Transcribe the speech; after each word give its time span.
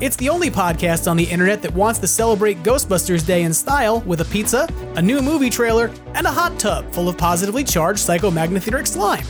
It's 0.00 0.16
the 0.16 0.30
only 0.30 0.50
podcast 0.50 1.10
on 1.10 1.18
the 1.18 1.24
internet 1.24 1.60
that 1.60 1.74
wants 1.74 1.98
to 1.98 2.06
celebrate 2.06 2.62
Ghostbusters 2.62 3.26
Day 3.26 3.42
in 3.42 3.52
style 3.52 4.00
with 4.06 4.22
a 4.22 4.24
pizza, 4.24 4.66
a 4.96 5.02
new 5.02 5.20
movie 5.20 5.50
trailer, 5.50 5.90
and 6.14 6.26
a 6.26 6.30
hot 6.30 6.58
tub 6.58 6.90
full 6.90 7.10
of 7.10 7.18
positively 7.18 7.62
charged 7.62 8.00
psychomagnetheric 8.00 8.86
slime. 8.86 9.26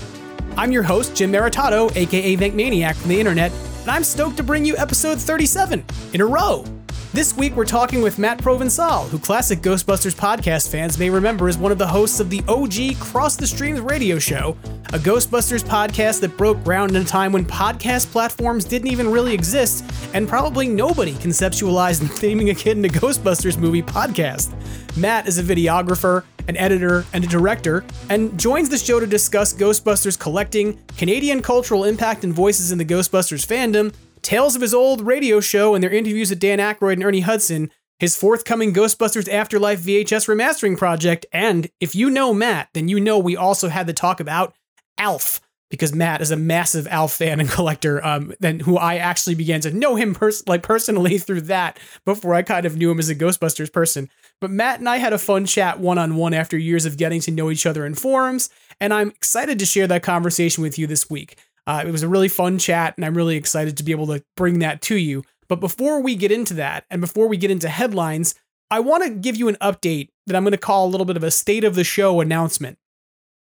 I'm 0.56 0.70
your 0.70 0.84
host, 0.84 1.16
Jim 1.16 1.32
Maritato, 1.32 1.94
aka 1.96 2.36
Vankmaniac 2.36 2.94
from 2.94 3.08
the 3.08 3.18
internet, 3.18 3.50
and 3.80 3.90
I'm 3.90 4.04
stoked 4.04 4.36
to 4.36 4.44
bring 4.44 4.64
you 4.64 4.76
episode 4.76 5.18
37 5.18 5.84
in 6.12 6.20
a 6.20 6.26
row. 6.26 6.64
This 7.12 7.36
week, 7.36 7.56
we're 7.56 7.64
talking 7.64 8.02
with 8.02 8.20
Matt 8.20 8.38
Provencal, 8.38 9.08
who 9.08 9.18
classic 9.18 9.62
Ghostbusters 9.62 10.14
podcast 10.14 10.70
fans 10.70 10.96
may 10.96 11.10
remember 11.10 11.48
as 11.48 11.58
one 11.58 11.72
of 11.72 11.78
the 11.78 11.86
hosts 11.86 12.20
of 12.20 12.30
the 12.30 12.40
OG 12.46 13.00
Cross 13.00 13.34
the 13.34 13.48
Streams 13.48 13.80
radio 13.80 14.20
show, 14.20 14.56
a 14.92 14.98
Ghostbusters 14.98 15.64
podcast 15.64 16.20
that 16.20 16.36
broke 16.36 16.62
ground 16.62 16.94
in 16.94 17.02
a 17.02 17.04
time 17.04 17.32
when 17.32 17.44
podcast 17.44 18.12
platforms 18.12 18.64
didn't 18.64 18.92
even 18.92 19.10
really 19.10 19.34
exist, 19.34 19.84
and 20.14 20.28
probably 20.28 20.68
nobody 20.68 21.14
conceptualized 21.14 22.22
naming 22.22 22.50
a 22.50 22.54
kid 22.54 22.78
in 22.78 22.84
a 22.84 22.88
Ghostbusters 22.88 23.58
movie 23.58 23.82
podcast. 23.82 24.54
Matt 24.96 25.26
is 25.26 25.36
a 25.36 25.42
videographer, 25.42 26.22
an 26.46 26.56
editor, 26.56 27.04
and 27.12 27.24
a 27.24 27.26
director, 27.26 27.84
and 28.08 28.38
joins 28.38 28.68
the 28.68 28.78
show 28.78 29.00
to 29.00 29.06
discuss 29.06 29.52
Ghostbusters 29.52 30.16
collecting, 30.16 30.78
Canadian 30.96 31.42
cultural 31.42 31.86
impact 31.86 32.22
and 32.22 32.32
voices 32.32 32.70
in 32.70 32.78
the 32.78 32.84
Ghostbusters 32.84 33.44
fandom, 33.44 33.92
tales 34.22 34.56
of 34.56 34.62
his 34.62 34.74
old 34.74 35.00
radio 35.00 35.40
show 35.40 35.74
and 35.74 35.82
their 35.82 35.92
interviews 35.92 36.30
with 36.30 36.40
Dan 36.40 36.58
Aykroyd 36.58 36.94
and 36.94 37.04
Ernie 37.04 37.20
Hudson, 37.20 37.70
his 37.98 38.16
forthcoming 38.16 38.72
Ghostbusters 38.72 39.28
Afterlife 39.28 39.80
VHS 39.80 40.28
remastering 40.28 40.76
project, 40.76 41.26
and 41.32 41.68
if 41.80 41.94
you 41.94 42.10
know 42.10 42.32
Matt, 42.32 42.68
then 42.72 42.88
you 42.88 42.98
know 42.98 43.18
we 43.18 43.36
also 43.36 43.68
had 43.68 43.86
the 43.86 43.92
talk 43.92 44.20
about 44.20 44.54
Alf 44.98 45.40
because 45.70 45.94
Matt 45.94 46.20
is 46.20 46.30
a 46.30 46.36
massive 46.36 46.86
Alf 46.88 47.12
fan 47.12 47.40
and 47.40 47.48
collector. 47.50 48.04
Um, 48.04 48.34
then 48.40 48.60
who 48.60 48.76
I 48.76 48.96
actually 48.96 49.36
began 49.36 49.60
to 49.62 49.70
know 49.70 49.94
him 49.94 50.14
pers- 50.14 50.46
like 50.46 50.62
personally 50.62 51.18
through 51.18 51.42
that 51.42 51.78
before 52.04 52.34
I 52.34 52.42
kind 52.42 52.66
of 52.66 52.76
knew 52.76 52.90
him 52.90 52.98
as 52.98 53.08
a 53.08 53.14
Ghostbusters 53.14 53.72
person. 53.72 54.10
But 54.40 54.50
Matt 54.50 54.80
and 54.80 54.88
I 54.88 54.96
had 54.96 55.12
a 55.12 55.18
fun 55.18 55.46
chat 55.46 55.78
one 55.78 55.98
on 55.98 56.16
one 56.16 56.34
after 56.34 56.58
years 56.58 56.86
of 56.86 56.96
getting 56.96 57.20
to 57.22 57.30
know 57.30 57.50
each 57.50 57.66
other 57.66 57.86
in 57.86 57.94
forums, 57.94 58.50
and 58.80 58.92
I'm 58.92 59.10
excited 59.10 59.58
to 59.58 59.66
share 59.66 59.86
that 59.86 60.02
conversation 60.02 60.62
with 60.62 60.78
you 60.78 60.86
this 60.86 61.08
week. 61.08 61.36
Uh, 61.66 61.84
it 61.86 61.90
was 61.90 62.02
a 62.02 62.08
really 62.08 62.28
fun 62.28 62.58
chat, 62.58 62.94
and 62.96 63.04
I'm 63.04 63.16
really 63.16 63.36
excited 63.36 63.76
to 63.76 63.84
be 63.84 63.92
able 63.92 64.06
to 64.08 64.22
bring 64.36 64.58
that 64.60 64.82
to 64.82 64.96
you. 64.96 65.24
But 65.48 65.60
before 65.60 66.00
we 66.00 66.14
get 66.14 66.32
into 66.32 66.54
that, 66.54 66.84
and 66.90 67.00
before 67.00 67.26
we 67.26 67.36
get 67.36 67.50
into 67.50 67.68
headlines, 67.68 68.34
I 68.70 68.80
want 68.80 69.02
to 69.04 69.10
give 69.10 69.36
you 69.36 69.48
an 69.48 69.56
update 69.60 70.10
that 70.26 70.36
I'm 70.36 70.44
going 70.44 70.52
to 70.52 70.58
call 70.58 70.86
a 70.86 70.90
little 70.90 71.04
bit 71.04 71.16
of 71.16 71.24
a 71.24 71.30
state 71.30 71.64
of 71.64 71.74
the 71.74 71.84
show 71.84 72.20
announcement. 72.20 72.78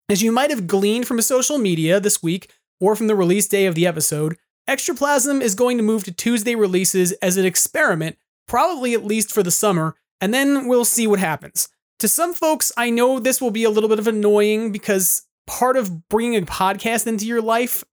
As 0.09 0.21
you 0.21 0.31
might 0.31 0.49
have 0.49 0.67
gleaned 0.67 1.07
from 1.07 1.21
social 1.21 1.57
media 1.57 1.99
this 1.99 2.21
week 2.21 2.51
or 2.79 2.95
from 2.95 3.07
the 3.07 3.15
release 3.15 3.47
day 3.47 3.65
of 3.65 3.75
the 3.75 3.87
episode, 3.87 4.37
Extraplasm 4.67 5.41
is 5.41 5.55
going 5.55 5.77
to 5.77 5.83
move 5.83 6.03
to 6.05 6.11
Tuesday 6.11 6.55
releases 6.55 7.11
as 7.13 7.37
an 7.37 7.45
experiment, 7.45 8.17
probably 8.47 8.93
at 8.93 9.05
least 9.05 9.31
for 9.31 9.43
the 9.43 9.51
summer, 9.51 9.95
and 10.21 10.33
then 10.33 10.67
we'll 10.67 10.85
see 10.85 11.05
what 11.05 11.19
happens. 11.19 11.67
To 11.99 12.07
some 12.07 12.33
folks, 12.33 12.71
I 12.77 12.89
know 12.89 13.19
this 13.19 13.41
will 13.41 13.51
be 13.51 13.65
a 13.65 13.69
little 13.69 13.89
bit 13.89 13.99
of 13.99 14.07
annoying 14.07 14.71
because 14.71 15.23
part 15.47 15.77
of 15.77 16.09
bringing 16.09 16.43
a 16.43 16.45
podcast 16.45 17.07
into 17.07 17.25
your 17.25 17.41
life 17.41 17.83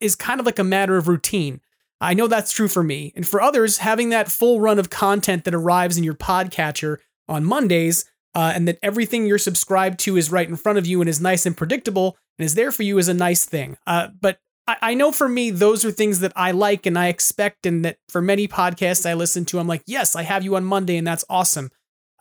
is 0.00 0.16
kind 0.16 0.40
of 0.40 0.46
like 0.46 0.58
a 0.58 0.64
matter 0.64 0.96
of 0.96 1.08
routine. 1.08 1.60
I 2.00 2.14
know 2.14 2.26
that's 2.26 2.52
true 2.52 2.68
for 2.68 2.82
me. 2.82 3.12
And 3.16 3.26
for 3.26 3.40
others, 3.40 3.78
having 3.78 4.10
that 4.10 4.30
full 4.30 4.60
run 4.60 4.78
of 4.78 4.90
content 4.90 5.44
that 5.44 5.54
arrives 5.54 5.96
in 5.96 6.04
your 6.04 6.14
podcatcher 6.14 6.98
on 7.28 7.44
Mondays 7.44 8.04
uh, 8.34 8.52
and 8.54 8.68
that 8.68 8.78
everything 8.82 9.26
you're 9.26 9.38
subscribed 9.38 9.98
to 10.00 10.16
is 10.16 10.30
right 10.30 10.48
in 10.48 10.56
front 10.56 10.78
of 10.78 10.86
you 10.86 11.00
and 11.00 11.08
is 11.08 11.20
nice 11.20 11.46
and 11.46 11.56
predictable 11.56 12.18
and 12.38 12.44
is 12.44 12.54
there 12.54 12.72
for 12.72 12.82
you 12.82 12.98
is 12.98 13.08
a 13.08 13.14
nice 13.14 13.44
thing. 13.44 13.76
Uh, 13.86 14.08
but 14.20 14.38
I, 14.66 14.76
I 14.82 14.94
know 14.94 15.12
for 15.12 15.28
me, 15.28 15.50
those 15.50 15.84
are 15.84 15.90
things 15.90 16.20
that 16.20 16.32
I 16.36 16.50
like 16.50 16.86
and 16.86 16.98
I 16.98 17.08
expect, 17.08 17.66
and 17.66 17.84
that 17.84 17.98
for 18.08 18.20
many 18.20 18.48
podcasts 18.48 19.08
I 19.08 19.14
listen 19.14 19.44
to, 19.46 19.58
I'm 19.58 19.68
like, 19.68 19.82
yes, 19.86 20.16
I 20.16 20.22
have 20.22 20.44
you 20.44 20.56
on 20.56 20.64
Monday, 20.64 20.96
and 20.96 21.06
that's 21.06 21.24
awesome. 21.30 21.70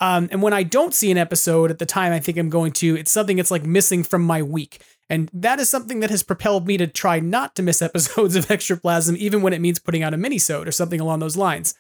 Um, 0.02 0.28
and 0.32 0.42
when 0.42 0.54
I 0.54 0.64
don't 0.64 0.94
see 0.94 1.10
an 1.10 1.18
episode 1.18 1.72
at 1.72 1.80
the 1.80 1.86
time 1.86 2.12
I 2.12 2.20
think 2.20 2.38
I'm 2.38 2.50
going 2.50 2.74
to, 2.74 2.98
it's 2.98 3.12
something 3.12 3.38
that's 3.38 3.52
like 3.52 3.66
missing 3.66 4.04
from 4.04 4.24
my 4.24 4.42
week. 4.42 4.82
And 5.10 5.30
that 5.34 5.60
is 5.60 5.70
something 5.70 6.00
that 6.00 6.10
has 6.10 6.24
propelled 6.24 6.68
me 6.68 6.78
to 6.78 6.88
try 6.88 7.20
not 7.20 7.56
to 7.56 7.64
miss 7.64 7.82
episodes 7.82 8.36
of 8.36 8.48
Extraplasm, 8.48 9.16
even 9.18 9.42
when 9.42 9.54
it 9.54 9.62
means 9.62 9.80
putting 9.80 10.04
out 10.04 10.14
a 10.14 10.18
minisode 10.18 10.68
or 10.68 10.72
something 10.72 11.00
along 11.00 11.20
those 11.20 11.38
lines. 11.38 11.76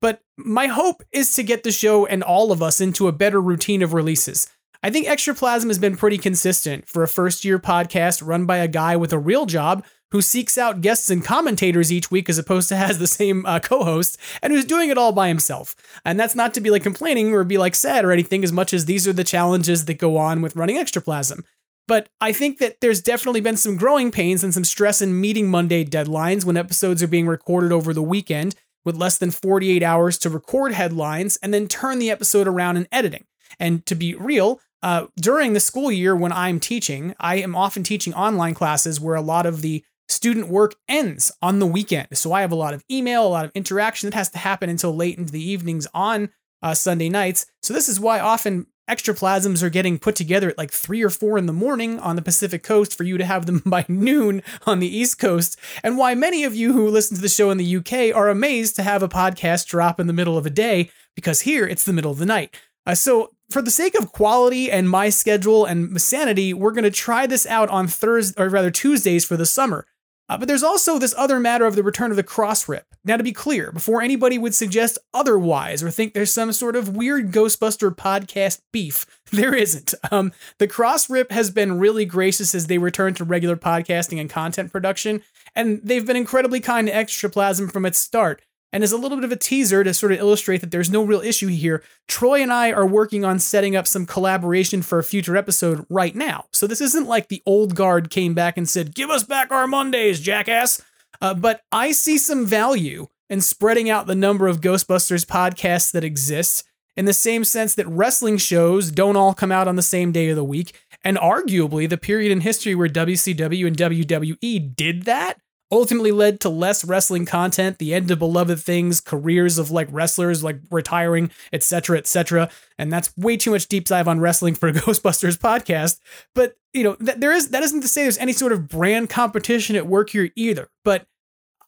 But 0.00 0.20
my 0.36 0.66
hope 0.66 1.02
is 1.10 1.34
to 1.34 1.42
get 1.42 1.62
the 1.62 1.72
show 1.72 2.06
and 2.06 2.22
all 2.22 2.52
of 2.52 2.62
us 2.62 2.80
into 2.80 3.08
a 3.08 3.12
better 3.12 3.40
routine 3.40 3.82
of 3.82 3.94
releases. 3.94 4.48
I 4.82 4.90
think 4.90 5.06
Extraplasm 5.06 5.68
has 5.68 5.78
been 5.78 5.96
pretty 5.96 6.18
consistent 6.18 6.86
for 6.86 7.02
a 7.02 7.08
first 7.08 7.44
year 7.44 7.58
podcast 7.58 8.24
run 8.24 8.44
by 8.44 8.58
a 8.58 8.68
guy 8.68 8.94
with 8.94 9.12
a 9.12 9.18
real 9.18 9.46
job 9.46 9.84
who 10.12 10.22
seeks 10.22 10.56
out 10.56 10.80
guests 10.80 11.10
and 11.10 11.24
commentators 11.24 11.92
each 11.92 12.10
week 12.10 12.28
as 12.28 12.38
opposed 12.38 12.68
to 12.68 12.76
has 12.76 12.98
the 12.98 13.06
same 13.06 13.44
uh, 13.46 13.58
co-host 13.58 14.18
and 14.42 14.52
who's 14.52 14.64
doing 14.64 14.90
it 14.90 14.98
all 14.98 15.12
by 15.12 15.28
himself. 15.28 15.74
And 16.04 16.20
that's 16.20 16.34
not 16.34 16.54
to 16.54 16.60
be 16.60 16.70
like 16.70 16.82
complaining 16.82 17.32
or 17.32 17.42
be 17.42 17.58
like 17.58 17.74
sad 17.74 18.04
or 18.04 18.12
anything 18.12 18.44
as 18.44 18.52
much 18.52 18.72
as 18.72 18.84
these 18.84 19.08
are 19.08 19.12
the 19.12 19.24
challenges 19.24 19.86
that 19.86 19.94
go 19.94 20.16
on 20.18 20.42
with 20.42 20.56
running 20.56 20.76
Extraplasm. 20.76 21.42
But 21.88 22.08
I 22.20 22.32
think 22.32 22.58
that 22.58 22.80
there's 22.80 23.00
definitely 23.00 23.40
been 23.40 23.56
some 23.56 23.76
growing 23.76 24.10
pains 24.10 24.42
and 24.42 24.52
some 24.52 24.64
stress 24.64 25.00
in 25.00 25.20
meeting 25.20 25.48
Monday 25.48 25.84
deadlines 25.84 26.44
when 26.44 26.56
episodes 26.56 27.02
are 27.02 27.08
being 27.08 27.26
recorded 27.26 27.72
over 27.72 27.94
the 27.94 28.02
weekend 28.02 28.56
with 28.84 28.96
less 28.96 29.18
than 29.18 29.30
48 29.30 29.82
hours 29.82 30.18
to 30.18 30.30
record 30.30 30.72
headlines 30.72 31.38
and 31.42 31.54
then 31.54 31.68
turn 31.68 31.98
the 31.98 32.10
episode 32.10 32.48
around 32.48 32.76
in 32.76 32.88
editing. 32.90 33.24
And 33.58 33.84
to 33.86 33.94
be 33.94 34.14
real, 34.14 34.60
uh, 34.82 35.06
during 35.16 35.52
the 35.52 35.60
school 35.60 35.90
year 35.90 36.14
when 36.14 36.32
I'm 36.32 36.60
teaching, 36.60 37.14
I 37.18 37.36
am 37.36 37.56
often 37.56 37.82
teaching 37.82 38.14
online 38.14 38.54
classes 38.54 39.00
where 39.00 39.14
a 39.14 39.20
lot 39.20 39.46
of 39.46 39.62
the 39.62 39.84
student 40.08 40.48
work 40.48 40.74
ends 40.88 41.32
on 41.42 41.58
the 41.58 41.66
weekend. 41.66 42.08
So 42.14 42.32
I 42.32 42.40
have 42.40 42.52
a 42.52 42.56
lot 42.56 42.74
of 42.74 42.84
email, 42.90 43.26
a 43.26 43.28
lot 43.28 43.44
of 43.44 43.50
interaction 43.54 44.08
that 44.08 44.16
has 44.16 44.30
to 44.30 44.38
happen 44.38 44.70
until 44.70 44.94
late 44.94 45.18
into 45.18 45.32
the 45.32 45.42
evenings 45.42 45.86
on 45.94 46.30
uh, 46.62 46.74
Sunday 46.74 47.08
nights. 47.08 47.46
So 47.62 47.74
this 47.74 47.88
is 47.88 47.98
why 47.98 48.20
often 48.20 48.66
extraplasms 48.88 49.62
are 49.62 49.70
getting 49.70 49.98
put 49.98 50.14
together 50.14 50.50
at 50.50 50.58
like 50.58 50.70
three 50.70 51.02
or 51.02 51.10
four 51.10 51.38
in 51.38 51.46
the 51.46 51.52
morning 51.52 51.98
on 51.98 52.16
the 52.16 52.22
Pacific 52.22 52.62
coast 52.62 52.96
for 52.96 53.04
you 53.04 53.18
to 53.18 53.24
have 53.24 53.46
them 53.46 53.62
by 53.66 53.84
noon 53.88 54.42
on 54.66 54.78
the 54.78 54.96
East 54.96 55.18
Coast, 55.18 55.58
and 55.82 55.98
why 55.98 56.14
many 56.14 56.44
of 56.44 56.54
you 56.54 56.72
who 56.72 56.88
listen 56.88 57.16
to 57.16 57.22
the 57.22 57.28
show 57.28 57.50
in 57.50 57.58
the 57.58 57.76
UK 57.76 58.14
are 58.14 58.28
amazed 58.28 58.76
to 58.76 58.82
have 58.82 59.02
a 59.02 59.08
podcast 59.08 59.66
drop 59.66 59.98
in 59.98 60.06
the 60.06 60.12
middle 60.12 60.38
of 60.38 60.46
a 60.46 60.50
day, 60.50 60.90
because 61.14 61.42
here 61.42 61.66
it's 61.66 61.84
the 61.84 61.92
middle 61.92 62.10
of 62.10 62.18
the 62.18 62.26
night. 62.26 62.54
Uh, 62.86 62.94
so, 62.94 63.32
for 63.50 63.62
the 63.62 63.70
sake 63.70 63.96
of 63.96 64.12
quality 64.12 64.70
and 64.70 64.90
my 64.90 65.08
schedule 65.08 65.64
and 65.64 66.00
sanity, 66.00 66.52
we're 66.52 66.72
going 66.72 66.84
to 66.84 66.90
try 66.90 67.26
this 67.26 67.46
out 67.46 67.68
on 67.68 67.86
Thursday, 67.86 68.40
or 68.42 68.48
rather 68.48 68.70
Tuesdays 68.70 69.24
for 69.24 69.36
the 69.36 69.46
summer. 69.46 69.86
Uh, 70.28 70.36
but 70.36 70.48
there's 70.48 70.62
also 70.62 70.98
this 70.98 71.14
other 71.16 71.38
matter 71.38 71.66
of 71.66 71.76
the 71.76 71.82
return 71.82 72.10
of 72.10 72.16
the 72.16 72.24
Crossrip. 72.24 72.82
Now, 73.04 73.16
to 73.16 73.22
be 73.22 73.32
clear, 73.32 73.70
before 73.70 74.02
anybody 74.02 74.38
would 74.38 74.54
suggest 74.54 74.98
otherwise 75.14 75.82
or 75.82 75.90
think 75.90 76.14
there's 76.14 76.32
some 76.32 76.52
sort 76.52 76.74
of 76.74 76.96
weird 76.96 77.30
Ghostbuster 77.30 77.94
podcast 77.94 78.60
beef, 78.72 79.06
there 79.32 79.54
isn't. 79.54 79.94
Um, 80.10 80.32
the 80.58 80.68
Crossrip 80.68 81.30
has 81.30 81.50
been 81.50 81.78
really 81.78 82.04
gracious 82.04 82.54
as 82.54 82.66
they 82.66 82.78
return 82.78 83.14
to 83.14 83.24
regular 83.24 83.56
podcasting 83.56 84.20
and 84.20 84.28
content 84.28 84.72
production, 84.72 85.22
and 85.54 85.80
they've 85.84 86.06
been 86.06 86.16
incredibly 86.16 86.60
kind 86.60 86.88
to 86.88 86.92
Extraplasm 86.92 87.72
from 87.72 87.86
its 87.86 87.98
start. 87.98 88.42
And 88.72 88.82
as 88.82 88.92
a 88.92 88.96
little 88.96 89.16
bit 89.16 89.24
of 89.24 89.32
a 89.32 89.36
teaser 89.36 89.84
to 89.84 89.94
sort 89.94 90.12
of 90.12 90.18
illustrate 90.18 90.60
that 90.60 90.70
there's 90.70 90.90
no 90.90 91.02
real 91.02 91.20
issue 91.20 91.46
here, 91.48 91.82
Troy 92.08 92.42
and 92.42 92.52
I 92.52 92.72
are 92.72 92.86
working 92.86 93.24
on 93.24 93.38
setting 93.38 93.76
up 93.76 93.86
some 93.86 94.06
collaboration 94.06 94.82
for 94.82 94.98
a 94.98 95.04
future 95.04 95.36
episode 95.36 95.86
right 95.88 96.14
now. 96.14 96.46
So 96.52 96.66
this 96.66 96.80
isn't 96.80 97.06
like 97.06 97.28
the 97.28 97.42
old 97.46 97.74
guard 97.74 98.10
came 98.10 98.34
back 98.34 98.56
and 98.56 98.68
said, 98.68 98.94
Give 98.94 99.10
us 99.10 99.24
back 99.24 99.50
our 99.50 99.66
Mondays, 99.66 100.20
jackass. 100.20 100.82
Uh, 101.20 101.34
but 101.34 101.62
I 101.72 101.92
see 101.92 102.18
some 102.18 102.44
value 102.44 103.06
in 103.30 103.40
spreading 103.40 103.88
out 103.88 104.06
the 104.06 104.14
number 104.14 104.46
of 104.46 104.60
Ghostbusters 104.60 105.24
podcasts 105.24 105.92
that 105.92 106.04
exist 106.04 106.64
in 106.96 107.04
the 107.04 107.12
same 107.12 107.44
sense 107.44 107.74
that 107.74 107.86
wrestling 107.88 108.38
shows 108.38 108.90
don't 108.90 109.16
all 109.16 109.34
come 109.34 109.52
out 109.52 109.68
on 109.68 109.76
the 109.76 109.82
same 109.82 110.12
day 110.12 110.28
of 110.30 110.36
the 110.36 110.44
week. 110.44 110.78
And 111.04 111.16
arguably, 111.16 111.88
the 111.88 111.98
period 111.98 112.32
in 112.32 112.40
history 112.40 112.74
where 112.74 112.88
WCW 112.88 113.66
and 113.66 113.76
WWE 113.76 114.74
did 114.74 115.02
that 115.02 115.40
ultimately 115.70 116.12
led 116.12 116.40
to 116.40 116.48
less 116.48 116.84
wrestling 116.84 117.26
content, 117.26 117.78
the 117.78 117.94
end 117.94 118.10
of 118.10 118.18
beloved 118.18 118.60
things, 118.60 119.00
careers 119.00 119.58
of 119.58 119.70
like 119.70 119.88
wrestlers 119.90 120.44
like 120.44 120.60
retiring, 120.70 121.30
etc., 121.52 121.98
etc. 121.98 122.48
And 122.78 122.92
that's 122.92 123.16
way 123.16 123.36
too 123.36 123.50
much 123.50 123.66
deep 123.66 123.86
dive 123.86 124.08
on 124.08 124.20
wrestling 124.20 124.54
for 124.54 124.68
a 124.68 124.72
Ghostbusters 124.74 125.38
podcast. 125.38 125.98
But 126.34 126.56
you 126.72 126.84
know, 126.84 126.94
th- 126.94 127.18
there 127.18 127.32
is 127.32 127.50
that 127.50 127.62
isn't 127.62 127.80
to 127.80 127.88
say 127.88 128.02
there's 128.02 128.18
any 128.18 128.32
sort 128.32 128.52
of 128.52 128.68
brand 128.68 129.10
competition 129.10 129.76
at 129.76 129.86
work 129.86 130.10
here 130.10 130.30
either. 130.36 130.68
But 130.84 131.06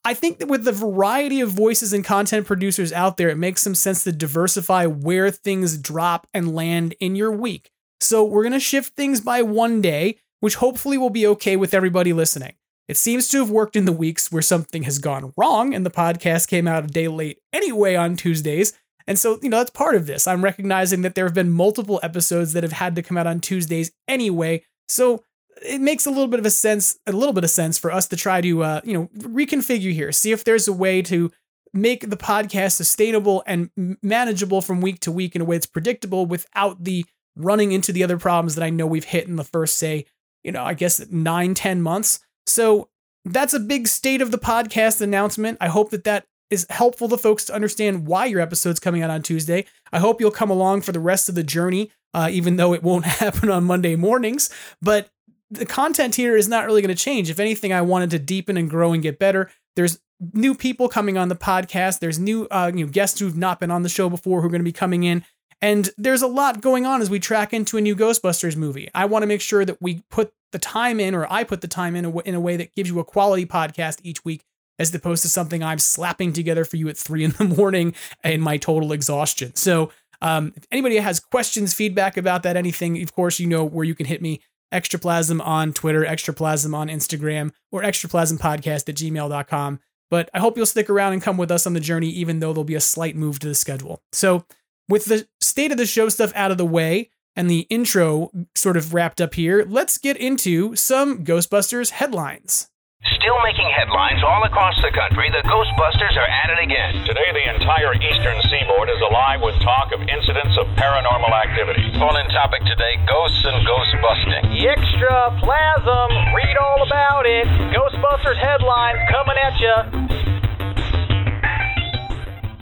I 0.04 0.14
think 0.14 0.38
that 0.38 0.48
with 0.48 0.64
the 0.64 0.72
variety 0.72 1.40
of 1.40 1.50
voices 1.50 1.92
and 1.92 2.04
content 2.04 2.46
producers 2.46 2.92
out 2.92 3.16
there, 3.16 3.28
it 3.28 3.36
makes 3.36 3.62
some 3.62 3.74
sense 3.74 4.04
to 4.04 4.12
diversify 4.12 4.86
where 4.86 5.30
things 5.30 5.76
drop 5.76 6.26
and 6.32 6.54
land 6.54 6.94
in 7.00 7.16
your 7.16 7.32
week. 7.32 7.70
So 8.00 8.24
we're 8.24 8.48
to 8.48 8.60
shift 8.60 8.94
things 8.94 9.20
by 9.20 9.42
one 9.42 9.80
day, 9.80 10.20
which 10.40 10.54
hopefully 10.54 10.98
will 10.98 11.10
be 11.10 11.26
okay 11.26 11.56
with 11.56 11.74
everybody 11.74 12.12
listening. 12.12 12.54
It 12.88 12.96
seems 12.96 13.28
to 13.28 13.38
have 13.38 13.50
worked 13.50 13.76
in 13.76 13.84
the 13.84 13.92
weeks 13.92 14.32
where 14.32 14.42
something 14.42 14.84
has 14.84 14.98
gone 14.98 15.32
wrong 15.36 15.74
and 15.74 15.84
the 15.84 15.90
podcast 15.90 16.48
came 16.48 16.66
out 16.66 16.84
a 16.84 16.88
day 16.88 17.06
late 17.06 17.38
anyway 17.52 17.94
on 17.94 18.16
Tuesdays. 18.16 18.72
And 19.06 19.18
so, 19.18 19.38
you 19.42 19.48
know, 19.48 19.58
that's 19.58 19.70
part 19.70 19.94
of 19.94 20.06
this. 20.06 20.26
I'm 20.26 20.42
recognizing 20.42 21.02
that 21.02 21.14
there 21.14 21.26
have 21.26 21.34
been 21.34 21.50
multiple 21.50 22.00
episodes 22.02 22.54
that 22.54 22.62
have 22.62 22.72
had 22.72 22.96
to 22.96 23.02
come 23.02 23.16
out 23.16 23.26
on 23.26 23.40
Tuesdays 23.40 23.90
anyway. 24.06 24.64
So 24.88 25.22
it 25.62 25.80
makes 25.80 26.06
a 26.06 26.10
little 26.10 26.28
bit 26.28 26.40
of 26.40 26.46
a 26.46 26.50
sense, 26.50 26.98
a 27.06 27.12
little 27.12 27.32
bit 27.32 27.44
of 27.44 27.50
sense 27.50 27.78
for 27.78 27.92
us 27.92 28.08
to 28.08 28.16
try 28.16 28.40
to, 28.40 28.62
uh, 28.62 28.80
you 28.84 28.94
know, 28.94 29.08
reconfigure 29.18 29.92
here, 29.92 30.12
see 30.12 30.32
if 30.32 30.44
there's 30.44 30.68
a 30.68 30.72
way 30.72 31.02
to 31.02 31.30
make 31.74 32.08
the 32.08 32.16
podcast 32.16 32.72
sustainable 32.72 33.42
and 33.46 33.70
manageable 34.02 34.62
from 34.62 34.80
week 34.80 35.00
to 35.00 35.12
week 35.12 35.34
in 35.34 35.42
a 35.42 35.44
way 35.44 35.56
that's 35.56 35.66
predictable 35.66 36.26
without 36.26 36.84
the 36.84 37.04
running 37.36 37.72
into 37.72 37.92
the 37.92 38.02
other 38.02 38.18
problems 38.18 38.54
that 38.54 38.64
I 38.64 38.70
know 38.70 38.86
we've 38.86 39.04
hit 39.04 39.28
in 39.28 39.36
the 39.36 39.44
first, 39.44 39.76
say, 39.76 40.06
you 40.42 40.52
know, 40.52 40.64
I 40.64 40.74
guess 40.74 41.06
nine, 41.10 41.54
ten 41.54 41.82
months. 41.82 42.20
So 42.48 42.88
that's 43.24 43.54
a 43.54 43.60
big 43.60 43.88
state 43.88 44.22
of 44.22 44.30
the 44.30 44.38
podcast 44.38 45.00
announcement. 45.00 45.58
I 45.60 45.68
hope 45.68 45.90
that 45.90 46.04
that 46.04 46.24
is 46.50 46.66
helpful 46.70 47.08
to 47.08 47.18
folks 47.18 47.44
to 47.44 47.54
understand 47.54 48.06
why 48.06 48.26
your 48.26 48.40
episode's 48.40 48.80
coming 48.80 49.02
out 49.02 49.10
on 49.10 49.22
Tuesday. 49.22 49.66
I 49.92 49.98
hope 49.98 50.20
you'll 50.20 50.30
come 50.30 50.50
along 50.50 50.82
for 50.82 50.92
the 50.92 51.00
rest 51.00 51.28
of 51.28 51.34
the 51.34 51.42
journey, 51.42 51.90
uh, 52.14 52.28
even 52.30 52.56
though 52.56 52.72
it 52.72 52.82
won't 52.82 53.04
happen 53.04 53.50
on 53.50 53.64
Monday 53.64 53.96
mornings. 53.96 54.50
But 54.80 55.10
the 55.50 55.66
content 55.66 56.14
here 56.14 56.36
is 56.36 56.48
not 56.48 56.66
really 56.66 56.82
going 56.82 56.94
to 56.94 57.02
change. 57.02 57.30
If 57.30 57.40
anything, 57.40 57.72
I 57.72 57.82
wanted 57.82 58.10
to 58.10 58.18
deepen 58.18 58.56
and 58.56 58.68
grow 58.68 58.92
and 58.92 59.02
get 59.02 59.18
better. 59.18 59.50
There's 59.76 59.98
new 60.32 60.54
people 60.54 60.88
coming 60.88 61.16
on 61.16 61.28
the 61.28 61.36
podcast. 61.36 62.00
There's 62.00 62.18
new 62.18 62.46
uh, 62.50 62.70
know, 62.70 62.86
guests 62.86 63.20
who've 63.20 63.36
not 63.36 63.60
been 63.60 63.70
on 63.70 63.82
the 63.82 63.88
show 63.88 64.10
before 64.10 64.40
who 64.40 64.46
are 64.46 64.50
going 64.50 64.60
to 64.60 64.64
be 64.64 64.72
coming 64.72 65.04
in. 65.04 65.24
And 65.60 65.90
there's 65.98 66.22
a 66.22 66.28
lot 66.28 66.60
going 66.60 66.86
on 66.86 67.00
as 67.00 67.10
we 67.10 67.18
track 67.18 67.52
into 67.52 67.76
a 67.76 67.80
new 67.80 67.96
Ghostbusters 67.96 68.56
movie. 68.56 68.88
I 68.94 69.06
want 69.06 69.22
to 69.22 69.26
make 69.26 69.40
sure 69.40 69.64
that 69.64 69.82
we 69.82 70.04
put 70.10 70.32
the 70.52 70.58
time 70.58 71.00
in, 71.00 71.14
or 71.14 71.30
I 71.30 71.44
put 71.44 71.60
the 71.60 71.68
time 71.68 71.96
in 71.96 72.04
in 72.20 72.34
a 72.34 72.40
way 72.40 72.56
that 72.56 72.74
gives 72.74 72.88
you 72.88 72.98
a 73.00 73.04
quality 73.04 73.44
podcast 73.44 73.98
each 74.02 74.24
week, 74.24 74.44
as 74.78 74.94
opposed 74.94 75.22
to 75.22 75.28
something 75.28 75.62
I'm 75.62 75.78
slapping 75.78 76.32
together 76.32 76.64
for 76.64 76.76
you 76.76 76.88
at 76.88 76.96
three 76.96 77.24
in 77.24 77.32
the 77.32 77.44
morning 77.56 77.94
in 78.22 78.40
my 78.40 78.56
total 78.56 78.92
exhaustion. 78.92 79.54
So, 79.56 79.90
um, 80.20 80.52
if 80.56 80.64
anybody 80.72 80.96
has 80.96 81.20
questions, 81.20 81.74
feedback 81.74 82.16
about 82.16 82.42
that, 82.42 82.56
anything, 82.56 83.00
of 83.02 83.14
course, 83.14 83.38
you 83.38 83.46
know 83.46 83.64
where 83.64 83.84
you 83.84 83.94
can 83.94 84.06
hit 84.06 84.20
me. 84.20 84.40
Extraplasm 84.72 85.40
on 85.44 85.72
Twitter, 85.72 86.04
Extraplasm 86.04 86.74
on 86.74 86.88
Instagram, 86.88 87.52
or 87.70 87.82
extraplasmpodcast 87.82 88.88
at 88.88 88.96
gmail.com. 88.96 89.80
But 90.10 90.30
I 90.34 90.40
hope 90.40 90.56
you'll 90.56 90.66
stick 90.66 90.90
around 90.90 91.12
and 91.12 91.22
come 91.22 91.36
with 91.36 91.50
us 91.50 91.66
on 91.66 91.74
the 91.74 91.80
journey, 91.80 92.08
even 92.08 92.40
though 92.40 92.52
there'll 92.52 92.64
be 92.64 92.74
a 92.74 92.80
slight 92.80 93.14
move 93.14 93.38
to 93.40 93.48
the 93.48 93.54
schedule. 93.54 94.02
So, 94.12 94.44
with 94.88 95.04
the 95.04 95.28
state 95.40 95.70
of 95.70 95.78
the 95.78 95.86
show 95.86 96.08
stuff 96.08 96.32
out 96.34 96.50
of 96.50 96.58
the 96.58 96.66
way 96.66 97.10
and 97.36 97.48
the 97.48 97.66
intro 97.70 98.30
sort 98.54 98.76
of 98.76 98.94
wrapped 98.94 99.20
up 99.20 99.34
here, 99.34 99.64
let's 99.68 99.98
get 99.98 100.16
into 100.16 100.74
some 100.74 101.24
Ghostbusters 101.24 101.90
headlines. 101.90 102.70
Still 102.98 103.38
making 103.46 103.70
headlines 103.78 104.24
all 104.26 104.42
across 104.42 104.74
the 104.82 104.90
country, 104.90 105.30
the 105.30 105.46
Ghostbusters 105.46 106.18
are 106.18 106.26
at 106.26 106.50
it 106.50 106.58
again. 106.58 107.06
Today, 107.06 107.30
the 107.30 107.46
entire 107.54 107.94
eastern 107.94 108.34
seaboard 108.50 108.90
is 108.90 108.98
alive 109.06 109.38
with 109.38 109.54
talk 109.62 109.94
of 109.94 110.02
incidents 110.02 110.58
of 110.58 110.66
paranormal 110.74 111.30
activity. 111.30 111.86
Phone 111.94 112.18
in 112.18 112.26
topic 112.34 112.58
today 112.66 112.98
ghosts 113.06 113.44
and 113.46 113.62
ghost 113.62 113.94
busting. 114.02 114.50
Extra 114.66 115.30
plasm, 115.38 116.10
read 116.34 116.56
all 116.58 116.82
about 116.82 117.22
it. 117.22 117.46
Ghostbusters 117.70 118.40
headlines 118.42 118.98
coming 119.14 119.38
at 119.38 119.54
you. 119.62 119.76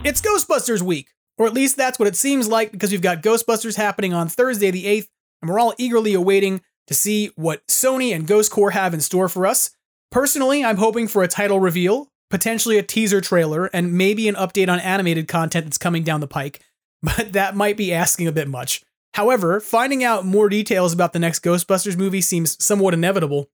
It's 0.05 0.21
Ghostbusters 0.21 0.83
week. 0.83 1.16
Or 1.37 1.45
at 1.45 1.53
least 1.53 1.77
that's 1.77 1.99
what 1.99 2.07
it 2.07 2.15
seems 2.15 2.47
like 2.47 2.71
because 2.71 2.91
we've 2.91 3.01
got 3.01 3.21
Ghostbusters 3.21 3.75
happening 3.75 4.13
on 4.13 4.27
Thursday 4.27 4.71
the 4.71 4.85
8th, 4.85 5.07
and 5.41 5.51
we're 5.51 5.59
all 5.59 5.73
eagerly 5.77 6.13
awaiting 6.13 6.61
to 6.87 6.93
see 6.93 7.31
what 7.35 7.65
Sony 7.67 8.15
and 8.15 8.27
Ghost 8.27 8.51
Corps 8.51 8.71
have 8.71 8.93
in 8.93 9.01
store 9.01 9.29
for 9.29 9.45
us. 9.45 9.71
Personally, 10.11 10.63
I'm 10.63 10.77
hoping 10.77 11.07
for 11.07 11.21
a 11.21 11.27
title 11.27 11.59
reveal, 11.59 12.09
potentially 12.29 12.77
a 12.77 12.83
teaser 12.83 13.21
trailer, 13.21 13.65
and 13.67 13.93
maybe 13.93 14.27
an 14.27 14.35
update 14.35 14.69
on 14.69 14.79
animated 14.79 15.27
content 15.27 15.65
that's 15.65 15.77
coming 15.77 16.03
down 16.03 16.21
the 16.21 16.27
pike, 16.27 16.61
but 17.03 17.33
that 17.33 17.55
might 17.55 17.77
be 17.77 17.93
asking 17.93 18.27
a 18.27 18.31
bit 18.31 18.47
much. 18.47 18.83
However, 19.13 19.59
finding 19.59 20.03
out 20.03 20.25
more 20.25 20.49
details 20.49 20.93
about 20.93 21.13
the 21.13 21.19
next 21.19 21.43
Ghostbusters 21.43 21.97
movie 21.97 22.21
seems 22.21 22.63
somewhat 22.63 22.93
inevitable, 22.93 23.49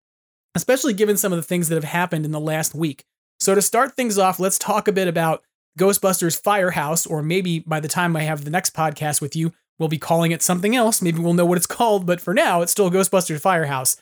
especially 0.56 0.94
given 0.94 1.18
some 1.18 1.32
of 1.32 1.38
the 1.38 1.44
things 1.44 1.70
that 1.70 1.76
have 1.76 1.84
happened 1.84 2.26
in 2.26 2.32
the 2.32 2.40
last 2.40 2.76
week. 2.76 3.06
So, 3.40 3.56
to 3.56 3.62
start 3.62 3.96
things 3.96 4.18
off, 4.18 4.40
let's 4.40 4.60
talk 4.60 4.88
a 4.88 4.94
bit 4.94 5.08
about 5.08 5.44
Ghostbusters 5.80 6.40
Firehouse, 6.42 7.06
or 7.06 7.22
maybe 7.24 7.60
by 7.60 7.80
the 7.80 7.88
time 7.88 8.16
I 8.16 8.22
have 8.22 8.44
the 8.44 8.52
next 8.52 8.76
podcast 8.76 9.22
with 9.22 9.36
you, 9.36 9.52
we'll 9.80 9.90
be 9.90 9.98
calling 9.98 10.32
it 10.32 10.42
something 10.42 10.76
else. 10.76 11.02
Maybe 11.02 11.20
we'll 11.20 11.34
know 11.34 11.46
what 11.46 11.58
it's 11.58 11.68
called, 11.78 12.06
but 12.06 12.22
for 12.22 12.34
now, 12.34 12.62
it's 12.62 12.72
still 12.72 12.92
Ghostbusters 12.92 13.40
Firehouse. 13.40 13.98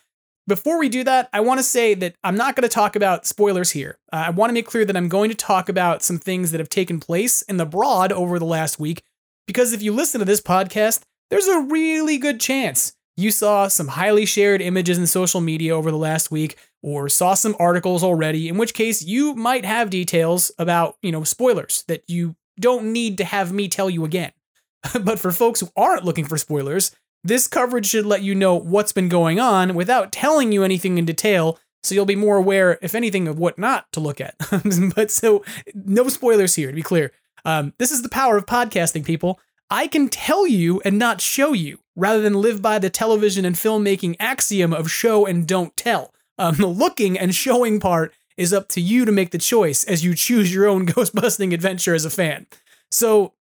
Before 0.47 0.79
we 0.79 0.89
do 0.89 1.03
that, 1.03 1.29
I 1.31 1.39
want 1.39 1.59
to 1.59 1.63
say 1.63 1.93
that 1.93 2.15
I'm 2.23 2.35
not 2.35 2.55
going 2.55 2.67
to 2.67 2.73
talk 2.73 2.95
about 2.95 3.25
spoilers 3.25 3.71
here. 3.71 3.97
Uh, 4.11 4.23
I 4.27 4.29
want 4.31 4.49
to 4.49 4.53
make 4.53 4.65
clear 4.65 4.85
that 4.85 4.97
I'm 4.97 5.07
going 5.07 5.29
to 5.29 5.35
talk 5.35 5.69
about 5.69 6.01
some 6.01 6.17
things 6.17 6.51
that 6.51 6.59
have 6.59 6.69
taken 6.69 6.99
place 6.99 7.41
in 7.43 7.57
the 7.57 7.65
broad 7.65 8.11
over 8.11 8.39
the 8.39 8.45
last 8.45 8.79
week, 8.79 9.03
because 9.45 9.71
if 9.71 9.81
you 9.81 9.93
listen 9.93 10.19
to 10.19 10.25
this 10.25 10.41
podcast, 10.41 11.01
there's 11.29 11.47
a 11.47 11.61
really 11.61 12.17
good 12.17 12.39
chance 12.39 12.93
you 13.17 13.31
saw 13.31 13.67
some 13.67 13.89
highly 13.89 14.25
shared 14.25 14.61
images 14.61 14.97
in 14.97 15.07
social 15.07 15.41
media 15.41 15.75
over 15.75 15.91
the 15.91 15.97
last 15.97 16.31
week 16.31 16.57
or 16.81 17.09
saw 17.09 17.33
some 17.33 17.55
articles 17.59 18.03
already, 18.03 18.47
in 18.47 18.57
which 18.57 18.73
case 18.73 19.01
you 19.03 19.35
might 19.35 19.65
have 19.65 19.89
details 19.89 20.51
about, 20.57 20.97
you 21.01 21.11
know, 21.11 21.23
spoilers 21.23 21.83
that 21.87 22.03
you 22.07 22.35
don't 22.59 22.91
need 22.91 23.17
to 23.17 23.23
have 23.23 23.51
me 23.51 23.67
tell 23.67 23.89
you 23.89 24.03
again. 24.05 24.31
but 25.01 25.19
for 25.19 25.31
folks 25.31 25.59
who 25.59 25.69
aren't 25.75 26.05
looking 26.05 26.25
for 26.25 26.37
spoilers, 26.37 26.91
this 27.23 27.47
coverage 27.47 27.85
should 27.85 28.05
let 28.05 28.23
you 28.23 28.33
know 28.33 28.55
what's 28.55 28.93
been 28.93 29.09
going 29.09 29.39
on 29.39 29.75
without 29.75 30.11
telling 30.11 30.51
you 30.51 30.63
anything 30.63 30.97
in 30.97 31.05
detail, 31.05 31.59
so 31.83 31.93
you'll 31.93 32.05
be 32.05 32.15
more 32.15 32.37
aware, 32.37 32.79
if 32.81 32.95
anything, 32.95 33.27
of 33.27 33.37
what 33.37 33.59
not 33.59 33.91
to 33.91 33.99
look 33.99 34.19
at. 34.19 34.35
but 34.95 35.11
so, 35.11 35.43
no 35.73 36.07
spoilers 36.09 36.55
here, 36.55 36.69
to 36.69 36.75
be 36.75 36.81
clear. 36.81 37.11
Um, 37.45 37.73
this 37.77 37.91
is 37.91 38.01
the 38.01 38.09
power 38.09 38.37
of 38.37 38.45
podcasting, 38.45 39.05
people. 39.05 39.39
I 39.69 39.87
can 39.87 40.09
tell 40.09 40.45
you 40.47 40.81
and 40.83 40.97
not 40.97 41.21
show 41.21 41.53
you, 41.53 41.79
rather 41.95 42.21
than 42.21 42.41
live 42.41 42.61
by 42.61 42.79
the 42.79 42.89
television 42.89 43.45
and 43.45 43.55
filmmaking 43.55 44.15
axiom 44.19 44.73
of 44.73 44.91
show 44.91 45.25
and 45.25 45.47
don't 45.47 45.75
tell. 45.77 46.13
Um, 46.41 46.55
the 46.55 46.65
looking 46.65 47.19
and 47.19 47.35
showing 47.35 47.79
part 47.79 48.15
is 48.35 48.51
up 48.51 48.67
to 48.69 48.81
you 48.81 49.05
to 49.05 49.11
make 49.11 49.29
the 49.29 49.37
choice 49.37 49.83
as 49.83 50.03
you 50.03 50.15
choose 50.15 50.51
your 50.51 50.67
own 50.67 50.85
ghost 50.93 51.13
busting 51.13 51.53
adventure 51.53 51.93
as 51.93 52.03
a 52.03 52.09
fan. 52.09 52.47
So 52.89 53.33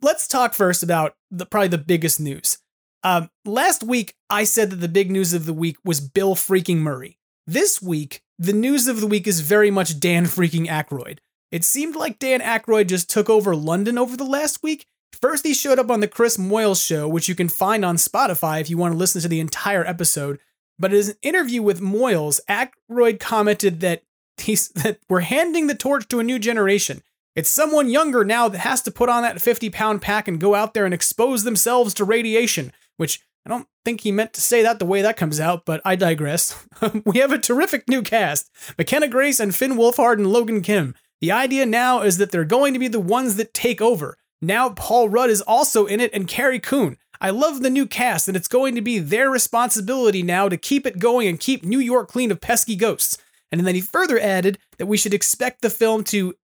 let's 0.00 0.28
talk 0.28 0.54
first 0.54 0.84
about 0.84 1.16
the 1.32 1.44
probably 1.44 1.68
the 1.68 1.78
biggest 1.78 2.20
news. 2.20 2.58
Um, 3.02 3.30
last 3.44 3.82
week, 3.82 4.14
I 4.30 4.44
said 4.44 4.70
that 4.70 4.76
the 4.76 4.88
big 4.88 5.10
news 5.10 5.34
of 5.34 5.44
the 5.44 5.52
week 5.52 5.76
was 5.84 6.00
Bill 6.00 6.36
freaking 6.36 6.78
Murray. 6.78 7.18
This 7.48 7.82
week, 7.82 8.22
the 8.38 8.52
news 8.52 8.86
of 8.86 9.00
the 9.00 9.06
week 9.08 9.26
is 9.26 9.40
very 9.40 9.70
much 9.70 9.98
Dan 9.98 10.26
freaking 10.26 10.68
Aykroyd. 10.68 11.18
It 11.50 11.64
seemed 11.64 11.96
like 11.96 12.20
Dan 12.20 12.40
Aykroyd 12.40 12.86
just 12.86 13.10
took 13.10 13.28
over 13.28 13.56
London 13.56 13.98
over 13.98 14.16
the 14.16 14.24
last 14.24 14.62
week. 14.62 14.86
First, 15.20 15.44
he 15.44 15.52
showed 15.52 15.80
up 15.80 15.90
on 15.90 15.98
the 15.98 16.06
Chris 16.06 16.36
Moyles 16.36 16.84
show, 16.84 17.08
which 17.08 17.28
you 17.28 17.34
can 17.34 17.48
find 17.48 17.84
on 17.84 17.96
Spotify 17.96 18.60
if 18.60 18.70
you 18.70 18.78
want 18.78 18.92
to 18.92 18.98
listen 18.98 19.20
to 19.22 19.28
the 19.28 19.40
entire 19.40 19.84
episode. 19.84 20.38
But 20.78 20.94
in 20.94 21.08
an 21.08 21.14
interview 21.22 21.62
with 21.62 21.80
Moyles, 21.80 22.40
Aykroyd 22.48 23.18
commented 23.20 23.80
that 23.80 24.02
he's 24.36 24.68
that 24.74 25.00
we're 25.08 25.20
handing 25.20 25.66
the 25.66 25.74
torch 25.74 26.08
to 26.08 26.20
a 26.20 26.24
new 26.24 26.38
generation. 26.38 27.02
It's 27.34 27.50
someone 27.50 27.88
younger 27.88 28.24
now 28.24 28.48
that 28.48 28.58
has 28.58 28.82
to 28.82 28.90
put 28.90 29.08
on 29.08 29.22
that 29.22 29.40
50 29.40 29.70
pound 29.70 30.02
pack 30.02 30.26
and 30.26 30.40
go 30.40 30.54
out 30.54 30.74
there 30.74 30.84
and 30.84 30.94
expose 30.94 31.44
themselves 31.44 31.94
to 31.94 32.04
radiation, 32.04 32.72
which 32.96 33.20
I 33.46 33.50
don't 33.50 33.68
think 33.84 34.00
he 34.00 34.12
meant 34.12 34.32
to 34.34 34.40
say 34.40 34.62
that 34.62 34.78
the 34.78 34.84
way 34.84 35.02
that 35.02 35.16
comes 35.16 35.38
out, 35.38 35.64
but 35.64 35.80
I 35.84 35.96
digress. 35.96 36.66
we 37.04 37.18
have 37.18 37.32
a 37.32 37.38
terrific 37.38 37.88
new 37.88 38.02
cast 38.02 38.50
McKenna 38.76 39.08
Grace 39.08 39.40
and 39.40 39.54
Finn 39.54 39.74
Wolfhard 39.74 40.14
and 40.14 40.26
Logan 40.26 40.62
Kim. 40.62 40.94
The 41.20 41.32
idea 41.32 41.66
now 41.66 42.02
is 42.02 42.18
that 42.18 42.30
they're 42.30 42.44
going 42.44 42.72
to 42.74 42.78
be 42.78 42.88
the 42.88 43.00
ones 43.00 43.36
that 43.36 43.54
take 43.54 43.80
over. 43.80 44.18
Now 44.40 44.70
Paul 44.70 45.08
Rudd 45.08 45.30
is 45.30 45.40
also 45.42 45.86
in 45.86 46.00
it 46.00 46.12
and 46.12 46.28
Carrie 46.28 46.60
Coon. 46.60 46.96
I 47.20 47.30
love 47.30 47.62
the 47.62 47.70
new 47.70 47.86
cast, 47.86 48.28
and 48.28 48.36
it's 48.36 48.48
going 48.48 48.74
to 48.74 48.80
be 48.80 48.98
their 48.98 49.30
responsibility 49.30 50.22
now 50.22 50.48
to 50.48 50.56
keep 50.56 50.86
it 50.86 50.98
going 50.98 51.26
and 51.28 51.40
keep 51.40 51.64
New 51.64 51.80
York 51.80 52.08
clean 52.08 52.30
of 52.30 52.40
pesky 52.40 52.76
ghosts. 52.76 53.18
And 53.50 53.66
then 53.66 53.74
he 53.74 53.80
further 53.80 54.20
added 54.20 54.58
that 54.78 54.86
we 54.86 54.96
should 54.96 55.14
expect 55.14 55.62
the 55.62 55.70
film 55.70 56.04
to 56.04 56.34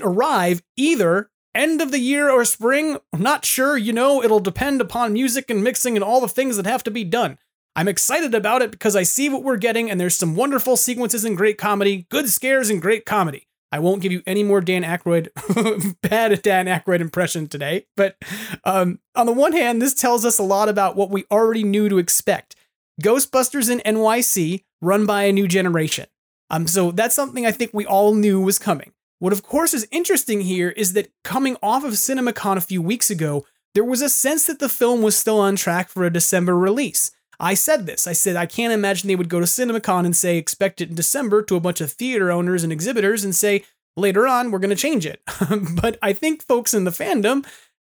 arrive 0.00 0.62
either 0.76 1.30
end 1.54 1.80
of 1.80 1.90
the 1.90 1.98
year 1.98 2.30
or 2.30 2.44
spring. 2.44 2.98
Not 3.16 3.44
sure, 3.44 3.76
you 3.76 3.92
know, 3.92 4.22
it'll 4.22 4.40
depend 4.40 4.80
upon 4.80 5.12
music 5.12 5.50
and 5.50 5.64
mixing 5.64 5.96
and 5.96 6.04
all 6.04 6.20
the 6.20 6.28
things 6.28 6.56
that 6.56 6.66
have 6.66 6.84
to 6.84 6.90
be 6.90 7.04
done. 7.04 7.38
I'm 7.76 7.88
excited 7.88 8.34
about 8.34 8.62
it 8.62 8.70
because 8.70 8.94
I 8.94 9.02
see 9.02 9.28
what 9.28 9.42
we're 9.42 9.56
getting, 9.56 9.90
and 9.90 10.00
there's 10.00 10.16
some 10.16 10.36
wonderful 10.36 10.76
sequences 10.76 11.24
and 11.24 11.36
great 11.36 11.58
comedy, 11.58 12.06
good 12.08 12.28
scares 12.28 12.70
and 12.70 12.80
great 12.80 13.04
comedy. 13.04 13.48
I 13.74 13.80
won't 13.80 14.02
give 14.02 14.12
you 14.12 14.22
any 14.24 14.44
more 14.44 14.60
Dan 14.60 14.84
Aykroyd, 14.84 15.30
bad 16.00 16.40
Dan 16.42 16.66
Aykroyd 16.66 17.00
impression 17.00 17.48
today. 17.48 17.86
But 17.96 18.16
um, 18.62 19.00
on 19.16 19.26
the 19.26 19.32
one 19.32 19.50
hand, 19.50 19.82
this 19.82 19.94
tells 19.94 20.24
us 20.24 20.38
a 20.38 20.44
lot 20.44 20.68
about 20.68 20.94
what 20.94 21.10
we 21.10 21.24
already 21.28 21.64
knew 21.64 21.88
to 21.88 21.98
expect 21.98 22.54
Ghostbusters 23.02 23.68
in 23.68 23.80
NYC, 23.80 24.62
run 24.80 25.06
by 25.06 25.24
a 25.24 25.32
new 25.32 25.48
generation. 25.48 26.06
Um, 26.50 26.68
so 26.68 26.92
that's 26.92 27.16
something 27.16 27.44
I 27.44 27.50
think 27.50 27.72
we 27.74 27.84
all 27.84 28.14
knew 28.14 28.40
was 28.40 28.60
coming. 28.60 28.92
What, 29.18 29.32
of 29.32 29.42
course, 29.42 29.74
is 29.74 29.88
interesting 29.90 30.42
here 30.42 30.70
is 30.70 30.92
that 30.92 31.10
coming 31.24 31.56
off 31.60 31.82
of 31.82 31.94
CinemaCon 31.94 32.56
a 32.56 32.60
few 32.60 32.80
weeks 32.80 33.10
ago, 33.10 33.44
there 33.74 33.82
was 33.82 34.02
a 34.02 34.08
sense 34.08 34.46
that 34.46 34.60
the 34.60 34.68
film 34.68 35.02
was 35.02 35.18
still 35.18 35.40
on 35.40 35.56
track 35.56 35.88
for 35.88 36.04
a 36.04 36.12
December 36.12 36.56
release. 36.56 37.10
I 37.40 37.54
said 37.54 37.86
this. 37.86 38.06
I 38.06 38.12
said, 38.12 38.36
I 38.36 38.46
can't 38.46 38.72
imagine 38.72 39.08
they 39.08 39.16
would 39.16 39.28
go 39.28 39.40
to 39.40 39.46
CinemaCon 39.46 40.04
and 40.04 40.16
say, 40.16 40.36
expect 40.36 40.80
it 40.80 40.90
in 40.90 40.94
December 40.94 41.42
to 41.42 41.56
a 41.56 41.60
bunch 41.60 41.80
of 41.80 41.92
theater 41.92 42.30
owners 42.30 42.62
and 42.62 42.72
exhibitors 42.72 43.24
and 43.24 43.34
say, 43.34 43.64
later 43.96 44.26
on, 44.26 44.50
we're 44.50 44.58
going 44.58 44.70
to 44.70 44.76
change 44.76 45.06
it. 45.06 45.20
but 45.82 45.98
I 46.02 46.12
think 46.12 46.42
folks 46.42 46.74
in 46.74 46.84
the 46.84 46.90
fandom, 46.90 47.46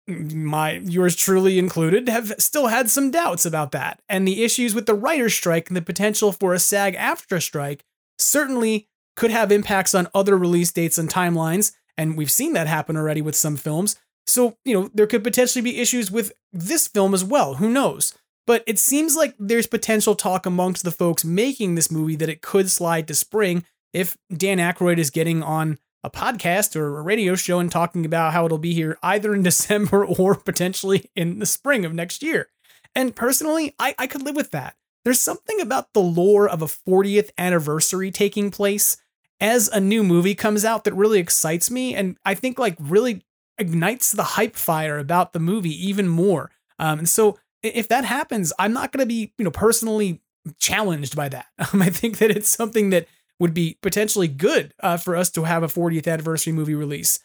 my 0.07 0.73
yours 0.73 1.15
truly 1.15 1.57
included, 1.57 2.07
have 2.09 2.33
still 2.39 2.67
had 2.67 2.89
some 2.89 3.11
doubts 3.11 3.45
about 3.45 3.71
that. 3.71 4.01
And 4.07 4.27
the 4.27 4.43
issues 4.43 4.75
with 4.75 4.85
the 4.85 4.93
writer's 4.93 5.33
strike 5.33 5.67
and 5.69 5.77
the 5.77 5.81
potential 5.81 6.31
for 6.31 6.53
a 6.53 6.59
SAG 6.59 6.95
AFTRA 6.95 7.41
strike 7.41 7.83
certainly 8.19 8.87
could 9.15 9.31
have 9.31 9.51
impacts 9.51 9.95
on 9.95 10.07
other 10.13 10.37
release 10.37 10.71
dates 10.71 10.97
and 10.97 11.09
timelines. 11.09 11.73
And 11.97 12.17
we've 12.17 12.31
seen 12.31 12.53
that 12.53 12.67
happen 12.67 12.97
already 12.97 13.21
with 13.21 13.35
some 13.35 13.55
films. 13.55 13.97
So, 14.27 14.57
you 14.65 14.73
know, 14.73 14.89
there 14.93 15.07
could 15.07 15.23
potentially 15.23 15.61
be 15.61 15.79
issues 15.79 16.11
with 16.11 16.33
this 16.51 16.87
film 16.87 17.13
as 17.13 17.23
well. 17.23 17.55
Who 17.55 17.69
knows? 17.69 18.13
But 18.47 18.63
it 18.67 18.77
seems 18.77 19.15
like 19.15 19.35
there's 19.39 19.67
potential 19.67 20.15
talk 20.15 20.45
amongst 20.45 20.83
the 20.83 20.91
folks 20.91 21.25
making 21.25 21.75
this 21.75 21.91
movie 21.91 22.15
that 22.17 22.29
it 22.29 22.41
could 22.41 22.69
slide 22.69 23.07
to 23.07 23.15
spring 23.15 23.63
if 23.93 24.17
Dan 24.35 24.57
Aykroyd 24.57 24.97
is 24.97 25.09
getting 25.09 25.41
on 25.41 25.79
a 26.03 26.09
podcast 26.09 26.75
or 26.75 26.99
a 26.99 27.01
radio 27.01 27.33
show 27.35 27.59
and 27.59 27.71
talking 27.71 28.05
about 28.05 28.33
how 28.33 28.45
it'll 28.45 28.57
be 28.59 28.73
here 28.73 28.97
either 29.01 29.33
in 29.33 29.41
December 29.43 30.05
or 30.05 30.35
potentially 30.35 31.09
in 31.15 31.39
the 31.39 31.45
spring 31.45 31.85
of 31.85 31.93
next 31.93 32.21
year. 32.21 32.49
And 32.93 33.15
personally, 33.15 33.75
I, 33.79 33.95
I 33.97 34.07
could 34.07 34.21
live 34.21 34.35
with 34.35 34.51
that. 34.51 34.75
There's 35.03 35.19
something 35.19 35.59
about 35.59 35.93
the 35.93 36.01
lore 36.01 36.47
of 36.47 36.61
a 36.61 36.65
40th 36.65 37.29
anniversary 37.37 38.11
taking 38.11 38.51
place 38.51 38.97
as 39.39 39.67
a 39.67 39.79
new 39.79 40.03
movie 40.03 40.35
comes 40.35 40.63
out 40.63 40.83
that 40.85 40.93
really 40.93 41.19
excites 41.19 41.69
me 41.69 41.93
and 41.93 42.17
I 42.23 42.35
think 42.35 42.57
like 42.57 42.75
really 42.79 43.23
ignites 43.57 44.11
the 44.11 44.23
hype 44.23 44.55
fire 44.55 44.97
about 44.97 45.33
the 45.33 45.39
movie 45.39 45.87
even 45.87 46.07
more. 46.07 46.51
Um, 46.79 46.99
and 46.99 47.09
so 47.09 47.37
if 47.65 47.87
that 47.89 48.05
happens, 48.05 48.53
I'm 48.59 48.73
not 48.73 48.91
going 48.91 49.01
to 49.01 49.07
be, 49.07 49.33
you 49.37 49.45
know, 49.45 49.51
personally 49.51 50.21
challenged 50.59 51.15
by 51.15 51.29
that. 51.29 51.45
Um, 51.73 51.81
I 51.81 51.89
think 51.89 52.17
that 52.19 52.31
it's 52.31 52.49
something 52.49 52.89
that 52.91 53.07
would 53.39 53.53
be 53.53 53.77
potentially 53.81 54.27
good 54.27 54.73
uh, 54.81 54.97
for 54.97 55.15
us 55.15 55.29
to 55.31 55.43
have 55.43 55.63
a 55.63 55.67
40th 55.67 56.11
anniversary 56.11 56.53
movie 56.53 56.75
release. 56.75 57.19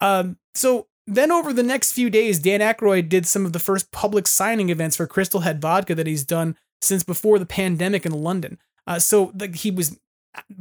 Um, 0.00 0.38
so 0.54 0.88
then 1.06 1.30
over 1.30 1.52
the 1.52 1.62
next 1.62 1.92
few 1.92 2.10
days, 2.10 2.38
Dan 2.38 2.60
Aykroyd 2.60 3.08
did 3.08 3.26
some 3.26 3.46
of 3.46 3.52
the 3.52 3.58
first 3.58 3.92
public 3.92 4.26
signing 4.26 4.70
events 4.70 4.96
for 4.96 5.06
Crystal 5.06 5.40
Head 5.40 5.60
Vodka 5.60 5.94
that 5.94 6.06
he's 6.06 6.24
done 6.24 6.56
since 6.80 7.04
before 7.04 7.38
the 7.38 7.46
pandemic 7.46 8.04
in 8.06 8.12
London. 8.12 8.58
Uh, 8.86 8.98
so 8.98 9.30
the, 9.34 9.48
he 9.48 9.70
was 9.70 9.98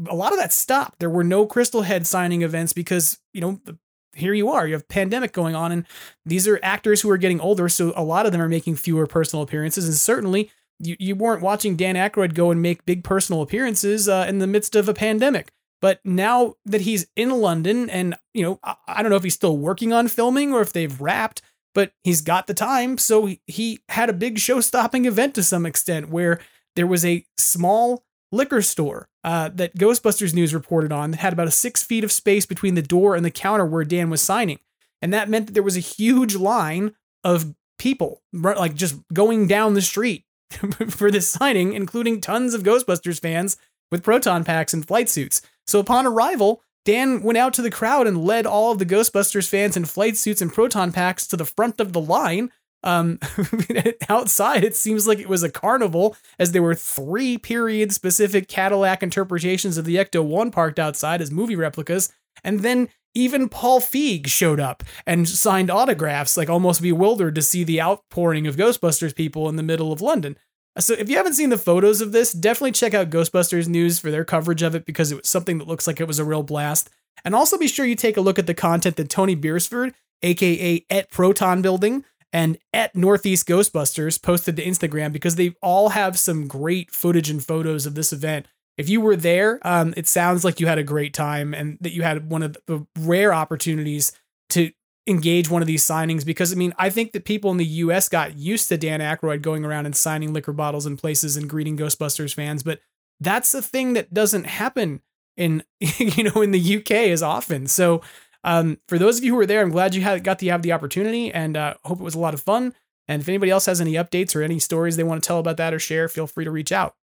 a 0.07 0.15
lot 0.15 0.33
of 0.33 0.39
that 0.39 0.51
stopped. 0.53 0.99
There 0.99 1.09
were 1.09 1.23
no 1.23 1.45
Crystal 1.45 1.83
Head 1.83 2.05
signing 2.05 2.41
events 2.41 2.73
because 2.73 3.19
you 3.33 3.41
know 3.41 3.59
the, 3.65 3.77
here 4.15 4.33
you 4.33 4.49
are, 4.49 4.67
you 4.67 4.73
have 4.73 4.87
pandemic 4.87 5.31
going 5.31 5.55
on, 5.55 5.71
and 5.71 5.85
these 6.25 6.47
are 6.47 6.59
actors 6.61 7.01
who 7.01 7.09
are 7.09 7.17
getting 7.17 7.39
older, 7.39 7.69
so 7.69 7.93
a 7.95 8.03
lot 8.03 8.25
of 8.25 8.31
them 8.31 8.41
are 8.41 8.49
making 8.49 8.75
fewer 8.75 9.07
personal 9.07 9.43
appearances, 9.43 9.85
and 9.85 9.95
certainly 9.95 10.51
you, 10.79 10.95
you 10.99 11.15
weren't 11.15 11.41
watching 11.41 11.75
Dan 11.75 11.95
Aykroyd 11.95 12.33
go 12.33 12.51
and 12.51 12.61
make 12.61 12.85
big 12.85 13.03
personal 13.03 13.41
appearances 13.41 14.09
uh, 14.09 14.25
in 14.27 14.39
the 14.39 14.47
midst 14.47 14.75
of 14.75 14.89
a 14.89 14.93
pandemic. 14.93 15.51
But 15.81 15.99
now 16.03 16.55
that 16.65 16.81
he's 16.81 17.07
in 17.15 17.29
London, 17.31 17.89
and 17.89 18.15
you 18.33 18.43
know, 18.43 18.59
I, 18.63 18.75
I 18.87 19.01
don't 19.01 19.09
know 19.09 19.17
if 19.17 19.23
he's 19.23 19.33
still 19.35 19.57
working 19.57 19.93
on 19.93 20.07
filming 20.07 20.53
or 20.53 20.61
if 20.61 20.73
they've 20.73 21.01
wrapped, 21.01 21.41
but 21.73 21.93
he's 22.03 22.21
got 22.21 22.47
the 22.47 22.53
time, 22.53 22.97
so 22.97 23.25
he, 23.25 23.41
he 23.47 23.79
had 23.89 24.09
a 24.09 24.13
big 24.13 24.39
show-stopping 24.39 25.05
event 25.05 25.35
to 25.35 25.43
some 25.43 25.65
extent 25.65 26.09
where 26.09 26.39
there 26.75 26.87
was 26.87 27.05
a 27.05 27.25
small 27.37 28.03
liquor 28.31 28.61
store 28.61 29.09
uh, 29.23 29.49
that 29.53 29.75
Ghostbusters 29.75 30.33
News 30.33 30.53
reported 30.53 30.91
on 30.91 31.11
that 31.11 31.19
had 31.19 31.33
about 31.33 31.47
a 31.47 31.51
six 31.51 31.83
feet 31.83 32.03
of 32.03 32.11
space 32.11 32.45
between 32.45 32.75
the 32.75 32.81
door 32.81 33.15
and 33.15 33.25
the 33.25 33.31
counter 33.31 33.65
where 33.65 33.83
Dan 33.83 34.09
was 34.09 34.21
signing. 34.21 34.59
And 35.01 35.13
that 35.13 35.29
meant 35.29 35.47
that 35.47 35.53
there 35.53 35.63
was 35.63 35.77
a 35.77 35.81
huge 35.81 36.35
line 36.35 36.93
of 37.23 37.53
people, 37.77 38.21
like 38.33 38.75
just 38.75 38.95
going 39.13 39.47
down 39.47 39.73
the 39.73 39.81
street 39.81 40.25
for 40.89 41.11
this 41.11 41.27
signing, 41.27 41.73
including 41.73 42.21
tons 42.21 42.53
of 42.53 42.63
Ghostbusters 42.63 43.19
fans 43.19 43.57
with 43.91 44.03
proton 44.03 44.43
packs 44.43 44.73
and 44.73 44.87
flight 44.87 45.09
suits. 45.09 45.41
So 45.67 45.79
upon 45.79 46.07
arrival, 46.07 46.61
Dan 46.85 47.21
went 47.21 47.37
out 47.37 47.53
to 47.55 47.61
the 47.61 47.69
crowd 47.69 48.07
and 48.07 48.23
led 48.23 48.45
all 48.45 48.71
of 48.71 48.79
the 48.79 48.85
Ghostbusters 48.85 49.47
fans 49.47 49.77
in 49.77 49.85
flight 49.85 50.17
suits 50.17 50.41
and 50.41 50.53
proton 50.53 50.91
packs 50.91 51.27
to 51.27 51.37
the 51.37 51.45
front 51.45 51.79
of 51.79 51.93
the 51.93 52.01
line 52.01 52.51
um, 52.83 53.19
outside, 54.09 54.63
it 54.63 54.75
seems 54.75 55.07
like 55.07 55.19
it 55.19 55.29
was 55.29 55.43
a 55.43 55.51
carnival, 55.51 56.15
as 56.39 56.51
there 56.51 56.63
were 56.63 56.75
three 56.75 57.37
period 57.37 57.93
specific 57.93 58.47
Cadillac 58.47 59.03
interpretations 59.03 59.77
of 59.77 59.85
the 59.85 59.95
Ecto 59.95 60.23
1 60.23 60.51
parked 60.51 60.79
outside 60.79 61.21
as 61.21 61.31
movie 61.31 61.55
replicas. 61.55 62.11
And 62.43 62.61
then 62.61 62.89
even 63.13 63.49
Paul 63.49 63.81
Feig 63.81 64.27
showed 64.27 64.59
up 64.59 64.83
and 65.05 65.27
signed 65.27 65.69
autographs, 65.69 66.37
like 66.37 66.49
almost 66.49 66.81
bewildered 66.81 67.35
to 67.35 67.41
see 67.41 67.63
the 67.63 67.81
outpouring 67.81 68.47
of 68.47 68.55
Ghostbusters 68.55 69.15
people 69.15 69.49
in 69.49 69.57
the 69.57 69.63
middle 69.63 69.91
of 69.91 70.01
London. 70.01 70.37
So 70.79 70.93
if 70.93 71.09
you 71.09 71.17
haven't 71.17 71.33
seen 71.33 71.49
the 71.49 71.57
photos 71.57 71.99
of 71.99 72.13
this, 72.13 72.31
definitely 72.31 72.71
check 72.71 72.93
out 72.93 73.09
Ghostbusters 73.09 73.67
News 73.67 73.99
for 73.99 74.09
their 74.09 74.23
coverage 74.23 74.61
of 74.61 74.73
it 74.73 74.85
because 74.85 75.11
it 75.11 75.15
was 75.15 75.27
something 75.27 75.57
that 75.57 75.67
looks 75.67 75.85
like 75.85 75.99
it 75.99 76.07
was 76.07 76.19
a 76.19 76.25
real 76.25 76.43
blast. 76.43 76.89
And 77.25 77.35
also 77.35 77.57
be 77.57 77.67
sure 77.67 77.85
you 77.85 77.95
take 77.95 78.15
a 78.15 78.21
look 78.21 78.39
at 78.39 78.47
the 78.47 78.53
content 78.53 78.95
that 78.95 79.09
Tony 79.09 79.35
Beresford, 79.35 79.93
aka 80.23 80.85
at 80.89 81.11
Proton 81.11 81.61
Building, 81.61 82.05
and 82.33 82.57
at 82.73 82.95
Northeast 82.95 83.47
Ghostbusters 83.47 84.21
posted 84.21 84.55
to 84.55 84.63
Instagram 84.65 85.11
because 85.11 85.35
they 85.35 85.55
all 85.61 85.89
have 85.89 86.17
some 86.17 86.47
great 86.47 86.91
footage 86.91 87.29
and 87.29 87.43
photos 87.43 87.85
of 87.85 87.95
this 87.95 88.13
event. 88.13 88.47
If 88.77 88.89
you 88.89 89.01
were 89.01 89.17
there, 89.17 89.59
um, 89.63 89.93
it 89.97 90.07
sounds 90.07 90.45
like 90.45 90.59
you 90.59 90.67
had 90.67 90.77
a 90.77 90.83
great 90.83 91.13
time 91.13 91.53
and 91.53 91.77
that 91.81 91.91
you 91.93 92.03
had 92.03 92.29
one 92.29 92.41
of 92.41 92.57
the 92.67 92.85
rare 92.99 93.33
opportunities 93.33 94.13
to 94.51 94.71
engage 95.07 95.49
one 95.49 95.61
of 95.61 95.67
these 95.67 95.85
signings 95.85 96.25
because 96.25 96.53
I 96.53 96.55
mean 96.55 96.73
I 96.77 96.89
think 96.89 97.11
that 97.11 97.25
people 97.25 97.51
in 97.51 97.57
the 97.57 97.65
US 97.65 98.07
got 98.07 98.37
used 98.37 98.69
to 98.69 98.77
Dan 98.77 98.99
Aykroyd 98.99 99.41
going 99.41 99.65
around 99.65 99.87
and 99.87 99.95
signing 99.95 100.31
liquor 100.31 100.53
bottles 100.53 100.85
in 100.85 100.95
places 100.95 101.35
and 101.35 101.49
greeting 101.49 101.75
Ghostbusters 101.75 102.33
fans, 102.33 102.63
but 102.63 102.79
that's 103.19 103.53
a 103.53 103.61
thing 103.61 103.93
that 103.93 104.13
doesn't 104.13 104.45
happen 104.45 105.01
in 105.35 105.63
you 105.79 106.23
know 106.23 106.41
in 106.41 106.51
the 106.51 106.77
UK 106.77 106.91
as 106.91 107.23
often. 107.23 107.67
So 107.67 108.01
um, 108.43 108.79
for 108.87 108.97
those 108.97 109.17
of 109.17 109.23
you 109.23 109.31
who 109.31 109.37
were 109.37 109.45
there, 109.45 109.61
I'm 109.61 109.71
glad 109.71 109.95
you 109.95 110.01
had, 110.01 110.23
got 110.23 110.39
to 110.39 110.49
have 110.49 110.61
the 110.61 110.71
opportunity 110.71 111.31
and 111.31 111.55
uh, 111.55 111.75
hope 111.83 111.99
it 111.99 112.03
was 112.03 112.15
a 112.15 112.19
lot 112.19 112.33
of 112.33 112.41
fun. 112.41 112.73
And 113.07 113.21
if 113.21 113.27
anybody 113.27 113.51
else 113.51 113.65
has 113.65 113.81
any 113.81 113.93
updates 113.93 114.35
or 114.35 114.41
any 114.41 114.59
stories 114.59 114.95
they 114.95 115.03
want 115.03 115.21
to 115.23 115.27
tell 115.27 115.39
about 115.39 115.57
that 115.57 115.73
or 115.73 115.79
share, 115.79 116.07
feel 116.07 116.27
free 116.27 116.45
to 116.45 116.51
reach 116.51 116.71
out. 116.71 116.95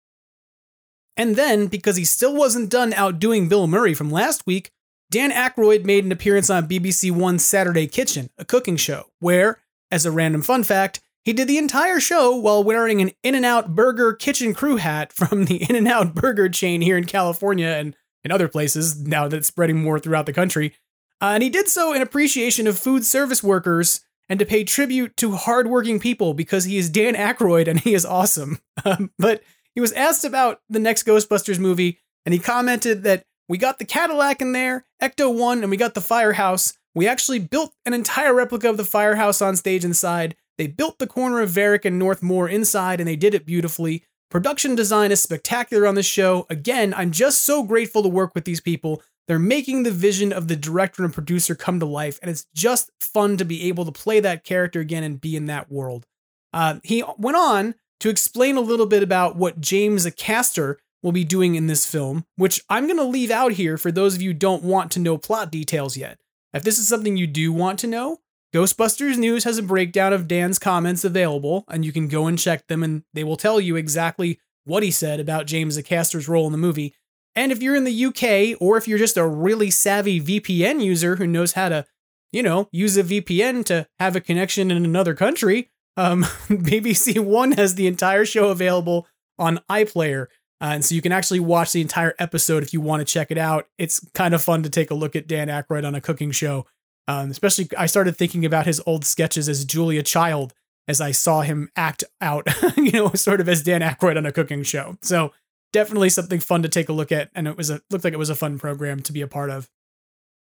And 1.16 1.36
then, 1.36 1.68
because 1.68 1.96
he 1.96 2.06
still 2.06 2.36
wasn't 2.36 2.70
done 2.70 2.94
outdoing 2.94 3.50
Bill 3.50 3.68
Murray 3.68 3.96
from 3.96 4.12
last 4.12 4.46
week, 4.46 4.72
Dan 5.10 5.32
Aykroyd 5.32 5.84
made 5.84 6.06
an 6.06 6.12
appearance 6.12 6.50
on 6.50 6.68
BBC 6.68 7.12
One's 7.12 7.46
Saturday 7.46 7.88
Kitchen, 7.88 8.30
a 8.38 8.46
cooking 8.46 8.78
show, 8.78 9.06
where, 9.20 9.60
as 9.90 10.06
a 10.06 10.12
random 10.12 10.44
fun 10.44 10.64
fact, 10.64 11.02
he 11.24 11.34
did 11.34 11.48
the 11.48 11.58
entire 11.58 12.00
show 12.00 12.36
while 12.36 12.64
wearing 12.64 13.02
an 13.02 13.12
In 13.24 13.36
N 13.36 13.44
Out 13.44 13.76
Burger 13.76 14.14
kitchen 14.14 14.54
crew 14.54 14.78
hat 14.78 15.12
from 15.12 15.46
the 15.46 15.58
In 15.70 15.76
N 15.76 15.88
Out 15.88 16.14
Burger 16.14 16.50
chain 16.50 16.82
here 16.82 16.98
in 16.98 17.06
California 17.06 17.68
and 17.68 17.96
in 18.24 18.32
other 18.32 18.48
places 18.48 19.02
now 19.02 19.28
that 19.28 19.38
it's 19.38 19.48
spreading 19.48 19.82
more 19.82 20.00
throughout 20.00 20.26
the 20.26 20.34
country. 20.34 20.74
Uh, 21.22 21.32
and 21.34 21.44
he 21.44 21.50
did 21.50 21.68
so 21.68 21.94
in 21.94 22.02
appreciation 22.02 22.68
of 22.68 22.78
food 22.78 23.04
service 23.04 23.42
workers 23.42 24.02
and 24.30 24.40
to 24.40 24.46
pay 24.46 24.64
tribute 24.64 25.16
to 25.18 25.36
hardworking 25.36 26.00
people 26.00 26.34
because 26.34 26.66
he 26.66 26.78
is 26.78 26.90
Dan 26.90 27.16
Aykroyd 27.16 27.68
and 27.68 27.80
he 27.80 27.94
is 27.94 28.06
awesome. 28.06 28.60
Um, 28.86 29.10
but 29.18 29.42
he 29.74 29.82
was 29.82 29.92
asked 29.94 30.24
about 30.24 30.62
the 30.70 30.80
next 30.80 31.04
Ghostbusters 31.04 31.58
movie, 31.58 31.98
and 32.26 32.32
he 32.32 32.40
commented 32.40 33.02
that 33.04 33.24
we 33.50 33.58
got 33.58 33.80
the 33.80 33.86
Cadillac 33.86 34.40
in 34.40 34.52
there, 34.52 34.86
Ecto 35.02 35.34
1, 35.34 35.62
and 35.62 35.72
we 35.72 35.78
got 35.78 35.96
the 35.96 36.00
firehouse. 36.00 36.78
We 36.94 37.08
actually 37.08 37.40
built 37.40 37.74
an 37.86 37.94
entire 37.94 38.34
replica 38.34 38.70
of 38.70 38.78
the 38.78 38.86
firehouse 38.86 39.42
on 39.42 39.56
stage 39.56 39.84
inside. 39.84 40.36
They 40.58 40.68
built 40.68 41.00
the 41.00 41.08
corner 41.08 41.42
of 41.42 41.50
Varick 41.50 41.86
and 41.86 42.00
North 42.00 42.22
Northmore 42.22 42.52
inside, 42.52 43.00
and 43.00 43.08
they 43.08 43.16
did 43.16 43.34
it 43.34 43.46
beautifully. 43.46 44.04
Production 44.30 44.76
design 44.76 45.12
is 45.12 45.24
spectacular 45.24 45.88
on 45.88 45.96
this 45.96 46.06
show. 46.06 46.46
Again, 46.50 46.94
I'm 46.94 47.12
just 47.12 47.46
so 47.46 47.64
grateful 47.64 48.04
to 48.04 48.10
work 48.10 48.36
with 48.36 48.46
these 48.46 48.62
people. 48.62 49.02
They're 49.28 49.40
making 49.40 49.84
the 49.84 49.92
vision 49.92 50.32
of 50.32 50.48
the 50.48 50.56
director 50.56 51.04
and 51.04 51.14
producer 51.14 51.54
come 51.54 51.80
to 51.80 51.86
life, 51.86 52.18
and 52.22 52.32
it's 52.32 52.46
just 52.56 52.92
fun 53.02 53.38
to 53.38 53.46
be 53.46 53.68
able 53.68 53.86
to 53.86 53.92
play 53.92 54.20
that 54.22 54.44
character 54.44 54.80
again 54.80 55.04
and 55.04 55.20
be 55.20 55.36
in 55.36 55.48
that 55.48 55.72
world. 55.72 56.06
Uh, 56.54 56.80
he 56.84 57.04
went 57.18 57.38
on 57.38 57.76
to 58.00 58.10
explain 58.10 58.56
a 58.56 58.62
little 58.62 58.86
bit 58.86 59.04
about 59.04 59.36
what 59.36 59.60
James 59.60 60.06
Acaster 60.06 60.76
will 61.04 61.12
be 61.12 61.24
doing 61.24 61.56
in 61.56 61.68
this 61.68 61.86
film, 61.86 62.26
which 62.36 62.62
I'm 62.70 62.86
going 62.86 62.98
to 62.98 63.04
leave 63.04 63.32
out 63.32 63.54
here 63.54 63.78
for 63.78 63.92
those 63.92 64.16
of 64.16 64.22
you 64.22 64.34
don't 64.34 64.64
want 64.64 64.92
to 64.94 65.00
know 65.00 65.18
plot 65.18 65.52
details 65.52 65.98
yet. 65.98 66.20
If 66.54 66.64
this 66.64 66.80
is 66.80 66.88
something 66.88 67.18
you 67.18 67.28
do 67.28 67.52
want 67.52 67.80
to 67.80 67.88
know, 67.88 68.20
Ghostbusters 68.54 69.18
News 69.18 69.44
has 69.44 69.58
a 69.58 69.64
breakdown 69.64 70.14
of 70.14 70.28
Dan's 70.28 70.58
comments 70.58 71.04
available, 71.04 71.66
and 71.68 71.84
you 71.84 71.92
can 71.92 72.08
go 72.08 72.28
and 72.28 72.40
check 72.40 72.66
them, 72.68 72.82
and 72.82 73.04
they 73.14 73.24
will 73.24 73.36
tell 73.36 73.60
you 73.60 73.76
exactly 73.76 74.40
what 74.64 74.84
he 74.84 74.92
said 74.92 75.20
about 75.20 75.48
James 75.48 75.78
Acaster's 75.78 76.28
role 76.30 76.46
in 76.46 76.52
the 76.54 76.58
movie. 76.58 76.94
And 77.38 77.52
if 77.52 77.62
you're 77.62 77.76
in 77.76 77.84
the 77.84 78.06
UK, 78.06 78.60
or 78.60 78.78
if 78.78 78.88
you're 78.88 78.98
just 78.98 79.16
a 79.16 79.28
really 79.28 79.70
savvy 79.70 80.20
VPN 80.20 80.84
user 80.84 81.18
who 81.18 81.28
knows 81.28 81.54
how 81.54 81.70
to, 81.70 81.86
you 82.32 82.42
know, 82.42 82.68
use 82.72 82.98
a 82.98 83.04
VPN 83.04 83.64
to 83.66 83.88
have 84.00 84.16
a 84.16 84.22
connection 84.22 84.72
in 84.72 84.84
another 84.84 85.14
country, 85.14 85.70
um, 85.98 86.24
BBC 86.50 87.20
One 87.20 87.52
has 87.52 87.76
the 87.76 87.86
entire 87.86 88.26
show 88.26 88.50
available 88.50 89.08
on 89.38 89.60
iPlayer. 89.70 90.24
Uh, 90.60 90.72
and 90.74 90.84
so 90.84 90.96
you 90.96 91.02
can 91.04 91.12
actually 91.12 91.40
watch 91.40 91.74
the 91.74 91.82
entire 91.82 92.16
episode 92.18 92.64
if 92.64 92.74
you 92.74 92.82
want 92.82 93.02
to 93.02 93.06
check 93.06 93.30
it 93.30 93.38
out. 93.38 93.68
It's 93.78 94.00
kind 94.16 94.34
of 94.34 94.44
fun 94.44 94.64
to 94.64 94.70
take 94.72 94.90
a 94.90 94.96
look 94.96 95.16
at 95.16 95.28
Dan 95.28 95.48
Aykroyd 95.48 95.86
on 95.86 95.94
a 95.94 96.02
cooking 96.02 96.32
show. 96.32 96.66
Um, 97.08 97.30
especially, 97.30 97.70
I 97.78 97.86
started 97.86 98.18
thinking 98.18 98.46
about 98.46 98.66
his 98.66 98.82
old 98.88 99.06
sketches 99.06 99.48
as 99.48 99.64
Julia 99.64 100.02
Child 100.02 100.56
as 100.88 101.02
I 101.02 101.12
saw 101.12 101.42
him 101.42 101.70
act 101.76 102.04
out, 102.20 102.48
you 102.78 102.94
know, 102.94 103.12
sort 103.14 103.42
of 103.42 103.50
as 103.50 103.62
Dan 103.62 103.82
Aykroyd 103.82 104.18
on 104.18 104.26
a 104.26 104.32
cooking 104.32 104.64
show. 104.64 104.98
So 105.04 105.34
definitely 105.78 106.10
something 106.10 106.40
fun 106.40 106.64
to 106.64 106.70
take 106.70 106.90
a 106.90 106.94
look 106.94 107.12
at, 107.12 107.30
and 107.36 107.48
it 107.48 107.56
was 107.56 107.70
a 107.70 107.82
looked 107.92 108.04
like 108.04 108.14
it 108.14 108.18
was 108.18 108.32
a 108.32 108.36
fun 108.36 108.58
program 108.58 109.00
to 109.02 109.14
be 109.14 109.22
a 109.22 109.28
part 109.28 109.52
of. 109.52 109.70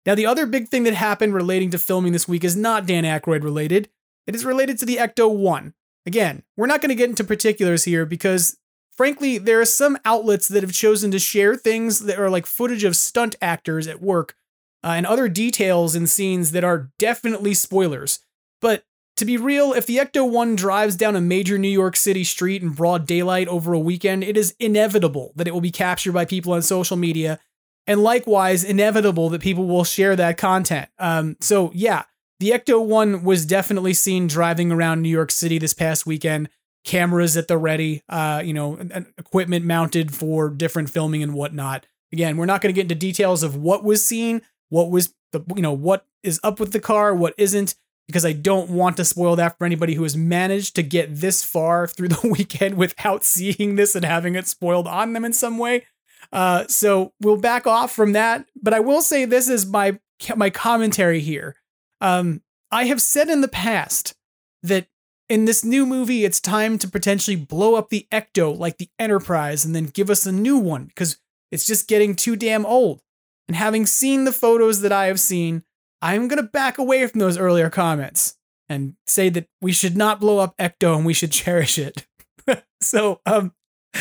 Now, 0.06 0.14
the 0.14 0.26
other 0.26 0.46
big 0.46 0.68
thing 0.68 0.84
that 0.84 0.94
happened 0.94 1.34
relating 1.34 1.72
to 1.72 1.80
filming 1.80 2.12
this 2.12 2.28
week 2.28 2.44
is 2.44 2.54
not 2.54 2.86
Dan 2.86 3.02
Aykroyd 3.02 3.42
related. 3.42 3.88
It 4.28 4.36
is 4.36 4.44
related 4.44 4.78
to 4.78 4.86
the 4.86 4.98
Ecto 4.98 5.28
One. 5.28 5.74
Again, 6.06 6.44
we're 6.56 6.68
not 6.68 6.80
going 6.80 6.90
to 6.90 6.94
get 6.94 7.10
into 7.10 7.24
particulars 7.24 7.82
here 7.82 8.06
because, 8.06 8.56
frankly, 8.92 9.36
there 9.36 9.60
are 9.60 9.64
some 9.64 9.98
outlets 10.04 10.46
that 10.46 10.62
have 10.62 10.72
chosen 10.72 11.10
to 11.10 11.18
share 11.18 11.56
things 11.56 11.98
that 12.04 12.20
are 12.20 12.30
like 12.30 12.46
footage 12.46 12.84
of 12.84 12.94
stunt 12.94 13.34
actors 13.42 13.88
at 13.88 14.00
work 14.00 14.36
uh, 14.84 14.90
and 14.90 15.06
other 15.06 15.28
details 15.28 15.96
in 15.96 16.06
scenes 16.06 16.52
that 16.52 16.62
are 16.62 16.92
definitely 17.00 17.52
spoilers. 17.52 18.20
But 18.60 18.84
to 19.16 19.24
be 19.24 19.36
real, 19.36 19.72
if 19.72 19.86
the 19.86 19.96
Ecto 19.96 20.28
1 20.28 20.56
drives 20.56 20.94
down 20.94 21.16
a 21.16 21.20
major 21.20 21.56
New 21.58 21.68
York 21.68 21.96
City 21.96 22.22
street 22.22 22.62
in 22.62 22.70
broad 22.70 23.06
daylight 23.06 23.48
over 23.48 23.72
a 23.72 23.78
weekend, 23.78 24.22
it 24.22 24.36
is 24.36 24.54
inevitable 24.60 25.32
that 25.36 25.48
it 25.48 25.52
will 25.52 25.62
be 25.62 25.70
captured 25.70 26.12
by 26.12 26.24
people 26.24 26.52
on 26.52 26.62
social 26.62 26.96
media, 26.96 27.38
and 27.86 28.02
likewise, 28.02 28.62
inevitable 28.62 29.30
that 29.30 29.40
people 29.40 29.66
will 29.66 29.84
share 29.84 30.16
that 30.16 30.36
content. 30.36 30.88
Um, 30.98 31.36
so, 31.40 31.70
yeah, 31.74 32.02
the 32.40 32.50
Ecto 32.50 32.84
1 32.84 33.22
was 33.24 33.46
definitely 33.46 33.94
seen 33.94 34.26
driving 34.26 34.70
around 34.70 35.00
New 35.00 35.08
York 35.08 35.30
City 35.30 35.58
this 35.58 35.72
past 35.72 36.04
weekend. 36.04 36.50
Cameras 36.84 37.36
at 37.36 37.48
the 37.48 37.58
ready, 37.58 38.02
uh, 38.08 38.42
you 38.44 38.52
know, 38.52 38.78
equipment 39.18 39.64
mounted 39.64 40.14
for 40.14 40.50
different 40.50 40.90
filming 40.90 41.22
and 41.22 41.34
whatnot. 41.34 41.86
Again, 42.12 42.36
we're 42.36 42.46
not 42.46 42.60
going 42.60 42.72
to 42.72 42.76
get 42.76 42.82
into 42.82 42.94
details 42.94 43.42
of 43.42 43.56
what 43.56 43.82
was 43.82 44.06
seen, 44.06 44.42
what 44.68 44.90
was 44.90 45.14
the, 45.32 45.42
you 45.56 45.62
know, 45.62 45.72
what 45.72 46.06
is 46.22 46.38
up 46.44 46.60
with 46.60 46.72
the 46.72 46.80
car, 46.80 47.14
what 47.14 47.34
isn't 47.38 47.74
because 48.06 48.24
I 48.24 48.32
don't 48.32 48.70
want 48.70 48.96
to 48.98 49.04
spoil 49.04 49.36
that 49.36 49.58
for 49.58 49.64
anybody 49.64 49.94
who 49.94 50.04
has 50.04 50.16
managed 50.16 50.76
to 50.76 50.82
get 50.82 51.16
this 51.16 51.44
far 51.44 51.86
through 51.86 52.08
the 52.08 52.28
weekend 52.36 52.76
without 52.76 53.24
seeing 53.24 53.76
this 53.76 53.94
and 53.94 54.04
having 54.04 54.34
it 54.34 54.46
spoiled 54.46 54.86
on 54.86 55.12
them 55.12 55.24
in 55.24 55.32
some 55.32 55.58
way. 55.58 55.84
Uh, 56.32 56.66
so 56.66 57.12
we'll 57.20 57.36
back 57.36 57.66
off 57.66 57.92
from 57.92 58.12
that. 58.12 58.46
But 58.60 58.74
I 58.74 58.80
will 58.80 59.02
say 59.02 59.24
this 59.24 59.48
is 59.48 59.66
my 59.66 59.98
my 60.34 60.50
commentary 60.50 61.20
here. 61.20 61.56
Um, 62.00 62.42
I 62.70 62.84
have 62.84 63.02
said 63.02 63.28
in 63.28 63.42
the 63.42 63.48
past 63.48 64.14
that 64.62 64.86
in 65.28 65.44
this 65.44 65.64
new 65.64 65.84
movie, 65.84 66.24
it's 66.24 66.40
time 66.40 66.78
to 66.78 66.88
potentially 66.88 67.36
blow 67.36 67.74
up 67.74 67.90
the 67.90 68.06
Ecto 68.12 68.56
like 68.56 68.78
the 68.78 68.90
Enterprise 68.98 69.64
and 69.64 69.74
then 69.74 69.86
give 69.86 70.08
us 70.08 70.24
a 70.26 70.32
new 70.32 70.56
one 70.56 70.84
because 70.84 71.18
it's 71.50 71.66
just 71.66 71.88
getting 71.88 72.14
too 72.14 72.36
damn 72.36 72.64
old. 72.64 73.00
And 73.48 73.56
having 73.56 73.86
seen 73.86 74.24
the 74.24 74.32
photos 74.32 74.80
that 74.80 74.92
I 74.92 75.06
have 75.06 75.20
seen, 75.20 75.62
I'm 76.02 76.28
going 76.28 76.42
to 76.42 76.48
back 76.48 76.78
away 76.78 77.06
from 77.06 77.20
those 77.20 77.38
earlier 77.38 77.70
comments 77.70 78.36
and 78.68 78.94
say 79.06 79.28
that 79.30 79.48
we 79.60 79.72
should 79.72 79.96
not 79.96 80.20
blow 80.20 80.38
up 80.38 80.56
Ecto 80.58 80.96
and 80.96 81.06
we 81.06 81.14
should 81.14 81.32
cherish 81.32 81.78
it. 81.78 82.06
so, 82.80 83.20
um, 83.26 83.52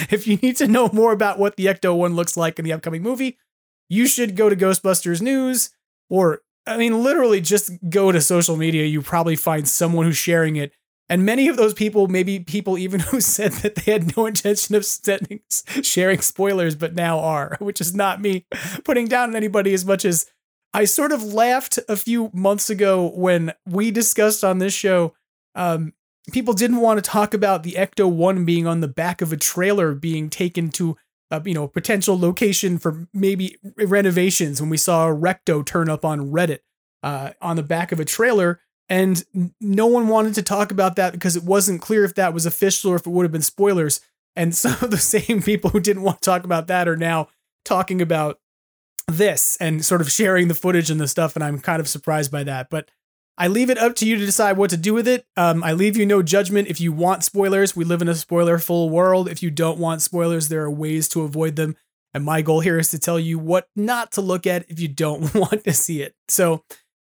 if 0.10 0.28
you 0.28 0.36
need 0.38 0.58
to 0.58 0.68
know 0.68 0.90
more 0.92 1.14
about 1.14 1.40
what 1.40 1.56
the 1.56 1.68
Ecto 1.68 1.96
one 1.96 2.16
looks 2.16 2.36
like 2.36 2.60
in 2.60 2.66
the 2.66 2.74
upcoming 2.74 3.02
movie, 3.02 3.38
you 3.90 4.08
should 4.08 4.36
go 4.36 4.50
to 4.50 4.56
Ghostbusters 4.56 5.22
News 5.22 5.70
or, 6.10 6.42
I 6.68 6.78
mean, 6.78 7.04
literally 7.04 7.40
just 7.40 7.72
go 7.90 8.12
to 8.12 8.20
social 8.20 8.58
media. 8.58 8.86
You 8.86 9.02
probably 9.02 9.36
find 9.36 9.68
someone 9.68 10.06
who's 10.06 10.18
sharing 10.18 10.56
it. 10.56 10.74
And 11.08 11.24
many 11.24 11.48
of 11.48 11.56
those 11.56 11.74
people, 11.74 12.08
maybe 12.08 12.40
people 12.40 12.78
even 12.78 13.00
who 13.12 13.22
said 13.22 13.54
that 13.54 13.76
they 13.76 13.92
had 13.92 14.18
no 14.18 14.26
intention 14.26 14.76
of 14.76 14.86
sharing 15.84 16.22
spoilers, 16.22 16.76
but 16.76 16.96
now 16.96 17.20
are, 17.20 17.58
which 17.60 17.80
is 17.80 17.96
not 17.96 18.22
me 18.22 18.46
putting 18.84 19.08
down 19.08 19.36
anybody 19.36 19.74
as 19.74 19.86
much 19.86 20.04
as 20.04 20.26
I 20.76 20.84
sort 20.84 21.14
of 21.14 21.24
laughed 21.24 21.80
a 21.88 21.96
few 21.96 22.30
months 22.34 22.70
ago 22.70 23.10
when 23.16 23.54
we 23.66 23.92
discussed 23.92 24.44
on 24.44 24.58
this 24.58 24.74
show. 24.74 25.14
Um, 25.56 25.94
people 26.34 26.54
didn't 26.54 26.82
want 26.82 26.98
to 26.98 27.10
talk 27.10 27.34
about 27.34 27.64
the 27.64 27.76
Ecto 27.78 28.12
One 28.12 28.44
being 28.44 28.68
on 28.68 28.82
the 28.82 28.90
back 28.90 29.22
of 29.22 29.32
a 29.32 29.38
trailer 29.38 29.96
being 29.96 30.30
taken 30.30 30.70
to 30.72 30.98
a 31.32 31.42
you 31.46 31.54
know 31.54 31.70
potential 31.70 32.20
location 32.20 32.78
for 32.78 33.08
maybe 33.14 33.58
renovations. 33.78 34.60
When 34.60 34.70
we 34.70 34.76
saw 34.76 35.08
a 35.08 35.14
Recto 35.14 35.64
turn 35.64 35.90
up 35.90 36.04
on 36.04 36.32
Reddit 36.32 36.60
uh, 37.02 37.30
on 37.42 37.56
the 37.56 37.64
back 37.64 37.94
of 37.94 38.02
a 38.02 38.06
trailer, 38.06 38.60
and 38.90 39.24
no 39.62 39.88
one 39.88 40.10
wanted 40.10 40.36
to 40.36 40.44
talk 40.44 40.72
about 40.72 40.98
that 40.98 41.14
because 41.14 41.38
it 41.38 41.44
wasn't 41.44 41.82
clear 41.82 42.04
if 42.04 42.16
that 42.16 42.34
was 42.34 42.46
official 42.46 42.92
or 42.92 42.98
if 42.98 43.08
it 43.08 43.12
would 43.12 43.24
have 43.24 43.32
been 43.32 43.42
spoilers. 43.42 44.02
And 44.36 44.54
some 44.58 44.76
of 44.82 44.92
the 44.92 44.98
same 44.98 45.42
people 45.42 45.70
who 45.70 45.80
didn't 45.80 46.04
want 46.04 46.22
to 46.22 46.26
talk 46.30 46.44
about 46.44 46.68
that 46.68 46.90
are 46.90 46.98
now 46.98 47.30
talking 47.64 48.02
about 48.02 48.40
this 49.08 49.58
and 49.60 49.86
sort 49.86 50.02
of 50.02 50.12
sharing 50.12 50.48
the 50.48 50.54
footage 50.54 50.90
and 50.90 51.00
the 51.00 51.08
stuff, 51.08 51.36
and 51.36 51.44
I'm 51.44 51.60
kind 51.60 51.80
of 51.80 51.88
surprised 51.88 52.32
by 52.32 52.44
that. 52.44 52.70
But 52.70 52.90
I 53.38 53.48
leave 53.48 53.70
it 53.70 53.78
up 53.78 53.96
to 53.98 54.08
you 54.08 54.18
to 54.18 54.26
decide 54.26 54.58
what 54.58 54.70
to 54.70 54.78
do 54.78 54.94
with 54.94 55.08
it. 55.08 55.26
Um, 55.36 55.64
I 55.64 55.74
leave 55.74 55.98
you 55.98 56.06
no 56.06 56.24
judgment. 56.24 56.70
If 56.70 56.80
you 56.80 56.94
want 56.94 57.24
spoilers, 57.24 57.76
we 57.76 57.84
live 57.84 58.02
in 58.02 58.08
a 58.08 58.16
spoiler 58.16 58.58
full 58.60 58.90
world. 58.90 59.28
If 59.28 59.44
you 59.44 59.52
don't 59.52 59.78
want 59.78 60.02
spoilers, 60.02 60.48
there 60.48 60.64
are 60.64 60.72
ways 60.72 61.08
to 61.10 61.22
avoid 61.22 61.56
them. 61.56 61.76
And 62.14 62.24
my 62.24 62.42
goal 62.42 62.62
here 62.62 62.80
is 62.80 62.92
to 62.92 63.00
tell 63.00 63.20
you 63.20 63.38
what 63.38 63.68
not 63.76 64.14
to 64.14 64.22
look 64.22 64.48
at 64.48 64.66
if 64.70 64.80
you 64.80 64.88
don't 64.88 65.34
want 65.36 65.66
to 65.66 65.74
see 65.74 66.02
it. 66.02 66.16
So, 66.30 66.64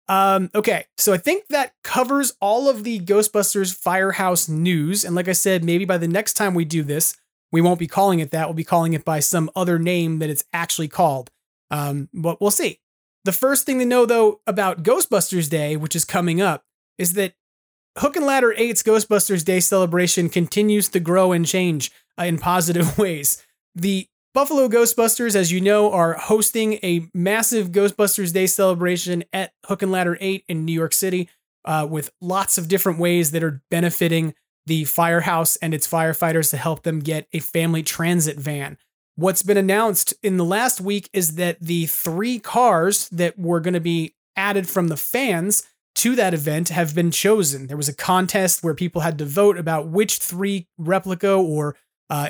um, 0.09 0.49
okay, 0.53 0.85
so 0.97 1.13
I 1.13 1.17
think 1.17 1.47
that 1.47 1.73
covers 1.83 2.33
all 2.41 2.69
of 2.69 2.83
the 2.83 2.99
Ghostbusters 2.99 3.73
Firehouse 3.73 4.49
news. 4.49 5.05
And 5.05 5.15
like 5.15 5.29
I 5.29 5.33
said, 5.33 5.63
maybe 5.63 5.85
by 5.85 5.97
the 5.97 6.09
next 6.09 6.33
time 6.33 6.53
we 6.53 6.65
do 6.65 6.83
this, 6.83 7.15
we 7.53 7.61
won't 7.61 7.79
be 7.79 7.87
calling 7.87 8.19
it 8.19 8.31
that. 8.31 8.47
We'll 8.47 8.53
be 8.53 8.65
calling 8.65 8.91
it 8.91 9.05
by 9.05 9.21
some 9.21 9.49
other 9.55 9.79
name 9.79 10.19
that 10.19 10.29
it's 10.29 10.43
actually 10.51 10.89
called. 10.89 11.31
Um, 11.71 12.09
but 12.13 12.41
we'll 12.41 12.51
see. 12.51 12.79
The 13.25 13.31
first 13.31 13.65
thing 13.65 13.79
to 13.79 13.85
know, 13.85 14.05
though, 14.05 14.41
about 14.47 14.83
Ghostbusters 14.83 15.49
Day, 15.49 15.75
which 15.75 15.95
is 15.95 16.05
coming 16.05 16.41
up, 16.41 16.63
is 16.97 17.13
that 17.13 17.33
Hook 17.97 18.15
and 18.15 18.25
Ladder 18.25 18.53
8's 18.57 18.83
Ghostbusters 18.83 19.43
Day 19.43 19.59
celebration 19.59 20.29
continues 20.29 20.87
to 20.89 20.99
grow 20.99 21.31
and 21.31 21.45
change 21.45 21.91
uh, 22.19 22.23
in 22.23 22.37
positive 22.37 22.97
ways. 22.99 23.43
The 23.75 24.07
Buffalo 24.33 24.67
Ghostbusters, 24.69 25.35
as 25.35 25.51
you 25.51 25.59
know, 25.59 25.91
are 25.91 26.13
hosting 26.13 26.73
a 26.83 27.07
massive 27.13 27.69
Ghostbusters 27.71 28.31
Day 28.31 28.45
celebration 28.45 29.23
at 29.33 29.51
Hook 29.65 29.81
and 29.81 29.91
Ladder 29.91 30.17
8 30.21 30.45
in 30.47 30.63
New 30.63 30.73
York 30.73 30.93
City 30.93 31.27
uh, 31.65 31.87
with 31.89 32.11
lots 32.21 32.57
of 32.57 32.67
different 32.67 32.99
ways 32.99 33.31
that 33.31 33.43
are 33.43 33.61
benefiting 33.71 34.35
the 34.67 34.83
firehouse 34.83 35.55
and 35.57 35.73
its 35.73 35.87
firefighters 35.87 36.51
to 36.51 36.57
help 36.57 36.83
them 36.83 36.99
get 36.99 37.27
a 37.33 37.39
family 37.39 37.81
transit 37.81 38.37
van. 38.37 38.77
What's 39.17 39.41
been 39.41 39.57
announced 39.57 40.13
in 40.21 40.37
the 40.37 40.45
last 40.45 40.79
week 40.79 41.09
is 41.11 41.35
that 41.35 41.57
the 41.59 41.87
three 41.87 42.37
cars 42.37 43.09
that 43.09 43.37
were 43.37 43.59
going 43.59 43.73
to 43.73 43.79
be 43.79 44.13
added 44.35 44.69
from 44.69 44.89
the 44.89 44.95
fans 44.95 45.63
to 45.95 46.15
that 46.15 46.35
event 46.35 46.69
have 46.69 46.93
been 46.93 47.09
chosen. 47.09 47.65
There 47.65 47.75
was 47.75 47.89
a 47.89 47.95
contest 47.95 48.63
where 48.63 48.75
people 48.75 49.01
had 49.01 49.17
to 49.17 49.25
vote 49.25 49.57
about 49.57 49.87
which 49.87 50.19
three 50.19 50.67
replica 50.77 51.33
or 51.33 51.75
uh, 52.11 52.29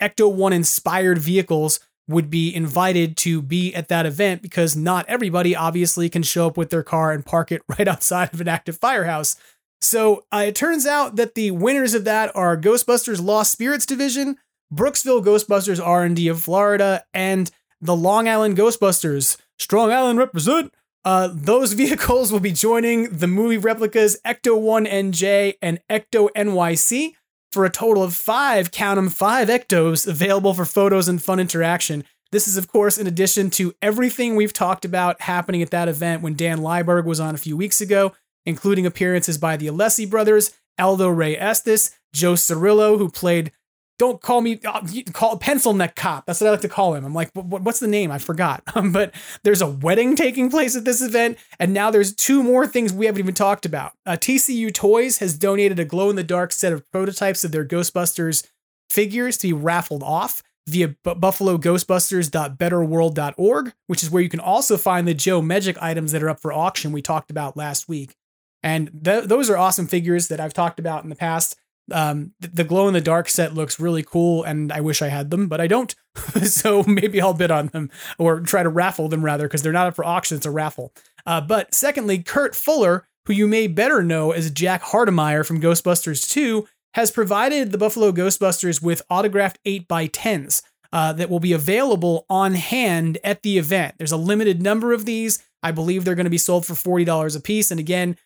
Ecto 0.00 0.32
1 0.32 0.52
inspired 0.52 1.18
vehicles 1.18 1.80
would 2.06 2.30
be 2.30 2.54
invited 2.54 3.16
to 3.16 3.42
be 3.42 3.74
at 3.74 3.88
that 3.88 4.06
event 4.06 4.40
because 4.40 4.76
not 4.76 5.04
everybody 5.08 5.56
obviously 5.56 6.08
can 6.08 6.22
show 6.22 6.46
up 6.46 6.56
with 6.56 6.70
their 6.70 6.84
car 6.84 7.10
and 7.10 7.26
park 7.26 7.50
it 7.50 7.62
right 7.68 7.88
outside 7.88 8.32
of 8.32 8.40
an 8.40 8.46
active 8.46 8.78
firehouse. 8.78 9.34
So 9.80 10.24
uh, 10.32 10.44
it 10.46 10.54
turns 10.54 10.86
out 10.86 11.16
that 11.16 11.34
the 11.34 11.50
winners 11.50 11.94
of 11.94 12.04
that 12.04 12.30
are 12.36 12.56
Ghostbusters 12.56 13.20
Lost 13.20 13.50
Spirits 13.50 13.86
Division, 13.86 14.36
Brooksville 14.72 15.24
Ghostbusters 15.24 15.84
R&D 15.84 16.28
of 16.28 16.40
Florida, 16.40 17.04
and 17.14 17.50
the 17.80 17.96
Long 17.96 18.28
Island 18.28 18.56
Ghostbusters. 18.56 19.36
Strong 19.58 19.92
Island 19.92 20.18
represent. 20.18 20.72
Uh, 21.04 21.30
those 21.32 21.72
vehicles 21.74 22.32
will 22.32 22.40
be 22.40 22.52
joining 22.52 23.04
the 23.04 23.26
movie 23.26 23.58
replicas 23.58 24.20
Ecto 24.26 24.60
1 24.60 24.86
NJ 24.86 25.54
and 25.62 25.80
Ecto 25.88 26.28
NYC 26.36 27.12
for 27.50 27.64
a 27.64 27.70
total 27.70 28.02
of 28.02 28.14
five, 28.14 28.70
count 28.70 28.96
them, 28.96 29.08
five 29.08 29.48
Ectos 29.48 30.06
available 30.06 30.52
for 30.52 30.64
photos 30.64 31.08
and 31.08 31.22
fun 31.22 31.40
interaction. 31.40 32.04
This 32.30 32.46
is, 32.46 32.58
of 32.58 32.68
course, 32.68 32.98
in 32.98 33.06
addition 33.06 33.48
to 33.50 33.74
everything 33.80 34.36
we've 34.36 34.52
talked 34.52 34.84
about 34.84 35.22
happening 35.22 35.62
at 35.62 35.70
that 35.70 35.88
event 35.88 36.20
when 36.20 36.34
Dan 36.34 36.58
Lieberg 36.58 37.04
was 37.04 37.20
on 37.20 37.34
a 37.34 37.38
few 37.38 37.56
weeks 37.56 37.80
ago, 37.80 38.12
including 38.44 38.84
appearances 38.84 39.38
by 39.38 39.56
the 39.56 39.66
Alessi 39.66 40.08
brothers, 40.08 40.54
Aldo 40.78 41.08
Ray 41.08 41.38
Estes, 41.38 41.90
Joe 42.12 42.34
Cirillo, 42.34 42.98
who 42.98 43.10
played 43.10 43.52
don't 43.98 44.22
call 44.22 44.40
me 44.40 44.60
uh, 44.64 44.80
call 45.12 45.36
pencil 45.38 45.74
neck 45.74 45.96
cop. 45.96 46.26
That's 46.26 46.40
what 46.40 46.48
I 46.48 46.50
like 46.52 46.60
to 46.60 46.68
call 46.68 46.94
him. 46.94 47.04
I'm 47.04 47.14
like, 47.14 47.30
what's 47.34 47.80
the 47.80 47.88
name? 47.88 48.10
I 48.10 48.18
forgot. 48.18 48.62
Um, 48.78 48.92
but 48.92 49.12
there's 49.42 49.60
a 49.60 49.66
wedding 49.66 50.14
taking 50.14 50.50
place 50.50 50.76
at 50.76 50.84
this 50.84 51.02
event, 51.02 51.36
and 51.58 51.74
now 51.74 51.90
there's 51.90 52.14
two 52.14 52.44
more 52.44 52.64
things 52.64 52.92
we 52.92 53.06
haven't 53.06 53.18
even 53.18 53.34
talked 53.34 53.66
about. 53.66 53.90
Uh, 54.06 54.12
TCU 54.12 54.72
Toys 54.72 55.18
has 55.18 55.36
donated 55.36 55.80
a 55.80 55.84
glow 55.84 56.10
in 56.10 56.16
the 56.16 56.22
dark 56.22 56.52
set 56.52 56.72
of 56.72 56.88
prototypes 56.92 57.42
of 57.42 57.50
their 57.50 57.64
Ghostbusters 57.64 58.46
figures 58.88 59.36
to 59.38 59.48
be 59.48 59.52
raffled 59.52 60.04
off 60.04 60.44
via 60.68 60.88
b- 60.88 60.94
buffaloghostbusters.betterworld.org, 61.04 63.72
which 63.88 64.04
is 64.04 64.10
where 64.10 64.22
you 64.22 64.28
can 64.28 64.40
also 64.40 64.76
find 64.76 65.08
the 65.08 65.14
Joe 65.14 65.40
Medjuck 65.40 65.78
items 65.80 66.12
that 66.12 66.22
are 66.22 66.28
up 66.28 66.40
for 66.40 66.52
auction 66.52 66.92
we 66.92 67.02
talked 67.02 67.32
about 67.32 67.56
last 67.56 67.88
week. 67.88 68.14
And 68.62 69.04
th- 69.04 69.24
those 69.24 69.50
are 69.50 69.56
awesome 69.56 69.88
figures 69.88 70.28
that 70.28 70.38
I've 70.40 70.54
talked 70.54 70.78
about 70.78 71.02
in 71.02 71.10
the 71.10 71.16
past. 71.16 71.56
Um, 71.90 72.32
the 72.40 72.64
glow 72.64 72.88
in 72.88 72.94
the 72.94 73.00
dark 73.00 73.28
set 73.28 73.54
looks 73.54 73.80
really 73.80 74.02
cool, 74.02 74.44
and 74.44 74.72
I 74.72 74.80
wish 74.80 75.02
I 75.02 75.08
had 75.08 75.30
them, 75.30 75.48
but 75.48 75.60
I 75.60 75.66
don't. 75.66 75.94
so 76.44 76.82
maybe 76.84 77.20
I'll 77.20 77.34
bid 77.34 77.50
on 77.50 77.68
them 77.68 77.90
or 78.18 78.40
try 78.40 78.62
to 78.62 78.68
raffle 78.68 79.08
them 79.08 79.24
rather, 79.24 79.46
because 79.46 79.62
they're 79.62 79.72
not 79.72 79.86
up 79.86 79.96
for 79.96 80.04
auction. 80.04 80.36
It's 80.36 80.46
a 80.46 80.50
raffle. 80.50 80.92
Uh, 81.26 81.40
but 81.40 81.74
secondly, 81.74 82.22
Kurt 82.22 82.54
Fuller, 82.54 83.06
who 83.26 83.32
you 83.32 83.46
may 83.46 83.66
better 83.66 84.02
know 84.02 84.32
as 84.32 84.50
Jack 84.50 84.82
Hardemeyer 84.82 85.46
from 85.46 85.60
Ghostbusters 85.60 86.28
2, 86.30 86.66
has 86.94 87.10
provided 87.10 87.70
the 87.70 87.78
Buffalo 87.78 88.12
Ghostbusters 88.12 88.82
with 88.82 89.02
autographed 89.10 89.58
8x10s 89.64 90.62
uh, 90.92 91.12
that 91.12 91.30
will 91.30 91.40
be 91.40 91.52
available 91.52 92.24
on 92.30 92.54
hand 92.54 93.18
at 93.22 93.42
the 93.42 93.58
event. 93.58 93.94
There's 93.98 94.12
a 94.12 94.16
limited 94.16 94.62
number 94.62 94.92
of 94.92 95.04
these. 95.04 95.42
I 95.62 95.70
believe 95.72 96.04
they're 96.04 96.14
going 96.14 96.24
to 96.24 96.30
be 96.30 96.38
sold 96.38 96.64
for 96.64 96.74
$40 96.74 97.36
a 97.36 97.40
piece. 97.40 97.70
And 97.70 97.80
again, 97.80 98.16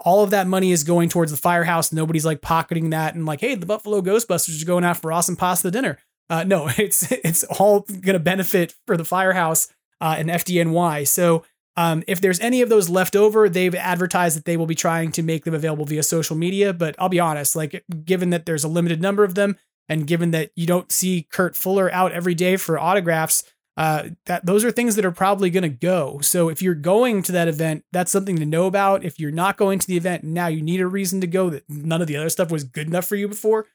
all 0.00 0.22
of 0.22 0.30
that 0.30 0.46
money 0.46 0.72
is 0.72 0.84
going 0.84 1.08
towards 1.08 1.30
the 1.30 1.36
firehouse. 1.36 1.92
Nobody's 1.92 2.26
like 2.26 2.40
pocketing 2.40 2.90
that 2.90 3.14
and 3.14 3.26
like, 3.26 3.40
hey, 3.40 3.54
the 3.54 3.66
Buffalo 3.66 4.00
Ghostbusters 4.00 4.62
are 4.62 4.66
going 4.66 4.84
out 4.84 4.96
for 4.96 5.12
awesome 5.12 5.36
pasta 5.36 5.70
dinner. 5.70 5.98
Uh, 6.30 6.44
no, 6.44 6.68
it's 6.78 7.10
it's 7.12 7.44
all 7.44 7.80
going 7.80 8.14
to 8.14 8.18
benefit 8.18 8.74
for 8.86 8.96
the 8.96 9.04
firehouse 9.04 9.68
uh, 10.00 10.16
and 10.18 10.28
FDNY. 10.28 11.06
So 11.06 11.44
um, 11.76 12.02
if 12.08 12.20
there's 12.20 12.40
any 12.40 12.60
of 12.60 12.68
those 12.68 12.88
left 12.88 13.14
over, 13.14 13.48
they've 13.48 13.74
advertised 13.74 14.36
that 14.36 14.44
they 14.44 14.56
will 14.56 14.66
be 14.66 14.74
trying 14.74 15.12
to 15.12 15.22
make 15.22 15.44
them 15.44 15.54
available 15.54 15.84
via 15.84 16.02
social 16.02 16.36
media. 16.36 16.72
But 16.72 16.96
I'll 16.98 17.08
be 17.08 17.20
honest, 17.20 17.54
like 17.54 17.84
given 18.04 18.30
that 18.30 18.46
there's 18.46 18.64
a 18.64 18.68
limited 18.68 19.00
number 19.00 19.24
of 19.24 19.34
them, 19.34 19.56
and 19.88 20.06
given 20.06 20.32
that 20.32 20.50
you 20.54 20.66
don't 20.66 20.92
see 20.92 21.26
Kurt 21.30 21.56
Fuller 21.56 21.90
out 21.92 22.12
every 22.12 22.34
day 22.34 22.56
for 22.56 22.78
autographs, 22.78 23.44
uh, 23.78 24.08
that 24.26 24.44
those 24.44 24.64
are 24.64 24.72
things 24.72 24.96
that 24.96 25.04
are 25.04 25.12
probably 25.12 25.50
going 25.50 25.62
to 25.62 25.68
go. 25.68 26.18
So 26.20 26.48
if 26.48 26.60
you're 26.60 26.74
going 26.74 27.22
to 27.22 27.32
that 27.32 27.46
event, 27.46 27.84
that's 27.92 28.10
something 28.10 28.34
to 28.38 28.44
know 28.44 28.66
about. 28.66 29.04
If 29.04 29.20
you're 29.20 29.30
not 29.30 29.56
going 29.56 29.78
to 29.78 29.86
the 29.86 29.96
event 29.96 30.24
now, 30.24 30.48
you 30.48 30.62
need 30.62 30.80
a 30.80 30.86
reason 30.88 31.20
to 31.20 31.28
go. 31.28 31.48
That 31.48 31.62
none 31.68 32.02
of 32.02 32.08
the 32.08 32.16
other 32.16 32.28
stuff 32.28 32.50
was 32.50 32.64
good 32.64 32.88
enough 32.88 33.06
for 33.06 33.14
you 33.14 33.28
before. 33.28 33.66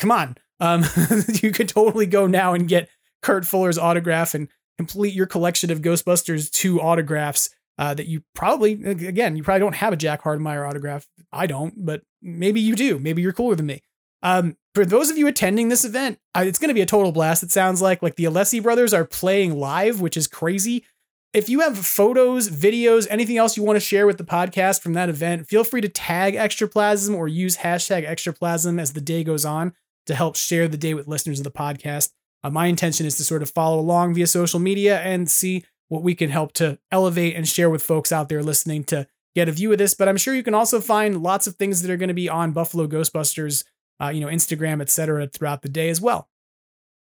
Come 0.00 0.10
on, 0.10 0.36
um, 0.58 0.84
you 1.42 1.52
could 1.52 1.68
totally 1.68 2.06
go 2.06 2.26
now 2.26 2.54
and 2.54 2.66
get 2.66 2.88
Kurt 3.22 3.46
Fuller's 3.46 3.78
autograph 3.78 4.34
and 4.34 4.48
complete 4.78 5.14
your 5.14 5.26
collection 5.26 5.70
of 5.70 5.80
Ghostbusters 5.80 6.50
two 6.50 6.80
autographs. 6.80 7.50
Uh, 7.78 7.94
that 7.94 8.06
you 8.06 8.22
probably 8.34 8.72
again 8.84 9.34
you 9.34 9.42
probably 9.42 9.60
don't 9.60 9.76
have 9.76 9.92
a 9.92 9.96
Jack 9.96 10.22
Hardemeyer 10.24 10.68
autograph. 10.68 11.06
I 11.32 11.46
don't, 11.46 11.86
but 11.86 12.02
maybe 12.20 12.60
you 12.60 12.74
do. 12.74 12.98
Maybe 12.98 13.22
you're 13.22 13.32
cooler 13.32 13.54
than 13.54 13.66
me. 13.66 13.80
Um, 14.22 14.56
for 14.74 14.84
those 14.84 15.10
of 15.10 15.18
you 15.18 15.26
attending 15.26 15.68
this 15.68 15.84
event, 15.84 16.18
it's 16.36 16.58
going 16.58 16.68
to 16.68 16.74
be 16.74 16.80
a 16.80 16.86
total 16.86 17.12
blast. 17.12 17.42
It 17.42 17.50
sounds 17.50 17.82
like 17.82 18.02
like 18.02 18.16
the 18.16 18.24
Alessi 18.24 18.62
brothers 18.62 18.94
are 18.94 19.04
playing 19.04 19.58
live, 19.58 20.00
which 20.00 20.16
is 20.16 20.26
crazy. 20.26 20.84
If 21.32 21.48
you 21.48 21.60
have 21.60 21.78
photos, 21.78 22.50
videos, 22.50 23.06
anything 23.08 23.38
else 23.38 23.56
you 23.56 23.62
want 23.62 23.76
to 23.76 23.80
share 23.80 24.06
with 24.06 24.18
the 24.18 24.24
podcast 24.24 24.82
from 24.82 24.92
that 24.94 25.08
event, 25.08 25.48
feel 25.48 25.64
free 25.64 25.80
to 25.80 25.88
tag 25.88 26.34
Extraplasm 26.34 27.16
or 27.16 27.26
use 27.26 27.58
hashtag 27.58 28.06
Extraplasm 28.06 28.78
as 28.78 28.92
the 28.92 29.00
day 29.00 29.24
goes 29.24 29.44
on 29.44 29.72
to 30.06 30.14
help 30.14 30.36
share 30.36 30.68
the 30.68 30.76
day 30.76 30.92
with 30.92 31.08
listeners 31.08 31.40
of 31.40 31.44
the 31.44 31.50
podcast. 31.50 32.10
Uh, 32.44 32.50
my 32.50 32.66
intention 32.66 33.06
is 33.06 33.16
to 33.16 33.24
sort 33.24 33.42
of 33.42 33.50
follow 33.50 33.78
along 33.78 34.14
via 34.14 34.26
social 34.26 34.60
media 34.60 35.00
and 35.00 35.30
see 35.30 35.64
what 35.88 36.02
we 36.02 36.14
can 36.14 36.30
help 36.30 36.52
to 36.54 36.78
elevate 36.90 37.34
and 37.34 37.48
share 37.48 37.70
with 37.70 37.82
folks 37.82 38.12
out 38.12 38.28
there 38.28 38.42
listening 38.42 38.84
to 38.84 39.06
get 39.34 39.48
a 39.48 39.52
view 39.52 39.72
of 39.72 39.78
this. 39.78 39.94
But 39.94 40.08
I'm 40.08 40.16
sure 40.16 40.34
you 40.34 40.42
can 40.42 40.54
also 40.54 40.80
find 40.80 41.22
lots 41.22 41.46
of 41.46 41.56
things 41.56 41.82
that 41.82 41.90
are 41.90 41.96
going 41.96 42.08
to 42.08 42.14
be 42.14 42.28
on 42.28 42.52
Buffalo 42.52 42.86
Ghostbusters 42.86 43.64
uh, 44.02 44.08
you 44.08 44.20
know, 44.20 44.26
Instagram, 44.26 44.80
etc., 44.80 45.26
throughout 45.26 45.62
the 45.62 45.68
day 45.68 45.88
as 45.88 46.00
well. 46.00 46.28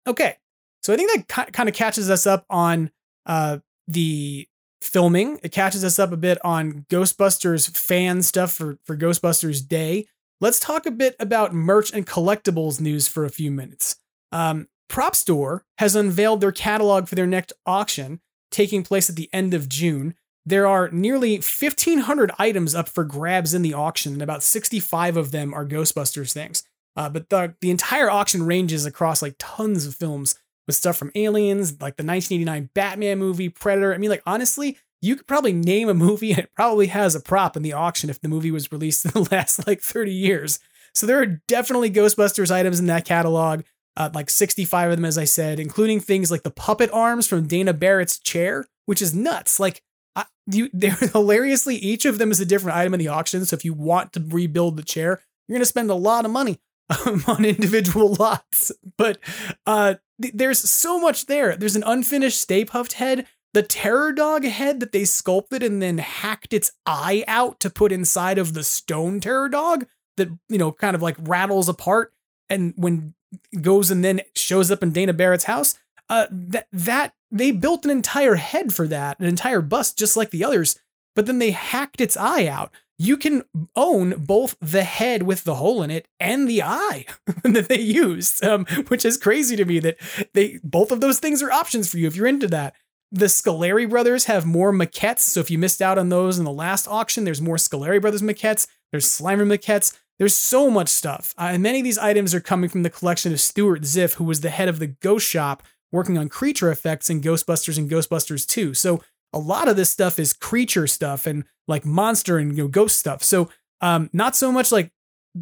Okay, 0.05 0.35
so 0.81 0.93
I 0.93 0.97
think 0.97 1.27
that 1.27 1.53
kind 1.53 1.69
of 1.69 1.75
catches 1.75 2.09
us 2.09 2.27
up 2.27 2.45
on 2.49 2.91
uh, 3.25 3.59
the 3.87 4.47
filming. 4.81 5.39
It 5.41 5.51
catches 5.51 5.83
us 5.83 5.97
up 5.97 6.11
a 6.11 6.17
bit 6.17 6.37
on 6.43 6.85
Ghostbusters 6.89 7.75
fan 7.75 8.21
stuff 8.21 8.51
for 8.53 8.77
for 8.83 8.97
Ghostbusters 8.97 9.65
Day. 9.65 10.07
Let's 10.41 10.59
talk 10.59 10.85
a 10.85 10.91
bit 10.91 11.15
about 11.19 11.53
merch 11.53 11.93
and 11.93 12.05
collectibles 12.05 12.81
news 12.81 13.07
for 13.07 13.23
a 13.23 13.29
few 13.29 13.49
minutes. 13.49 13.95
Um, 14.33 14.67
Prop 14.89 15.15
Store 15.15 15.63
has 15.77 15.95
unveiled 15.95 16.41
their 16.41 16.51
catalog 16.51 17.07
for 17.07 17.15
their 17.15 17.25
next 17.25 17.53
auction, 17.65 18.19
taking 18.51 18.83
place 18.83 19.09
at 19.09 19.15
the 19.15 19.29
end 19.31 19.53
of 19.53 19.69
June. 19.69 20.15
There 20.45 20.67
are 20.67 20.89
nearly 20.89 21.37
1,500 21.37 22.31
items 22.37 22.75
up 22.75 22.89
for 22.89 23.05
grabs 23.05 23.53
in 23.53 23.61
the 23.61 23.73
auction, 23.73 24.13
and 24.13 24.21
about 24.21 24.43
65 24.43 25.15
of 25.15 25.31
them 25.31 25.53
are 25.53 25.65
Ghostbusters 25.65 26.33
things. 26.33 26.63
Uh, 26.95 27.09
but 27.09 27.29
the 27.29 27.55
the 27.61 27.71
entire 27.71 28.09
auction 28.09 28.43
ranges 28.43 28.85
across 28.85 29.21
like 29.21 29.35
tons 29.39 29.85
of 29.85 29.95
films 29.95 30.37
with 30.67 30.75
stuff 30.75 30.97
from 30.97 31.11
Aliens, 31.15 31.71
like 31.81 31.97
the 31.97 32.05
1989 32.05 32.69
Batman 32.73 33.19
movie, 33.19 33.49
Predator. 33.49 33.93
I 33.93 33.97
mean, 33.97 34.09
like 34.09 34.23
honestly, 34.25 34.77
you 35.01 35.15
could 35.15 35.27
probably 35.27 35.53
name 35.53 35.89
a 35.89 35.93
movie 35.93 36.31
and 36.31 36.39
it 36.39 36.51
probably 36.55 36.87
has 36.87 37.15
a 37.15 37.19
prop 37.19 37.57
in 37.57 37.63
the 37.63 37.73
auction 37.73 38.09
if 38.09 38.21
the 38.21 38.29
movie 38.29 38.51
was 38.51 38.71
released 38.71 39.05
in 39.05 39.11
the 39.11 39.27
last 39.31 39.67
like 39.67 39.81
30 39.81 40.11
years. 40.13 40.59
So 40.95 41.05
there 41.05 41.19
are 41.21 41.41
definitely 41.47 41.91
Ghostbusters 41.91 42.51
items 42.51 42.79
in 42.79 42.85
that 42.85 43.05
catalog, 43.05 43.63
uh, 43.97 44.11
like 44.13 44.29
65 44.29 44.91
of 44.91 44.97
them, 44.97 45.05
as 45.05 45.17
I 45.17 45.25
said, 45.25 45.59
including 45.59 45.99
things 45.99 46.29
like 46.29 46.43
the 46.43 46.51
puppet 46.51 46.89
arms 46.93 47.27
from 47.27 47.47
Dana 47.47 47.73
Barrett's 47.73 48.19
chair, 48.19 48.67
which 48.85 49.01
is 49.01 49.13
nuts. 49.13 49.59
Like, 49.59 49.81
I, 50.15 50.25
you, 50.45 50.69
they're 50.73 50.91
hilariously, 50.91 51.75
each 51.77 52.05
of 52.05 52.19
them 52.19 52.31
is 52.31 52.39
a 52.39 52.45
different 52.45 52.77
item 52.77 52.93
in 52.93 52.99
the 52.99 53.07
auction. 53.07 53.43
So 53.43 53.55
if 53.55 53.65
you 53.65 53.73
want 53.73 54.13
to 54.13 54.23
rebuild 54.25 54.77
the 54.77 54.83
chair, 54.83 55.21
you're 55.47 55.55
going 55.55 55.63
to 55.63 55.65
spend 55.65 55.89
a 55.89 55.95
lot 55.95 56.25
of 56.25 56.31
money 56.31 56.59
um, 57.05 57.23
on 57.27 57.45
individual 57.45 58.13
lots. 58.13 58.71
But 58.97 59.17
uh, 59.65 59.95
th- 60.21 60.33
there's 60.35 60.59
so 60.69 60.99
much 60.99 61.25
there. 61.25 61.55
There's 61.55 61.75
an 61.75 61.83
unfinished 61.85 62.39
Stay 62.39 62.65
Puft 62.65 62.93
head, 62.93 63.27
the 63.53 63.63
Terror 63.63 64.11
Dog 64.11 64.45
head 64.45 64.79
that 64.79 64.91
they 64.91 65.05
sculpted 65.05 65.63
and 65.63 65.81
then 65.81 65.99
hacked 65.99 66.53
its 66.53 66.71
eye 66.85 67.23
out 67.27 67.59
to 67.61 67.69
put 67.69 67.91
inside 67.91 68.37
of 68.37 68.53
the 68.53 68.63
stone 68.63 69.19
Terror 69.19 69.49
Dog 69.49 69.85
that 70.17 70.29
you 70.49 70.57
know 70.57 70.71
kind 70.71 70.95
of 70.95 71.01
like 71.01 71.15
rattles 71.19 71.69
apart 71.69 72.13
and 72.49 72.73
when 72.75 73.13
goes 73.61 73.89
and 73.91 74.03
then 74.03 74.21
shows 74.35 74.71
up 74.71 74.83
in 74.83 74.91
Dana 74.91 75.13
Barrett's 75.13 75.45
house. 75.45 75.77
Uh, 76.09 76.27
that 76.29 76.67
that 76.71 77.13
they 77.31 77.51
built 77.51 77.85
an 77.85 77.91
entire 77.91 78.35
head 78.35 78.73
for 78.73 78.87
that, 78.87 79.19
an 79.19 79.25
entire 79.25 79.61
bust, 79.61 79.97
just 79.97 80.17
like 80.17 80.29
the 80.31 80.43
others. 80.43 80.79
But 81.15 81.25
then 81.27 81.39
they 81.39 81.51
hacked 81.51 82.01
its 82.01 82.17
eye 82.17 82.47
out 82.47 82.71
you 82.99 83.17
can 83.17 83.43
own 83.75 84.11
both 84.11 84.55
the 84.61 84.83
head 84.83 85.23
with 85.23 85.43
the 85.43 85.55
hole 85.55 85.81
in 85.81 85.89
it 85.89 86.07
and 86.19 86.47
the 86.47 86.61
eye 86.61 87.05
that 87.43 87.67
they 87.67 87.79
used, 87.79 88.43
um, 88.43 88.65
which 88.87 89.05
is 89.05 89.17
crazy 89.17 89.55
to 89.55 89.65
me 89.65 89.79
that 89.79 89.97
they 90.33 90.59
both 90.63 90.91
of 90.91 91.01
those 91.01 91.19
things 91.19 91.41
are 91.41 91.51
options 91.51 91.89
for 91.89 91.97
you 91.97 92.07
if 92.07 92.15
you're 92.15 92.27
into 92.27 92.47
that. 92.47 92.75
The 93.11 93.25
Scoleri 93.25 93.87
brothers 93.87 94.25
have 94.25 94.45
more 94.45 94.71
maquettes, 94.71 95.19
so 95.19 95.39
if 95.39 95.51
you 95.51 95.59
missed 95.59 95.81
out 95.81 95.99
on 95.99 96.09
those 96.09 96.39
in 96.39 96.45
the 96.45 96.51
last 96.51 96.87
auction, 96.87 97.25
there's 97.25 97.41
more 97.41 97.57
Scoleri 97.57 98.01
brothers 98.01 98.23
maquettes. 98.23 98.67
There's 98.91 99.05
Slimer 99.05 99.45
maquettes. 99.45 99.97
There's 100.19 100.35
so 100.35 100.69
much 100.69 100.89
stuff, 100.89 101.33
uh, 101.37 101.49
and 101.53 101.63
many 101.63 101.79
of 101.79 101.83
these 101.83 101.97
items 101.97 102.35
are 102.35 102.39
coming 102.39 102.69
from 102.69 102.83
the 102.83 102.89
collection 102.89 103.33
of 103.33 103.41
Stuart 103.41 103.81
Ziff, 103.81 104.13
who 104.13 104.23
was 104.23 104.41
the 104.41 104.51
head 104.51 104.69
of 104.69 104.79
the 104.79 104.87
Ghost 104.87 105.27
Shop, 105.27 105.63
working 105.91 106.17
on 106.17 106.29
creature 106.29 106.71
effects 106.71 107.09
in 107.09 107.21
Ghostbusters 107.21 107.77
and 107.77 107.89
Ghostbusters 107.89 108.47
2. 108.47 108.73
So 108.73 109.01
a 109.33 109.39
lot 109.39 109.67
of 109.67 109.75
this 109.75 109.89
stuff 109.89 110.19
is 110.19 110.33
creature 110.33 110.87
stuff 110.87 111.25
and 111.25 111.45
like 111.67 111.85
monster 111.85 112.37
and 112.37 112.55
you 112.55 112.63
know 112.63 112.67
ghost 112.67 112.97
stuff. 112.97 113.23
So 113.23 113.49
um, 113.81 114.09
not 114.13 114.35
so 114.35 114.51
much 114.51 114.71
like 114.71 114.91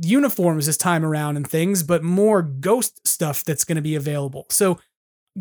uniforms 0.02 0.66
this 0.66 0.78
time 0.78 1.06
around 1.06 1.38
and 1.38 1.48
things, 1.48 1.84
but 1.84 2.04
more 2.04 2.42
ghost 2.42 3.06
stuff 3.06 3.44
that's 3.44 3.64
going 3.64 3.76
to 3.76 3.82
be 3.82 3.96
available. 3.96 4.46
So 4.50 4.80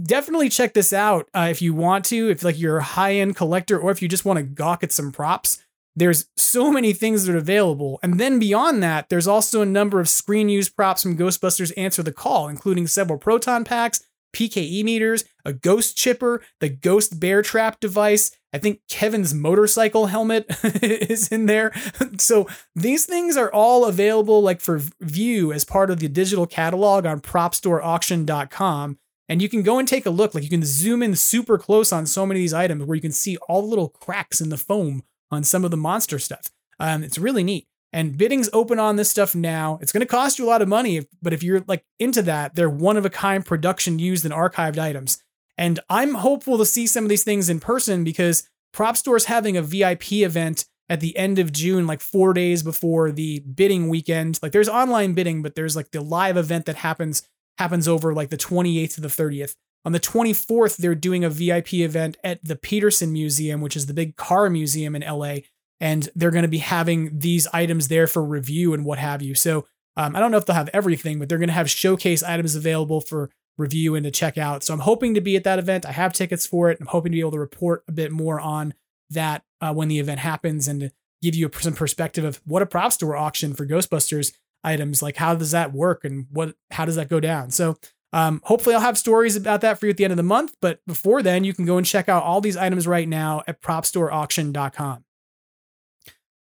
definitely 0.00 0.48
check 0.48 0.74
this 0.74 0.92
out 0.92 1.28
uh, 1.34 1.48
if 1.50 1.62
you 1.62 1.74
want 1.74 2.04
to, 2.06 2.30
if 2.30 2.42
like 2.42 2.58
you're 2.58 2.78
a 2.78 2.82
high 2.82 3.14
end 3.14 3.36
collector 3.36 3.78
or 3.78 3.90
if 3.90 4.02
you 4.02 4.08
just 4.08 4.24
want 4.24 4.38
to 4.38 4.42
gawk 4.42 4.82
at 4.82 4.92
some 4.92 5.12
props. 5.12 5.62
There's 5.96 6.26
so 6.36 6.70
many 6.70 6.92
things 6.92 7.26
that 7.26 7.34
are 7.34 7.38
available. 7.38 7.98
And 8.02 8.18
then 8.18 8.38
beyond 8.38 8.82
that, 8.82 9.08
there's 9.08 9.26
also 9.26 9.60
a 9.60 9.66
number 9.66 10.00
of 10.00 10.08
screen 10.08 10.48
use 10.48 10.68
props 10.68 11.02
from 11.02 11.16
Ghostbusters 11.16 11.72
Answer 11.76 12.02
the 12.02 12.12
Call, 12.12 12.48
including 12.48 12.86
several 12.86 13.18
proton 13.18 13.64
packs, 13.64 14.02
PKE 14.32 14.84
meters, 14.84 15.24
a 15.44 15.52
ghost 15.52 15.96
chipper, 15.96 16.42
the 16.60 16.68
ghost 16.68 17.18
bear 17.18 17.42
trap 17.42 17.80
device. 17.80 18.30
I 18.52 18.58
think 18.58 18.80
Kevin's 18.88 19.32
motorcycle 19.32 20.06
helmet 20.06 20.46
is 20.82 21.28
in 21.28 21.46
there. 21.46 21.72
So 22.18 22.48
these 22.74 23.06
things 23.06 23.36
are 23.36 23.52
all 23.52 23.84
available 23.84 24.42
like 24.42 24.60
for 24.60 24.80
view 25.00 25.52
as 25.52 25.64
part 25.64 25.90
of 25.90 26.00
the 26.00 26.08
digital 26.08 26.46
catalog 26.46 27.06
on 27.06 27.20
propstoreauction.com. 27.20 28.98
And 29.28 29.40
you 29.40 29.48
can 29.48 29.62
go 29.62 29.78
and 29.78 29.86
take 29.86 30.06
a 30.06 30.10
look. 30.10 30.34
Like 30.34 30.42
you 30.42 30.50
can 30.50 30.64
zoom 30.64 31.02
in 31.02 31.14
super 31.14 31.56
close 31.56 31.92
on 31.92 32.06
so 32.06 32.26
many 32.26 32.40
of 32.40 32.42
these 32.42 32.54
items 32.54 32.84
where 32.84 32.96
you 32.96 33.00
can 33.00 33.12
see 33.12 33.36
all 33.48 33.62
the 33.62 33.68
little 33.68 33.88
cracks 33.88 34.40
in 34.40 34.48
the 34.48 34.56
foam 34.56 35.04
on 35.30 35.44
some 35.44 35.64
of 35.64 35.70
the 35.70 35.76
monster 35.76 36.18
stuff. 36.18 36.50
Um, 36.80 37.04
it's 37.04 37.18
really 37.18 37.44
neat. 37.44 37.68
And 37.92 38.16
bidding's 38.16 38.50
open 38.52 38.78
on 38.78 38.96
this 38.96 39.10
stuff 39.10 39.34
now. 39.34 39.78
It's 39.82 39.92
going 39.92 40.00
to 40.00 40.06
cost 40.06 40.38
you 40.38 40.46
a 40.46 40.50
lot 40.50 40.62
of 40.62 40.68
money, 40.68 41.06
but 41.22 41.32
if 41.32 41.42
you're 41.42 41.64
like 41.66 41.84
into 41.98 42.22
that, 42.22 42.54
they're 42.54 42.70
one 42.70 42.96
of 42.96 43.04
a 43.04 43.10
kind 43.10 43.44
production 43.44 43.98
used 43.98 44.24
and 44.24 44.34
archived 44.34 44.78
items. 44.78 45.22
And 45.60 45.78
I'm 45.90 46.14
hopeful 46.14 46.58
to 46.58 46.64
see 46.66 46.86
some 46.86 47.04
of 47.04 47.10
these 47.10 47.22
things 47.22 47.48
in 47.48 47.60
person 47.60 48.02
because 48.02 48.48
Prop 48.72 48.96
Store's 48.96 49.26
having 49.26 49.56
a 49.56 49.62
VIP 49.62 50.12
event 50.12 50.64
at 50.88 51.00
the 51.00 51.16
end 51.16 51.38
of 51.38 51.52
June, 51.52 51.86
like 51.86 52.00
four 52.00 52.32
days 52.32 52.62
before 52.62 53.12
the 53.12 53.40
bidding 53.40 53.88
weekend. 53.88 54.40
Like 54.42 54.52
there's 54.52 54.70
online 54.70 55.12
bidding, 55.12 55.42
but 55.42 55.54
there's 55.54 55.76
like 55.76 55.90
the 55.90 56.00
live 56.00 56.36
event 56.36 56.64
that 56.64 56.76
happens 56.76 57.22
happens 57.58 57.86
over 57.86 58.14
like 58.14 58.30
the 58.30 58.38
28th 58.38 58.94
to 58.94 59.00
the 59.02 59.08
30th. 59.08 59.54
On 59.84 59.92
the 59.92 60.00
24th, 60.00 60.78
they're 60.78 60.94
doing 60.94 61.24
a 61.24 61.30
VIP 61.30 61.74
event 61.74 62.16
at 62.24 62.42
the 62.42 62.56
Petersen 62.56 63.12
Museum, 63.12 63.60
which 63.60 63.76
is 63.76 63.84
the 63.84 63.94
big 63.94 64.16
car 64.16 64.48
museum 64.48 64.96
in 64.96 65.02
LA 65.02 65.36
and 65.80 66.08
they're 66.14 66.30
going 66.30 66.42
to 66.42 66.48
be 66.48 66.58
having 66.58 67.18
these 67.18 67.46
items 67.52 67.88
there 67.88 68.06
for 68.06 68.22
review 68.22 68.74
and 68.74 68.84
what 68.84 68.98
have 68.98 69.22
you. 69.22 69.34
So 69.34 69.66
Um, 69.96 70.14
I 70.14 70.20
don't 70.20 70.30
know 70.30 70.38
if 70.38 70.46
they'll 70.46 70.54
have 70.54 70.70
everything, 70.72 71.18
but 71.18 71.28
they're 71.28 71.36
going 71.36 71.48
to 71.48 71.52
have 71.52 71.68
showcase 71.68 72.22
items 72.22 72.54
available 72.54 73.00
for 73.00 73.28
review 73.60 73.94
and 73.94 74.04
to 74.04 74.10
check 74.10 74.36
out. 74.38 74.64
So 74.64 74.74
I'm 74.74 74.80
hoping 74.80 75.14
to 75.14 75.20
be 75.20 75.36
at 75.36 75.44
that 75.44 75.58
event. 75.58 75.86
I 75.86 75.92
have 75.92 76.12
tickets 76.12 76.46
for 76.46 76.70
it. 76.70 76.78
I'm 76.80 76.86
hoping 76.86 77.12
to 77.12 77.16
be 77.16 77.20
able 77.20 77.32
to 77.32 77.38
report 77.38 77.84
a 77.86 77.92
bit 77.92 78.10
more 78.10 78.40
on 78.40 78.74
that 79.10 79.44
uh, 79.60 79.72
when 79.72 79.88
the 79.88 79.98
event 79.98 80.20
happens 80.20 80.66
and 80.66 80.90
give 81.22 81.34
you 81.34 81.50
some 81.60 81.74
perspective 81.74 82.24
of 82.24 82.40
what 82.44 82.62
a 82.62 82.66
prop 82.66 82.92
store 82.92 83.16
auction 83.16 83.54
for 83.54 83.66
Ghostbusters 83.66 84.32
items 84.62 85.00
like 85.02 85.16
how 85.16 85.34
does 85.34 85.52
that 85.52 85.72
work 85.72 86.04
and 86.04 86.26
what 86.30 86.54
how 86.70 86.84
does 86.84 86.96
that 86.96 87.08
go 87.08 87.20
down. 87.20 87.50
So 87.50 87.76
um, 88.12 88.40
hopefully 88.44 88.74
I'll 88.74 88.80
have 88.80 88.98
stories 88.98 89.36
about 89.36 89.60
that 89.60 89.78
for 89.78 89.86
you 89.86 89.90
at 89.90 89.96
the 89.96 90.04
end 90.04 90.12
of 90.12 90.16
the 90.16 90.22
month. 90.22 90.56
But 90.60 90.80
before 90.86 91.22
then, 91.22 91.44
you 91.44 91.54
can 91.54 91.64
go 91.64 91.76
and 91.76 91.86
check 91.86 92.08
out 92.08 92.24
all 92.24 92.40
these 92.40 92.56
items 92.56 92.86
right 92.86 93.08
now 93.08 93.42
at 93.46 93.62
propstoreauction.com. 93.62 95.04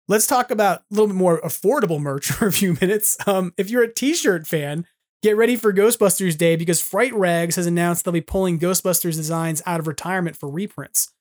Let's 0.07 0.25
talk 0.25 0.49
about 0.49 0.79
a 0.79 0.83
little 0.89 1.07
bit 1.07 1.15
more 1.15 1.39
affordable 1.41 2.01
merch 2.01 2.27
for 2.31 2.47
a 2.47 2.51
few 2.51 2.75
minutes. 2.81 3.15
Um, 3.27 3.53
if 3.57 3.69
you're 3.69 3.83
a 3.83 3.93
t-shirt 3.93 4.47
fan, 4.47 4.87
get 5.21 5.37
ready 5.37 5.55
for 5.55 5.73
Ghostbusters 5.73 6.37
Day 6.37 6.55
because 6.55 6.81
Fright 6.81 7.13
Rags 7.13 7.55
has 7.55 7.67
announced 7.67 8.05
they'll 8.05 8.11
be 8.11 8.21
pulling 8.21 8.59
Ghostbusters 8.59 9.15
designs 9.15 9.61
out 9.65 9.79
of 9.79 9.87
retirement 9.87 10.35
for 10.35 10.49
reprints. 10.49 11.11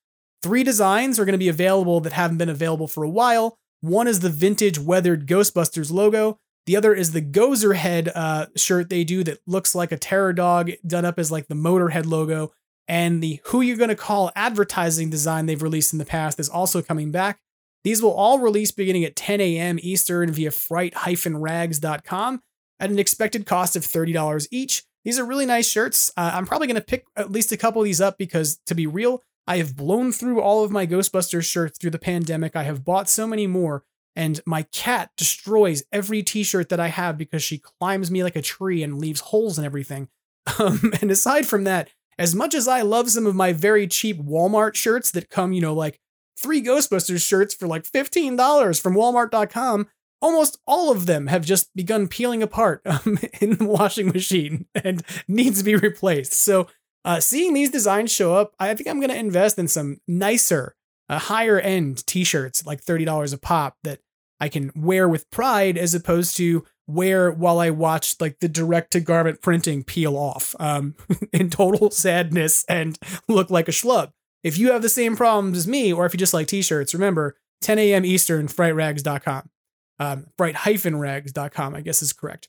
Three 0.43 0.63
designs 0.63 1.19
are 1.19 1.25
going 1.25 1.33
to 1.33 1.39
be 1.39 1.49
available 1.49 2.01
that 2.01 2.13
haven't 2.13 2.39
been 2.39 2.49
available 2.49 2.87
for 2.87 3.03
a 3.03 3.11
while. 3.11 3.59
One 3.81 4.07
is 4.07 4.21
the 4.21 4.31
vintage 4.31 4.79
weathered 4.79 5.27
Ghostbusters 5.27 5.93
logo. 5.93 6.39
The 6.67 6.77
other 6.77 6.95
is 6.95 7.13
the 7.13 7.23
Gozer 7.23 7.75
head 7.75 8.11
uh, 8.15 8.47
shirt 8.55 8.89
they 8.91 9.03
do 9.03 9.25
that 9.25 9.39
looks 9.47 9.75
like 9.75 9.91
a 9.91 9.97
terror 9.97 10.33
dog 10.33 10.71
done 10.87 11.05
up 11.05 11.19
as 11.19 11.33
like 11.33 11.49
the 11.49 11.55
Motorhead 11.55 12.07
logo. 12.07 12.53
And 12.87 13.23
the 13.23 13.41
Who 13.47 13.61
You're 13.61 13.77
Gonna 13.77 13.97
Call 13.97 14.31
advertising 14.37 15.11
design 15.11 15.47
they've 15.47 15.63
released 15.63 15.93
in 15.93 15.99
the 15.99 16.05
past 16.05 16.39
is 16.39 16.49
also 16.49 16.83
coming 16.83 17.11
back. 17.11 17.41
These 17.85 18.03
will 18.03 18.13
all 18.13 18.39
release 18.39 18.71
beginning 18.71 19.05
at 19.05 19.17
10 19.17 19.41
a.m. 19.41 19.79
Eastern 19.81 20.33
via 20.33 20.51
fright-rags.com 20.51 22.43
at 22.81 22.91
an 22.91 22.99
expected 22.99 23.47
cost 23.47 23.77
of 23.77 23.83
$30 23.83 24.49
each. 24.51 24.85
These 25.05 25.19
are 25.19 25.25
really 25.25 25.47
nice 25.47 25.69
shirts. 25.69 26.13
Uh, 26.17 26.33
I'm 26.35 26.47
probably 26.47 26.67
going 26.67 26.75
to 26.77 26.81
pick 26.81 27.05
at 27.17 27.33
least 27.33 27.53
a 27.53 27.57
couple 27.57 27.81
of 27.81 27.87
these 27.87 28.01
up 28.01 28.19
because, 28.19 28.59
to 28.67 28.75
be 28.75 28.87
real, 28.87 29.23
I 29.47 29.57
have 29.57 29.77
blown 29.77 30.13
through 30.13 30.43
all 30.43 30.63
of 30.63 30.71
my 30.71 30.87
Ghostbusters 30.87 31.51
shirts 31.51 31.79
through 31.79 31.91
the 31.91 31.99
pandemic. 31.99 32.55
I 32.55 32.65
have 32.65 32.85
bought 32.85 33.09
so 33.09 33.27
many 33.27 33.47
more, 33.47 33.85
and 34.15 34.41
my 34.45 34.63
cat 34.65 35.11
destroys 35.17 35.83
every 35.93 36.23
t 36.23 36.43
shirt 36.43 36.69
that 36.69 36.81
I 36.81 36.89
have 36.89 37.17
because 37.17 37.43
she 37.43 37.59
climbs 37.59 38.11
me 38.11 38.23
like 38.23 38.37
a 38.37 38.43
tree 38.43 38.83
and 38.83 39.01
leaves 39.01 39.21
holes 39.21 39.59
and 39.59 39.65
everything. 39.65 40.09
Um, 40.59 40.95
and 41.03 41.11
aside 41.11 41.47
from 41.47 41.65
that, 41.65 41.91
as 42.19 42.35
much 42.35 42.55
as 42.55 42.67
I 42.67 42.81
love 42.81 43.11
some 43.11 43.27
of 43.27 43.35
my 43.35 43.53
very 43.53 43.87
cheap 43.87 44.19
Walmart 44.19 44.75
shirts 44.75 45.11
that 45.11 45.29
come, 45.29 45.53
you 45.53 45.61
know, 45.61 45.75
like 45.75 46.01
three 46.39 46.63
Ghostbusters 46.63 47.27
shirts 47.27 47.55
for 47.55 47.67
like 47.67 47.85
$15 47.85 48.81
from 48.81 48.95
walmart.com, 48.95 49.87
almost 50.21 50.59
all 50.67 50.91
of 50.91 51.07
them 51.07 51.27
have 51.29 51.45
just 51.45 51.75
begun 51.75 52.09
peeling 52.09 52.43
apart 52.43 52.83
um, 52.87 53.19
in 53.41 53.57
the 53.57 53.65
washing 53.65 54.09
machine 54.09 54.67
and 54.75 55.03
needs 55.27 55.59
to 55.59 55.65
be 55.65 55.77
replaced. 55.77 56.33
So, 56.33 56.69
uh, 57.05 57.21
seeing 57.21 57.55
these 57.55 57.71
designs 57.71 58.13
show 58.13 58.35
up, 58.35 58.55
I 58.59 58.75
think 58.75 58.89
I'm 58.89 59.01
going 59.01 59.11
to 59.11 59.19
invest 59.19 59.59
in 59.59 59.69
some 59.69 59.99
nicer, 60.07 60.75
uh, 61.09 61.19
higher 61.19 61.59
end 61.59 62.07
t 62.07 62.25
shirts, 62.25 62.67
like 62.67 62.85
$30 62.85 63.33
a 63.33 63.39
pop, 63.39 63.77
that 63.85 64.01
I 64.41 64.49
can 64.49 64.73
wear 64.75 65.09
with 65.09 65.31
pride 65.31 65.79
as 65.79 65.95
opposed 65.95 66.37
to 66.37 66.65
wear 66.87 67.31
while 67.31 67.61
I 67.61 67.71
watch 67.71 68.17
like 68.21 68.41
the 68.41 68.49
direct 68.49 68.93
to 68.93 69.01
garment 69.01 69.43
printing 69.43 69.85
peel 69.85 70.17
off 70.17 70.55
um, 70.59 70.97
in 71.33 71.51
total 71.51 71.91
sadness 71.91 72.65
and 72.69 72.99
look 73.29 73.51
like 73.51 73.69
a 73.69 73.73
schlub. 73.73 74.13
If 74.43 74.59
you 74.59 74.73
have 74.73 74.83
the 74.83 74.89
same 74.89 75.17
problems 75.17 75.59
as 75.59 75.69
me, 75.69 75.93
or 75.93 76.07
if 76.07 76.15
you 76.15 76.19
just 76.19 76.35
like 76.35 76.47
t 76.47 76.63
shirts, 76.63 76.95
remember 76.95 77.37
10 77.61 77.79
a.m. 77.79 78.05
Eastern, 78.05 78.49
frightrags.com. 78.49 79.51
Um, 79.99 80.27
fright-rags.com, 80.37 81.75
I 81.75 81.81
guess 81.81 82.03
is 82.03 82.13
correct. 82.13 82.49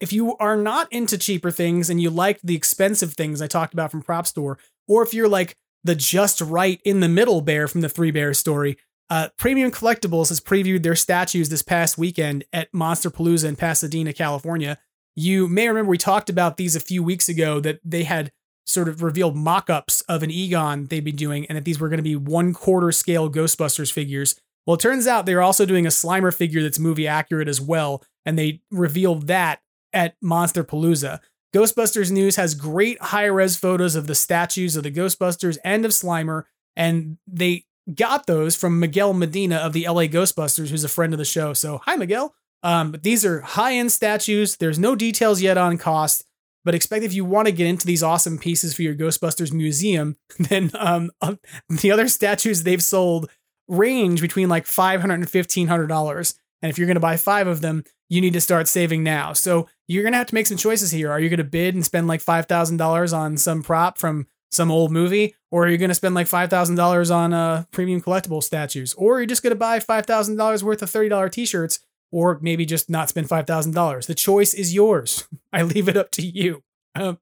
If 0.00 0.12
you 0.12 0.36
are 0.38 0.56
not 0.56 0.90
into 0.90 1.18
cheaper 1.18 1.50
things 1.50 1.90
and 1.90 2.00
you 2.00 2.08
like 2.08 2.40
the 2.42 2.56
expensive 2.56 3.12
things 3.12 3.42
I 3.42 3.46
talked 3.46 3.74
about 3.74 3.90
from 3.90 4.02
Prop 4.02 4.26
Store, 4.26 4.58
or 4.88 5.02
if 5.02 5.12
you're 5.12 5.28
like 5.28 5.56
the 5.84 5.94
just 5.94 6.40
right 6.40 6.80
in 6.84 7.00
the 7.00 7.08
middle 7.08 7.42
bear 7.42 7.68
from 7.68 7.82
the 7.82 7.88
Three 7.88 8.10
Bears 8.10 8.38
story, 8.38 8.78
uh, 9.10 9.28
Premium 9.36 9.70
Collectibles 9.70 10.28
has 10.28 10.40
previewed 10.40 10.82
their 10.82 10.94
statues 10.94 11.48
this 11.48 11.62
past 11.62 11.98
weekend 11.98 12.44
at 12.52 12.72
Monsterpalooza 12.72 13.44
in 13.44 13.56
Pasadena, 13.56 14.12
California. 14.12 14.78
You 15.16 15.48
may 15.48 15.68
remember 15.68 15.90
we 15.90 15.98
talked 15.98 16.30
about 16.30 16.56
these 16.56 16.76
a 16.76 16.80
few 16.80 17.02
weeks 17.02 17.28
ago 17.28 17.60
that 17.60 17.80
they 17.84 18.04
had 18.04 18.30
sort 18.66 18.88
of 18.88 19.02
revealed 19.02 19.36
mock 19.36 19.68
ups 19.68 20.00
of 20.02 20.22
an 20.22 20.30
Egon 20.30 20.86
they'd 20.86 21.04
be 21.04 21.12
doing, 21.12 21.44
and 21.46 21.56
that 21.56 21.64
these 21.64 21.80
were 21.80 21.88
going 21.88 21.98
to 21.98 22.02
be 22.04 22.16
one 22.16 22.54
quarter 22.54 22.92
scale 22.92 23.28
Ghostbusters 23.28 23.92
figures. 23.92 24.40
Well, 24.70 24.76
it 24.76 24.82
turns 24.82 25.08
out 25.08 25.26
they're 25.26 25.42
also 25.42 25.66
doing 25.66 25.84
a 25.84 25.88
Slimer 25.88 26.32
figure 26.32 26.62
that's 26.62 26.78
movie 26.78 27.08
accurate 27.08 27.48
as 27.48 27.60
well, 27.60 28.04
and 28.24 28.38
they 28.38 28.62
revealed 28.70 29.26
that 29.26 29.62
at 29.92 30.14
Monsterpalooza. 30.22 31.18
Ghostbusters 31.52 32.12
News 32.12 32.36
has 32.36 32.54
great 32.54 33.02
high 33.02 33.24
res 33.24 33.56
photos 33.56 33.96
of 33.96 34.06
the 34.06 34.14
statues 34.14 34.76
of 34.76 34.84
the 34.84 34.92
Ghostbusters 34.92 35.58
and 35.64 35.84
of 35.84 35.90
Slimer, 35.90 36.44
and 36.76 37.18
they 37.26 37.64
got 37.96 38.28
those 38.28 38.54
from 38.54 38.78
Miguel 38.78 39.12
Medina 39.12 39.56
of 39.56 39.72
the 39.72 39.88
LA 39.88 40.04
Ghostbusters, 40.04 40.68
who's 40.68 40.84
a 40.84 40.88
friend 40.88 41.12
of 41.12 41.18
the 41.18 41.24
show. 41.24 41.52
So, 41.52 41.80
hi, 41.84 41.96
Miguel. 41.96 42.32
Um, 42.62 42.92
but 42.92 43.02
these 43.02 43.24
are 43.24 43.40
high 43.40 43.74
end 43.74 43.90
statues. 43.90 44.56
There's 44.56 44.78
no 44.78 44.94
details 44.94 45.42
yet 45.42 45.58
on 45.58 45.78
cost, 45.78 46.24
but 46.64 46.76
expect 46.76 47.04
if 47.04 47.12
you 47.12 47.24
want 47.24 47.46
to 47.46 47.52
get 47.52 47.66
into 47.66 47.88
these 47.88 48.04
awesome 48.04 48.38
pieces 48.38 48.72
for 48.72 48.82
your 48.82 48.94
Ghostbusters 48.94 49.52
museum, 49.52 50.16
then 50.38 50.70
um, 50.78 51.10
the 51.68 51.90
other 51.90 52.06
statues 52.06 52.62
they've 52.62 52.80
sold 52.80 53.28
range 53.70 54.20
between 54.20 54.48
like 54.48 54.66
$500 54.66 55.04
and 55.04 55.26
$1,500. 55.26 56.34
And 56.62 56.70
if 56.70 56.76
you're 56.76 56.86
going 56.86 56.96
to 56.96 57.00
buy 57.00 57.16
five 57.16 57.46
of 57.46 57.62
them, 57.62 57.84
you 58.08 58.20
need 58.20 58.32
to 58.32 58.40
start 58.40 58.68
saving 58.68 59.02
now. 59.02 59.32
So 59.32 59.68
you're 59.88 60.02
going 60.02 60.12
to 60.12 60.18
have 60.18 60.26
to 60.26 60.34
make 60.34 60.46
some 60.46 60.56
choices 60.56 60.90
here. 60.90 61.10
Are 61.10 61.20
you 61.20 61.28
going 61.28 61.38
to 61.38 61.44
bid 61.44 61.74
and 61.74 61.84
spend 61.84 62.08
like 62.08 62.22
$5,000 62.22 63.16
on 63.16 63.36
some 63.36 63.62
prop 63.62 63.96
from 63.96 64.26
some 64.50 64.70
old 64.70 64.90
movie? 64.90 65.36
Or 65.50 65.64
are 65.64 65.68
you 65.68 65.78
going 65.78 65.90
to 65.90 65.94
spend 65.94 66.14
like 66.14 66.26
$5,000 66.26 67.14
on 67.14 67.32
uh, 67.32 67.64
premium 67.70 68.02
collectible 68.02 68.42
statues? 68.42 68.92
Or 68.94 69.16
are 69.16 69.20
you 69.20 69.26
just 69.26 69.42
going 69.42 69.52
to 69.52 69.56
buy 69.56 69.78
$5,000 69.78 70.62
worth 70.62 70.82
of 70.82 70.90
$30 70.90 71.30
t 71.30 71.46
shirts? 71.46 71.80
Or 72.12 72.40
maybe 72.42 72.66
just 72.66 72.90
not 72.90 73.08
spend 73.08 73.28
$5,000. 73.28 74.06
The 74.06 74.14
choice 74.16 74.52
is 74.52 74.74
yours. 74.74 75.28
I 75.52 75.62
leave 75.62 75.88
it 75.88 75.96
up 75.96 76.10
to 76.12 76.26
you. 76.26 76.64
Um, 76.96 77.18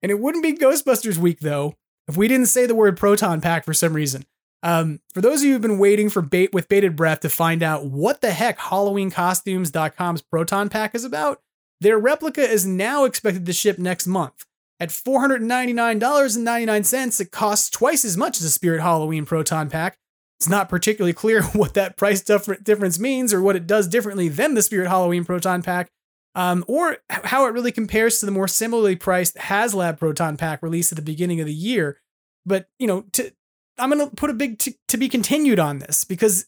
and 0.00 0.12
it 0.12 0.20
wouldn't 0.20 0.44
be 0.44 0.52
Ghostbusters 0.52 1.16
week 1.16 1.40
though 1.40 1.74
if 2.06 2.16
we 2.16 2.28
didn't 2.28 2.46
say 2.46 2.66
the 2.66 2.76
word 2.76 2.96
proton 2.96 3.40
pack 3.40 3.64
for 3.64 3.74
some 3.74 3.92
reason. 3.94 4.24
Um, 4.62 5.00
for 5.14 5.20
those 5.20 5.40
of 5.40 5.46
you 5.46 5.52
who've 5.52 5.62
been 5.62 5.78
waiting 5.78 6.10
for 6.10 6.22
bait 6.22 6.52
with 6.52 6.68
bated 6.68 6.96
breath 6.96 7.20
to 7.20 7.28
find 7.28 7.62
out 7.62 7.86
what 7.86 8.20
the 8.20 8.32
heck 8.32 8.58
HalloweenCostumes.com's 8.58 10.22
Proton 10.22 10.68
Pack 10.68 10.94
is 10.94 11.04
about, 11.04 11.40
their 11.80 11.98
replica 11.98 12.42
is 12.42 12.66
now 12.66 13.04
expected 13.04 13.46
to 13.46 13.52
ship 13.52 13.78
next 13.78 14.06
month. 14.06 14.44
At 14.80 14.90
$499.99, 14.90 17.20
it 17.20 17.32
costs 17.32 17.68
twice 17.70 18.04
as 18.04 18.16
much 18.16 18.38
as 18.38 18.44
a 18.44 18.50
Spirit 18.50 18.80
Halloween 18.80 19.24
Proton 19.24 19.70
Pack. 19.70 19.98
It's 20.38 20.48
not 20.48 20.68
particularly 20.68 21.12
clear 21.12 21.42
what 21.42 21.74
that 21.74 21.96
price 21.96 22.22
difference 22.22 22.98
means 22.98 23.34
or 23.34 23.42
what 23.42 23.56
it 23.56 23.66
does 23.66 23.88
differently 23.88 24.28
than 24.28 24.54
the 24.54 24.62
Spirit 24.62 24.88
Halloween 24.88 25.24
Proton 25.24 25.62
Pack, 25.62 25.90
um, 26.34 26.64
or 26.68 26.98
how 27.08 27.46
it 27.46 27.52
really 27.52 27.72
compares 27.72 28.20
to 28.20 28.26
the 28.26 28.32
more 28.32 28.46
similarly 28.46 28.94
priced 28.94 29.36
HasLab 29.36 29.98
Proton 29.98 30.36
Pack 30.36 30.62
released 30.62 30.92
at 30.92 30.96
the 30.96 31.02
beginning 31.02 31.40
of 31.40 31.46
the 31.46 31.54
year. 31.54 31.98
But, 32.46 32.68
you 32.78 32.86
know, 32.86 33.04
to, 33.12 33.32
I'm 33.78 33.90
going 33.90 34.08
to 34.08 34.14
put 34.14 34.30
a 34.30 34.34
big 34.34 34.58
t- 34.58 34.76
to 34.88 34.96
be 34.96 35.08
continued 35.08 35.58
on 35.58 35.78
this 35.78 36.04
because 36.04 36.46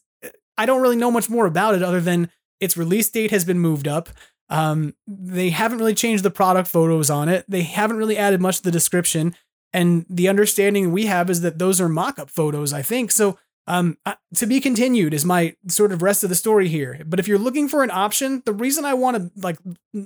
I 0.57 0.65
don't 0.65 0.81
really 0.81 0.95
know 0.95 1.11
much 1.11 1.29
more 1.29 1.45
about 1.45 1.75
it 1.75 1.83
other 1.83 2.01
than 2.01 2.29
its 2.59 2.77
release 2.77 3.09
date 3.09 3.31
has 3.31 3.45
been 3.45 3.59
moved 3.59 3.87
up. 3.87 4.09
Um, 4.49 4.95
they 5.07 5.49
haven't 5.49 5.79
really 5.79 5.95
changed 5.95 6.23
the 6.23 6.31
product 6.31 6.67
photos 6.67 7.09
on 7.09 7.29
it. 7.29 7.45
They 7.47 7.63
haven't 7.63 7.97
really 7.97 8.17
added 8.17 8.41
much 8.41 8.57
to 8.57 8.63
the 8.63 8.71
description. 8.71 9.35
And 9.73 10.05
the 10.09 10.27
understanding 10.27 10.91
we 10.91 11.05
have 11.05 11.29
is 11.29 11.41
that 11.41 11.57
those 11.57 11.79
are 11.79 11.87
mock 11.87 12.19
up 12.19 12.29
photos, 12.29 12.73
I 12.73 12.81
think. 12.81 13.11
So, 13.11 13.39
um, 13.67 13.97
uh, 14.05 14.15
to 14.35 14.45
be 14.45 14.59
continued 14.59 15.13
is 15.13 15.23
my 15.23 15.55
sort 15.67 15.91
of 15.91 16.01
rest 16.01 16.23
of 16.23 16.29
the 16.29 16.35
story 16.35 16.67
here. 16.67 17.01
But 17.05 17.19
if 17.19 17.27
you're 17.27 17.39
looking 17.39 17.69
for 17.69 17.83
an 17.83 17.91
option, 17.91 18.41
the 18.45 18.53
reason 18.53 18.83
I 18.83 18.93
want 18.95 19.17
to 19.17 19.31
like 19.41 19.57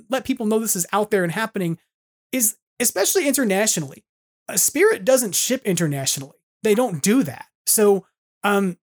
let 0.08 0.24
people 0.24 0.46
know 0.46 0.58
this 0.58 0.76
is 0.76 0.86
out 0.92 1.10
there 1.10 1.24
and 1.24 1.32
happening 1.32 1.78
is 2.30 2.56
especially 2.78 3.26
internationally. 3.26 4.04
A 4.46 4.58
Spirit 4.58 5.04
doesn't 5.04 5.34
ship 5.34 5.62
internationally 5.64 6.35
they 6.66 6.74
don't 6.74 7.00
do 7.02 7.22
that. 7.22 7.46
So, 7.66 8.06
um, 8.42 8.76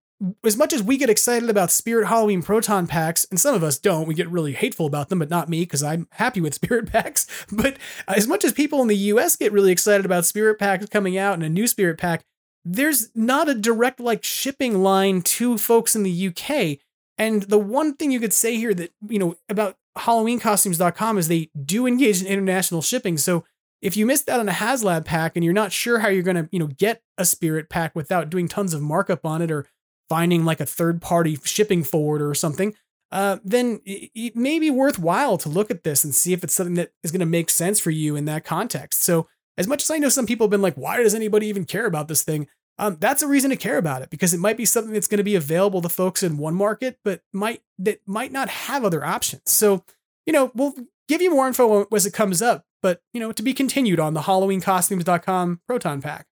as 0.46 0.56
much 0.56 0.72
as 0.72 0.82
we 0.82 0.98
get 0.98 1.10
excited 1.10 1.50
about 1.50 1.70
Spirit 1.70 2.08
Halloween 2.08 2.42
proton 2.42 2.88
packs, 2.88 3.26
and 3.30 3.38
some 3.38 3.54
of 3.54 3.64
us 3.64 3.78
don't, 3.78 4.08
we 4.08 4.14
get 4.14 4.30
really 4.30 4.54
hateful 4.54 4.86
about 4.86 5.10
them, 5.10 5.20
but 5.20 5.30
not 5.30 5.50
me 5.50 5.62
because 5.62 5.84
I'm 5.84 6.08
happy 6.12 6.40
with 6.40 6.54
Spirit 6.64 6.92
packs. 6.92 7.28
But 7.52 7.78
as 8.08 8.26
much 8.26 8.46
as 8.46 8.54
people 8.54 8.82
in 8.82 8.88
the 8.88 8.96
US 8.96 9.36
get 9.36 9.52
really 9.52 9.72
excited 9.72 10.06
about 10.06 10.26
Spirit 10.26 10.60
packs 10.60 10.86
coming 10.88 11.18
out 11.18 11.34
and 11.34 11.44
a 11.44 11.50
new 11.50 11.68
Spirit 11.68 11.98
pack, 11.98 12.24
there's 12.64 13.10
not 13.14 13.50
a 13.50 13.54
direct 13.54 14.00
like 14.00 14.24
shipping 14.24 14.82
line 14.82 15.22
to 15.24 15.58
folks 15.58 15.96
in 15.96 16.04
the 16.04 16.28
UK. 16.30 16.80
And 17.18 17.44
the 17.44 17.60
one 17.60 17.96
thing 17.96 18.12
you 18.12 18.22
could 18.22 18.34
say 18.34 18.56
here 18.56 18.74
that, 18.74 18.94
you 19.10 19.20
know, 19.20 19.36
about 19.50 19.76
HalloweenCostumes.com 19.98 21.18
is 21.18 21.28
they 21.28 21.50
do 21.66 21.86
engage 21.86 22.22
in 22.22 22.28
international 22.28 22.82
shipping. 22.82 23.18
So 23.18 23.44
if 23.84 23.98
you 23.98 24.06
missed 24.06 24.30
out 24.30 24.40
on 24.40 24.48
a 24.48 24.54
HasLab 24.54 25.04
pack 25.04 25.36
and 25.36 25.44
you're 25.44 25.54
not 25.54 25.74
sure 25.74 26.00
how 26.00 26.08
you're 26.08 26.24
going 26.24 26.38
to, 26.38 26.48
you 26.52 26.60
know, 26.60 26.68
get 26.68 27.02
a 27.18 27.26
spirit 27.26 27.70
pack 27.70 27.94
without 27.96 28.30
doing 28.30 28.48
tons 28.48 28.74
of 28.74 28.82
markup 28.82 29.26
on 29.26 29.42
it 29.42 29.52
or 29.52 29.68
finding 30.08 30.46
like 30.46 30.62
a 30.62 30.66
third 30.66 31.02
party 31.02 31.38
shipping 31.44 31.84
forwarder 31.84 32.30
or 32.30 32.36
something, 32.36 32.74
uh, 33.12 33.38
then 33.44 33.82
it, 33.86 34.36
may 34.36 34.58
be 34.58 34.72
worthwhile 34.72 35.38
to 35.38 35.50
look 35.50 35.70
at 35.70 35.84
this 35.84 36.04
and 36.04 36.16
see 36.16 36.34
if 36.34 36.44
it's 36.44 36.54
something 36.54 36.76
that 36.76 36.94
is 37.04 37.12
going 37.12 37.20
to 37.20 37.26
make 37.26 37.50
sense 37.50 37.80
for 37.80 37.92
you 37.92 38.16
in 38.16 38.26
that 38.26 38.46
context. 38.46 39.04
So, 39.04 39.28
as 39.56 39.68
much 39.68 39.84
as 39.84 39.92
I 39.92 40.00
know 40.00 40.10
some 40.10 40.26
people 40.26 40.46
have 40.46 40.52
been 40.52 40.64
like, 40.64 40.74
why 40.76 40.98
does 40.98 41.14
anybody 41.14 41.46
even 41.46 41.66
care 41.66 41.86
about 41.86 42.08
this 42.08 42.24
thing? 42.24 42.48
Um, 42.80 42.98
that's 43.00 43.22
a 43.22 43.28
reason 43.28 43.52
to 43.52 43.56
care 43.56 43.78
about 43.78 44.02
it 44.02 44.10
because 44.10 44.34
it 44.34 44.40
might 44.40 44.58
be 44.58 44.66
something 44.66 44.94
that's 44.94 45.08
going 45.08 45.20
to 45.20 45.24
be 45.24 45.36
available 45.36 45.80
to 45.82 45.90
folks 45.90 46.24
in 46.24 46.38
one 46.38 46.56
market, 46.56 46.98
but 47.04 47.22
might 47.32 47.62
that 47.78 48.00
might 48.08 48.32
not 48.32 48.50
have 48.50 48.84
other 48.84 49.06
options. 49.06 49.44
So, 49.52 49.84
you 50.26 50.34
know, 50.34 50.52
we'll 50.56 50.74
give 51.08 51.22
you 51.22 51.30
more 51.30 51.48
info 51.48 51.86
as 51.94 52.08
it 52.08 52.14
comes 52.14 52.42
up, 52.42 52.66
but 52.84 53.02
you 53.14 53.20
know, 53.20 53.32
to 53.32 53.42
be 53.42 53.54
continued 53.54 54.00
on 54.00 54.14
the 54.14 54.22
HalloweenCostumes.com 54.22 55.62
Proton 55.66 56.02
Pack. 56.02 56.28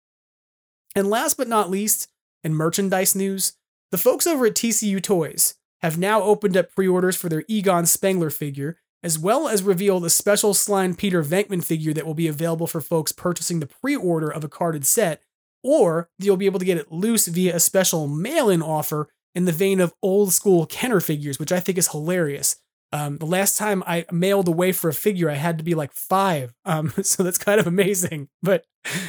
And 0.95 1.09
last 1.09 1.37
but 1.37 1.47
not 1.47 1.71
least, 1.71 2.09
in 2.43 2.53
merchandise 2.53 3.15
news, 3.15 3.53
the 3.91 3.97
folks 3.97 4.27
over 4.27 4.45
at 4.45 4.53
TCU 4.53 5.01
Toys 5.01 5.55
have 5.81 5.97
now 5.97 6.21
opened 6.21 6.55
up 6.55 6.71
pre-orders 6.75 7.15
for 7.15 7.29
their 7.29 7.43
Egon 7.47 7.85
Spengler 7.85 8.29
figure, 8.29 8.77
as 9.01 9.17
well 9.17 9.47
as 9.47 9.63
revealed 9.63 10.05
a 10.05 10.09
special 10.09 10.53
Slime 10.53 10.93
Peter 10.93 11.23
Venkman 11.23 11.63
figure 11.63 11.93
that 11.93 12.05
will 12.05 12.13
be 12.13 12.27
available 12.27 12.67
for 12.67 12.81
folks 12.81 13.11
purchasing 13.11 13.59
the 13.59 13.67
pre-order 13.67 14.29
of 14.29 14.43
a 14.43 14.49
carded 14.49 14.85
set, 14.85 15.23
or 15.63 16.09
you'll 16.19 16.37
be 16.37 16.45
able 16.45 16.59
to 16.59 16.65
get 16.65 16.77
it 16.77 16.91
loose 16.91 17.27
via 17.27 17.55
a 17.55 17.59
special 17.59 18.07
mail-in 18.07 18.61
offer 18.61 19.09
in 19.33 19.45
the 19.45 19.51
vein 19.51 19.79
of 19.79 19.93
old 20.03 20.33
school 20.33 20.65
Kenner 20.65 20.99
figures, 20.99 21.39
which 21.39 21.51
I 21.51 21.59
think 21.59 21.77
is 21.77 21.89
hilarious. 21.89 22.57
Um, 22.93 23.17
the 23.17 23.25
last 23.25 23.57
time 23.57 23.83
I 23.87 24.05
mailed 24.11 24.47
away 24.47 24.71
for 24.73 24.89
a 24.89 24.93
figure, 24.93 25.29
I 25.29 25.35
had 25.35 25.57
to 25.57 25.63
be 25.63 25.75
like 25.75 25.93
five. 25.93 26.53
Um, 26.65 26.93
so 27.01 27.23
that's 27.23 27.37
kind 27.37 27.59
of 27.59 27.67
amazing. 27.67 28.29
But 28.43 28.65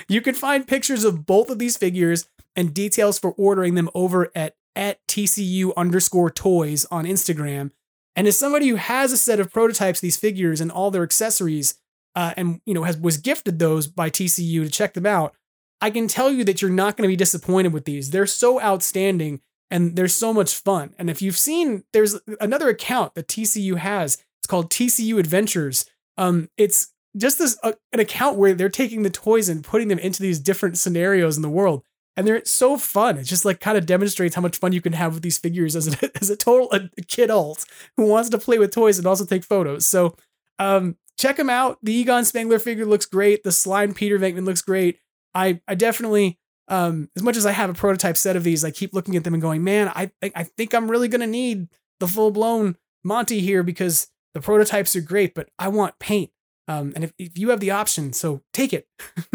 you 0.08 0.20
can 0.20 0.34
find 0.34 0.66
pictures 0.66 1.04
of 1.04 1.26
both 1.26 1.50
of 1.50 1.58
these 1.58 1.76
figures 1.76 2.28
and 2.54 2.74
details 2.74 3.18
for 3.18 3.32
ordering 3.32 3.74
them 3.74 3.90
over 3.94 4.30
at 4.34 4.54
at 4.74 5.06
TCU 5.06 5.74
underscore 5.76 6.30
toys 6.30 6.86
on 6.90 7.04
Instagram. 7.04 7.72
And 8.16 8.26
as 8.26 8.38
somebody 8.38 8.68
who 8.68 8.76
has 8.76 9.12
a 9.12 9.18
set 9.18 9.40
of 9.40 9.52
prototypes, 9.52 10.00
these 10.00 10.16
figures 10.16 10.60
and 10.60 10.70
all 10.70 10.90
their 10.90 11.02
accessories, 11.02 11.74
uh, 12.14 12.32
and 12.36 12.60
you 12.66 12.74
know 12.74 12.84
has 12.84 12.96
was 12.96 13.16
gifted 13.16 13.58
those 13.58 13.86
by 13.86 14.10
TCU 14.10 14.64
to 14.64 14.70
check 14.70 14.94
them 14.94 15.06
out, 15.06 15.34
I 15.80 15.90
can 15.90 16.08
tell 16.08 16.30
you 16.30 16.44
that 16.44 16.62
you're 16.62 16.70
not 16.70 16.96
going 16.96 17.08
to 17.08 17.12
be 17.12 17.16
disappointed 17.16 17.72
with 17.72 17.84
these. 17.84 18.10
They're 18.10 18.26
so 18.26 18.60
outstanding 18.60 19.40
and 19.72 19.96
they're 19.96 20.06
so 20.06 20.32
much 20.32 20.54
fun. 20.54 20.94
And 20.98 21.10
if 21.10 21.22
you've 21.22 21.38
seen, 21.38 21.82
there's 21.92 22.20
another 22.40 22.68
account 22.68 23.14
that 23.14 23.26
TCU 23.26 23.76
has. 23.76 24.22
It's 24.38 24.46
called 24.46 24.70
TCU 24.70 25.18
Adventures. 25.18 25.86
Um, 26.18 26.48
it's 26.56 26.92
just 27.16 27.38
this 27.38 27.58
uh, 27.62 27.72
an 27.92 27.98
account 27.98 28.36
where 28.36 28.54
they're 28.54 28.68
taking 28.68 29.02
the 29.02 29.10
toys 29.10 29.48
and 29.48 29.64
putting 29.64 29.88
them 29.88 29.98
into 29.98 30.22
these 30.22 30.38
different 30.38 30.78
scenarios 30.78 31.36
in 31.36 31.42
the 31.42 31.48
world 31.48 31.82
and 32.16 32.26
they're 32.26 32.44
so 32.44 32.76
fun. 32.76 33.16
It 33.16 33.24
just 33.24 33.44
like 33.44 33.60
kind 33.60 33.78
of 33.78 33.86
demonstrates 33.86 34.34
how 34.34 34.42
much 34.42 34.58
fun 34.58 34.72
you 34.72 34.80
can 34.80 34.92
have 34.92 35.14
with 35.14 35.22
these 35.22 35.38
figures 35.38 35.74
as 35.74 35.88
a, 35.88 36.10
as 36.20 36.30
a 36.30 36.36
total 36.36 36.70
a 36.72 37.02
kid 37.02 37.30
alt 37.30 37.64
who 37.96 38.04
wants 38.04 38.28
to 38.30 38.38
play 38.38 38.58
with 38.58 38.72
toys 38.72 38.98
and 38.98 39.06
also 39.06 39.24
take 39.24 39.44
photos. 39.44 39.86
So 39.86 40.14
um, 40.58 40.96
check 41.18 41.36
them 41.36 41.50
out. 41.50 41.78
The 41.82 41.92
Egon 41.94 42.24
Spengler 42.24 42.58
figure 42.58 42.84
looks 42.84 43.06
great. 43.06 43.42
The 43.42 43.52
Slime 43.52 43.94
Peter 43.94 44.18
Venkman 44.18 44.44
looks 44.44 44.62
great. 44.62 44.98
I 45.34 45.60
I 45.66 45.74
definitely 45.74 46.38
um, 46.68 47.10
as 47.16 47.22
much 47.22 47.36
as 47.36 47.46
I 47.46 47.52
have 47.52 47.70
a 47.70 47.74
prototype 47.74 48.16
set 48.16 48.36
of 48.36 48.44
these, 48.44 48.64
I 48.64 48.70
keep 48.70 48.94
looking 48.94 49.16
at 49.16 49.24
them 49.24 49.34
and 49.34 49.42
going, 49.42 49.64
man, 49.64 49.88
I 49.88 50.10
I 50.22 50.44
think 50.44 50.74
I'm 50.74 50.90
really 50.90 51.08
gonna 51.08 51.26
need 51.26 51.68
the 52.00 52.08
full 52.08 52.30
blown 52.30 52.76
Monty 53.04 53.40
here 53.40 53.62
because 53.62 54.08
the 54.34 54.40
prototypes 54.40 54.96
are 54.96 55.00
great, 55.00 55.34
but 55.34 55.48
I 55.58 55.68
want 55.68 55.98
paint. 55.98 56.30
Um, 56.68 56.92
and 56.94 57.04
if, 57.04 57.12
if 57.18 57.36
you 57.36 57.50
have 57.50 57.60
the 57.60 57.72
option, 57.72 58.12
so 58.12 58.42
take 58.52 58.72
it. 58.72 58.86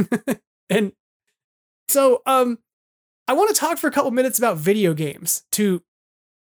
and 0.69 0.93
so 1.87 2.21
um 2.25 2.59
I 3.27 3.33
want 3.33 3.53
to 3.53 3.59
talk 3.59 3.77
for 3.77 3.87
a 3.87 3.91
couple 3.91 4.11
minutes 4.11 4.37
about 4.37 4.57
video 4.57 4.93
games 4.93 5.43
to 5.53 5.83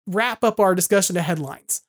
wrap 0.07 0.45
up 0.45 0.61
our 0.61 0.75
discussion 0.75 1.17
of 1.17 1.25
headlines. 1.25 1.83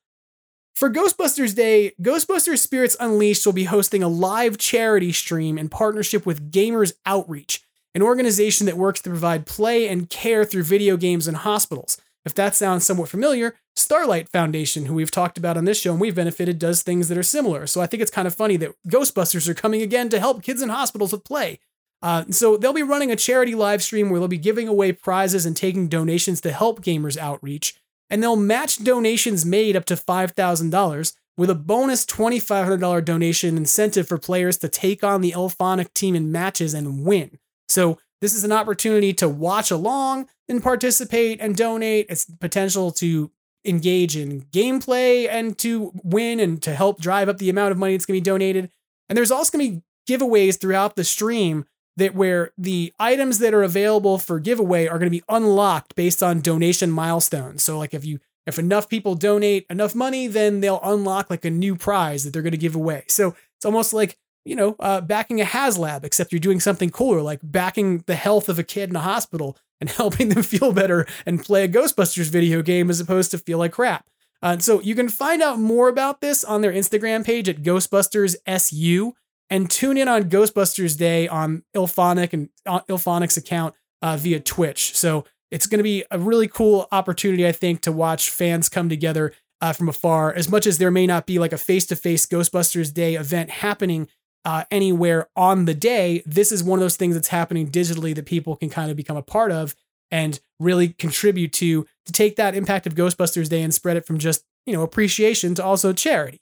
For 0.75 0.89
Ghostbusters 0.89 1.55
Day, 1.55 1.91
Ghostbusters 2.01 2.59
Spirits 2.59 2.95
Unleashed 2.99 3.45
will 3.45 3.53
be 3.53 3.65
hosting 3.65 4.03
a 4.03 4.07
live 4.07 4.57
charity 4.57 5.11
stream 5.11 5.57
in 5.57 5.69
partnership 5.69 6.25
with 6.25 6.51
Gamers 6.51 6.93
Outreach, 7.05 7.63
an 7.97 8.03
organization 8.03 8.67
that 8.67 8.77
works 8.77 9.01
to 9.01 9.09
provide 9.09 9.47
play 9.47 9.87
and 9.87 10.07
care 10.07 10.45
through 10.45 10.61
video 10.61 10.97
games 10.97 11.27
in 11.27 11.33
hospitals. 11.33 11.99
If 12.25 12.35
that 12.35 12.53
sounds 12.53 12.85
somewhat 12.85 13.09
familiar, 13.09 13.55
Starlight 13.75 14.29
Foundation, 14.29 14.85
who 14.85 14.93
we've 14.93 15.09
talked 15.09 15.35
about 15.35 15.57
on 15.57 15.65
this 15.65 15.81
show 15.81 15.93
and 15.93 15.99
we've 15.99 16.13
benefited, 16.13 16.59
does 16.59 16.83
things 16.83 17.07
that 17.07 17.17
are 17.17 17.23
similar. 17.23 17.65
So 17.65 17.81
I 17.81 17.87
think 17.87 18.03
it's 18.03 18.11
kind 18.11 18.27
of 18.27 18.35
funny 18.35 18.55
that 18.57 18.75
Ghostbusters 18.87 19.49
are 19.49 19.55
coming 19.55 19.81
again 19.81 20.09
to 20.09 20.19
help 20.19 20.43
kids 20.43 20.61
in 20.61 20.69
hospitals 20.69 21.11
with 21.11 21.23
play. 21.23 21.57
Uh, 22.03 22.25
so 22.29 22.55
they'll 22.55 22.71
be 22.71 22.83
running 22.83 23.11
a 23.11 23.15
charity 23.15 23.55
live 23.55 23.81
stream 23.81 24.11
where 24.11 24.19
they'll 24.19 24.27
be 24.27 24.37
giving 24.37 24.67
away 24.67 24.91
prizes 24.91 25.47
and 25.47 25.57
taking 25.57 25.87
donations 25.87 26.39
to 26.41 26.51
help 26.51 26.83
gamers 26.83 27.17
outreach, 27.17 27.79
and 28.11 28.21
they'll 28.21 28.35
match 28.35 28.83
donations 28.83 29.43
made 29.43 29.75
up 29.75 29.85
to 29.85 29.95
$5,000 29.95 31.13
with 31.35 31.49
a 31.49 31.55
bonus 31.55 32.05
$2,500 32.05 33.03
donation 33.03 33.57
incentive 33.57 34.07
for 34.07 34.19
players 34.19 34.57
to 34.59 34.69
take 34.69 35.03
on 35.03 35.21
the 35.21 35.31
IllFonic 35.31 35.91
team 35.95 36.15
in 36.15 36.31
matches 36.31 36.75
and 36.75 37.03
win. 37.03 37.39
So 37.69 37.99
this 38.21 38.33
is 38.33 38.43
an 38.43 38.51
opportunity 38.51 39.13
to 39.15 39.29
watch 39.29 39.71
along 39.71 40.27
and 40.49 40.63
participate 40.63 41.39
and 41.39 41.55
donate. 41.55 42.07
It's 42.09 42.25
potential 42.25 42.91
to 42.93 43.31
engage 43.65 44.15
in 44.15 44.41
gameplay 44.43 45.27
and 45.29 45.57
to 45.59 45.91
win 46.03 46.39
and 46.39 46.61
to 46.63 46.73
help 46.73 47.01
drive 47.01 47.29
up 47.29 47.37
the 47.37 47.49
amount 47.49 47.71
of 47.71 47.77
money 47.77 47.93
that's 47.93 48.05
going 48.05 48.17
to 48.17 48.21
be 48.21 48.31
donated. 48.31 48.71
And 49.09 49.17
there's 49.17 49.31
also 49.31 49.57
going 49.57 49.69
to 49.69 49.75
be 49.77 49.83
giveaways 50.07 50.59
throughout 50.59 50.95
the 50.95 51.03
stream 51.03 51.65
that 51.97 52.15
where 52.15 52.51
the 52.57 52.93
items 52.99 53.39
that 53.39 53.53
are 53.53 53.63
available 53.63 54.17
for 54.17 54.39
giveaway 54.39 54.87
are 54.87 54.99
going 54.99 55.11
to 55.11 55.17
be 55.17 55.23
unlocked 55.27 55.95
based 55.95 56.23
on 56.23 56.41
donation 56.41 56.91
milestones. 56.91 57.63
So 57.63 57.77
like 57.77 57.93
if 57.93 58.05
you 58.05 58.19
if 58.45 58.57
enough 58.57 58.87
people 58.87 59.15
donate 59.15 59.65
enough 59.69 59.93
money, 59.93 60.27
then 60.27 60.61
they'll 60.61 60.79
unlock 60.81 61.29
like 61.29 61.43
a 61.43 61.49
new 61.49 61.75
prize 61.75 62.23
that 62.23 62.31
they're 62.31 62.41
going 62.41 62.51
to 62.51 62.57
give 62.57 62.75
away. 62.75 63.03
So 63.07 63.35
it's 63.57 63.65
almost 63.65 63.91
like 63.91 64.17
you 64.47 64.55
know 64.55 64.75
uh, 64.79 65.01
backing 65.01 65.41
a 65.41 65.45
HasLab, 65.45 66.03
except 66.03 66.31
you're 66.31 66.39
doing 66.39 66.59
something 66.59 66.89
cooler, 66.89 67.21
like 67.21 67.39
backing 67.43 68.03
the 68.07 68.15
health 68.15 68.49
of 68.49 68.57
a 68.57 68.63
kid 68.63 68.89
in 68.89 68.95
a 68.95 69.01
hospital 69.01 69.57
and 69.79 69.89
helping 70.01 70.29
them 70.29 70.43
feel 70.43 70.71
better 70.71 71.05
and 71.25 71.43
play 71.43 71.63
a 71.63 71.67
Ghostbusters 71.67 72.29
video 72.29 72.61
game 72.61 72.89
as 72.89 72.99
opposed 72.99 73.31
to 73.31 73.37
feel 73.37 73.57
like 73.57 73.73
crap. 73.73 74.07
Uh, 74.41 74.57
so 74.59 74.79
you 74.81 74.95
can 74.95 75.09
find 75.09 75.41
out 75.41 75.59
more 75.59 75.89
about 75.89 76.21
this 76.21 76.43
on 76.43 76.61
their 76.61 76.71
Instagram 76.71 77.25
page 77.25 77.49
at 77.49 77.63
Ghostbusters 77.63 78.35
SU 78.45 79.13
and 79.49 79.69
tune 79.69 79.97
in 79.97 80.07
on 80.07 80.29
Ghostbusters 80.29 80.97
Day 80.97 81.27
on 81.27 81.63
IllFonic 81.75 82.33
and 82.33 82.49
uh, 82.65 82.81
IllFonic's 82.89 83.37
account 83.37 83.75
uh, 84.01 84.17
via 84.17 84.39
Twitch. 84.39 84.95
So 84.95 85.25
it's 85.49 85.65
going 85.65 85.79
to 85.79 85.83
be 85.83 86.03
a 86.11 86.19
really 86.19 86.47
cool 86.47 86.87
opportunity, 86.91 87.47
I 87.47 87.51
think, 87.51 87.81
to 87.81 87.91
watch 87.91 88.29
fans 88.29 88.69
come 88.69 88.89
together 88.89 89.33
uh, 89.61 89.73
from 89.73 89.89
afar. 89.89 90.33
As 90.33 90.49
much 90.49 90.67
as 90.67 90.77
there 90.77 90.91
may 90.91 91.07
not 91.07 91.25
be 91.25 91.39
like 91.39 91.53
a 91.53 91.57
face-to-face 91.57 92.27
Ghostbusters 92.27 92.93
Day 92.93 93.15
event 93.15 93.49
happening 93.49 94.07
uh, 94.47 94.63
anywhere 94.71 95.27
on 95.35 95.65
the 95.65 95.73
day, 95.73 96.23
this 96.25 96.53
is 96.53 96.63
one 96.63 96.79
of 96.79 96.81
those 96.81 96.95
things 96.95 97.15
that's 97.15 97.27
happening 97.27 97.69
digitally 97.69 98.15
that 98.15 98.25
people 98.25 98.55
can 98.55 98.69
kind 98.69 98.89
of 98.89 98.95
become 98.95 99.17
a 99.17 99.21
part 99.21 99.51
of 99.51 99.75
and 100.09 100.39
really 100.57 100.87
contribute 100.87 101.51
to 101.51 101.85
to 102.05 102.13
take 102.13 102.37
that 102.37 102.55
impact 102.55 102.87
of 102.87 102.95
Ghostbusters 102.95 103.49
Day 103.49 103.61
and 103.61 103.73
spread 103.73 103.97
it 103.97 104.05
from 104.05 104.17
just 104.17 104.45
you 104.65 104.71
know 104.71 104.83
appreciation 104.83 105.53
to 105.55 105.63
also 105.63 105.91
charity. 105.91 106.39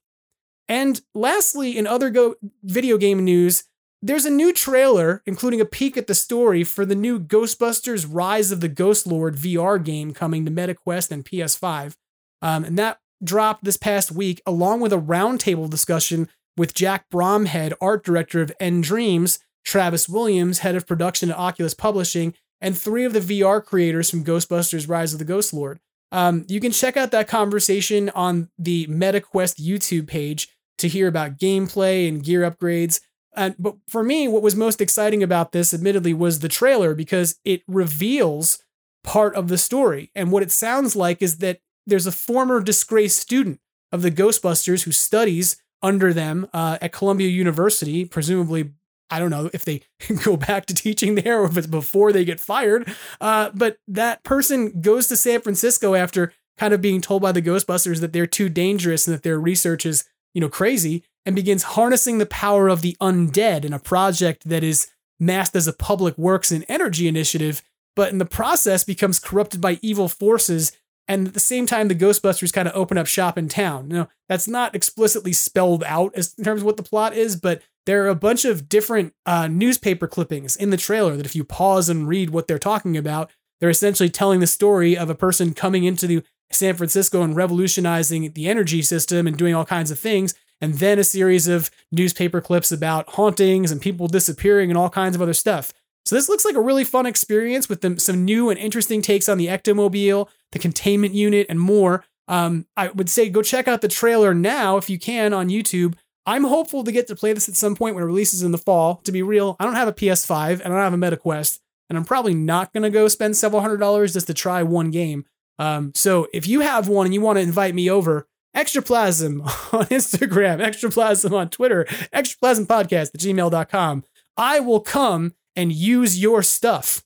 And 0.67 1.01
lastly, 1.15 1.75
in 1.75 1.87
other 1.87 2.11
go- 2.11 2.35
video 2.63 2.99
game 2.99 3.23
news, 3.23 3.63
there's 4.03 4.25
a 4.25 4.29
new 4.29 4.53
trailer, 4.53 5.23
including 5.25 5.59
a 5.59 5.65
peek 5.65 5.97
at 5.97 6.05
the 6.05 6.13
story 6.13 6.63
for 6.63 6.85
the 6.85 6.93
new 6.93 7.19
Ghostbusters 7.19 8.05
Rise 8.07 8.51
of 8.51 8.61
the 8.61 8.67
Ghost 8.67 9.07
Lord 9.07 9.35
VR 9.35 9.83
game 9.83 10.13
coming 10.13 10.45
to 10.45 10.51
MetaQuest 10.51 11.09
and 11.09 11.25
PS5. 11.25 11.95
Um, 12.43 12.65
and 12.65 12.77
that 12.77 12.99
dropped 13.23 13.63
this 13.63 13.77
past 13.77 14.11
week, 14.11 14.43
along 14.45 14.81
with 14.81 14.93
a 14.93 14.97
roundtable 14.97 15.67
discussion 15.67 16.29
with 16.57 16.73
Jack 16.73 17.09
Bromhead, 17.09 17.73
art 17.81 18.03
director 18.03 18.41
of 18.41 18.53
nDreams, 18.59 19.39
Travis 19.63 20.07
Williams, 20.07 20.59
head 20.59 20.75
of 20.75 20.87
production 20.87 21.31
at 21.31 21.37
Oculus 21.37 21.73
Publishing, 21.73 22.33
and 22.61 22.77
three 22.77 23.03
of 23.03 23.13
the 23.13 23.19
VR 23.19 23.63
creators 23.63 24.09
from 24.09 24.23
Ghostbusters 24.23 24.87
Rise 24.87 25.13
of 25.13 25.19
the 25.19 25.25
Ghost 25.25 25.53
Lord. 25.53 25.79
Um, 26.11 26.45
you 26.47 26.59
can 26.59 26.71
check 26.71 26.95
out 26.95 27.11
that 27.11 27.27
conversation 27.27 28.09
on 28.11 28.49
the 28.57 28.87
MetaQuest 28.87 29.59
YouTube 29.59 30.07
page 30.07 30.49
to 30.77 30.87
hear 30.87 31.07
about 31.07 31.37
gameplay 31.37 32.07
and 32.07 32.23
gear 32.23 32.49
upgrades. 32.49 33.01
But 33.35 33.75
for 33.87 34.03
me, 34.03 34.27
what 34.27 34.41
was 34.41 34.55
most 34.55 34.79
exciting 34.81 35.21
about 35.23 35.51
this, 35.51 35.73
admittedly, 35.73 36.13
was 36.13 36.39
the 36.39 36.47
trailer 36.47 36.95
because 36.95 37.39
it 37.43 37.63
reveals 37.67 38.59
part 39.03 39.35
of 39.35 39.47
the 39.49 39.57
story. 39.57 40.11
And 40.15 40.31
what 40.31 40.43
it 40.43 40.51
sounds 40.51 40.95
like 40.95 41.21
is 41.21 41.37
that 41.39 41.59
there's 41.85 42.07
a 42.07 42.11
former 42.11 42.61
disgraced 42.61 43.19
student 43.19 43.59
of 43.91 44.01
the 44.01 44.11
Ghostbusters 44.11 44.83
who 44.83 44.91
studies 44.91 45.57
under 45.81 46.13
them 46.13 46.47
uh, 46.53 46.77
at 46.81 46.91
Columbia 46.91 47.27
University, 47.27 48.05
presumably. 48.05 48.71
I 49.07 49.19
don't 49.19 49.29
know 49.29 49.51
if 49.53 49.63
they 49.65 49.83
go 50.23 50.35
back 50.35 50.65
to 50.65 50.73
teaching 50.73 51.13
there 51.13 51.41
or 51.41 51.45
if 51.45 51.57
it's 51.57 51.67
before 51.67 52.11
they 52.11 52.25
get 52.25 52.39
fired. 52.39 52.91
Uh, 53.21 53.51
but 53.53 53.77
that 53.87 54.23
person 54.23 54.81
goes 54.81 55.07
to 55.09 55.15
San 55.15 55.41
Francisco 55.41 55.93
after 55.93 56.33
kind 56.57 56.73
of 56.73 56.81
being 56.81 57.01
told 57.01 57.21
by 57.21 57.31
the 57.31 57.41
Ghostbusters 57.41 58.01
that 58.01 58.13
they're 58.13 58.25
too 58.25 58.49
dangerous 58.49 59.07
and 59.07 59.13
that 59.13 59.21
their 59.21 59.39
research 59.39 59.85
is 59.85 60.05
you 60.35 60.41
know, 60.41 60.49
crazy 60.49 61.03
and 61.25 61.35
begins 61.35 61.63
harnessing 61.63 62.19
the 62.19 62.25
power 62.27 62.67
of 62.67 62.81
the 62.83 62.95
undead 63.01 63.65
in 63.65 63.73
a 63.73 63.79
project 63.79 64.47
that 64.47 64.63
is 64.63 64.87
masked 65.19 65.55
as 65.55 65.65
a 65.65 65.73
public 65.73 66.15
works 66.17 66.51
and 66.51 66.65
energy 66.67 67.07
initiative, 67.07 67.63
but 67.95 68.11
in 68.11 68.19
the 68.19 68.25
process 68.25 68.83
becomes 68.83 69.17
corrupted 69.17 69.61
by 69.61 69.79
evil 69.81 70.09
forces 70.09 70.73
And 71.07 71.27
at 71.27 71.33
the 71.33 71.39
same 71.39 71.67
time, 71.67 71.87
the 71.87 71.95
Ghostbusters 71.95 72.51
kind 72.51 72.67
of 72.67 72.75
open 72.75 72.97
up 72.97 73.07
shop 73.07 73.37
in 73.37 73.47
town. 73.47 73.87
Now, 73.87 74.09
that's 74.27 74.47
not 74.47 74.73
explicitly 74.73 75.33
spelled 75.33 75.83
out 75.83 76.13
as 76.15 76.33
in 76.37 76.43
terms 76.43 76.61
of 76.61 76.65
what 76.65 76.77
the 76.77 76.83
plot 76.83 77.13
is, 77.13 77.35
but 77.35 77.61
there 77.85 78.03
are 78.03 78.09
a 78.09 78.15
bunch 78.15 78.45
of 78.45 78.67
different 78.67 79.13
uh, 79.25 79.47
newspaper 79.47 80.07
clippings 80.07 80.55
in 80.55 80.71
the 80.71 80.77
trailer 80.77 81.15
that 81.15 81.25
if 81.25 81.35
you 81.35 81.43
pause 81.43 81.89
and 81.89 82.07
read 82.07 82.31
what 82.31 82.47
they're 82.47 82.57
talking 82.57 82.97
about, 82.97 83.29
they're 83.59 83.69
essentially 83.69 84.09
telling 84.09 84.39
the 84.39 84.47
story 84.47 84.97
of 84.97 85.09
a 85.09 85.15
person 85.15 85.53
coming 85.53 85.83
into 85.83 86.07
the 86.07 86.23
San 86.51 86.75
Francisco 86.75 87.21
and 87.21 87.35
revolutionizing 87.35 88.33
the 88.33 88.47
energy 88.47 88.81
system 88.81 89.27
and 89.27 89.37
doing 89.37 89.53
all 89.53 89.65
kinds 89.65 89.91
of 89.91 89.99
things. 89.99 90.33
And 90.61 90.75
then 90.75 90.99
a 90.99 91.03
series 91.03 91.47
of 91.47 91.69
newspaper 91.91 92.41
clips 92.41 92.71
about 92.71 93.09
hauntings 93.09 93.71
and 93.71 93.81
people 93.81 94.07
disappearing 94.07 94.71
and 94.71 94.77
all 94.77 94.89
kinds 94.89 95.15
of 95.15 95.21
other 95.21 95.33
stuff. 95.33 95.73
So 96.05 96.15
this 96.15 96.29
looks 96.29 96.45
like 96.45 96.55
a 96.55 96.61
really 96.61 96.83
fun 96.83 97.05
experience 97.05 97.67
with 97.67 97.99
some 97.99 98.25
new 98.25 98.49
and 98.49 98.59
interesting 98.59 99.01
takes 99.01 99.27
on 99.27 99.37
the 99.37 99.47
ectomobile, 99.47 100.29
the 100.51 100.59
containment 100.59 101.13
unit, 101.13 101.47
and 101.49 101.59
more. 101.59 102.03
Um, 102.27 102.65
I 102.77 102.89
would 102.89 103.09
say 103.09 103.29
go 103.29 103.41
check 103.41 103.67
out 103.67 103.81
the 103.81 103.87
trailer 103.87 104.33
now 104.33 104.77
if 104.77 104.89
you 104.89 104.99
can 104.99 105.33
on 105.33 105.49
YouTube. 105.49 105.95
I'm 106.27 106.43
hopeful 106.43 106.83
to 106.83 106.91
get 106.91 107.07
to 107.07 107.15
play 107.15 107.33
this 107.33 107.49
at 107.49 107.55
some 107.55 107.75
point 107.75 107.95
when 107.95 108.03
it 108.03 108.07
releases 108.07 108.41
in 108.41 108.51
the 108.51 108.57
fall. 108.57 108.95
To 109.03 109.11
be 109.11 109.21
real, 109.21 109.55
I 109.59 109.65
don't 109.65 109.75
have 109.75 109.87
a 109.87 109.93
PS5 109.93 110.61
and 110.61 110.73
I 110.73 110.81
don't 110.81 110.91
have 110.91 110.93
a 110.93 111.17
MetaQuest, 111.17 111.59
and 111.89 111.97
I'm 111.97 112.05
probably 112.05 112.33
not 112.33 112.73
gonna 112.73 112.89
go 112.89 113.07
spend 113.07 113.37
several 113.37 113.61
hundred 113.61 113.77
dollars 113.77 114.13
just 114.13 114.27
to 114.27 114.33
try 114.33 114.63
one 114.63 114.91
game. 114.91 115.25
Um, 115.59 115.91
so 115.95 116.27
if 116.33 116.47
you 116.47 116.61
have 116.61 116.87
one 116.87 117.05
and 117.05 117.13
you 117.13 117.21
want 117.21 117.37
to 117.37 117.43
invite 117.43 117.75
me 117.75 117.89
over, 117.89 118.27
Extraplasm 118.55 119.41
on 119.73 119.85
Instagram, 119.85 120.59
Extraplasm 120.65 121.31
on 121.31 121.49
Twitter, 121.49 121.85
Extraplasm 122.13 122.65
Podcast 122.65 123.13
at 123.13 123.21
gmail.com. 123.21 124.03
I 124.37 124.59
will 124.59 124.81
come 124.81 125.33
and 125.55 125.71
use 125.71 126.19
your 126.21 126.43
stuff. 126.43 127.03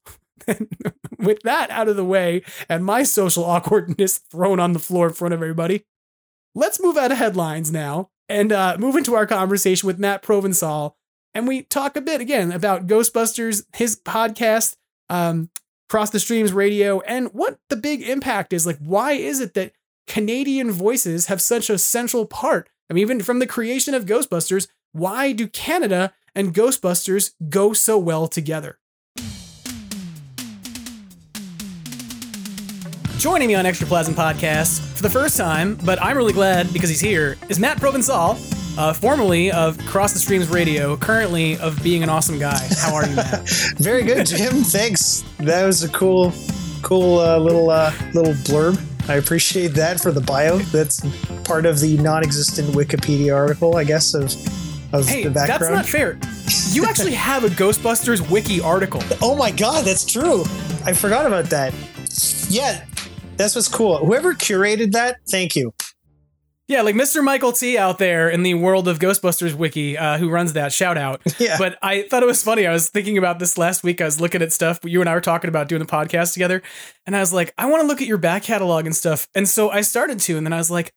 With 1.17 1.41
that 1.43 1.69
out 1.69 1.89
of 1.89 1.95
the 1.95 2.05
way 2.05 2.43
and 2.69 2.83
my 2.85 3.03
social 3.03 3.43
awkwardness 3.43 4.19
thrown 4.31 4.59
on 4.59 4.73
the 4.73 4.79
floor 4.79 5.07
in 5.07 5.13
front 5.13 5.33
of 5.33 5.41
everybody, 5.41 5.85
let's 6.55 6.81
move 6.81 6.97
out 6.97 7.11
of 7.11 7.17
headlines 7.17 7.71
now 7.71 8.09
and 8.29 8.51
uh, 8.51 8.77
move 8.79 8.95
into 8.95 9.15
our 9.15 9.27
conversation 9.27 9.87
with 9.87 9.99
Matt 9.99 10.23
Provençal. 10.23 10.93
And 11.33 11.47
we 11.47 11.63
talk 11.63 11.95
a 11.95 12.01
bit 12.01 12.21
again 12.21 12.51
about 12.51 12.87
Ghostbusters, 12.87 13.63
his 13.75 13.99
podcast, 13.99 14.75
um, 15.09 15.49
Cross 15.89 16.11
the 16.11 16.19
Streams 16.19 16.53
Radio, 16.53 17.01
and 17.01 17.27
what 17.33 17.59
the 17.69 17.75
big 17.75 18.01
impact 18.01 18.53
is. 18.53 18.65
Like, 18.65 18.77
why 18.77 19.13
is 19.13 19.39
it 19.39 19.55
that 19.55 19.73
Canadian 20.07 20.71
voices 20.71 21.27
have 21.27 21.41
such 21.41 21.69
a 21.69 21.77
central 21.77 22.25
part? 22.25 22.69
I 22.89 22.93
mean, 22.93 23.01
even 23.01 23.21
from 23.21 23.39
the 23.39 23.47
creation 23.47 23.93
of 23.93 24.05
Ghostbusters, 24.05 24.67
why 24.91 25.31
do 25.31 25.47
Canada 25.47 26.13
and 26.36 26.53
Ghostbusters 26.53 27.34
go 27.49 27.73
so 27.73 27.97
well 27.97 28.27
together? 28.27 28.80
Joining 33.17 33.49
me 33.49 33.55
on 33.55 33.65
Extraplasm 33.65 34.13
Podcast 34.13 34.80
for 34.95 35.03
the 35.03 35.09
first 35.09 35.36
time, 35.36 35.75
but 35.84 36.01
I'm 36.01 36.15
really 36.15 36.32
glad 36.32 36.71
because 36.71 36.88
he's 36.88 37.01
here, 37.01 37.36
is 37.49 37.59
Matt 37.59 37.77
Provençal, 37.77 38.38
uh, 38.77 38.93
formerly 38.93 39.51
of 39.51 39.77
Cross 39.88 40.13
the 40.13 40.19
Streams 40.19 40.47
Radio, 40.47 40.95
currently 40.95 41.57
of 41.57 41.84
being 41.84 42.01
an 42.01 42.07
awesome 42.07 42.39
guy. 42.39 42.65
How 42.77 42.95
are 42.95 43.05
you, 43.05 43.17
Matt? 43.17 43.49
Very 43.77 44.03
good, 44.03 44.25
Jim. 44.25 44.63
Thanks. 44.63 45.25
That 45.39 45.65
was 45.65 45.84
a 45.84 45.89
cool, 45.89 46.32
cool 46.82 47.19
uh, 47.19 47.38
little 47.39 47.69
uh, 47.69 47.91
little 48.13 48.34
blurb. 48.34 48.82
I 49.09 49.15
appreciate 49.15 49.69
that 49.69 49.99
for 49.99 50.13
the 50.13 50.21
bio. 50.21 50.59
That's 50.59 51.01
part 51.43 51.65
of 51.65 51.82
the 51.82 51.97
non-existent 51.97 52.69
Wikipedia 52.69 53.36
article, 53.36 53.75
I 53.75 53.84
guess, 53.84 54.13
of 54.13 54.32
hey. 54.91 55.27
That's 55.27 55.69
not 55.69 55.85
fair. 55.85 56.19
You 56.71 56.85
actually 56.85 57.13
have 57.29 57.43
a 57.43 57.49
Ghostbusters 57.49 58.29
wiki 58.29 58.61
article. 58.61 59.01
Oh 59.21 59.35
my 59.35 59.51
god, 59.51 59.85
that's 59.85 60.05
true. 60.05 60.41
I 60.85 60.93
forgot 60.93 61.25
about 61.25 61.45
that. 61.45 61.73
Yeah, 62.49 62.83
that's 63.37 63.55
what's 63.55 63.67
cool. 63.67 63.97
Whoever 63.97 64.33
curated 64.33 64.91
that, 64.93 65.17
thank 65.29 65.55
you. 65.55 65.73
Yeah, 66.67 66.83
like 66.83 66.93
Mr. 66.93 67.23
Michael 67.23 67.51
T 67.51 67.79
out 67.79 67.97
there 67.97 68.29
in 68.29 68.43
the 68.43 68.53
world 68.53 68.87
of 68.87 68.99
Ghostbusters 68.99 69.55
wiki, 69.55 69.97
uh, 69.97 70.19
who 70.19 70.29
runs 70.29 70.53
that. 70.53 70.71
Shout 70.71 70.97
out. 70.97 71.19
Yeah. 71.39 71.57
But 71.57 71.79
I 71.81 72.03
thought 72.03 72.21
it 72.21 72.25
was 72.25 72.43
funny. 72.43 72.67
I 72.67 72.73
was 72.73 72.89
thinking 72.89 73.17
about 73.17 73.39
this 73.39 73.57
last 73.57 73.81
week. 73.81 74.01
I 74.01 74.05
was 74.05 74.19
looking 74.19 74.41
at 74.41 74.51
stuff. 74.51 74.79
You 74.83 74.99
and 74.99 75.09
I 75.09 75.13
were 75.15 75.21
talking 75.21 75.47
about 75.47 75.67
doing 75.69 75.81
a 75.81 75.85
podcast 75.85 76.33
together, 76.33 76.61
and 77.07 77.15
I 77.15 77.21
was 77.21 77.31
like, 77.33 77.53
I 77.57 77.65
want 77.67 77.81
to 77.81 77.87
look 77.87 78.01
at 78.01 78.07
your 78.07 78.17
back 78.17 78.43
catalog 78.43 78.85
and 78.85 78.95
stuff. 78.95 79.27
And 79.33 79.47
so 79.47 79.69
I 79.69 79.81
started 79.81 80.19
to, 80.19 80.37
and 80.37 80.45
then 80.45 80.53
I 80.53 80.57
was 80.57 80.69
like, 80.69 80.91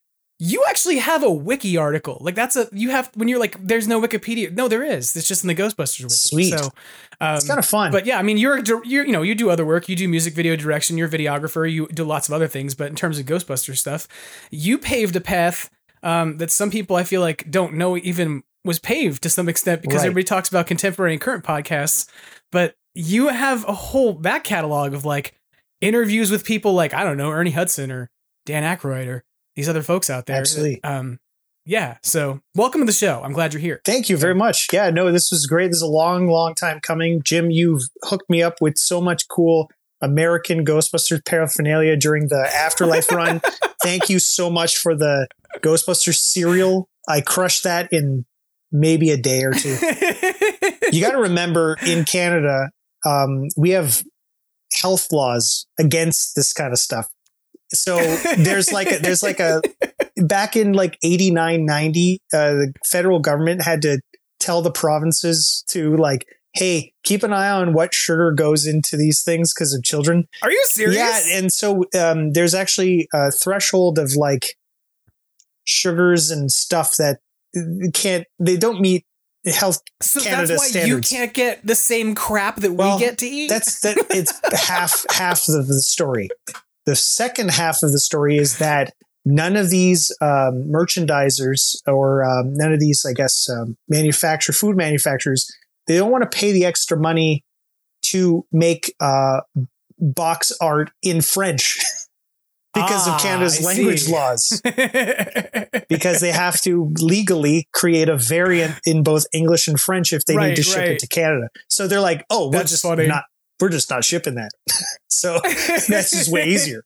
you 0.44 0.64
actually 0.68 0.96
have 0.98 1.22
a 1.22 1.30
wiki 1.30 1.76
article. 1.76 2.18
Like 2.20 2.34
that's 2.34 2.56
a 2.56 2.68
you 2.72 2.90
have 2.90 3.12
when 3.14 3.28
you're 3.28 3.38
like, 3.38 3.56
there's 3.64 3.86
no 3.86 4.00
Wikipedia. 4.02 4.52
No, 4.52 4.66
there 4.66 4.82
is. 4.82 5.14
It's 5.14 5.28
just 5.28 5.44
in 5.44 5.48
the 5.48 5.54
Ghostbusters 5.54 6.02
wiki. 6.02 6.48
Sweet. 6.48 6.58
So 6.58 6.72
um, 7.20 7.36
it's 7.36 7.46
kind 7.46 7.60
of 7.60 7.64
fun. 7.64 7.92
But 7.92 8.06
yeah, 8.06 8.18
I 8.18 8.22
mean, 8.22 8.38
you're 8.38 8.58
you're 8.58 8.84
you 8.84 9.12
know 9.12 9.22
you 9.22 9.36
do 9.36 9.50
other 9.50 9.64
work. 9.64 9.88
You 9.88 9.94
do 9.94 10.08
music 10.08 10.34
video 10.34 10.56
direction. 10.56 10.98
You're 10.98 11.06
a 11.06 11.10
videographer. 11.10 11.72
You 11.72 11.86
do 11.88 12.02
lots 12.02 12.26
of 12.28 12.34
other 12.34 12.48
things. 12.48 12.74
But 12.74 12.88
in 12.88 12.96
terms 12.96 13.20
of 13.20 13.26
Ghostbusters 13.26 13.76
stuff, 13.78 14.08
you 14.50 14.78
paved 14.78 15.14
a 15.14 15.20
path 15.20 15.70
um, 16.02 16.38
that 16.38 16.50
some 16.50 16.72
people 16.72 16.96
I 16.96 17.04
feel 17.04 17.20
like 17.20 17.48
don't 17.48 17.74
know 17.74 17.96
even 17.96 18.42
was 18.64 18.80
paved 18.80 19.22
to 19.22 19.30
some 19.30 19.48
extent 19.48 19.80
because 19.80 19.98
Right. 19.98 20.06
everybody 20.06 20.24
talks 20.24 20.48
about 20.48 20.66
contemporary 20.66 21.12
and 21.12 21.20
current 21.20 21.44
podcasts. 21.44 22.08
But 22.50 22.74
you 22.94 23.28
have 23.28 23.64
a 23.68 23.74
whole 23.74 24.12
back 24.12 24.42
catalog 24.42 24.92
of 24.92 25.04
like 25.04 25.34
interviews 25.80 26.32
with 26.32 26.44
people 26.44 26.74
like 26.74 26.92
I 26.94 27.04
don't 27.04 27.16
know 27.16 27.30
Ernie 27.30 27.52
Hudson 27.52 27.92
or 27.92 28.10
Dan 28.44 28.64
Aykroyd 28.64 29.06
or 29.06 29.22
these 29.56 29.68
other 29.68 29.82
folks 29.82 30.10
out 30.10 30.26
there. 30.26 30.36
Absolutely. 30.36 30.82
Um, 30.84 31.18
yeah. 31.64 31.98
So 32.02 32.40
welcome 32.56 32.80
to 32.80 32.86
the 32.86 32.92
show. 32.92 33.22
I'm 33.22 33.32
glad 33.32 33.52
you're 33.52 33.60
here. 33.60 33.80
Thank 33.84 34.08
you 34.08 34.16
very 34.16 34.34
much. 34.34 34.66
Yeah, 34.72 34.90
no, 34.90 35.12
this 35.12 35.30
was 35.30 35.46
great. 35.46 35.68
This 35.68 35.76
is 35.76 35.82
a 35.82 35.86
long, 35.86 36.26
long 36.26 36.54
time 36.54 36.80
coming. 36.80 37.22
Jim, 37.22 37.50
you've 37.50 37.82
hooked 38.02 38.28
me 38.28 38.42
up 38.42 38.54
with 38.60 38.76
so 38.78 39.00
much 39.00 39.28
cool 39.28 39.70
American 40.00 40.64
Ghostbusters 40.64 41.24
paraphernalia 41.24 41.96
during 41.96 42.28
the 42.28 42.50
Afterlife 42.52 43.10
run. 43.12 43.40
Thank 43.82 44.08
you 44.08 44.18
so 44.18 44.50
much 44.50 44.78
for 44.78 44.96
the 44.96 45.28
Ghostbusters 45.60 46.16
cereal. 46.16 46.88
I 47.08 47.20
crushed 47.20 47.64
that 47.64 47.92
in 47.92 48.24
maybe 48.72 49.10
a 49.10 49.16
day 49.16 49.44
or 49.44 49.52
two. 49.52 49.76
you 50.90 51.00
got 51.00 51.12
to 51.12 51.18
remember 51.22 51.76
in 51.86 52.04
Canada, 52.04 52.70
um, 53.04 53.48
we 53.56 53.70
have 53.70 54.02
health 54.72 55.12
laws 55.12 55.66
against 55.78 56.34
this 56.34 56.52
kind 56.52 56.72
of 56.72 56.78
stuff. 56.78 57.08
So 57.74 57.96
there's 58.36 58.72
like 58.72 58.90
a, 58.92 58.98
there's 58.98 59.22
like 59.22 59.40
a 59.40 59.62
back 60.16 60.56
in 60.56 60.72
like 60.72 60.98
89 61.02 61.64
90 61.64 62.18
uh, 62.32 62.38
the 62.52 62.72
federal 62.84 63.18
government 63.18 63.62
had 63.62 63.82
to 63.82 64.00
tell 64.40 64.62
the 64.62 64.70
provinces 64.70 65.64
to 65.68 65.96
like 65.96 66.26
hey 66.54 66.92
keep 67.02 67.22
an 67.22 67.32
eye 67.32 67.48
on 67.50 67.72
what 67.72 67.94
sugar 67.94 68.30
goes 68.32 68.66
into 68.66 68.96
these 68.96 69.22
things 69.22 69.52
because 69.54 69.72
of 69.74 69.82
children 69.82 70.28
Are 70.42 70.50
you 70.50 70.62
serious? 70.66 70.96
yeah 70.96 71.38
and 71.38 71.52
so 71.52 71.84
um, 71.98 72.32
there's 72.32 72.54
actually 72.54 73.08
a 73.14 73.30
threshold 73.30 73.98
of 73.98 74.14
like 74.16 74.56
sugars 75.64 76.30
and 76.30 76.50
stuff 76.50 76.96
that 76.98 77.18
uh, 77.56 77.90
can't 77.94 78.26
they 78.38 78.56
don't 78.56 78.80
meet 78.80 79.04
health 79.46 79.80
so 80.00 80.20
Canada 80.20 80.48
that's 80.48 80.60
why 80.60 80.66
standards. 80.68 81.10
you 81.10 81.18
can't 81.18 81.34
get 81.34 81.66
the 81.66 81.74
same 81.74 82.14
crap 82.14 82.56
that 82.56 82.72
Well, 82.72 82.96
we 82.98 83.04
get 83.04 83.18
to 83.18 83.26
eat. 83.26 83.48
That's 83.48 83.80
that. 83.80 83.96
It's 84.10 84.32
half 84.68 85.04
half 85.10 85.48
of 85.48 85.66
the 85.66 85.80
story. 85.80 86.28
The 86.86 86.96
second 86.96 87.50
half 87.52 87.82
of 87.82 87.92
the 87.92 88.00
story 88.00 88.36
is 88.36 88.58
that 88.58 88.92
none 89.24 89.56
of 89.56 89.70
these 89.70 90.10
um, 90.20 90.64
merchandisers 90.70 91.76
or 91.86 92.24
um, 92.24 92.54
none 92.54 92.72
of 92.72 92.80
these, 92.80 93.04
I 93.08 93.12
guess, 93.12 93.48
um, 93.48 93.76
manufacturer 93.88 94.52
food 94.52 94.76
manufacturers, 94.76 95.48
they 95.86 95.96
don't 95.96 96.10
want 96.10 96.28
to 96.30 96.36
pay 96.36 96.52
the 96.52 96.64
extra 96.64 96.98
money 96.98 97.44
to 98.06 98.44
make 98.50 98.92
uh, 99.00 99.40
box 99.98 100.50
art 100.60 100.90
in 101.02 101.20
French 101.20 101.78
because 102.74 103.06
Ah, 103.06 103.14
of 103.14 103.22
Canada's 103.22 103.60
I 103.62 103.64
language 103.68 104.02
see. 104.04 104.12
laws. 104.12 104.60
because 105.88 106.20
they 106.20 106.32
have 106.32 106.60
to 106.62 106.92
legally 107.00 107.68
create 107.72 108.08
a 108.08 108.16
variant 108.16 108.74
in 108.86 109.02
both 109.02 109.26
English 109.32 109.68
and 109.68 109.78
French 109.78 110.12
if 110.12 110.24
they 110.24 110.36
Right, 110.36 110.48
need 110.48 110.56
to 110.56 110.62
ship 110.62 110.78
right. 110.78 110.88
it 110.90 110.98
to 111.00 111.06
Canada. 111.06 111.48
So 111.68 111.86
they're 111.86 112.00
like, 112.00 112.24
oh, 112.30 112.46
we're 112.46 112.52
That's 112.52 112.70
just 112.70 112.82
funny. 112.82 113.06
not 113.06 113.24
we're 113.62 113.68
just 113.68 113.88
not 113.88 114.04
shipping 114.04 114.34
that. 114.34 114.50
so 115.08 115.38
that's 115.88 116.10
just 116.10 116.30
way 116.30 116.48
easier. 116.48 116.82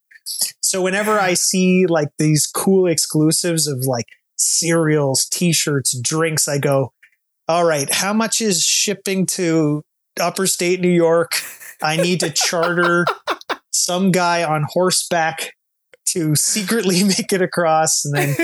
So 0.61 0.83
whenever 0.83 1.19
I 1.19 1.35
see 1.35 1.87
like 1.87 2.09
these 2.19 2.47
cool 2.47 2.87
exclusives 2.87 3.67
of 3.67 3.87
like 3.87 4.05
cereals, 4.37 5.25
t-shirts, 5.25 5.99
drinks, 5.99 6.47
I 6.47 6.59
go, 6.59 6.93
all 7.49 7.65
right, 7.65 7.89
how 7.91 8.13
much 8.13 8.43
is 8.43 8.63
shipping 8.63 9.25
to 9.27 9.83
upper 10.21 10.47
state 10.47 10.81
New 10.81 10.91
York? 10.91 11.31
I 11.83 11.97
need 11.97 12.21
to 12.21 12.31
charter 12.31 13.07
some 13.73 14.11
guy 14.11 14.45
on 14.45 14.67
horseback 14.69 15.53
to 16.09 16.35
secretly 16.35 17.05
make 17.05 17.33
it 17.33 17.41
across 17.41 18.05
and 18.05 18.15
then 18.15 18.37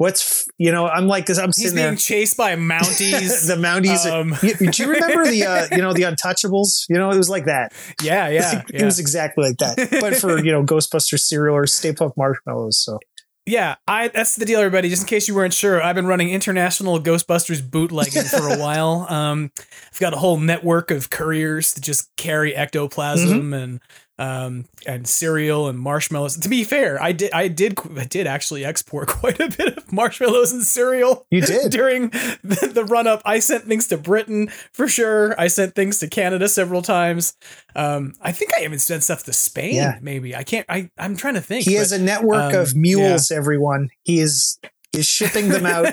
what's 0.00 0.46
you 0.56 0.72
know 0.72 0.86
i'm 0.88 1.06
like 1.06 1.26
'cause 1.26 1.38
i'm 1.38 1.48
He's 1.48 1.56
sitting 1.56 1.74
being 1.76 1.86
there 1.88 1.96
chased 1.96 2.36
by 2.38 2.56
Mounties. 2.56 3.46
the 3.52 3.56
mounties 3.56 4.06
Um, 4.10 4.34
You- 4.42 4.70
do 4.70 4.82
you 4.82 4.88
remember 4.90 5.24
the 5.30 5.44
uh, 5.44 5.66
you 5.70 5.82
know 5.82 5.92
the 5.92 6.02
untouchables 6.02 6.84
you 6.88 6.96
know 6.96 7.10
it 7.10 7.16
was 7.18 7.28
like 7.28 7.44
that 7.44 7.72
yeah, 8.02 8.28
yeah, 8.28 8.52
Like, 8.54 8.70
yeah. 8.72 8.80
it 8.80 8.84
was 8.86 8.98
exactly 8.98 9.44
like 9.48 9.58
that 9.58 9.98
but 10.00 10.16
for 10.16 10.38
you 10.42 10.52
know 10.52 10.62
ghostbuster 10.64 11.18
cereal 11.18 11.54
or 11.54 11.66
stay 11.66 11.92
puft 11.92 12.12
marshmallows 12.16 12.78
so 12.78 12.98
Yeah, 13.46 13.76
I 13.88 14.08
that's 14.08 14.36
the 14.36 14.44
deal, 14.44 14.60
everybody. 14.60 14.88
Just 14.90 15.02
in 15.02 15.08
case 15.08 15.26
you 15.26 15.34
weren't 15.34 15.54
sure, 15.54 15.82
I've 15.82 15.96
been 15.96 16.06
running 16.06 16.30
international 16.30 17.00
Ghostbusters 17.00 17.60
bootlegging 17.68 18.22
for 18.24 18.46
a 18.48 18.56
while. 18.64 19.06
Um, 19.08 19.50
I've 19.92 19.98
got 19.98 20.12
a 20.14 20.18
whole 20.18 20.38
network 20.38 20.90
of 20.92 21.08
couriers 21.10 21.72
that 21.74 21.80
just 21.82 22.14
carry 22.16 22.54
ectoplasm, 22.54 23.28
Mm-hmm. 23.50 23.52
and 23.54 23.80
um, 24.20 24.66
and 24.86 25.08
cereal 25.08 25.66
and 25.68 25.78
marshmallows. 25.78 26.36
To 26.36 26.48
be 26.48 26.62
fair, 26.62 27.02
I 27.02 27.12
did 27.12 27.32
I 27.32 27.48
did 27.48 27.78
I 27.96 28.04
did 28.04 28.26
actually 28.26 28.64
export 28.64 29.08
quite 29.08 29.40
a 29.40 29.48
bit 29.48 29.78
of 29.78 29.92
marshmallows 29.92 30.52
and 30.52 30.62
cereal. 30.62 31.26
You 31.30 31.40
did 31.40 31.72
during 31.72 32.10
the, 32.10 32.70
the 32.72 32.84
run 32.84 33.06
up. 33.06 33.22
I 33.24 33.38
sent 33.38 33.64
things 33.64 33.88
to 33.88 33.96
Britain 33.96 34.48
for 34.72 34.86
sure. 34.86 35.34
I 35.40 35.48
sent 35.48 35.74
things 35.74 35.98
to 36.00 36.08
Canada 36.08 36.48
several 36.48 36.82
times. 36.82 37.34
Um, 37.74 38.12
I 38.20 38.32
think 38.32 38.52
I 38.56 38.64
even 38.64 38.78
sent 38.78 39.02
stuff 39.02 39.24
to 39.24 39.32
Spain. 39.32 39.74
Yeah. 39.74 39.98
Maybe 40.02 40.36
I 40.36 40.44
can't. 40.44 40.66
I 40.68 40.90
I'm 40.98 41.16
trying 41.16 41.34
to 41.34 41.40
think. 41.40 41.64
He 41.64 41.74
has 41.74 41.90
a 41.90 41.98
network 41.98 42.54
um, 42.54 42.60
of 42.60 42.76
mules. 42.76 43.30
Everyone, 43.30 43.88
he 44.02 44.20
is 44.20 44.58
is 44.92 45.06
shipping 45.06 45.48
them 45.48 45.64
out 45.64 45.88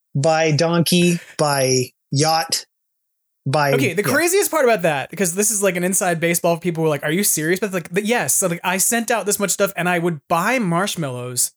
by 0.14 0.52
donkey, 0.52 1.20
by 1.36 1.90
yacht, 2.10 2.64
by. 3.46 3.72
Okay, 3.72 3.92
the 3.94 4.02
yeah. 4.02 4.12
craziest 4.14 4.50
part 4.50 4.64
about 4.64 4.82
that, 4.82 5.10
because 5.10 5.34
this 5.34 5.50
is 5.50 5.62
like 5.62 5.76
an 5.76 5.84
inside 5.84 6.20
baseball, 6.20 6.56
people 6.58 6.82
were 6.82 6.88
like, 6.88 7.02
"Are 7.02 7.10
you 7.12 7.24
serious?" 7.24 7.60
But 7.60 7.72
like, 7.72 7.92
but 7.92 8.04
yes, 8.04 8.34
so 8.34 8.48
like 8.48 8.60
I 8.64 8.76
sent 8.78 9.10
out 9.10 9.26
this 9.26 9.38
much 9.38 9.50
stuff, 9.50 9.72
and 9.76 9.88
I 9.88 9.98
would 9.98 10.20
buy 10.28 10.58
marshmallows, 10.58 11.52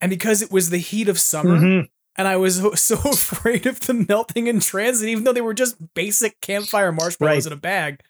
and 0.00 0.10
because 0.10 0.42
it 0.42 0.50
was 0.50 0.70
the 0.70 0.78
heat 0.78 1.08
of 1.08 1.18
summer, 1.18 1.58
Mhm. 1.58 1.88
and 2.16 2.28
I 2.28 2.36
was 2.36 2.56
so- 2.58 2.74
so 2.74 2.96
afraid 3.10 3.66
of 3.66 3.80
them 3.80 4.06
melting 4.08 4.46
in 4.46 4.60
transit, 4.60 5.08
even 5.08 5.24
though 5.24 5.32
they 5.32 5.40
were 5.40 5.54
just 5.54 5.76
basic 5.94 6.40
campfire 6.40 6.92
marshmallows 6.92 7.44
Right. 7.44 7.46
in 7.46 7.52
a 7.52 7.60
bag, 7.60 8.00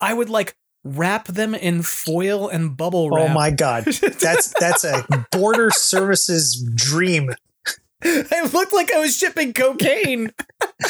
I 0.00 0.14
would 0.14 0.28
like 0.30 0.54
wrap 0.84 1.28
them 1.28 1.54
in 1.54 1.82
foil 1.82 2.48
and 2.48 2.76
bubble 2.76 3.08
wrap. 3.10 3.30
Oh 3.30 3.34
my 3.34 3.50
god, 3.50 3.84
that's 3.84 4.52
that's 4.58 4.82
a 4.84 5.04
border 5.30 5.70
services 5.70 6.60
dream. 6.74 7.30
I 8.04 8.48
looked 8.52 8.72
like 8.72 8.92
I 8.92 8.98
was 8.98 9.16
shipping 9.16 9.52
cocaine. 9.52 10.32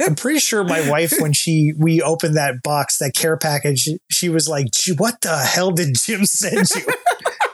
I'm 0.00 0.14
pretty 0.14 0.38
sure 0.38 0.64
my 0.64 0.88
wife, 0.88 1.14
when 1.18 1.32
she 1.32 1.72
we 1.78 2.00
opened 2.00 2.36
that 2.36 2.62
box, 2.62 2.98
that 2.98 3.12
care 3.14 3.36
package, 3.36 3.88
she 4.10 4.28
was 4.28 4.48
like, 4.48 4.68
"What 4.96 5.20
the 5.22 5.36
hell 5.36 5.70
did 5.70 5.94
Jim 5.94 6.24
send 6.24 6.68
you? 6.74 6.86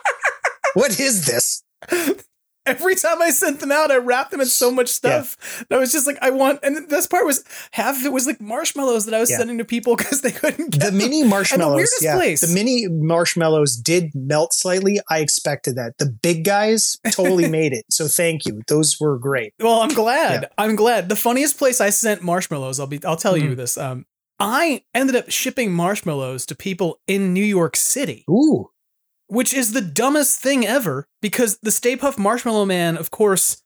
what 0.74 0.98
is 0.98 1.26
this?" 1.26 1.62
Every 2.66 2.94
time 2.94 3.20
I 3.20 3.30
sent 3.30 3.60
them 3.60 3.70
out, 3.70 3.90
I 3.90 3.96
wrapped 3.96 4.30
them 4.30 4.40
in 4.40 4.46
so 4.46 4.70
much 4.70 4.88
stuff. 4.88 5.36
And 5.68 5.76
I 5.76 5.80
was 5.80 5.92
just 5.92 6.06
like, 6.06 6.16
I 6.22 6.30
want, 6.30 6.60
and 6.62 6.74
the 6.76 6.80
best 6.82 7.10
part 7.10 7.26
was 7.26 7.44
half 7.72 7.98
of 8.00 8.06
it 8.06 8.12
was 8.12 8.26
like 8.26 8.40
marshmallows 8.40 9.04
that 9.04 9.14
I 9.14 9.20
was 9.20 9.30
Yeah. 9.30 9.38
sending 9.38 9.58
to 9.58 9.64
people 9.64 9.96
because 9.98 10.22
they 10.22 10.30
couldn't 10.32 10.70
get 10.70 10.80
The 10.80 10.86
them. 10.86 10.96
mini 10.98 11.22
the 11.22 11.28
marshmallows, 11.28 11.76
weirdest 11.76 12.02
yeah, 12.02 12.14
place. 12.16 12.40
the 12.40 12.54
mini 12.54 12.86
marshmallows 12.88 13.76
did 13.76 14.10
melt 14.14 14.52
slightly. 14.54 14.98
I 15.10 15.20
expected 15.20 15.76
that. 15.76 15.92
The 15.98 16.06
big 16.06 16.44
guys 16.44 16.96
totally 17.10 17.48
made 17.60 17.72
it. 17.72 17.84
So 17.90 18.08
thank 18.08 18.46
you. 18.46 18.62
Those 18.66 18.96
were 18.98 19.18
great. 19.18 19.52
Well, 19.60 19.80
I'm 19.80 19.92
glad. 19.92 20.48
I'm 20.58 20.74
glad. 20.76 21.08
The 21.08 21.16
funniest 21.16 21.58
place 21.58 21.80
I 21.80 21.90
sent 21.90 22.22
marshmallows, 22.22 22.80
I'll 22.80 22.86
be 22.86 23.02
I'll 23.04 23.16
tell 23.16 23.34
Mm-hmm. 23.34 23.48
you 23.50 23.54
this. 23.56 23.76
Um 23.76 24.06
I 24.40 24.82
ended 24.94 25.14
up 25.14 25.30
shipping 25.30 25.72
marshmallows 25.72 26.44
to 26.46 26.56
people 26.56 26.98
in 27.06 27.32
New 27.32 27.44
York 27.44 27.76
City, 27.76 28.24
Ooh, 28.28 28.70
which 29.28 29.52
is 29.54 29.72
the 29.72 29.80
dumbest 29.80 30.40
thing 30.40 30.66
ever 30.66 31.06
because 31.22 31.58
the 31.62 31.70
Stay 31.72 31.96
Puft 31.96 32.18
Marshmallow 32.18 32.64
Man, 32.66 32.96
of 32.96 33.10
course, 33.10 33.62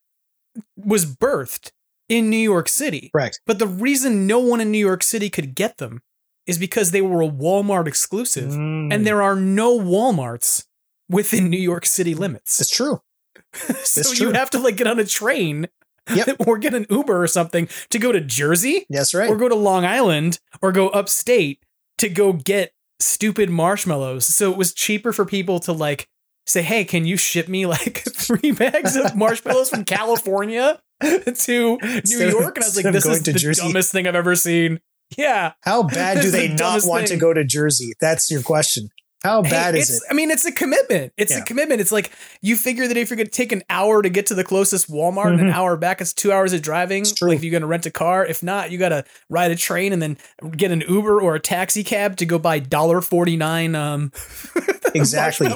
was 0.77 1.05
birthed 1.07 1.71
in 2.09 2.31
New 2.31 2.37
York 2.39 2.69
City. 2.69 3.11
correct. 3.15 3.41
But 3.47 3.59
the 3.59 3.67
reason 3.67 4.27
no 4.27 4.39
one 4.39 4.61
in 4.61 4.71
New 4.71 4.79
York 4.79 5.03
City 5.03 5.29
could 5.31 5.55
get 5.55 5.77
them 5.79 6.01
is 6.47 6.57
because 6.59 6.91
they 6.91 7.03
were 7.03 7.21
a 7.23 7.29
Walmart 7.29 7.87
exclusive 7.87 8.51
Mm. 8.53 8.93
and 8.93 9.07
there 9.07 9.21
are 9.23 9.37
no 9.37 9.79
Walmarts 9.79 10.65
within 11.11 11.51
New 11.51 11.61
York 11.61 11.85
City 11.85 12.15
limits. 12.15 12.61
It's 12.61 12.71
true. 12.71 13.03
so 13.53 13.73
That's 14.01 14.19
you 14.21 14.33
have 14.33 14.51
to 14.51 14.59
like 14.59 14.77
get 14.77 14.87
on 14.87 14.99
a 14.99 15.05
train 15.05 15.69
Yep. 16.15 16.37
or 16.47 16.57
get 16.57 16.73
an 16.73 16.87
Uber 16.89 17.23
or 17.23 17.27
something 17.27 17.69
to 17.91 17.99
go 17.99 18.13
to 18.13 18.21
Jersey 18.23 18.87
That's 18.89 19.13
right. 19.13 19.29
or 19.29 19.37
go 19.37 19.49
to 19.49 19.55
Long 19.55 19.85
Island 19.85 20.39
or 20.63 20.73
go 20.73 20.89
upstate 20.89 21.63
to 21.99 22.09
go 22.09 22.33
get 22.33 22.73
stupid 23.01 23.51
marshmallows. 23.51 24.27
So 24.27 24.51
it 24.51 24.57
was 24.57 24.73
cheaper 24.73 25.13
for 25.13 25.25
people 25.25 25.61
to 25.61 25.73
like 25.73 26.07
say, 26.47 26.63
"Hey, 26.63 26.85
can 26.85 27.05
you 27.05 27.17
ship 27.17 27.49
me 27.49 27.67
like 27.67 28.05
three 28.15 28.53
bags 28.53 28.97
of 28.97 29.15
marshmallows 29.17 29.71
from 29.71 29.85
California 29.85 30.81
to 31.03 31.79
New 31.79 32.27
of- 32.27 32.31
York?" 32.31 32.57
And 32.57 32.65
I 32.65 32.69
was 32.69 32.83
like, 32.83 32.93
"This 32.93 33.07
is 33.07 33.23
the 33.23 33.33
Jersey. 33.33 33.63
dumbest 33.63 33.93
thing 33.93 34.07
I've 34.07 34.15
ever 34.15 34.35
seen." 34.35 34.81
Yeah. 35.17 35.53
How 35.63 35.83
bad 35.89 36.21
do 36.21 36.31
they 36.31 36.49
the 36.49 36.55
not 36.55 36.83
want 36.85 37.07
to 37.09 37.17
go 37.17 37.33
to 37.33 37.45
Jersey? 37.45 37.93
That's 38.01 38.31
your 38.31 38.43
question. 38.43 38.89
How 39.25 39.43
Hey, 39.43 39.51
bad 39.51 39.75
is 39.75 39.91
it's- 39.91 39.97
it? 39.97 40.03
I 40.11 40.14
mean, 40.14 40.31
it's 40.31 40.45
a 40.45 40.53
commitment. 40.53 41.12
It's 41.16 41.33
Yeah. 41.33 41.39
a 41.39 41.43
commitment. 41.45 41.81
It's 41.81 41.91
like 41.91 42.12
you 42.41 42.55
figure 42.57 42.87
that 42.87 42.97
if 42.97 43.11
you're 43.11 43.16
going 43.16 43.27
to 43.27 43.33
take 43.33 43.51
an 43.51 43.62
hour 43.69 44.01
to 44.01 44.09
get 44.09 44.27
to 44.27 44.35
the 44.35 44.45
closest 44.45 44.89
Walmart 44.91 45.33
and 45.33 45.41
an 45.41 45.49
Mhm. 45.49 45.55
hour 45.55 45.77
back, 45.77 46.01
it's 46.01 46.12
two 46.12 46.31
hours 46.33 46.53
of 46.53 46.62
driving. 46.62 47.05
true. 47.05 47.29
Like 47.31 47.39
if 47.39 47.45
you're 47.45 47.51
going 47.51 47.62
to 47.62 47.66
rent 47.66 47.85
a 47.87 47.91
car, 47.91 48.25
if 48.25 48.43
not, 48.45 48.71
you 48.71 48.79
got 48.79 48.91
to 48.91 49.05
ride 49.29 49.51
a 49.51 49.57
train 49.57 49.93
and 49.93 50.01
then 50.01 50.19
get 50.57 50.71
an 50.71 50.83
Uber 50.89 51.21
or 51.21 51.35
a 51.35 51.41
taxi 51.41 51.83
cab 51.83 52.16
to 52.19 52.27
go 52.27 52.39
buy 52.39 52.61
dollar 52.61 53.01
forty 53.01 53.37
nine. 53.37 53.75
Um, 53.75 54.12
Exactly. 54.95 55.49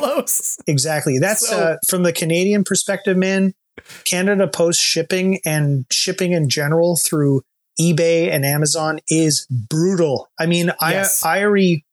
Exactly. 0.67 1.19
That's 1.19 1.47
So- 1.49 1.57
uh, 1.57 1.77
from 1.89 2.03
the 2.03 2.13
Canadian 2.13 2.65
perspective, 2.65 3.17
man. 3.17 3.55
Canada 4.05 4.47
Post 4.47 4.81
shipping 4.81 5.41
and 5.47 5.87
shipping 5.91 6.33
in 6.33 6.49
general 6.51 6.97
through 7.03 7.41
eBay 7.81 8.31
and 8.31 8.45
Amazon 8.45 9.01
is 9.09 9.47
brutal. 9.51 10.29
I 10.39 10.45
mean, 10.47 10.73
Yes. 10.83 11.23
I 11.25 11.39
I 11.39 11.45
already 11.45 11.85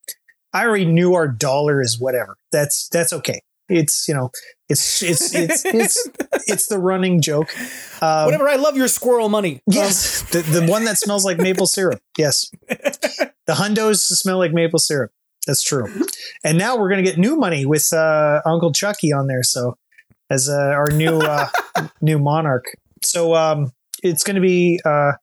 I 0.54 0.66
already 0.66 0.86
knew 0.86 1.14
our 1.14 1.28
dollar 1.28 1.82
is 1.82 2.00
whatever. 2.00 2.38
That's 2.52 2.90
that's 2.90 3.14
okay. 3.14 3.42
It's 3.68 4.08
you 4.08 4.16
know 4.16 4.32
it's 4.68 5.04
it's 5.04 5.34
it's 5.34 5.66
it's 5.66 6.10
it's 6.48 6.68
the 6.68 6.80
running 6.80 7.22
joke. 7.22 7.50
Um, 8.02 8.26
Whatever. 8.26 8.50
I 8.50 8.56
love 8.56 8.76
your 8.76 8.88
squirrel 8.88 9.30
money. 9.30 9.62
Yes, 9.68 10.24
the, 10.32 10.42
the 10.42 10.66
one 10.66 10.86
that 10.86 10.98
smells 10.98 11.24
like 11.24 11.38
maple 11.38 11.68
syrup. 11.68 12.02
Yes, 12.18 12.50
the 12.68 13.54
hundos 13.54 13.98
smell 13.98 14.38
like 14.40 14.52
maple 14.54 14.80
syrup. 14.80 15.12
That's 15.46 15.64
true. 15.64 15.88
And 16.44 16.58
now 16.58 16.78
we're 16.78 16.90
gonna 16.90 17.04
get 17.04 17.18
new 17.18 17.36
money 17.36 17.66
with 17.66 17.92
uh, 17.94 18.42
Uncle 18.46 18.72
Chucky 18.72 19.14
on 19.14 19.28
there. 19.28 19.44
So 19.44 19.78
as 20.30 20.50
uh, 20.50 20.54
our 20.54 20.88
new 20.92 21.20
uh, 21.20 21.48
new 22.02 22.20
monarch. 22.20 22.66
So 23.04 23.36
um, 23.36 23.72
it's 24.04 24.24
gonna 24.24 24.42
be. 24.42 24.80
Uh, 24.84 25.14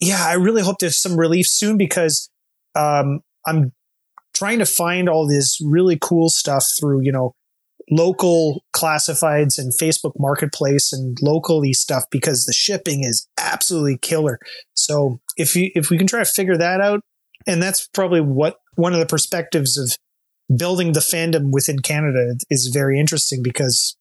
yeah, 0.00 0.24
I 0.24 0.34
really 0.34 0.62
hope 0.62 0.76
there's 0.78 1.00
some 1.00 1.18
relief 1.18 1.46
soon 1.46 1.76
because 1.76 2.30
um, 2.76 3.20
I'm 3.46 3.72
trying 4.38 4.58
to 4.60 4.66
find 4.66 5.08
all 5.08 5.26
this 5.26 5.58
really 5.64 5.98
cool 6.00 6.28
stuff 6.28 6.66
through 6.78 7.02
you 7.02 7.12
know 7.12 7.34
local 7.90 8.64
classifieds 8.74 9.58
and 9.58 9.72
Facebook 9.72 10.12
Marketplace 10.18 10.92
and 10.92 11.16
locally 11.22 11.72
stuff 11.72 12.04
because 12.10 12.44
the 12.44 12.52
shipping 12.52 13.02
is 13.02 13.26
absolutely 13.38 13.98
killer. 13.98 14.38
So 14.74 15.20
if 15.36 15.56
you 15.56 15.70
if 15.74 15.90
we 15.90 15.98
can 15.98 16.06
try 16.06 16.20
to 16.20 16.24
figure 16.24 16.56
that 16.56 16.80
out, 16.80 17.00
and 17.46 17.62
that's 17.62 17.88
probably 17.88 18.20
what 18.20 18.56
one 18.76 18.92
of 18.92 19.00
the 19.00 19.06
perspectives 19.06 19.76
of 19.76 19.96
building 20.56 20.92
the 20.92 21.00
fandom 21.00 21.50
within 21.52 21.80
Canada 21.80 22.34
is 22.50 22.70
very 22.72 22.98
interesting 22.98 23.42
because 23.42 23.96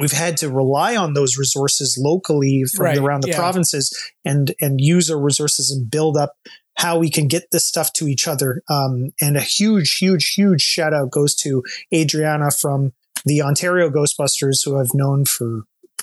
we've 0.00 0.12
had 0.12 0.36
to 0.38 0.48
rely 0.48 0.96
on 0.96 1.14
those 1.14 1.36
resources 1.36 1.98
locally 2.00 2.64
from 2.74 2.84
Right, 2.86 2.98
around 2.98 3.22
the 3.22 3.28
yeah. 3.28 3.36
provinces 3.36 3.92
and 4.24 4.54
and 4.60 4.80
use 4.80 5.10
our 5.10 5.20
resources 5.20 5.70
and 5.70 5.90
build 5.90 6.16
up 6.16 6.34
how 6.82 6.98
we 6.98 7.08
can 7.08 7.28
get 7.28 7.44
this 7.52 7.64
stuff 7.64 7.92
to 7.92 8.08
each 8.08 8.26
other. 8.26 8.60
Um, 8.68 9.12
and 9.20 9.36
a 9.36 9.40
huge, 9.40 9.98
huge, 9.98 10.34
huge 10.34 10.60
shout 10.60 10.92
out 10.92 11.12
goes 11.12 11.34
to 11.36 11.62
Adriana 11.94 12.50
from 12.50 12.92
the 13.24 13.40
Ontario 13.40 13.88
Ghostbusters, 13.88 14.64
who 14.64 14.78
I've 14.78 14.92
known 14.92 15.24
for 15.24 15.62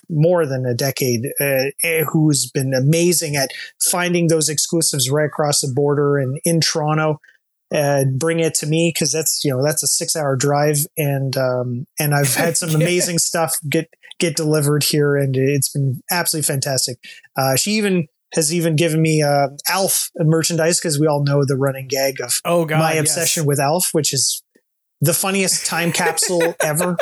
more 0.09 0.45
than 0.45 0.65
a 0.65 0.73
decade, 0.73 1.25
uh, 1.41 1.71
eh, 1.83 2.05
who's 2.09 2.49
been 2.49 2.73
amazing 2.73 3.35
at 3.35 3.51
finding 3.91 4.27
those 4.27 4.47
exclusives 4.47 5.09
right 5.09 5.25
across 5.25 5.59
the 5.59 5.71
border 5.71 6.17
and 6.17 6.39
in 6.45 6.61
Toronto. 6.61 7.19
Uh, 7.75 8.05
bring 8.17 8.39
it 8.39 8.55
to 8.55 8.65
me 8.65 8.91
because 8.91 9.11
that's 9.11 9.41
you 9.43 9.51
know 9.51 9.63
that's 9.63 9.83
a 9.83 9.87
six 9.87 10.15
hour 10.15 10.35
drive 10.35 10.87
and 10.97 11.37
um, 11.37 11.85
and 11.99 12.15
I've 12.15 12.33
had 12.33 12.57
some 12.57 12.69
amazing 12.73 13.19
stuff 13.19 13.59
get 13.69 13.93
get 14.17 14.35
delivered 14.35 14.83
here 14.83 15.15
and 15.15 15.37
it's 15.37 15.69
been 15.69 16.01
absolutely 16.09 16.47
fantastic. 16.47 16.97
Uh, 17.37 17.55
she 17.55 17.73
even 17.73 18.07
has 18.33 18.53
even 18.53 18.75
given 18.75 19.01
me 19.01 19.21
uh, 19.23 19.47
Alf 19.69 20.09
merchandise 20.17 20.79
because 20.79 20.99
we 20.99 21.07
all 21.07 21.23
know 21.23 21.43
the 21.45 21.55
running 21.55 21.87
gag 21.87 22.21
of 22.21 22.39
Oh 22.45 22.65
God. 22.65 22.79
my 22.79 22.93
yes. 22.93 23.01
obsession 23.01 23.45
with 23.45 23.59
Alf, 23.59 23.89
which 23.91 24.13
is 24.13 24.43
the 25.01 25.13
funniest 25.13 25.65
time 25.65 25.91
capsule 25.91 26.55
ever. 26.63 26.97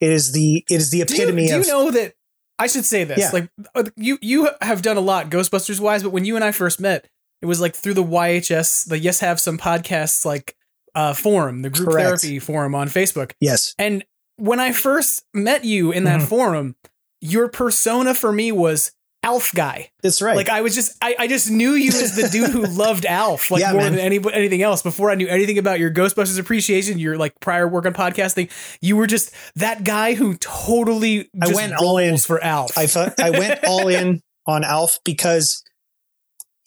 It 0.00 0.10
is 0.10 0.32
the 0.32 0.64
it 0.68 0.74
is 0.76 0.90
the 0.90 1.04
Do 1.04 1.14
you, 1.16 1.22
epitome 1.22 1.46
do 1.48 1.54
you 1.54 1.60
of 1.60 1.66
know 1.66 1.90
that? 1.92 2.14
I 2.58 2.66
should 2.66 2.84
say 2.84 3.04
this. 3.04 3.18
Yeah. 3.18 3.30
Like 3.32 3.50
uh, 3.74 3.84
you, 3.96 4.18
you 4.20 4.50
have 4.60 4.82
done 4.82 4.96
a 4.96 5.00
lot 5.00 5.30
Ghostbusters 5.30 5.78
wise, 5.80 6.02
but 6.02 6.10
when 6.10 6.24
you 6.24 6.34
and 6.36 6.44
I 6.44 6.50
first 6.52 6.80
met, 6.80 7.06
it 7.40 7.46
was 7.46 7.60
like 7.60 7.74
through 7.74 7.94
the 7.94 8.02
YHS, 8.04 8.88
the 8.88 8.98
Yes 8.98 9.20
Have 9.20 9.38
Some 9.40 9.58
podcasts, 9.58 10.24
like 10.24 10.56
uh, 10.94 11.14
forum, 11.14 11.62
the 11.62 11.70
group 11.70 11.88
Correct. 11.90 12.20
therapy 12.22 12.38
forum 12.40 12.74
on 12.74 12.88
Facebook. 12.88 13.32
yes, 13.40 13.74
And 13.78 14.04
when 14.36 14.58
I 14.60 14.72
first 14.72 15.24
met 15.32 15.64
you 15.64 15.92
in 15.92 16.02
that 16.04 16.20
Mhm. 16.22 16.26
forum, 16.28 16.76
your 17.20 17.48
persona 17.48 18.14
for 18.14 18.32
me 18.32 18.50
was 18.50 18.90
Alf 19.28 19.52
guy. 19.54 19.90
that's 20.02 20.22
right. 20.22 20.36
Like 20.36 20.48
I 20.48 20.62
was 20.62 20.74
just, 20.74 20.96
I, 21.02 21.14
I 21.18 21.26
just 21.28 21.50
knew 21.50 21.72
you 21.72 21.90
as 21.90 22.16
the 22.16 22.28
dude 22.28 22.50
who 22.50 22.62
loved 22.84 23.04
Alf, 23.04 23.50
like 23.50 23.60
Yeah, 23.60 23.72
more 23.72 23.82
man. 23.82 23.92
than 23.92 24.00
any, 24.00 24.20
anything 24.32 24.62
else. 24.62 24.82
Before 24.82 25.10
I 25.10 25.14
knew 25.16 25.28
anything 25.28 25.58
about 25.58 25.78
your 25.78 25.92
Ghostbusters 25.92 26.38
appreciation, 26.38 26.98
your 26.98 27.16
like 27.18 27.34
prior 27.40 27.68
work 27.68 27.84
on 27.86 27.92
podcasting, 27.94 28.50
you 28.80 28.96
were 28.96 29.06
just 29.06 29.34
that 29.56 29.84
guy 29.84 30.14
who 30.14 30.36
totally 30.36 31.28
I 31.42 31.52
went 31.52 31.74
all 31.74 31.98
in. 31.98 32.16
for 32.18 32.42
Alf. 32.42 32.76
I 32.78 32.86
thought 32.86 33.20
I 33.20 33.30
went 33.30 33.60
all 33.64 33.88
in 33.98 34.20
on 34.46 34.64
Alf 34.64 34.98
because 35.04 35.62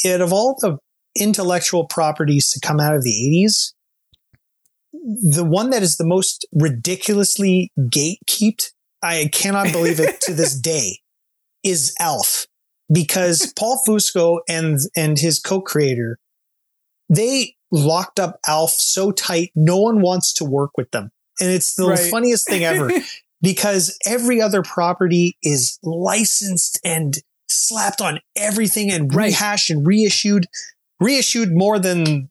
it 0.04 0.22
of 0.22 0.32
all 0.32 0.56
the 0.62 0.78
intellectual 1.20 1.88
properties 1.88 2.50
to 2.52 2.60
come 2.66 2.80
out 2.80 2.96
of 2.96 3.04
the 3.04 3.10
eighties, 3.12 3.74
the 4.94 5.44
one 5.44 5.70
that 5.72 5.82
is 5.84 5.98
the 5.98 6.06
most 6.06 6.48
ridiculously 6.54 7.72
gatekept, 7.80 8.68
I 9.02 9.30
cannot 9.34 9.72
believe 9.72 10.00
it 10.00 10.22
to 10.22 10.34
this 10.34 10.54
day, 10.72 11.00
is 11.64 11.94
Alf. 12.00 12.46
Because 12.92 13.54
Paul 13.60 13.82
Fusco 13.88 14.40
and 14.50 14.78
and 14.96 15.18
his 15.18 15.40
co-creator, 15.40 16.18
they 17.10 17.56
locked 17.72 18.20
up 18.20 18.40
Alf 18.48 18.72
so 18.72 19.12
tight, 19.12 19.52
no 19.56 19.78
one 19.78 20.02
wants 20.02 20.34
to 20.34 20.46
work 20.46 20.72
with 20.78 20.92
them. 20.92 21.12
And 21.40 21.50
it's 21.50 21.76
the 21.76 21.88
Right. 21.88 22.12
funniest 22.12 22.48
thing 22.48 22.64
ever 22.64 22.92
because 23.42 23.98
every 24.06 24.42
other 24.42 24.62
property 24.62 25.38
is 25.42 25.80
licensed 25.84 26.80
and 26.84 27.16
slapped 27.50 28.02
on 28.02 28.20
everything 28.36 28.92
and 28.92 29.14
rehashed 29.14 29.70
and 29.70 29.86
reissued, 29.88 30.48
reissued 31.00 31.50
more 31.54 31.80
than 31.80 32.30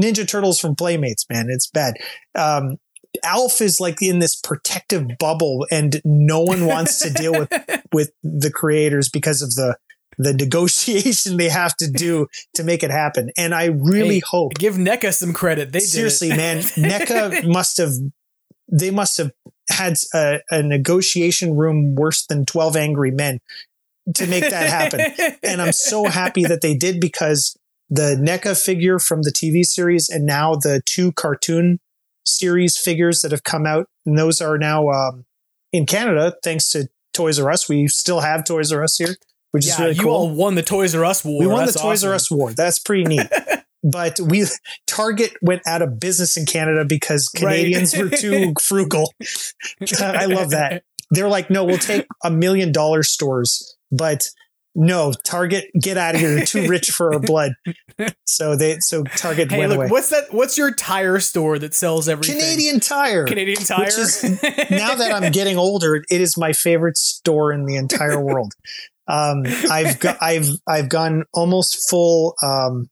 Ninja 0.00 0.26
Turtles 0.28 0.60
from 0.60 0.76
Playmates, 0.76 1.26
man. 1.30 1.48
It's 1.50 1.68
bad. 1.68 1.94
Um, 2.34 2.76
Alf 3.24 3.60
is 3.60 3.78
like 3.80 4.00
in 4.00 4.20
this 4.20 4.36
protective 4.36 5.04
bubble 5.18 5.66
and 5.70 6.00
no 6.04 6.40
one 6.40 6.64
wants 6.66 6.98
to 7.00 7.10
deal 7.10 7.32
with, 7.32 7.52
with 7.92 8.12
the 8.22 8.50
creators 8.50 9.10
because 9.10 9.42
of 9.42 9.54
the, 9.54 9.76
the 10.18 10.34
negotiation 10.34 11.36
they 11.38 11.48
have 11.48 11.76
to 11.76 11.90
do 11.90 12.28
to 12.54 12.64
make 12.64 12.82
it 12.82 12.90
happen. 12.90 13.30
And 13.36 13.54
I 13.54 13.66
really 13.66 14.16
Hey, 14.16 14.22
hope 14.26 14.54
Give 14.54 14.74
NECA 14.74 15.12
some 15.14 15.32
credit. 15.32 15.72
They 15.72 15.80
did 15.80 15.88
seriously, 15.88 16.28
man, 16.30 16.58
NECA 16.76 17.46
must 17.46 17.78
have 17.78 17.92
they 18.70 18.90
must 18.90 19.18
have 19.18 19.32
had 19.68 19.94
a, 20.14 20.40
a 20.50 20.62
negotiation 20.62 21.56
room 21.56 21.94
worse 21.94 22.24
than 22.26 22.46
12 22.46 22.76
angry 22.76 23.10
men 23.10 23.40
to 24.14 24.26
make 24.26 24.48
that 24.48 24.68
happen. 24.68 25.36
and 25.42 25.60
I'm 25.60 25.72
so 25.72 26.06
happy 26.06 26.44
that 26.44 26.62
they 26.62 26.74
did 26.74 27.00
because 27.00 27.56
the 27.90 28.16
NECA 28.16 28.60
figure 28.60 28.98
from 28.98 29.22
the 29.22 29.30
TV 29.30 29.64
series 29.64 30.08
and 30.08 30.24
now 30.24 30.54
the 30.54 30.82
two 30.86 31.12
cartoon 31.12 31.78
series 32.24 32.78
figures 32.78 33.20
that 33.20 33.32
have 33.32 33.44
come 33.44 33.66
out, 33.66 33.86
and 34.06 34.18
those 34.18 34.40
are 34.40 34.56
now 34.58 34.88
um, 34.88 35.24
in 35.72 35.86
Canada 35.86 36.34
thanks 36.42 36.70
to 36.70 36.88
Toys 37.12 37.38
R 37.38 37.50
Us. 37.50 37.68
We 37.68 37.88
still 37.88 38.20
have 38.20 38.44
Toys 38.44 38.72
R 38.72 38.82
Us 38.82 38.96
here, 38.96 39.16
which 39.52 39.64
is 39.64 39.70
yeah, 39.78 39.84
really 39.84 39.94
you 39.96 40.02
cool. 40.02 40.12
all 40.12 40.30
won 40.34 40.54
the 40.56 40.62
Toys 40.62 40.94
R 40.94 41.04
Us 41.04 41.24
war. 41.24 41.40
We 41.40 41.46
won 41.46 41.60
That's 41.60 41.74
the 41.74 41.78
Toys 41.80 42.04
R. 42.04 42.12
Us 42.12 42.30
war. 42.30 42.52
That's 42.52 42.78
pretty 42.78 43.04
neat. 43.04 43.26
but 43.84 44.18
we 44.20 44.44
Target 44.86 45.32
went 45.42 45.62
out 45.66 45.80
of 45.82 45.98
business 46.00 46.36
in 46.36 46.44
Canada 46.46 46.84
because 46.84 47.30
Right. 47.40 47.56
Canadians 47.56 47.96
were 47.96 48.08
too 48.10 48.52
frugal. 48.62 49.12
I 50.00 50.26
love 50.26 50.50
that. 50.50 50.82
They're 51.10 51.28
like, 51.28 51.50
no, 51.50 51.64
we'll 51.64 51.78
take 51.78 52.06
a 52.24 52.30
million 52.30 52.72
dollar 52.72 53.02
stores, 53.02 53.76
but 53.90 54.28
no, 54.74 55.12
Target, 55.26 55.66
get 55.78 55.98
out 55.98 56.14
of 56.14 56.20
here. 56.22 56.34
You're 56.38 56.46
too 56.46 56.66
rich 56.66 56.90
for 56.90 57.12
our 57.14 57.20
blood. 57.20 57.52
So 58.24 58.56
they, 58.56 58.78
so 58.80 59.04
Target 59.04 59.52
Hey, 59.52 59.58
went 59.58 59.68
look, 59.70 59.76
away. 59.76 59.86
what's 59.88 60.08
that? 60.08 60.32
What's 60.32 60.56
your 60.56 60.74
tire 60.74 61.20
store 61.20 61.58
that 61.58 61.74
sells 61.74 62.08
everything? 62.08 62.40
Canadian 62.40 62.80
Tire. 62.80 63.26
Canadian 63.26 63.62
Tire. 63.62 63.84
Which 63.84 63.98
is, 63.98 64.22
now 64.70 64.94
that 64.94 65.12
I'm 65.14 65.30
getting 65.30 65.58
older, 65.58 66.02
it 66.10 66.20
is 66.20 66.36
my 66.38 66.52
favorite 66.54 66.96
store 66.96 67.52
in 67.52 67.66
the 67.66 67.76
entire 67.76 68.18
world. 68.20 68.54
Um, 69.12 69.42
I've 69.70 70.00
got, 70.00 70.16
I've, 70.22 70.48
I've 70.66 70.88
gone 70.88 71.24
almost 71.34 71.88
full, 71.88 72.34
um, 72.42 72.88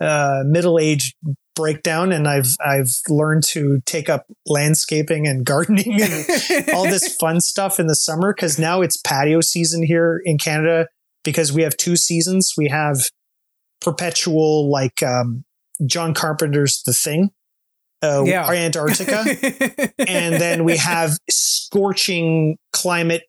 uh, 0.00 0.42
middle 0.46 0.78
age 0.78 1.14
breakdown 1.54 2.12
and 2.12 2.28
I've, 2.28 2.54
I've 2.64 2.90
learned 3.08 3.42
to 3.44 3.80
take 3.86 4.08
up 4.08 4.26
landscaping 4.46 5.26
and 5.26 5.44
gardening 5.44 6.00
and 6.00 6.70
all 6.74 6.84
this 6.84 7.16
fun 7.20 7.40
stuff 7.40 7.80
in 7.80 7.86
the 7.86 7.96
summer. 7.96 8.32
Cause 8.32 8.58
now 8.58 8.82
it's 8.82 8.98
patio 8.98 9.40
season 9.40 9.82
here 9.82 10.20
in 10.24 10.38
Canada 10.38 10.86
because 11.24 11.52
we 11.52 11.62
have 11.62 11.76
two 11.76 11.96
seasons. 11.96 12.52
We 12.56 12.68
have 12.68 12.98
perpetual, 13.80 14.70
like, 14.70 15.02
um, 15.02 15.44
John 15.84 16.14
Carpenter's 16.14 16.82
The 16.84 16.92
Thing. 16.92 17.30
Uh, 18.02 18.22
Yeah. 18.24 18.48
Antarctica 18.50 19.24
and 19.98 20.34
then 20.34 20.64
we 20.64 20.76
have 20.76 21.16
scorching 21.30 22.58
climate 22.72 23.22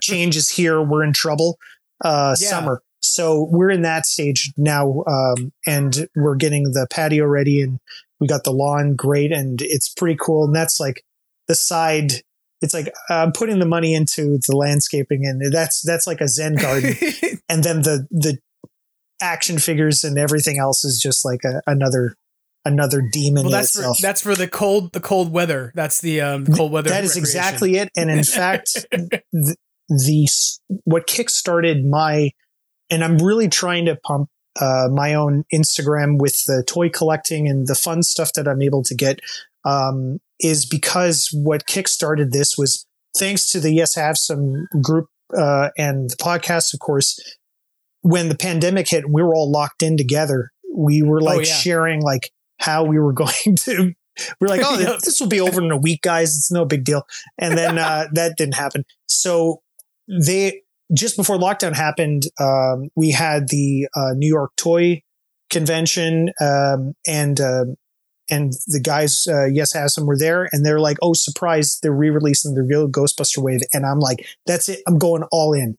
changes 0.00 0.48
here. 0.48 0.82
We're 0.82 1.04
in 1.04 1.12
trouble. 1.12 1.58
Uh, 2.04 2.34
Yeah. 2.38 2.48
Summer. 2.48 2.82
So 3.02 3.48
we're 3.50 3.70
in 3.70 3.82
that 3.82 4.04
stage 4.04 4.52
now, 4.58 5.02
um, 5.06 5.52
and 5.66 6.06
we're 6.14 6.36
getting 6.36 6.64
the 6.64 6.86
patio 6.90 7.24
ready, 7.24 7.62
and 7.62 7.78
we 8.20 8.26
got 8.26 8.44
the 8.44 8.52
lawn 8.52 8.94
great, 8.94 9.32
and 9.32 9.60
it's 9.62 9.88
pretty 9.88 10.18
cool. 10.20 10.44
And 10.44 10.54
that's 10.54 10.78
like 10.78 11.02
the 11.48 11.54
side. 11.54 12.12
It's 12.60 12.74
like 12.74 12.92
I'm 13.08 13.32
putting 13.32 13.58
the 13.58 13.66
money 13.66 13.94
into 13.94 14.38
the 14.46 14.54
landscaping, 14.54 15.24
and 15.24 15.50
that's 15.50 15.80
that's 15.80 16.06
like 16.06 16.20
a 16.20 16.28
Zen 16.28 16.56
garden. 16.56 16.94
and 17.48 17.64
then 17.64 17.82
the 17.82 18.06
the 18.10 18.38
action 19.22 19.58
figures 19.58 20.04
and 20.04 20.18
everything 20.18 20.58
else 20.58 20.84
is 20.84 20.98
just 20.98 21.24
like 21.24 21.40
a, 21.44 21.62
another 21.66 22.14
another 22.64 23.00
demon 23.00 23.44
well, 23.44 23.52
that's 23.52 23.80
for, 23.80 23.92
that's 24.00 24.20
for 24.20 24.34
the 24.34 24.48
cold 24.48 24.92
the 24.92 25.00
cold 25.00 25.32
weather. 25.32 25.72
That's 25.74 26.00
the 26.02 26.20
um 26.20 26.46
cold 26.46 26.72
weather. 26.72 26.90
That 26.90 27.04
is 27.04 27.16
exactly 27.16 27.76
it. 27.76 27.88
And 27.96 28.10
in 28.10 28.24
fact, 28.24 28.86
the, 28.92 29.56
the 29.90 30.28
what 30.84 31.06
kickstarted 31.06 31.84
my, 31.84 32.30
and 32.88 33.04
I'm 33.04 33.18
really 33.18 33.48
trying 33.48 33.86
to 33.86 33.96
pump 33.96 34.28
uh, 34.60 34.88
my 34.90 35.14
own 35.14 35.44
Instagram 35.52 36.18
with 36.18 36.44
the 36.46 36.64
toy 36.66 36.88
collecting 36.88 37.48
and 37.48 37.66
the 37.66 37.74
fun 37.74 38.02
stuff 38.02 38.32
that 38.34 38.48
I'm 38.48 38.62
able 38.62 38.82
to 38.84 38.94
get, 38.94 39.20
um, 39.64 40.20
is 40.38 40.64
because 40.64 41.28
what 41.32 41.66
kickstarted 41.66 42.30
this 42.30 42.56
was 42.56 42.86
thanks 43.18 43.50
to 43.50 43.60
the 43.60 43.72
Yes 43.72 43.94
Have 43.96 44.16
Some 44.16 44.66
group 44.82 45.08
uh, 45.36 45.70
and 45.76 46.10
the 46.10 46.16
podcast, 46.16 46.72
of 46.72 46.80
course. 46.80 47.18
When 48.02 48.30
the 48.30 48.36
pandemic 48.36 48.88
hit, 48.88 49.10
we 49.10 49.22
were 49.22 49.34
all 49.34 49.50
locked 49.50 49.82
in 49.82 49.96
together. 49.96 50.52
We 50.74 51.02
were 51.02 51.20
like 51.20 51.46
yeah. 51.46 51.52
sharing 51.52 52.00
like 52.00 52.30
how 52.58 52.84
we 52.84 52.98
were 52.98 53.12
going 53.12 53.56
to. 53.56 53.92
We're 54.40 54.48
like, 54.48 54.62
oh, 54.64 54.76
this 54.76 55.20
will 55.20 55.28
be 55.28 55.40
over 55.40 55.62
in 55.62 55.70
a 55.70 55.76
week, 55.76 56.02
guys. 56.02 56.36
It's 56.36 56.50
no 56.50 56.64
big 56.64 56.84
deal. 56.84 57.06
And 57.38 57.58
then 57.58 57.78
uh, 57.78 58.06
that 58.12 58.36
didn't 58.36 58.54
happen. 58.54 58.84
So 59.06 59.62
they 60.26 60.62
just 60.92 61.16
before 61.16 61.36
lockdown 61.36 61.74
happened, 61.74 62.24
um, 62.40 62.88
we 62.96 63.10
had 63.12 63.48
the 63.48 63.86
uh, 63.94 64.12
New 64.16 64.28
York 64.28 64.52
Toy 64.56 65.02
Convention, 65.50 66.30
um, 66.40 66.94
and 67.06 67.40
um 67.40 67.76
and 68.32 68.52
the 68.68 68.80
guys, 68.80 69.26
uh, 69.28 69.46
yes, 69.46 69.74
some 69.92 70.06
were 70.06 70.16
there, 70.16 70.48
and 70.52 70.64
they're 70.64 70.78
like, 70.78 70.96
oh, 71.02 71.14
surprise, 71.14 71.80
they're 71.82 71.90
re-releasing 71.92 72.54
the 72.54 72.62
real 72.62 72.88
Ghostbuster 72.88 73.38
wave, 73.42 73.60
and 73.72 73.84
I'm 73.84 73.98
like, 73.98 74.24
that's 74.46 74.68
it, 74.68 74.80
I'm 74.86 74.98
going 74.98 75.24
all 75.32 75.52
in. 75.52 75.76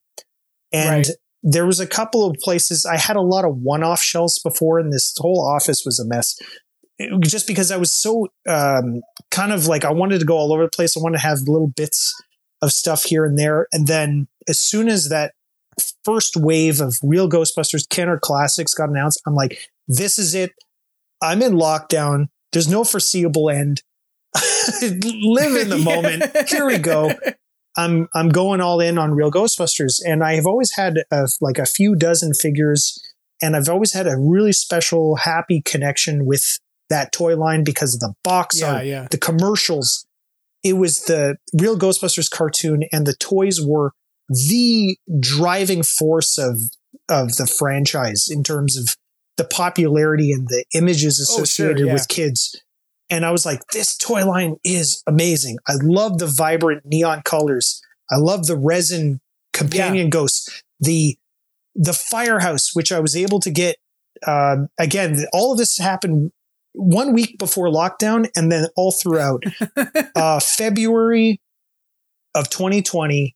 And 0.73 1.07
Right. 1.07 1.09
there 1.43 1.65
was 1.65 1.79
a 1.79 1.87
couple 1.87 2.25
of 2.29 2.35
places 2.43 2.85
I 2.85 2.97
had 2.97 3.15
a 3.15 3.21
lot 3.21 3.45
of 3.45 3.55
one-off 3.57 4.01
shelves 4.01 4.37
before, 4.39 4.79
and 4.79 4.91
this 4.91 5.13
whole 5.17 5.39
office 5.47 5.83
was 5.85 5.97
a 5.99 6.05
mess. 6.05 6.35
It- 6.99 7.11
just 7.23 7.47
because 7.47 7.71
I 7.71 7.77
was 7.77 7.91
so 7.93 8.27
um, 8.49 9.01
kind 9.31 9.53
of 9.53 9.67
like 9.67 9.85
I 9.85 9.91
wanted 9.91 10.19
to 10.19 10.25
go 10.25 10.35
all 10.37 10.51
over 10.53 10.63
the 10.63 10.69
place. 10.69 10.97
I 10.97 10.99
wanted 10.99 11.19
to 11.19 11.23
have 11.23 11.39
little 11.47 11.69
bits 11.69 12.13
of 12.61 12.71
stuff 12.71 13.03
here 13.03 13.25
and 13.25 13.37
there. 13.37 13.67
And 13.71 13.87
then 13.87 14.27
as 14.47 14.59
soon 14.59 14.87
as 14.89 15.09
that 15.09 15.33
first 16.03 16.35
wave 16.37 16.79
of 16.81 16.95
real 17.03 17.29
Ghostbusters 17.29 17.87
Kenner 17.89 18.19
Classics 18.19 18.73
got 18.73 18.89
announced, 18.89 19.21
I'm 19.25 19.35
like, 19.35 19.57
this 19.87 20.19
is 20.19 20.33
it. 20.35 20.51
I'm 21.21 21.41
in 21.41 21.53
lockdown. 21.53 22.27
There's 22.51 22.67
no 22.67 22.83
foreseeable 22.83 23.49
end. 23.49 23.81
Live 24.81 25.55
in 25.55 25.69
the 25.69 25.77
moment. 25.83 26.49
Here 26.49 26.65
we 26.65 26.77
go. 26.77 27.11
I'm 27.77 28.09
I'm 28.13 28.29
going 28.29 28.59
all 28.59 28.79
in 28.81 28.97
on 28.97 29.11
real 29.11 29.31
Ghostbusters, 29.31 29.99
and 30.05 30.23
I 30.23 30.35
have 30.35 30.45
always 30.45 30.73
had 30.75 30.95
a, 31.11 31.27
like 31.39 31.57
a 31.57 31.65
few 31.65 31.95
dozen 31.95 32.33
figures, 32.33 32.99
and 33.41 33.55
I've 33.55 33.69
always 33.69 33.93
had 33.93 34.07
a 34.07 34.17
really 34.17 34.51
special, 34.51 35.15
happy 35.17 35.61
connection 35.63 36.25
with 36.25 36.43
that 36.89 37.13
toy 37.13 37.37
line 37.37 37.63
because 37.63 37.93
of 37.93 38.01
the 38.01 38.13
box 38.23 38.59
Yeah, 38.59 38.73
art, 38.73 38.85
yeah. 38.85 39.07
the 39.09 39.17
commercials. 39.17 40.05
It 40.63 40.73
was 40.73 41.05
the 41.05 41.37
real 41.59 41.77
Ghostbusters 41.77 42.29
cartoon, 42.29 42.83
and 42.91 43.05
the 43.05 43.15
toys 43.15 43.59
were 43.61 43.93
the 44.29 44.97
driving 45.19 45.83
force 45.83 46.37
of 46.37 46.59
of 47.09 47.35
the 47.35 47.47
franchise 47.47 48.27
in 48.29 48.43
terms 48.43 48.77
of 48.77 48.95
the 49.37 49.43
popularity 49.43 50.31
and 50.31 50.47
the 50.47 50.63
images 50.73 51.19
Oh, 51.19 51.35
sure, 51.35 51.43
associated 51.43 51.87
yeah. 51.87 51.93
with 51.93 52.07
kids. 52.07 52.55
And 53.09 53.25
I 53.25 53.31
was 53.31 53.45
like, 53.45 53.59
this 53.73 53.97
toy 53.97 54.25
line 54.25 54.55
is 54.63 55.03
amazing. 55.05 55.57
I 55.67 55.73
love 55.81 56.17
the 56.19 56.27
vibrant 56.27 56.83
neon 56.85 57.21
colors. 57.25 57.81
I 58.09 58.17
love 58.17 58.45
the 58.47 58.57
resin 58.57 59.19
companion 59.53 60.09
ghosts. 60.09 60.63
The 60.79 61.17
the 61.75 61.93
firehouse, 61.93 62.71
which 62.73 62.91
I 62.91 62.99
was 62.99 63.15
able 63.15 63.39
to 63.41 63.51
get. 63.51 63.77
Um, 64.27 64.67
again, 64.79 65.25
all 65.33 65.51
of 65.51 65.57
this 65.57 65.77
happened 65.77 66.31
one 66.73 67.13
week 67.13 67.37
before 67.37 67.67
lockdown, 67.67 68.29
and 68.35 68.51
then 68.51 68.67
all 68.75 68.91
throughout 68.91 69.43
uh, 70.15 70.39
February 70.39 71.41
of 72.35 72.49
2020, 72.49 73.35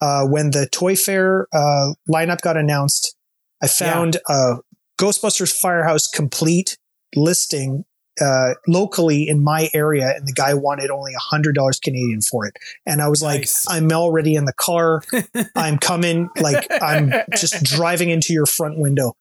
uh, 0.00 0.24
when 0.26 0.50
the 0.50 0.68
Toy 0.70 0.94
Fair 0.96 1.48
uh, 1.52 1.92
lineup 2.12 2.40
got 2.42 2.56
announced, 2.56 3.16
I 3.62 3.66
found 3.66 4.18
a 4.28 4.56
Ghostbusters 5.00 5.52
Firehouse 5.52 6.06
complete 6.06 6.76
listing 7.14 7.84
uh, 8.20 8.54
locally 8.66 9.28
in 9.28 9.42
my 9.42 9.68
area, 9.74 10.12
and 10.16 10.26
the 10.26 10.32
guy 10.32 10.54
wanted 10.54 10.90
only 10.90 11.12
a 11.14 11.18
hundred 11.18 11.54
dollars 11.54 11.78
Canadian 11.78 12.20
for 12.20 12.46
it. 12.46 12.54
And 12.86 13.02
I 13.02 13.08
was 13.08 13.22
Nice. 13.22 13.66
like, 13.66 13.76
I'm 13.76 13.90
already 13.92 14.34
in 14.34 14.44
the 14.46 14.54
car. 14.54 15.02
I'm 15.56 15.78
coming. 15.78 16.28
Like 16.38 16.66
I'm 16.80 17.12
just 17.36 17.62
driving 17.64 18.10
into 18.10 18.32
your 18.32 18.46
front 18.46 18.78
window. 18.78 19.14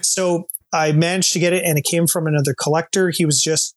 So 0.00 0.48
I 0.72 0.92
managed 0.92 1.32
to 1.34 1.38
get 1.38 1.52
it, 1.52 1.64
and 1.64 1.78
it 1.78 1.84
came 1.84 2.06
from 2.06 2.26
another 2.26 2.54
collector. 2.54 3.10
He 3.10 3.24
was 3.26 3.42
just 3.42 3.74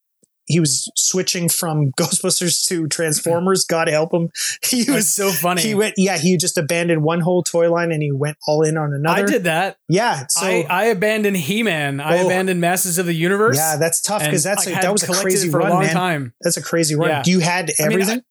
he 0.47 0.59
was 0.59 0.91
switching 0.95 1.49
from 1.49 1.91
Ghostbusters 1.99 2.67
to 2.67 2.87
Transformers. 2.87 3.65
God 3.65 3.87
help 3.87 4.13
him. 4.13 4.29
He 4.63 4.83
That's 4.83 4.95
was 4.95 5.13
so 5.13 5.31
funny. 5.31 5.61
He 5.63 5.73
went, 5.73 5.95
yeah, 5.97 6.17
he 6.19 6.37
just 6.37 6.57
abandoned 6.57 7.01
one 7.03 7.19
whole 7.21 7.41
toy 7.41 7.71
line 7.71 7.91
and 7.91 8.01
he 8.03 8.11
went 8.11 8.37
all 8.47 8.61
in 8.61 8.77
on 8.77 8.93
another. 8.93 9.23
I 9.23 9.25
did 9.25 9.43
that. 9.45 9.77
Yeah, 9.89 10.25
so 10.29 10.45
I, 10.45 10.65
I 10.69 10.83
abandoned 10.85 11.37
He-Man. 11.37 11.99
I 11.99 12.19
Oh. 12.19 12.25
abandoned 12.27 12.61
Masters 12.61 12.97
of 12.99 13.07
the 13.07 13.13
Universe. 13.13 13.57
yeah, 13.57 13.77
that's 13.77 14.01
tough 14.01 14.23
because 14.23 14.43
that's 14.43 14.67
I 14.67 14.71
a, 14.71 14.81
that 14.81 14.91
was 14.91 15.01
a 15.03 15.13
crazy 15.13 15.49
for 15.49 15.59
run, 15.59 15.71
a 15.71 15.73
long 15.73 15.83
man. 15.83 15.93
time. 15.93 16.33
That's 16.41 16.57
a 16.57 16.61
crazy 16.61 16.95
run. 16.95 17.09
Yeah. 17.09 17.23
You 17.25 17.39
had 17.39 17.71
I 17.79 17.83
mean, 17.87 17.93
everything. 17.93 18.21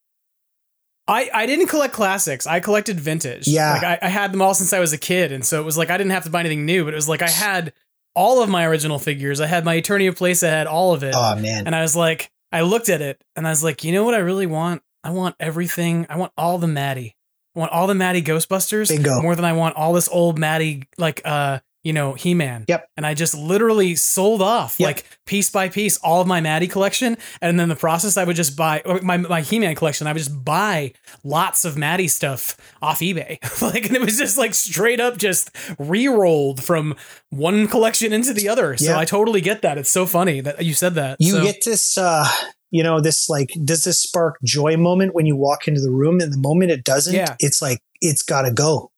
I, 1.06 1.28
I 1.34 1.46
didn't 1.46 1.66
collect 1.66 1.92
classics. 1.92 2.46
I 2.46 2.60
collected 2.60 2.98
vintage. 2.98 3.46
Yeah. 3.46 3.72
Like 3.74 3.82
I, 3.84 3.98
I 4.02 4.08
had 4.08 4.32
them 4.32 4.40
all 4.40 4.54
since 4.54 4.72
I 4.72 4.78
was 4.78 4.92
a 4.92 4.98
kid. 4.98 5.32
And 5.32 5.44
so 5.44 5.60
it 5.60 5.64
was 5.64 5.76
like 5.76 5.90
I 5.90 5.98
didn't 5.98 6.12
have 6.12 6.24
to 6.24 6.30
buy 6.30 6.40
anything 6.40 6.64
new, 6.64 6.84
but 6.84 6.94
it 6.94 6.96
was 6.96 7.08
like 7.08 7.22
I 7.22 7.28
had 7.28 7.72
all 8.14 8.42
of 8.42 8.48
my 8.48 8.64
original 8.66 8.98
figures. 8.98 9.40
I 9.40 9.46
had 9.46 9.64
my 9.64 9.80
Eternia 9.80 10.16
Place. 10.16 10.42
I 10.42 10.48
had 10.48 10.66
all 10.66 10.94
of 10.94 11.02
it. 11.02 11.14
oh 11.16 11.36
man, 11.36 11.66
And 11.66 11.74
I 11.74 11.82
was 11.82 11.96
like, 11.96 12.30
I 12.52 12.60
looked 12.62 12.88
at 12.88 13.02
it 13.02 13.22
and 13.36 13.46
I 13.46 13.50
was 13.50 13.64
like, 13.64 13.82
you 13.84 13.92
know 13.92 14.04
what 14.04 14.14
I 14.14 14.18
really 14.18 14.46
want? 14.46 14.82
I 15.02 15.10
want 15.10 15.34
everything. 15.40 16.06
I 16.08 16.16
want 16.16 16.32
all 16.38 16.58
the 16.58 16.68
Matty. 16.68 17.16
I 17.54 17.58
want 17.58 17.72
all 17.72 17.86
the 17.86 17.94
Matty 17.94 18.22
Ghostbusters 18.22 18.88
Bingo. 18.88 19.20
more 19.22 19.34
than 19.36 19.44
I 19.44 19.52
want 19.52 19.76
all 19.76 19.92
this 19.92 20.08
old 20.08 20.38
Matty, 20.38 20.84
like, 20.98 21.20
uh, 21.24 21.58
you 21.85 21.93
know, 21.93 22.14
He 22.14 22.35
Man. 22.35 22.64
Yep. 22.66 22.89
And 22.97 23.07
I 23.07 23.14
just 23.14 23.35
literally 23.37 23.95
sold 23.95 24.43
off, 24.43 24.76
Yep. 24.80 24.87
like, 24.87 25.05
piece 25.26 25.51
by 25.51 25.68
piece, 25.68 25.97
all 25.99 26.20
of 26.20 26.26
my 26.26 26.41
Matty 26.41 26.66
collection. 26.66 27.16
And 27.41 27.61
then 27.61 27.68
the 27.68 27.76
process, 27.76 28.16
I 28.16 28.24
would 28.24 28.35
just 28.37 28.57
buy 28.57 28.82
my, 29.03 29.18
my 29.18 29.43
He 29.43 29.59
Man 29.61 29.74
collection. 29.76 30.07
I 30.07 30.12
would 30.12 30.18
just 30.18 30.45
buy 30.45 30.93
lots 31.22 31.64
of 31.64 31.76
Matty 31.76 32.09
stuff 32.09 32.57
off 32.82 33.01
eBay. 33.01 33.39
like, 33.62 33.87
and 33.87 33.95
it 33.97 34.03
was 34.03 34.18
just 34.18 34.37
like 34.37 34.55
straight 34.55 34.99
up 34.99 35.16
just 35.18 35.51
re 35.78 36.09
rolled 36.09 36.64
from 36.64 36.97
one 37.30 37.68
collection 37.68 38.12
into 38.12 38.32
the 38.32 38.49
other. 38.49 38.76
So 38.76 38.87
Yeah. 38.91 38.99
I 38.99 39.05
totally 39.05 39.41
get 39.43 39.62
that. 39.62 39.78
It's 39.78 39.91
so 39.91 40.07
funny 40.07 40.41
that 40.41 40.64
you 40.64 40.74
said 40.74 40.95
that. 40.95 41.18
you 41.20 41.32
So- 41.32 41.43
get 41.45 41.64
this 41.64 41.97
uh 41.99 42.26
you 42.70 42.82
know 42.82 43.01
this 43.01 43.28
like 43.28 43.51
does 43.64 43.85
this 43.85 44.01
spark 44.03 44.37
joy 44.43 44.76
moment 44.76 45.14
when 45.14 45.26
you 45.26 45.37
walk 45.37 45.68
into 45.68 45.80
the 45.80 45.91
room 45.93 46.18
and 46.20 46.32
the 46.32 46.39
moment 46.39 46.72
it 46.72 46.82
doesn't 46.82 47.14
Yeah. 47.14 47.37
it's 47.39 47.62
like 47.62 47.78
it's 48.01 48.22
gotta 48.22 48.51
go 48.53 48.91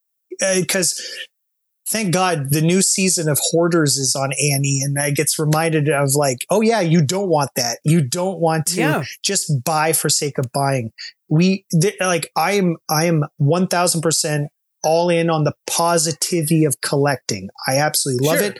because 0.55 1.01
thank 1.89 2.13
god 2.13 2.51
the 2.51 2.61
new 2.61 2.83
season 2.83 3.29
of 3.29 3.39
hoarders 3.51 3.97
is 3.97 4.15
on 4.17 4.31
annie 4.33 4.81
and 4.83 4.99
i 4.99 5.11
gets 5.11 5.39
reminded 5.39 5.89
of 5.89 6.15
like 6.15 6.45
oh 6.51 6.61
yeah 6.61 6.81
you 6.81 7.05
don't 7.05 7.29
want 7.29 7.51
that 7.57 7.79
you 7.85 8.01
don't 8.01 8.39
want 8.41 8.67
to 8.67 8.77
Yeah. 8.81 9.05
just 9.23 9.51
buy 9.65 9.93
for 9.93 10.09
sake 10.09 10.39
of 10.39 10.51
buying 10.53 10.91
we 11.29 11.65
th- 11.81 11.97
like 12.01 12.31
i 12.37 12.53
am 12.53 12.77
i 12.91 13.05
am 13.07 13.25
1000% 13.41 14.47
all 14.85 15.09
in 15.09 15.31
on 15.31 15.45
the 15.45 15.53
positivity 15.67 16.65
of 16.65 16.81
collecting 16.81 17.49
i 17.67 17.77
absolutely 17.79 18.27
love 18.27 18.39
Sure. 18.39 18.47
it 18.49 18.59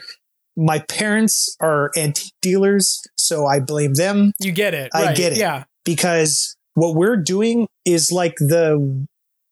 my 0.59 0.79
parents 0.79 1.55
are 1.61 1.91
antique 1.95 2.33
dealers, 2.41 3.03
so 3.15 3.45
I 3.45 3.59
blame 3.59 3.93
them 3.93 4.31
You 4.39 4.51
get 4.51 4.73
it. 4.73 4.89
I 4.91 5.03
right. 5.05 5.15
get 5.15 5.33
it. 5.33 5.37
Yeah. 5.37 5.65
because 5.85 6.57
what 6.73 6.95
we're 6.95 7.15
doing 7.15 7.67
is 7.85 8.11
like 8.11 8.33
the 8.39 9.05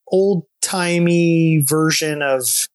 old 0.07 0.45
timey 0.63 1.59
version 1.63 2.23
of, 2.23 2.67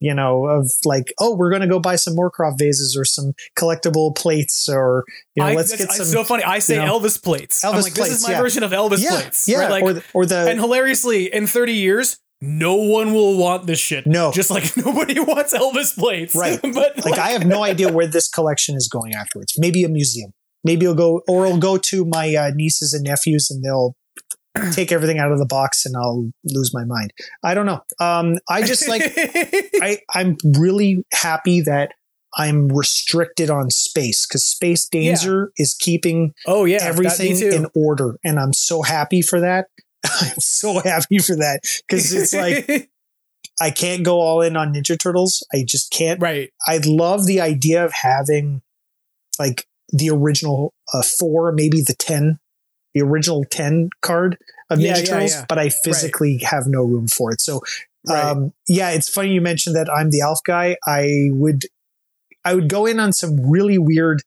you 0.00 0.14
know, 0.14 0.46
of 0.46 0.70
like, 0.84 1.12
oh, 1.18 1.36
we're 1.36 1.50
going 1.50 1.62
to 1.62 1.68
go 1.68 1.80
buy 1.80 1.96
some 1.96 2.14
Moorcroft 2.14 2.58
vases 2.58 2.96
or 2.98 3.04
some 3.04 3.32
collectible 3.58 4.14
plates 4.16 4.68
or, 4.68 5.04
you 5.34 5.42
know, 5.42 5.50
I, 5.50 5.54
let's 5.54 5.74
get 5.74 5.90
some. 5.90 6.02
it's 6.02 6.12
so 6.12 6.24
funny. 6.24 6.44
I 6.44 6.60
say 6.60 6.76
you 6.76 6.84
know, 6.84 6.98
Elvis 6.98 7.22
plates. 7.22 7.64
Elvis 7.64 7.82
like, 7.82 7.94
this 7.94 7.94
plates, 7.94 8.14
is 8.14 8.26
my 8.26 8.34
yeah. 8.34 8.40
version 8.40 8.62
of 8.62 8.70
Elvis 8.70 9.02
yeah, 9.02 9.10
plates. 9.10 9.48
yeah, 9.48 9.58
right? 9.58 9.70
Like, 9.70 9.82
or 9.82 9.92
the, 9.94 10.04
or 10.14 10.26
the 10.26 10.48
and 10.48 10.60
hilariously, 10.60 11.32
in 11.32 11.46
30 11.46 11.72
years, 11.72 12.18
no 12.40 12.76
one 12.76 13.12
will 13.12 13.36
want 13.36 13.66
this 13.66 13.80
shit. 13.80 14.06
No. 14.06 14.30
Just 14.32 14.50
like 14.50 14.76
nobody 14.76 15.18
wants 15.18 15.52
Elvis 15.52 15.96
plates. 15.96 16.34
Right. 16.34 16.60
but 16.74 17.04
like 17.04 17.18
I 17.18 17.30
have 17.30 17.46
no 17.46 17.62
idea 17.64 17.92
where 17.92 18.06
this 18.06 18.28
collection 18.28 18.76
is 18.76 18.88
going 18.88 19.14
afterwards. 19.14 19.54
Maybe 19.58 19.84
a 19.84 19.88
museum. 19.88 20.32
Maybe 20.64 20.84
it'll 20.86 20.96
go, 20.96 21.22
or 21.28 21.46
it'll 21.46 21.58
go 21.58 21.78
to 21.78 22.04
my 22.04 22.34
uh, 22.34 22.50
nieces 22.54 22.92
and 22.92 23.04
nephews, 23.04 23.48
and 23.48 23.64
they'll 23.64 23.94
take 24.72 24.92
everything 24.92 25.18
out 25.18 25.32
of 25.32 25.38
the 25.38 25.46
box, 25.46 25.84
and 25.86 25.96
I'll 25.96 26.30
lose 26.44 26.72
my 26.72 26.84
mind. 26.84 27.12
I 27.42 27.54
don't 27.54 27.66
know. 27.66 27.80
Um, 28.00 28.38
I 28.48 28.62
just 28.62 28.88
like 28.88 29.02
I 29.16 29.98
I'm 30.14 30.36
really 30.44 31.04
happy 31.12 31.60
that 31.62 31.92
I'm 32.36 32.68
restricted 32.68 33.50
on 33.50 33.70
space 33.70 34.26
because 34.26 34.44
space 34.44 34.88
danger 34.88 35.52
is 35.56 35.74
keeping 35.74 36.34
oh 36.46 36.64
yeah, 36.64 36.78
everything 36.82 37.36
in 37.40 37.66
order, 37.74 38.18
and 38.24 38.38
I'm 38.38 38.52
so 38.52 38.82
happy 38.82 39.22
for 39.22 39.40
that. 39.40 39.66
I'm 40.20 40.38
so 40.38 40.80
happy 40.80 41.18
for 41.18 41.36
that 41.36 41.60
because 41.88 42.12
it's 42.12 42.32
like 42.34 42.90
I 43.60 43.70
can't 43.70 44.04
go 44.04 44.20
all 44.20 44.40
in 44.40 44.56
on 44.56 44.74
Ninja 44.74 44.98
Turtles. 44.98 45.44
I 45.52 45.64
just 45.66 45.90
can't. 45.90 46.20
right. 46.22 46.50
I 46.66 46.80
love 46.84 47.26
the 47.26 47.40
idea 47.40 47.84
of 47.84 47.92
having 47.92 48.62
like 49.38 49.66
the 49.90 50.10
original 50.10 50.74
uh, 50.92 51.02
four, 51.02 51.52
maybe 51.52 51.80
the 51.80 51.94
10, 51.98 52.38
the 52.98 53.04
original 53.04 53.44
10 53.50 53.90
card 54.02 54.36
of 54.70 54.78
Ninja 54.78 54.82
Yeah, 54.82 54.96
yeah, 54.98 55.04
Turtles, 55.04 55.32
yeah. 55.32 55.44
but 55.48 55.58
I 55.58 55.68
physically 55.68 56.38
have 56.38 56.66
no 56.66 56.82
room 56.82 57.08
for 57.08 57.32
it. 57.32 57.40
So, 57.40 57.60
Right. 58.08 58.24
um, 58.24 58.52
yeah, 58.68 58.90
it's 58.90 59.08
funny 59.08 59.32
you 59.32 59.40
mentioned 59.40 59.76
that 59.76 59.88
I'm 59.90 60.10
the 60.10 60.20
Alf 60.22 60.40
guy. 60.46 60.76
I 60.86 61.28
would, 61.30 61.64
I 62.44 62.54
would 62.54 62.68
go 62.68 62.86
in 62.86 63.00
on 63.00 63.12
some 63.12 63.50
really 63.50 63.78
weird 63.78 64.22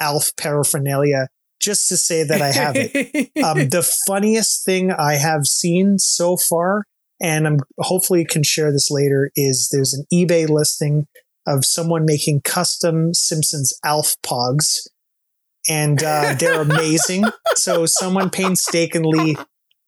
Alf 0.00 0.32
paraphernalia 0.36 1.28
just 1.60 1.88
to 1.88 1.96
say 1.96 2.22
that 2.24 2.40
I 2.40 2.50
have 2.52 2.74
it. 2.76 3.30
um, 3.44 3.68
the 3.68 3.88
funniest 4.06 4.64
thing 4.64 4.90
I 4.90 5.14
have 5.14 5.46
seen 5.46 5.98
so 5.98 6.36
far, 6.36 6.84
and 7.20 7.46
I'm 7.46 7.58
hopefully 7.78 8.24
can 8.24 8.42
share 8.42 8.72
this 8.72 8.90
later, 8.90 9.30
is 9.36 9.68
there's 9.70 9.92
an 9.92 10.06
eBay 10.12 10.48
listing 10.48 11.06
of 11.46 11.64
someone 11.64 12.04
making 12.06 12.40
custom 12.42 13.12
Simpsons 13.12 13.72
Alf 13.84 14.16
Pogs, 14.24 14.88
and 15.68 16.02
uh, 16.02 16.34
they're 16.38 16.60
amazing. 16.60 17.24
so 17.54 17.86
someone 17.86 18.30
painstakingly 18.30 19.36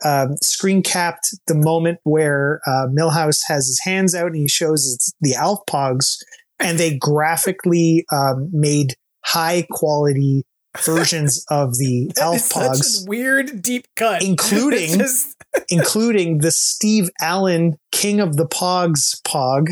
um, 0.04 0.36
screen 0.42 0.82
capped 0.82 1.28
the 1.46 1.54
moment 1.54 1.98
where 2.04 2.60
uh, 2.66 2.86
Milhouse 2.88 3.42
has 3.48 3.66
his 3.68 3.80
hands 3.84 4.14
out 4.14 4.26
and 4.28 4.36
he 4.36 4.48
shows 4.48 5.12
the 5.20 5.34
Alf 5.34 5.60
Pogs, 5.70 6.16
and 6.58 6.76
they 6.78 6.96
graphically 6.98 8.04
um, 8.12 8.48
made 8.52 8.94
high 9.24 9.64
quality 9.70 10.42
versions 10.80 11.44
of 11.50 11.76
the 11.78 12.10
Alf 12.20 12.48
Pogs 12.50 13.04
a 13.06 13.08
weird 13.08 13.62
deep 13.62 13.86
cut. 13.96 14.22
Including- 14.24 14.98
just- 14.98 15.36
including 15.68 16.38
the 16.38 16.50
Steve 16.50 17.10
Allen 17.20 17.76
King 17.92 18.20
of 18.20 18.36
the 18.38 18.46
Pogs 18.48 19.20
Pog, 19.22 19.68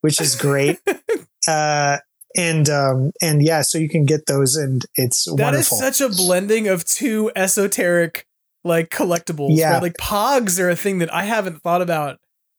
which 0.00 0.20
is 0.20 0.34
great. 0.34 0.80
uh, 1.48 1.98
and 2.36 2.68
um, 2.68 3.12
and 3.22 3.42
yeah, 3.42 3.62
so 3.62 3.78
you 3.78 3.88
can 3.88 4.04
get 4.04 4.26
those, 4.26 4.56
and 4.56 4.84
it's 4.94 5.24
that 5.24 5.54
is 5.54 5.70
wonderful. 5.70 5.78
such 5.78 6.00
a 6.00 6.08
blending 6.08 6.68
of 6.68 6.84
two 6.84 7.30
esoteric 7.34 8.26
like 8.62 8.90
collectibles. 8.90 9.56
Yeah. 9.56 9.74
right? 9.74 9.82
Like 9.82 9.94
pogs 9.94 10.60
are 10.60 10.68
a 10.68 10.76
thing 10.76 10.98
that 10.98 11.12
I 11.12 11.24
haven't 11.24 11.62
thought 11.62 11.82
about 11.82 12.18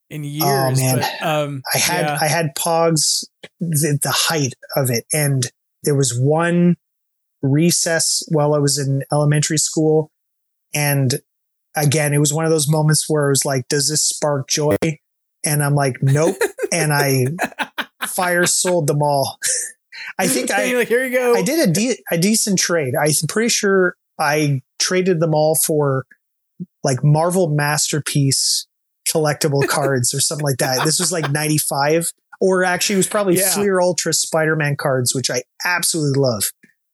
in 0.09 0.23
years. 0.23 0.43
Oh, 0.45 0.71
man. 0.75 0.99
But, 0.99 1.27
um, 1.27 1.61
I 1.73 1.77
had 1.77 2.05
yeah. 2.05 2.17
I 2.19 2.27
had 2.27 2.55
Pogs 2.55 3.25
the, 3.59 3.99
the 4.01 4.11
height 4.11 4.53
of 4.75 4.89
it, 4.89 5.05
and 5.13 5.45
there 5.83 5.95
was 5.95 6.17
one 6.17 6.75
recess 7.41 8.23
while 8.29 8.53
I 8.53 8.59
was 8.59 8.79
in 8.79 9.03
elementary 9.11 9.57
school, 9.57 10.11
and 10.73 11.19
again, 11.75 12.13
it 12.13 12.19
was 12.19 12.33
one 12.33 12.45
of 12.45 12.51
those 12.51 12.69
moments 12.69 13.05
where 13.07 13.27
it 13.27 13.31
was 13.31 13.45
like, 13.45 13.67
"Does 13.67 13.89
this 13.89 14.03
spark 14.03 14.47
joy?" 14.47 14.77
And 15.45 15.63
I'm 15.63 15.75
like, 15.75 15.97
"Nope," 16.01 16.37
and 16.73 16.91
I 16.93 17.27
fire 18.07 18.45
sold 18.45 18.87
them 18.87 19.01
all. 19.01 19.37
I 20.17 20.27
think 20.27 20.51
I 20.51 20.73
like, 20.73 20.87
here 20.87 21.05
you 21.05 21.11
go. 21.11 21.35
I 21.35 21.41
did 21.41 21.69
a, 21.69 21.71
de- 21.71 22.03
a 22.11 22.17
decent 22.17 22.59
trade. 22.59 22.93
I'm 22.99 23.11
pretty 23.27 23.49
sure 23.49 23.95
I 24.19 24.61
traded 24.79 25.19
them 25.19 25.33
all 25.33 25.55
for 25.55 26.05
like 26.83 27.03
Marvel 27.03 27.49
Masterpiece 27.49 28.67
collectible 29.07 29.67
cards 29.67 30.13
or 30.13 30.19
something 30.19 30.45
like 30.45 30.57
that. 30.57 30.83
This 30.85 30.99
was 30.99 31.11
like 31.11 31.31
95, 31.31 32.11
or 32.41 32.63
actually, 32.63 32.95
it 32.95 32.97
was 32.97 33.07
probably 33.07 33.37
Yeah. 33.37 33.53
Fleer 33.53 33.79
Ultra 33.79 34.13
Spider 34.13 34.55
Man 34.55 34.75
cards, 34.75 35.13
which 35.13 35.29
I 35.29 35.43
absolutely 35.65 36.19
love. 36.19 36.43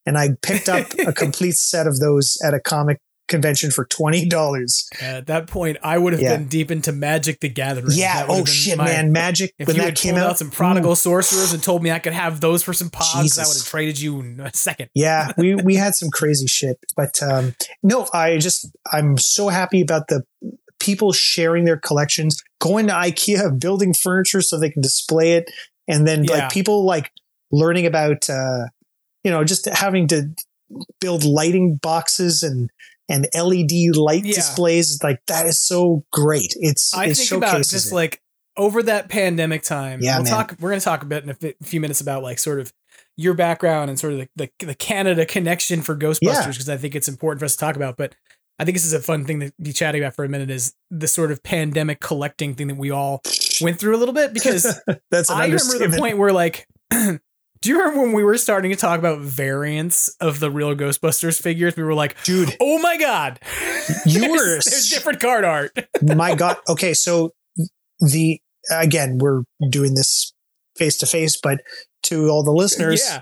And 0.05 0.18
I 0.18 0.30
picked 0.41 0.68
up 0.70 0.88
a 1.07 1.14
complete 1.14 1.55
set 1.55 1.88
of 1.88 1.99
those 1.99 2.38
at 2.43 2.53
a 2.53 2.59
comic 2.59 2.99
convention 3.34 3.71
for 3.71 3.86
$20. 3.86 4.86
At 5.01 5.27
that 5.27 5.47
point, 5.47 5.77
I 5.84 5.97
would 5.97 6.13
have 6.13 6.21
Yeah. 6.21 6.38
been 6.38 6.47
deep 6.47 6.71
into 6.71 6.91
Magic 6.91 7.39
the 7.41 7.49
Gathering. 7.49 7.88
Yeah. 7.91 8.13
That 8.19 8.27
would 8.27 8.36
have 8.38 8.43
Oh, 8.43 8.45
shit, 8.45 8.77
my- 8.77 8.86
man. 8.86 9.11
Magic, 9.11 9.53
If 9.59 9.67
when 9.67 9.75
you 9.77 9.81
that 9.84 9.95
came 9.95 10.15
out, 10.15 10.31
out 10.31 10.38
some 10.38 10.51
prodigal 10.51 10.91
ooh. 10.91 10.95
sorcerers 10.95 11.51
and 11.53 11.61
told 11.63 11.84
me 11.84 11.91
I 11.91 11.99
could 11.99 12.13
have 12.13 12.39
those 12.41 12.63
for 12.63 12.73
some 12.73 12.89
pogs, 12.89 13.38
I 13.39 13.45
would 13.47 13.57
have 13.57 13.65
traded 13.65 13.99
you 13.99 14.19
in 14.21 14.39
a 14.39 14.51
second. 14.53 14.89
yeah 14.93 15.31
we 15.38 15.55
we 15.55 15.75
had 15.75 15.95
some 15.95 16.09
crazy 16.11 16.47
shit 16.47 16.77
but 16.95 17.21
um 17.23 17.55
no 17.81 18.07
i 18.13 18.38
just 18.38 18.67
i'm 18.91 19.17
so 19.17 19.49
happy 19.49 19.81
about 19.81 20.07
the 20.07 20.21
people 20.79 21.11
sharing 21.13 21.65
their 21.65 21.77
collections 21.77 22.41
going 22.59 22.88
to 22.88 22.93
ikea 22.93 23.57
building 23.59 23.93
furniture 23.93 24.41
so 24.41 24.59
they 24.59 24.69
can 24.69 24.81
display 24.81 25.34
it 25.34 25.49
and 25.88 26.05
then 26.07 26.23
Yeah. 26.23 26.36
like 26.36 26.51
people 26.51 26.86
like 26.86 27.11
learning 27.51 27.86
about 27.86 28.29
uh 28.29 28.65
you 29.23 29.31
know 29.31 29.43
just 29.43 29.65
having 29.65 30.07
to 30.09 30.29
build 30.99 31.23
lighting 31.23 31.79
boxes 31.81 32.43
and 32.43 32.69
and 33.10 33.28
led 33.34 33.72
light 33.95 34.26
Yeah. 34.26 34.34
displays 34.36 34.99
like 35.04 35.20
that 35.28 35.45
is 35.45 35.60
so 35.60 36.06
great 36.12 36.54
it's 36.58 36.93
I 36.93 37.08
it 37.08 37.18
think 37.18 37.32
about 37.43 37.58
just 37.58 37.91
it. 37.91 37.95
like 37.95 38.22
over 38.56 38.84
that 38.84 39.10
pandemic 39.10 39.64
time. 39.64 39.99
Yeah, 40.01 40.18
we'll 40.18 40.26
man. 40.26 40.32
talk. 40.32 40.56
We're 40.60 40.70
going 40.70 40.80
to 40.80 40.84
talk 40.84 41.01
a 41.01 41.08
bit 41.08 41.24
in 41.24 41.32
a 41.32 41.66
few 41.66 41.82
minutes 41.82 42.01
about 42.01 42.22
like 42.22 42.38
sort 42.38 42.60
of 42.60 42.72
your 43.18 43.34
background 43.34 43.89
and 43.89 43.99
sort 43.99 44.14
of 44.14 44.20
the, 44.20 44.30
the, 44.60 44.66
the 44.68 44.76
Canada 44.76 45.26
connection 45.26 45.82
for 45.82 45.95
Ghostbusters 45.95 46.20
Yeah. 46.22 46.47
because 46.47 46.70
I 46.70 46.78
think 46.78 46.93
it's 46.93 47.08
important 47.08 47.39
for 47.39 47.45
us 47.45 47.54
to 47.54 47.58
talk 47.60 47.76
about. 47.76 47.97
But 47.97 48.14
I 48.60 48.64
think 48.66 48.76
this 48.76 48.86
is 48.86 48.93
a 48.93 48.99
fun 48.99 49.26
thing 49.26 49.39
to 49.39 49.51
be 49.60 49.74
chatting 49.74 50.04
about 50.04 50.14
for 50.16 50.24
a 50.24 50.30
minute 50.30 50.51
is 50.51 50.76
the 50.91 51.08
sort 51.08 51.32
of 51.32 51.41
pandemic 51.41 51.99
collecting 51.99 52.54
thing 52.54 52.68
that 52.68 52.78
we 52.78 52.91
all 52.91 53.24
went 53.60 53.80
through 53.80 53.95
a 53.95 53.97
little 53.97 54.14
bit 54.14 54.34
because 54.34 54.80
That's 55.10 55.32
an 55.32 55.38
I 55.38 55.45
remember 55.45 55.88
the 55.88 55.97
point 55.97 56.20
where 56.20 56.32
like 56.32 56.68
do 57.64 57.70
you 57.70 57.80
remember 57.80 58.01
when 58.03 58.11
we 58.11 58.24
were 58.26 58.38
starting 58.38 58.72
to 58.72 58.78
talk 58.78 58.99
about 58.99 59.20
variants 59.20 60.09
of 60.20 60.41
the 60.41 60.51
real 60.51 60.76
Ghostbusters 60.76 61.41
figures? 61.41 61.78
We 61.78 61.84
were 61.84 61.93
like, 61.93 62.22
dude, 62.26 62.55
oh 62.59 62.78
my 62.80 62.97
god, 62.97 63.39
You 64.05 64.20
there's, 64.20 64.32
were 64.32 64.45
there's 64.70 64.89
different 64.89 65.22
card 65.22 65.45
art. 65.45 65.72
my 66.01 66.36
god 66.36 66.57
okay 66.68 66.93
so 66.93 67.32
the 68.01 68.39
again 68.70 69.18
we're 69.18 69.43
doing 69.70 69.93
this 69.93 70.34
face 70.76 70.97
to 70.97 71.05
face 71.05 71.39
but 71.41 71.61
to 72.03 72.28
all 72.28 72.43
the 72.43 72.51
listeners 72.51 73.01
Yeah. 73.09 73.22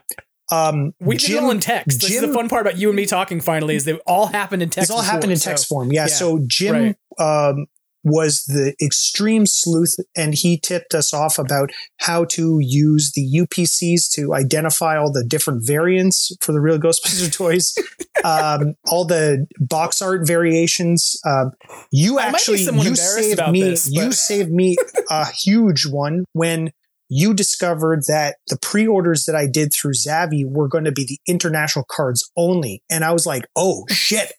um 0.51 0.93
We 0.99 1.17
did 1.17 1.29
it 1.31 1.37
all 1.43 1.51
in 1.51 1.59
text. 1.59 2.01
This 2.01 2.09
is 2.11 2.21
the 2.21 2.33
fun 2.33 2.49
part 2.49 2.65
about 2.65 2.79
you 2.79 2.89
and 2.89 2.95
me 2.95 3.05
talking. 3.05 3.41
Finally, 3.41 3.75
is 3.75 3.85
they 3.85 3.93
all 4.07 4.25
happened 4.27 4.63
in 4.63 4.69
text. 4.71 4.89
It's 4.89 4.91
all 4.97 5.03
happened 5.03 5.31
in 5.31 5.37
text 5.37 5.67
so- 5.67 5.75
form. 5.75 5.91
Yeah. 5.91 6.07
So 6.07 6.39
Jim 6.47 6.95
um, 7.19 7.67
was 8.03 8.45
the 8.45 8.73
extreme 8.81 9.45
sleuth, 9.45 9.95
and 10.15 10.33
he 10.33 10.57
tipped 10.57 10.93
us 10.93 11.13
off 11.13 11.37
about 11.37 11.71
how 11.97 12.25
to 12.25 12.57
use 12.59 13.11
the 13.13 13.27
UPCs 13.39 14.09
to 14.13 14.33
identify 14.33 14.97
all 14.97 15.11
the 15.11 15.23
different 15.23 15.65
variants 15.65 16.35
for 16.41 16.51
the 16.51 16.59
real 16.61 16.79
Ghostbuster 16.79 17.31
toys, 17.37 17.75
um, 18.23 18.75
all 18.87 19.05
the 19.05 19.45
box 19.59 20.01
art 20.01 20.25
variations. 20.25 21.19
Um, 21.25 21.51
you 21.91 22.19
I 22.19 22.25
actually 22.25 22.61
you 22.61 22.95
saved 22.95 23.41
me. 23.51 23.63
this, 23.63 23.89
you 23.91 24.11
saved 24.11 24.51
me 24.51 24.77
a 25.09 25.27
huge 25.31 25.85
one 25.85 26.25
when. 26.33 26.71
You 27.13 27.33
discovered 27.33 28.03
that 28.07 28.37
the 28.47 28.57
pre-orders 28.57 29.25
that 29.25 29.35
I 29.35 29.45
did 29.45 29.73
through 29.73 29.95
Zavvi 29.95 30.49
were 30.49 30.69
going 30.69 30.85
to 30.85 30.93
be 30.93 31.03
the 31.03 31.19
international 31.27 31.83
cards 31.91 32.31
only, 32.37 32.83
and 32.89 33.03
I 33.03 33.11
was 33.11 33.25
like, 33.25 33.43
"Oh 33.53 33.83
shit!" 33.89 34.31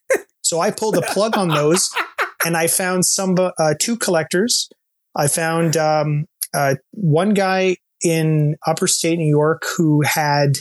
So 0.42 0.60
I 0.60 0.70
pulled 0.70 0.94
the 0.96 1.02
plug 1.02 1.36
on 1.38 1.48
those 1.48 1.90
and 2.44 2.56
I 2.56 2.66
found 2.66 3.04
some, 3.06 3.36
uh, 3.38 3.74
two 3.80 3.96
collectors. 3.96 4.68
I 5.16 5.28
found, 5.28 5.76
um, 5.76 6.26
uh, 6.54 6.76
one 6.92 7.34
guy 7.34 7.76
in 8.02 8.56
upper 8.66 8.86
state 8.86 9.18
New 9.18 9.28
York 9.28 9.62
who 9.76 10.02
had, 10.02 10.52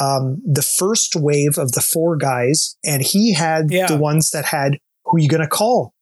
um, 0.00 0.40
the 0.46 0.62
first 0.62 1.16
wave 1.16 1.58
of 1.58 1.72
the 1.72 1.80
four 1.80 2.16
guys 2.16 2.76
and 2.84 3.02
he 3.02 3.32
had 3.34 3.66
Yeah. 3.70 3.86
the 3.88 3.96
ones 3.96 4.30
that 4.30 4.44
had 4.46 4.78
who 5.04 5.16
are 5.16 5.20
you 5.20 5.28
going 5.28 5.40
to 5.42 5.48
call 5.48 5.92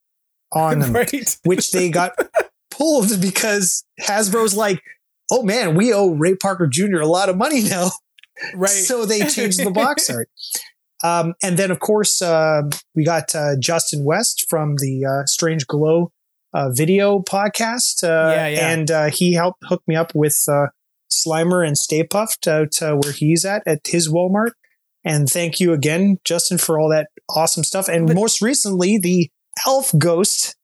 on 0.52 0.78
them, 0.80 0.92
right. 0.92 1.36
which 1.44 1.70
they 1.70 1.88
got 1.88 2.12
pulled 2.70 3.20
because 3.20 3.84
Hasbro's 4.00 4.54
like, 4.54 4.82
Oh 5.30 5.42
man, 5.42 5.74
we 5.74 5.92
owe 5.92 6.10
Ray 6.10 6.34
Parker 6.36 6.66
Jr. 6.66 7.00
a 7.00 7.06
lot 7.06 7.28
of 7.28 7.36
money 7.36 7.62
now. 7.62 7.90
Right. 8.54 8.68
So 8.70 9.06
they 9.06 9.20
changed 9.26 9.64
the 9.64 9.70
box 9.70 10.10
art. 10.10 10.28
Um, 11.04 11.34
and 11.42 11.56
then, 11.58 11.70
of 11.70 11.80
course, 11.80 12.22
uh, 12.22 12.62
we 12.94 13.04
got 13.04 13.34
uh, 13.34 13.56
Justin 13.58 14.04
West 14.04 14.46
from 14.48 14.76
the 14.76 15.04
uh, 15.04 15.26
Strange 15.26 15.66
Glow 15.66 16.12
uh, 16.54 16.70
video 16.70 17.18
podcast. 17.18 18.02
Uh, 18.02 18.32
Yeah, 18.32 18.48
yeah. 18.48 18.70
And 18.70 18.90
uh, 18.90 19.10
he 19.10 19.34
helped 19.34 19.62
hook 19.64 19.82
me 19.86 19.94
up 19.94 20.14
with 20.14 20.42
uh, 20.48 20.68
Slimer 21.10 21.66
and 21.66 21.76
Stay 21.76 22.02
Puft 22.02 22.48
out 22.48 22.82
uh, 22.82 22.96
where 22.96 23.12
he's 23.12 23.44
at, 23.44 23.62
at 23.66 23.80
his 23.86 24.08
Walmart. 24.08 24.52
And 25.04 25.28
thank 25.28 25.60
you 25.60 25.72
again, 25.72 26.18
Justin, 26.24 26.58
for 26.58 26.80
all 26.80 26.88
that 26.90 27.08
awesome 27.30 27.62
stuff. 27.62 27.88
And 27.88 28.12
most 28.14 28.42
recently, 28.42 28.98
the 28.98 29.30
Elf 29.64 29.92
Ghost 29.96 30.56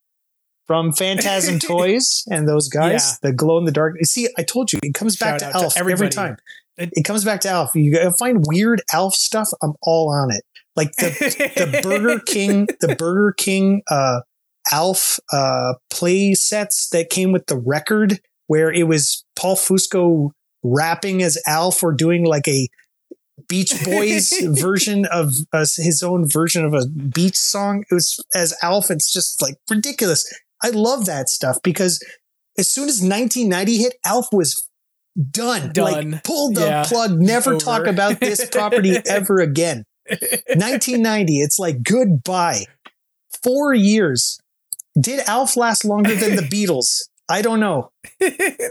from 0.66 0.93
Phantasm 0.93 1.59
Toys 1.61 2.24
and 2.30 2.49
those 2.49 2.68
guys, 2.68 3.18
the 3.20 3.33
glow 3.33 3.59
in 3.59 3.64
the 3.64 3.72
dark. 3.72 3.97
See, 4.05 4.28
I 4.37 4.43
told 4.43 4.72
you, 4.72 4.80
it 4.83 4.95
comes 4.95 5.16
back 5.16 5.39
to 5.39 5.47
out 5.47 5.53
to 5.53 5.59
Elf 5.64 5.76
every 5.76 6.09
time. 6.09 6.37
It 6.79 7.05
comes 7.05 7.25
back 7.25 7.41
to 7.43 7.49
Alf. 7.51 7.73
You 7.75 7.93
gotta 7.93 8.12
find 8.18 8.45
weird 8.47 8.83
Alf 8.93 9.14
stuff. 9.14 9.49
I'm 9.62 9.75
all 9.83 10.11
on 10.11 10.31
it. 10.31 10.43
Like 10.75 10.93
the 10.97 11.11
the 11.57 11.81
Burger 11.83 12.20
King, 12.20 12.66
the 12.81 12.97
Burger 12.97 13.35
King 13.37 13.83
uh 13.91 14.20
Alf 14.70 15.18
uh 15.33 15.75
play 15.91 16.35
sets 16.35 16.89
that 16.91 17.11
came 17.11 17.33
with 17.33 17.47
the 17.47 17.59
record 17.59 18.20
where 18.47 18.73
it 18.73 18.89
was 18.89 19.25
Paul 19.37 19.57
Fusco 19.57 20.31
rapping 20.62 21.23
as 21.23 21.39
Alf 21.47 21.83
or 21.83 21.93
doing 21.93 22.25
like 22.25 22.49
a 22.49 22.68
Beach 23.49 23.73
Boys 23.85 24.33
version 24.43 25.07
of 25.07 25.35
uh, 25.53 25.66
his 25.77 26.03
own 26.03 26.29
version 26.29 26.64
of 26.64 26.75
a 26.75 26.87
beach 26.87 27.37
song. 27.37 27.85
It 27.91 27.95
was 27.95 28.23
as 28.35 28.55
Alf. 28.62 28.91
It's 28.91 29.12
just 29.12 29.43
like 29.43 29.57
ridiculous. 29.70 30.25
I 30.62 30.70
love 30.70 31.07
that 31.07 31.29
stuff 31.29 31.59
because 31.62 32.03
as 32.59 32.70
soon 32.70 32.89
as 32.89 33.01
1990 33.01 33.79
hit, 33.79 33.95
Alf 34.05 34.27
was 34.33 34.68
done. 35.31 35.73
Done. 35.73 36.11
Like 36.13 36.25
pull 36.25 36.53
the 36.53 36.63
Yeah. 36.67 36.85
plug. 36.87 37.19
Never 37.21 37.55
Over. 37.55 37.65
talk 37.65 37.87
about 37.87 38.21
this 38.21 38.49
property 38.49 38.97
ever 39.07 39.39
again. 39.41 39.85
1990. 40.09 41.41
It's 41.41 41.59
like 41.59 41.83
goodbye. 41.83 42.65
Four 43.43 43.75
years. 43.75 44.39
Did 45.01 45.21
Alf 45.27 45.57
last 45.57 45.85
longer 45.85 46.15
than 46.15 46.37
the 46.37 46.43
Beatles? 46.51 47.09
I 47.29 47.41
don't 47.43 47.61
know. 47.61 47.91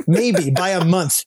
Maybe 0.08 0.52
by 0.52 0.70
a 0.70 0.84
month. 0.86 1.24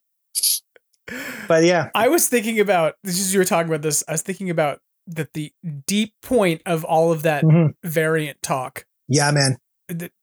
But 1.48 1.64
yeah, 1.64 1.90
I 1.94 2.08
was 2.08 2.28
thinking 2.28 2.60
about 2.60 2.94
this 3.04 3.18
is 3.18 3.32
you 3.34 3.40
were 3.40 3.44
talking 3.44 3.68
about 3.68 3.82
this. 3.82 4.02
I 4.08 4.12
was 4.12 4.22
thinking 4.22 4.50
about 4.50 4.80
that 5.06 5.32
the 5.34 5.52
deep 5.86 6.14
point 6.22 6.62
of 6.64 6.82
all 6.84 7.12
of 7.12 7.22
that 7.22 7.44
Mhm. 7.44 7.74
variant 7.84 8.40
talk 8.42 8.86
yeah, 9.08 9.30
man. 9.30 9.58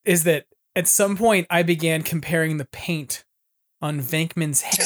is 0.06 0.24
that 0.24 0.46
at 0.76 0.88
some 0.88 1.16
point 1.16 1.46
I 1.52 1.62
began 1.62 2.02
comparing 2.02 2.58
the 2.58 2.66
paint 2.66 3.24
on 3.82 4.00
Venkman's 4.00 4.62
head 4.62 4.86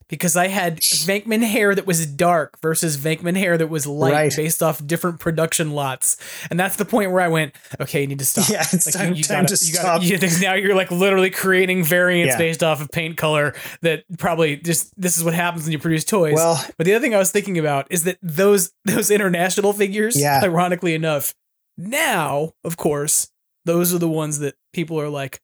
because 0.08 0.36
I 0.36 0.48
had 0.48 0.80
Venkman 0.80 1.42
hair 1.44 1.74
that 1.74 1.86
was 1.86 2.04
dark 2.06 2.60
versus 2.60 2.96
Venkman 2.96 3.36
hair 3.36 3.56
that 3.58 3.68
was 3.68 3.86
light 3.86 4.12
Right. 4.12 4.36
based 4.36 4.62
off 4.62 4.84
different 4.84 5.20
production 5.20 5.70
lots. 5.70 6.16
And 6.50 6.58
that's 6.58 6.76
the 6.76 6.84
point 6.84 7.12
where 7.12 7.20
I 7.20 7.28
went, 7.28 7.54
okay, 7.80 8.00
you 8.02 8.06
need 8.08 8.18
to 8.18 8.24
stop. 8.24 8.48
Yeah, 8.48 8.62
it's 8.72 8.90
time- 8.92 9.14
time 9.14 9.46
to 9.46 9.52
you 9.52 9.56
stop. 9.56 10.02
you- 10.02 10.18
now 10.40 10.54
you're 10.54 10.74
like 10.74 10.90
literally 10.90 11.30
creating 11.30 11.84
variants 11.84 12.32
Yeah. 12.34 12.38
based 12.38 12.62
off 12.64 12.80
of 12.80 12.90
paint 12.90 13.16
color 13.16 13.54
that 13.82 14.04
probably 14.18 14.56
just 14.56 14.92
this 15.00 15.16
is 15.16 15.22
what 15.24 15.34
happens 15.34 15.64
when 15.64 15.72
you 15.72 15.78
produce 15.78 16.04
toys. 16.04 16.34
Well- 16.34 16.64
but 16.76 16.86
the 16.86 16.94
other 16.94 17.02
thing 17.02 17.14
I 17.14 17.18
was 17.18 17.30
thinking 17.30 17.58
about 17.58 17.86
is 17.90 18.04
that 18.04 18.18
those 18.22 18.72
those 18.84 19.10
international 19.10 19.72
figures, 19.72 20.16
Yeah. 20.20 20.40
ironically 20.42 20.94
enough, 20.94 21.34
now, 21.78 22.52
of 22.64 22.76
course, 22.76 23.28
those 23.64 23.94
are 23.94 23.98
the 23.98 24.08
ones 24.08 24.38
that 24.40 24.54
people 24.72 25.00
are 25.00 25.08
like, 25.08 25.40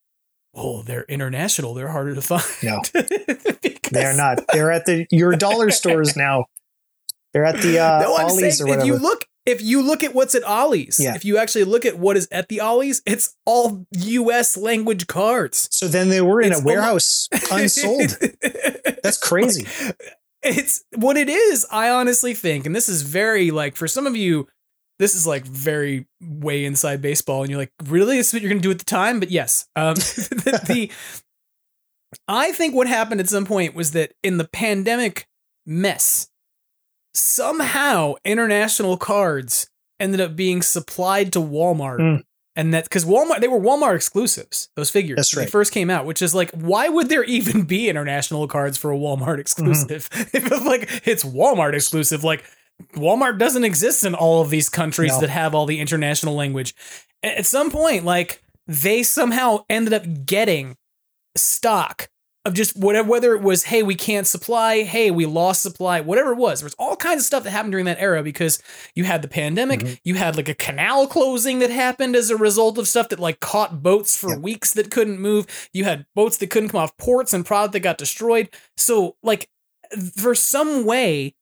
oh, 0.57 0.83
they're 0.83 1.05
international. 1.05 1.75
They're 1.75 1.89
harder 1.89 2.15
to 2.15 2.23
find. 2.23 2.43
No. 2.63 2.83
They're 3.93 4.17
not. 4.17 4.41
They're 4.53 4.73
at 4.73 4.85
the 4.87 5.07
your 5.13 5.37
dollar 5.37 5.71
stores 5.71 6.17
now. 6.17 6.47
They're 7.33 7.45
at 7.45 7.61
the 7.61 7.79
uh, 7.79 8.01
No, 8.01 8.17
I'm 8.17 8.27
Ollie's 8.27 8.59
saying 8.59 8.71
or 8.71 8.79
if 8.81 8.85
you 8.87 8.97
look, 8.97 9.27
if 9.45 9.63
you 9.63 9.81
look 9.83 10.03
at 10.03 10.13
what's 10.15 10.35
at 10.35 10.43
Ollie's, 10.43 10.99
Yeah. 10.99 11.15
if 11.15 11.25
you 11.25 11.39
actually 11.39 11.65
look 11.65 11.85
at 11.85 11.97
what 11.99 12.17
is 12.17 12.27
at 12.33 12.49
the 12.49 12.61
Ollie's, 12.61 13.01
it's 13.07 13.37
all 13.45 13.87
U.S. 13.93 14.57
language 14.57 15.07
cards. 15.07 15.69
so 15.71 15.87
then 15.87 16.09
they 16.09 16.21
were 16.21 16.41
in 16.41 16.51
It's 16.53 16.63
a 16.63 16.65
warehouse 16.65 17.29
unsold. 17.53 18.17
That's 19.05 19.19
crazy. 19.19 19.67
it's 20.43 20.85
what 20.97 21.17
it 21.17 21.29
is. 21.29 21.65
I 21.71 21.91
honestly 21.91 22.35
think, 22.35 22.67
and 22.67 22.75
this 22.75 22.89
is 22.89 23.03
very 23.03 23.51
like 23.53 23.77
for 23.77 23.87
some 23.87 24.07
of 24.09 24.17
you, 24.17 24.49
this 24.99 25.15
is 25.15 25.27
like 25.27 25.45
very 25.45 26.07
way 26.21 26.65
inside 26.65 27.03
baseball, 27.03 27.43
and 27.43 27.51
you're 27.51 27.61
like, 27.61 27.73
really, 27.87 28.17
this 28.17 28.29
is 28.29 28.33
what 28.35 28.43
you're 28.43 28.51
gonna 28.51 28.61
do 28.61 28.71
at 28.71 28.79
the 28.79 28.85
time? 28.85 29.21
But 29.21 29.31
yes, 29.31 29.69
um, 29.77 29.95
the, 29.95 30.63
the 30.67 30.91
I 32.29 32.53
think 32.53 32.75
what 32.75 32.87
happened 32.87 33.21
at 33.21 33.29
some 33.29 33.45
point 33.45 33.75
was 33.75 33.93
that 33.93 34.13
in 34.23 34.39
the 34.39 34.49
pandemic 34.49 35.27
mess, 35.67 36.29
somehow 37.15 38.15
international 38.25 38.97
cards 38.97 39.69
ended 39.99 40.21
up 40.21 40.37
being 40.37 40.63
supplied 40.63 41.33
to 41.33 41.41
Walmart. 41.41 41.99
Mm. 41.99 42.23
And 42.59 42.73
that 42.73 42.85
because 42.85 43.05
Walmart, 43.05 43.41
they 43.41 43.49
were 43.49 43.61
Walmart 43.61 43.97
exclusives, 43.97 44.71
those 44.77 44.89
figures. 44.89 45.17
That's 45.17 45.37
right. 45.37 45.45
They 45.45 45.51
first 45.51 45.73
came 45.73 45.91
out, 45.91 46.07
which 46.07 46.23
is 46.23 46.35
like, 46.35 46.51
why 46.53 46.89
would 46.89 47.11
there 47.11 47.25
even 47.25 47.65
be 47.65 47.91
international 47.91 48.49
cards 48.49 48.79
for 48.79 48.91
a 48.91 48.97
Walmart 48.97 49.39
exclusive? 49.39 50.09
if 50.13 50.35
it's 50.35 50.65
like 50.65 51.03
it's 51.07 51.23
Walmart 51.23 51.75
exclusive, 51.75 52.25
like 52.25 52.45
Walmart 52.95 53.39
doesn't 53.39 53.65
exist 53.65 54.05
in 54.05 54.15
all 54.15 54.43
of 54.43 54.51
these 54.51 54.69
countries 54.69 55.13
No. 55.13 55.21
that 55.21 55.31
have 55.31 55.55
all 55.55 55.67
the 55.67 55.81
international 55.81 56.35
language. 56.35 56.75
At 57.23 57.47
some 57.47 57.71
point, 57.71 58.05
like 58.05 58.43
they 58.67 59.03
somehow 59.03 59.65
ended 59.71 59.93
up 59.93 60.27
getting 60.27 60.77
stock 61.37 62.09
of 62.45 62.55
just 62.55 62.77
whatever, 62.77 63.09
whether 63.09 63.35
it 63.35 63.43
was, 63.43 63.65
hey, 63.65 63.83
we 63.83 63.97
can't 63.97 64.27
supply, 64.27 64.83
hey, 64.83 65.11
we 65.11 65.27
lost 65.27 65.63
supply, 65.63 66.01
whatever 66.01 66.33
it 66.33 66.37
was. 66.37 66.61
There 66.61 66.67
was 66.67 66.77
all 66.79 66.95
kinds 66.95 67.23
of 67.23 67.27
stuff 67.27 67.43
that 67.43 67.51
happened 67.51 67.73
during 67.73 67.87
that 67.87 68.01
era 68.01 68.23
because 68.23 68.63
you 68.95 69.03
had 69.05 69.23
the 69.23 69.29
pandemic, 69.29 69.81
Mm-hmm. 69.81 69.95
you 70.05 70.15
had 70.15 70.37
like 70.37 70.49
a 70.49 70.55
canal 70.55 71.09
closing 71.09 71.59
that 71.59 71.71
happened 71.71 72.15
as 72.15 72.31
a 72.31 72.37
result 72.37 72.79
of 72.79 72.87
stuff 72.87 73.09
that 73.09 73.19
like 73.19 73.41
caught 73.41 73.83
boats 73.83 74.17
for 74.17 74.39
weeks 74.39 74.75
that 74.75 74.91
couldn't 74.93 75.19
move. 75.19 75.47
You 75.73 75.85
had 75.85 76.07
boats 76.15 76.37
that 76.37 76.51
couldn't 76.51 76.69
come 76.69 76.81
off 76.81 76.97
ports 76.99 77.33
and 77.35 77.45
product 77.45 77.73
that 77.73 77.81
got 77.81 77.99
destroyed. 77.99 78.49
So, 78.77 79.17
like, 79.25 79.49
for 80.17 80.35
some 80.35 80.85
way, 80.85 81.35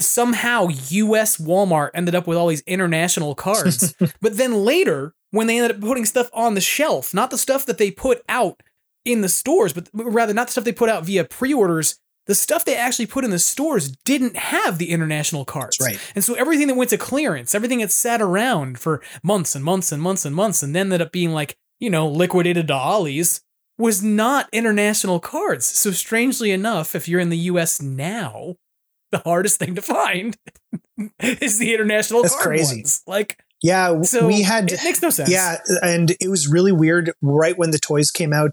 somehow 0.00 0.68
US 0.68 1.38
Walmart 1.38 1.90
ended 1.94 2.14
up 2.14 2.26
with 2.26 2.38
all 2.38 2.48
these 2.48 2.62
international 2.62 3.34
cards. 3.34 3.94
but 4.20 4.36
then 4.36 4.64
later, 4.64 5.14
when 5.30 5.46
they 5.46 5.58
ended 5.58 5.76
up 5.76 5.80
putting 5.80 6.04
stuff 6.04 6.30
on 6.32 6.54
the 6.54 6.60
shelf, 6.60 7.12
not 7.12 7.30
the 7.30 7.38
stuff 7.38 7.66
that 7.66 7.78
they 7.78 7.90
put 7.90 8.22
out 8.28 8.62
in 9.04 9.20
the 9.20 9.28
stores, 9.28 9.72
but 9.72 9.88
rather 9.92 10.34
not 10.34 10.46
the 10.48 10.52
stuff 10.52 10.64
they 10.64 10.72
put 10.72 10.88
out 10.88 11.04
via 11.04 11.24
pre-orders 11.24 11.98
the 12.26 12.34
stuff 12.34 12.64
they 12.64 12.76
actually 12.76 13.06
put 13.06 13.24
in 13.24 13.30
the 13.30 13.38
stores 13.38 13.92
didn't 14.04 14.36
have 14.36 14.78
the 14.78 14.90
international 14.90 15.44
cards. 15.44 15.78
Right. 15.80 15.98
And 16.14 16.22
so 16.22 16.34
everything 16.34 16.66
that 16.66 16.76
went 16.76 16.90
to 16.90 16.98
clearance, 16.98 17.54
everything 17.54 17.78
that 17.78 17.90
sat 17.90 18.20
around 18.20 18.78
for 18.78 19.02
months 19.22 19.54
and 19.54 19.64
months 19.64 19.92
and 19.92 20.02
months 20.02 20.24
and 20.24 20.34
months 20.34 20.62
and 20.62 20.74
then 20.74 20.86
ended 20.86 21.02
up 21.02 21.12
being 21.12 21.32
like, 21.32 21.56
you 21.78 21.88
know, 21.88 22.08
liquidated 22.08 22.68
to 22.68 22.74
Ollie's 22.74 23.42
was 23.78 24.02
not 24.02 24.48
international 24.52 25.20
cards. 25.20 25.66
So 25.66 25.90
strangely 25.92 26.50
enough, 26.50 26.94
if 26.94 27.08
you're 27.08 27.20
in 27.20 27.30
the 27.30 27.38
US 27.38 27.80
now, 27.80 28.56
the 29.12 29.18
hardest 29.18 29.58
thing 29.58 29.74
to 29.74 29.82
find 29.82 30.36
is 31.20 31.58
the 31.58 31.74
international 31.74 32.22
That's 32.22 32.36
crazy. 32.36 32.76
ones. 32.76 33.02
Like 33.06 33.38
Yeah, 33.62 34.02
so 34.02 34.26
we 34.26 34.42
had 34.42 34.72
it 34.72 34.80
makes 34.84 35.02
no 35.02 35.10
sense. 35.10 35.30
Yeah, 35.30 35.58
and 35.82 36.10
it 36.20 36.28
was 36.28 36.48
really 36.48 36.72
weird. 36.72 37.12
Right 37.22 37.56
when 37.56 37.70
the 37.70 37.78
toys 37.78 38.10
came 38.10 38.32
out, 38.32 38.52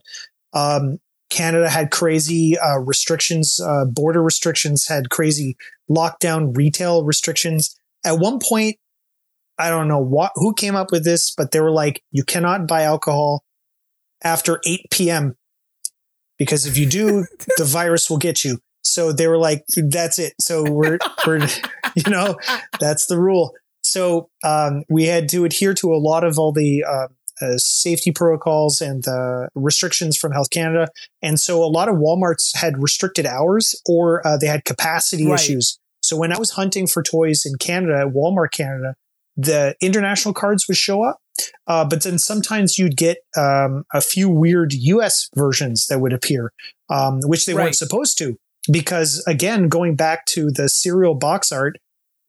um, 0.54 0.99
Canada 1.30 1.70
had 1.70 1.91
crazy 1.91 2.58
uh, 2.58 2.80
restrictions, 2.80 3.60
uh, 3.60 3.86
border 3.86 4.22
restrictions, 4.22 4.88
had 4.88 5.10
crazy 5.10 5.58
lockdown 5.89 6.56
retail 6.56 7.04
restrictions. 7.04 7.76
At 8.06 8.20
one 8.20 8.39
point, 8.39 8.78
I 9.58 9.70
don't 9.70 9.88
know 9.88 9.99
what 9.99 10.32
who 10.36 10.54
came 10.54 10.76
up 10.76 10.91
with 10.91 11.04
this, 11.04 11.34
but 11.36 11.51
they 11.51 11.60
were 11.60 11.72
like, 11.72 12.04
you 12.12 12.24
cannot 12.24 12.68
buy 12.68 12.84
alcohol 12.84 13.43
after 14.24 14.60
8 14.66 14.86
p.m. 14.91 15.36
because 16.38 16.66
if 16.66 16.78
you 16.78 16.86
do, 16.86 17.26
the 17.58 17.66
virus 17.66 18.10
will 18.10 18.18
get 18.18 18.43
you. 18.43 18.60
So 18.84 19.12
they 19.12 19.28
were 19.28 19.38
like, 19.38 19.64
that's 19.90 20.20
it. 20.20 20.34
So 20.40 20.70
we're, 20.70 20.98
we're, 21.26 21.48
you 21.96 22.10
know, 22.10 22.36
that's 22.80 23.06
the 23.08 23.20
rule. 23.20 23.54
So 23.82 24.30
um, 24.44 24.84
we 24.90 25.06
had 25.06 25.28
to 25.30 25.46
adhere 25.46 25.74
to 25.76 25.94
a 25.94 25.98
lot 25.98 26.24
of 26.24 26.38
all 26.40 26.52
the 26.54 26.84
uh, 26.84 27.08
uh, 27.42 27.58
safety 27.58 28.12
protocols 28.12 28.80
and 28.82 29.04
the 29.04 29.50
restrictions 29.56 30.18
from 30.18 30.32
Health 30.32 30.50
Canada. 30.52 30.88
And 31.22 31.40
so 31.40 31.64
a 31.64 31.68
lot 31.68 31.90
of 31.90 31.96
Walmarts 31.96 32.56
had 32.56 32.82
restricted 32.82 33.26
hours 33.26 33.76
or 33.88 34.26
uh, 34.26 34.38
they 34.38 34.48
had 34.48 34.64
capacity 34.66 35.26
Right. 35.28 35.40
issues. 35.40 35.80
So 36.02 36.18
when 36.18 36.32
I 36.34 36.38
was 36.38 36.52
hunting 36.52 36.86
for 36.88 37.02
toys 37.02 37.44
in 37.46 37.56
Canada, 37.58 38.00
at 38.02 38.08
Walmart 38.14 38.52
Canada, 38.52 38.96
the 39.36 39.76
international 39.82 40.34
cards 40.34 40.68
would 40.68 40.78
show 40.78 41.04
up. 41.04 41.20
Uh, 41.66 41.84
but 41.84 42.04
then 42.04 42.20
sometimes 42.20 42.78
you'd 42.78 42.96
get 42.96 43.18
um, 43.38 43.84
a 43.94 44.02
few 44.02 44.30
weird 44.30 44.74
US 44.74 45.30
versions 45.36 45.88
that 45.88 46.00
would 46.00 46.14
appear, 46.14 46.52
um, 46.90 47.20
which 47.24 47.46
they 47.46 47.54
Right. 47.54 47.64
weren't 47.64 47.76
supposed 47.76 48.18
to. 48.20 48.38
Because 48.72 49.24
again, 49.28 49.68
going 49.68 49.95
back 49.95 50.26
to 50.28 50.49
the 50.51 50.70
serial 50.70 51.16
box 51.16 51.51
art, 51.51 51.76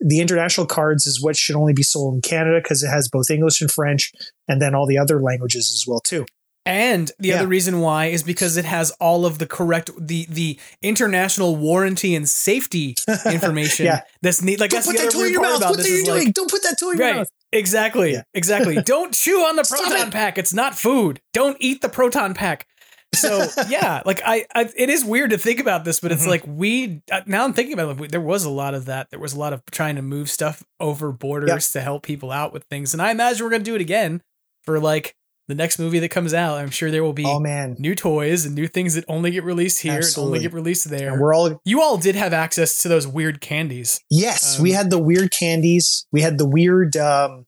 the 0.00 0.20
international 0.20 0.66
cards 0.66 1.06
is 1.06 1.22
what 1.22 1.36
should 1.36 1.56
only 1.56 1.72
be 1.72 1.82
sold 1.84 2.14
in 2.16 2.20
Canada 2.20 2.60
because 2.62 2.82
it 2.82 2.88
has 2.88 3.08
both 3.08 3.30
English 3.30 3.60
and 3.60 3.70
French 3.70 4.10
and 4.48 4.60
then 4.60 4.74
all 4.74 4.86
the 4.86 4.98
other 4.98 5.20
languages 5.22 5.70
as 5.72 5.84
well 5.88 6.00
too. 6.00 6.26
And 6.66 7.12
the 7.18 7.28
Yeah. 7.28 7.36
other 7.36 7.46
reason 7.46 7.80
why 7.80 8.06
is 8.06 8.22
because 8.22 8.56
it 8.56 8.64
has 8.64 8.90
all 8.92 9.26
of 9.26 9.38
the 9.38 9.46
correct 9.46 9.90
the 10.00 10.26
the 10.30 10.58
international 10.82 11.56
warranty 11.56 12.14
and 12.14 12.28
safety 12.28 12.96
information 13.30 13.86
Yeah. 13.86 14.00
that's 14.22 14.42
neat. 14.42 14.58
Like 14.60 14.70
Don't 14.70 14.78
that's 14.78 14.86
put 14.86 14.96
the 14.96 15.02
that 15.04 15.12
toy 15.12 15.26
in 15.26 15.32
your 15.34 15.42
mouth. 15.42 15.60
What 15.60 15.78
are 15.78 15.88
you 15.88 16.04
doing? 16.04 16.24
like 16.26 16.34
Don't 16.34 16.50
put 16.50 16.62
that 16.62 16.76
toy 16.80 16.92
in 16.92 16.98
your 16.98 17.14
mouth. 17.14 17.28
Exactly. 17.52 18.12
Yeah. 18.14 18.22
Exactly. 18.34 18.76
Don't 18.82 19.14
chew 19.14 19.40
on 19.40 19.56
the 19.56 19.64
Stop 19.64 19.80
proton 19.82 20.08
it. 20.08 20.12
pack. 20.12 20.38
It's 20.38 20.52
not 20.54 20.74
food. 20.76 21.20
Don't 21.32 21.56
eat 21.60 21.82
the 21.82 21.88
proton 21.88 22.34
pack. 22.34 22.66
So 23.14 23.46
yeah, 23.68 24.02
like 24.04 24.20
I, 24.24 24.46
I, 24.54 24.70
it 24.76 24.90
is 24.90 25.04
weird 25.04 25.30
to 25.30 25.38
think 25.38 25.60
about 25.60 25.84
this, 25.84 26.00
but 26.00 26.12
it's 26.12 26.24
Mhm. 26.24 26.28
like 26.28 26.42
we 26.46 27.02
uh, 27.10 27.22
now 27.26 27.44
I'm 27.44 27.52
thinking 27.52 27.74
about 27.74 27.90
it. 27.96 28.00
like, 28.00 28.10
There 28.10 28.20
was 28.20 28.44
a 28.44 28.50
lot 28.50 28.74
of 28.74 28.84
that. 28.86 29.10
There 29.10 29.20
was 29.20 29.32
a 29.32 29.38
lot 29.38 29.52
of 29.52 29.64
trying 29.70 29.96
to 29.96 30.02
move 30.02 30.28
stuff 30.30 30.62
over 30.80 31.12
borders 31.12 31.72
to 31.72 31.80
help 31.80 32.02
people 32.02 32.30
out 32.30 32.52
with 32.52 32.64
things, 32.64 32.92
and 32.92 33.00
I 33.02 33.10
imagine 33.10 33.44
we're 33.44 33.50
gonna 33.50 33.64
do 33.64 33.74
it 33.74 33.80
again 33.80 34.22
for 34.64 34.78
like 34.80 35.14
the 35.46 35.54
next 35.54 35.78
movie 35.78 35.98
that 35.98 36.08
comes 36.08 36.32
out. 36.32 36.56
I'm 36.56 36.70
sure 36.70 36.90
there 36.90 37.04
will 37.04 37.12
be 37.12 37.26
Oh 37.26 37.38
man. 37.38 37.76
new 37.78 37.94
toys 37.94 38.46
and 38.46 38.54
new 38.54 38.66
things 38.66 38.94
that 38.94 39.04
only 39.08 39.30
get 39.30 39.44
released 39.44 39.82
here 39.82 39.92
and 39.96 40.04
only 40.16 40.38
get 40.38 40.54
released 40.54 40.88
there. 40.88 41.12
And 41.12 41.20
we're 41.20 41.34
all 41.34 41.60
you 41.66 41.82
all 41.82 41.98
did 41.98 42.14
have 42.16 42.32
access 42.32 42.78
to 42.78 42.88
those 42.88 43.06
weird 43.06 43.42
candies. 43.42 44.00
Yes, 44.10 44.56
Um, 44.56 44.62
we 44.62 44.72
had 44.72 44.88
the 44.88 44.98
weird 44.98 45.30
candies. 45.30 46.06
We 46.12 46.22
had 46.22 46.38
the 46.38 46.48
weird 46.48 46.96
um, 46.96 47.44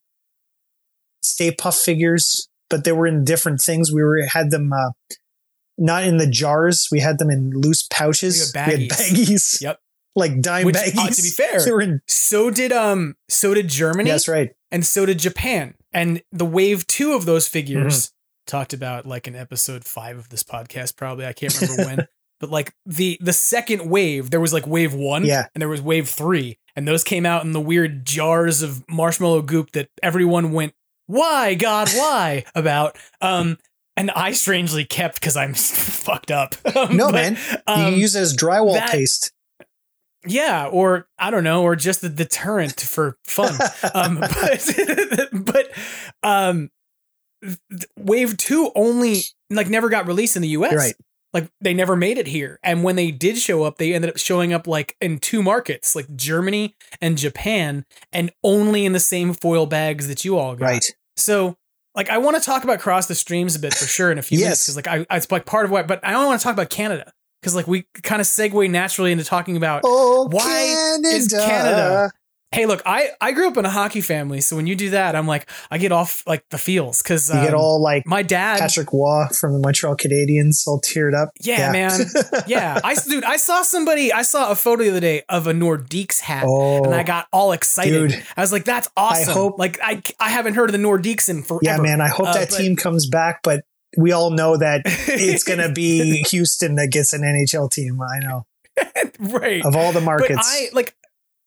Stay 1.22 1.50
Puft 1.52 1.82
figures, 1.82 2.48
but 2.70 2.84
they 2.84 2.92
were 2.92 3.06
in 3.06 3.24
different 3.24 3.60
things. 3.62 3.90
We 3.92 4.02
were 4.02 4.26
had 4.26 4.50
them 4.50 4.72
uh, 4.72 4.90
not 5.78 6.04
in 6.04 6.16
the 6.16 6.26
jars. 6.26 6.88
We 6.90 7.00
had 7.00 7.18
them 7.18 7.30
in 7.30 7.50
loose 7.50 7.82
pouches. 7.82 8.52
We 8.54 8.60
had 8.60 8.66
We 8.78 8.82
had 8.82 8.90
baggies. 8.90 9.10
baggies. 9.28 9.62
Yep. 9.62 9.80
Like 10.18 10.40
dime 10.40 10.64
Which, 10.64 10.76
baggies. 10.76 10.96
uh, 10.98 11.10
to 11.10 11.22
be 11.22 11.28
fair, 11.28 11.62
they 11.62 11.70
were 11.70 11.82
in. 11.82 12.00
So 12.08 12.50
did 12.50 12.72
um 12.72 13.16
so 13.28 13.52
did 13.52 13.68
Germany. 13.68 14.08
That's 14.10 14.28
right. 14.28 14.52
and 14.70 14.84
so 14.86 15.04
did 15.04 15.18
Japan. 15.18 15.74
And 15.92 16.22
the 16.32 16.46
wave 16.46 16.86
two 16.86 17.12
of 17.12 17.26
those 17.26 17.46
figures 17.48 18.06
Mm-hmm. 18.06 18.12
talked 18.46 18.72
about 18.72 19.04
like 19.04 19.28
in 19.28 19.36
episode 19.36 19.84
five 19.84 20.16
of 20.16 20.30
this 20.30 20.42
podcast, 20.42 20.96
probably. 20.96 21.26
I 21.26 21.34
can't 21.34 21.54
remember 21.60 21.84
when. 21.84 22.08
But 22.40 22.50
like 22.50 22.72
the 22.86 23.18
the 23.20 23.32
second 23.34 23.90
wave, 23.90 24.30
there 24.30 24.40
was 24.40 24.52
like 24.54 24.66
wave 24.66 24.94
one, 24.94 25.24
Yeah. 25.26 25.46
and 25.54 25.60
there 25.60 25.68
was 25.68 25.80
wave 25.82 26.06
three, 26.08 26.58
and 26.74 26.86
those 26.88 27.02
came 27.04 27.24
out 27.26 27.44
in 27.44 27.52
the 27.52 27.60
weird 27.60 28.04
jars 28.06 28.60
of 28.62 28.84
marshmallow 28.88 29.40
goop 29.42 29.72
that 29.72 29.88
everyone 30.02 30.52
went, 30.52 30.72
"Why, 31.06 31.54
God, 31.54 31.88
why?" 31.90 32.44
about. 32.54 32.96
Um, 33.22 33.58
and 33.96 34.10
I 34.12 34.32
strangely 34.32 34.84
kept 34.84 35.20
because 35.20 35.36
I'm 35.36 35.54
fucked 35.54 36.30
up. 36.30 36.54
No 36.90 37.06
but, 37.06 37.14
man, 37.14 37.38
you 37.50 37.56
um, 37.66 37.92
can 37.92 37.98
use 38.00 38.14
it 38.14 38.20
as 38.20 38.36
drywall 38.36 38.74
that- 38.74 38.90
paste. 38.90 39.32
yeah, 40.26 40.66
or 40.66 41.08
I 41.18 41.30
don't 41.30 41.44
know, 41.44 41.62
or 41.62 41.76
just 41.76 42.00
the 42.00 42.08
deterrent 42.08 42.80
for 42.80 43.16
fun. 43.24 43.54
um, 43.94 44.18
but 44.20 45.28
but 45.32 45.70
um, 46.22 46.70
Wave 47.98 48.36
Two 48.36 48.70
only 48.74 49.22
like 49.50 49.68
never 49.68 49.88
got 49.88 50.06
released 50.06 50.36
in 50.36 50.42
the 50.42 50.48
U.S. 50.48 50.72
You're 50.72 50.80
right. 50.80 50.94
Like 51.32 51.50
they 51.60 51.74
never 51.74 51.96
made 51.96 52.18
it 52.18 52.26
here, 52.28 52.58
and 52.62 52.82
when 52.82 52.96
they 52.96 53.10
did 53.10 53.36
show 53.36 53.64
up, 53.64 53.76
they 53.78 53.92
ended 53.94 54.10
up 54.10 54.16
showing 54.16 54.52
up 54.52 54.66
like 54.66 54.96
in 55.00 55.18
two 55.18 55.42
markets, 55.42 55.94
like 55.94 56.14
Germany 56.16 56.74
and 57.00 57.18
Japan, 57.18 57.84
and 58.12 58.30
only 58.42 58.86
in 58.86 58.92
the 58.92 59.00
same 59.00 59.34
foil 59.34 59.66
bags 59.66 60.08
that 60.08 60.24
you 60.24 60.38
all 60.38 60.54
got. 60.56 60.64
Right. 60.64 60.84
So, 61.16 61.56
like, 61.96 62.10
I 62.10 62.18
want 62.18 62.36
to 62.36 62.42
talk 62.42 62.62
about 62.62 62.78
cross 62.78 63.06
the 63.06 63.14
streams 63.14 63.56
a 63.56 63.58
bit 63.58 63.74
for 63.74 63.86
sure 63.86 64.12
in 64.12 64.18
a 64.18 64.22
few 64.22 64.38
minutes 64.44 64.64
because, 64.64 64.76
like, 64.76 64.86
I 64.86 65.06
it's 65.10 65.30
like 65.32 65.46
part 65.46 65.64
of 65.64 65.70
what, 65.70 65.88
but 65.88 66.00
I 66.04 66.14
only 66.14 66.26
want 66.28 66.40
to 66.40 66.44
talk 66.44 66.52
about 66.52 66.70
Canada 66.70 67.12
because, 67.40 67.54
like, 67.54 67.66
we 67.66 67.86
kind 68.02 68.20
of 68.20 68.26
segue 68.26 68.70
naturally 68.70 69.12
into 69.12 69.24
talking 69.24 69.56
about 69.56 69.80
Oh, 69.84 70.28
why 70.30 70.98
is 71.04 71.28
Canada? 71.28 72.12
Hey, 72.52 72.64
look, 72.64 72.80
I 72.86 73.10
I 73.20 73.32
grew 73.32 73.48
up 73.48 73.56
in 73.56 73.64
a 73.64 73.70
hockey 73.70 74.00
family, 74.00 74.40
so 74.40 74.54
when 74.54 74.66
you 74.68 74.76
do 74.76 74.90
that, 74.90 75.16
I'm 75.16 75.26
like, 75.26 75.50
I 75.70 75.78
get 75.78 75.90
off 75.90 76.22
like 76.26 76.44
the 76.50 76.58
feels 76.58 77.02
because 77.02 77.28
You 77.28 77.40
get 77.40 77.54
all 77.54 77.82
like 77.82 78.06
my 78.06 78.22
dad. 78.22 78.60
Patrick 78.60 78.92
Roy 78.92 79.24
from 79.38 79.52
the 79.52 79.58
Montreal 79.58 79.96
Canadiens, 79.96 80.64
all 80.66 80.80
teared 80.80 81.12
up. 81.14 81.30
yeah, 81.40 81.72
man. 81.72 82.00
Yeah, 82.46 82.80
I 82.84 82.94
dude, 82.94 83.24
I 83.24 83.36
saw 83.36 83.62
somebody. 83.62 84.12
I 84.12 84.22
saw 84.22 84.50
a 84.52 84.54
photo 84.54 84.84
the 84.84 84.90
other 84.90 85.00
day 85.00 85.22
of 85.28 85.48
a 85.48 85.52
Nordiques 85.52 86.20
hat, 86.20 86.44
Oh, 86.46 86.84
and 86.84 86.94
I 86.94 87.02
got 87.02 87.26
all 87.32 87.50
excited. 87.52 88.10
dude. 88.12 88.22
I 88.36 88.40
was 88.42 88.52
like, 88.52 88.64
"That's 88.64 88.88
awesome!" 88.96 89.30
I 89.30 89.32
hope- 89.32 89.58
like 89.58 89.78
I 89.82 90.00
I 90.20 90.28
haven't 90.30 90.54
heard 90.54 90.70
of 90.70 90.72
the 90.72 90.78
Nordiques 90.86 91.28
in 91.28 91.42
forever. 91.42 91.60
yeah, 91.64 91.78
man. 91.78 92.00
I 92.00 92.08
hope 92.08 92.28
Uh, 92.28 92.34
that 92.34 92.50
but- 92.50 92.56
team 92.56 92.76
comes 92.76 93.06
back, 93.08 93.40
but 93.42 93.64
we 93.98 94.12
all 94.12 94.30
know 94.30 94.56
that 94.56 94.82
it's 94.86 95.42
going 95.42 95.58
to 95.58 95.72
be 95.72 96.22
Houston 96.30 96.74
that 96.76 96.88
gets 96.92 97.12
an 97.12 97.22
NHL 97.22 97.70
team. 97.70 97.98
I 98.00 98.18
know 98.20 98.46
right 99.18 99.64
of 99.64 99.74
all 99.74 99.90
the 99.92 100.00
But 100.00 100.04
markets. 100.04 100.40
I 100.44 100.68
like, 100.72 100.94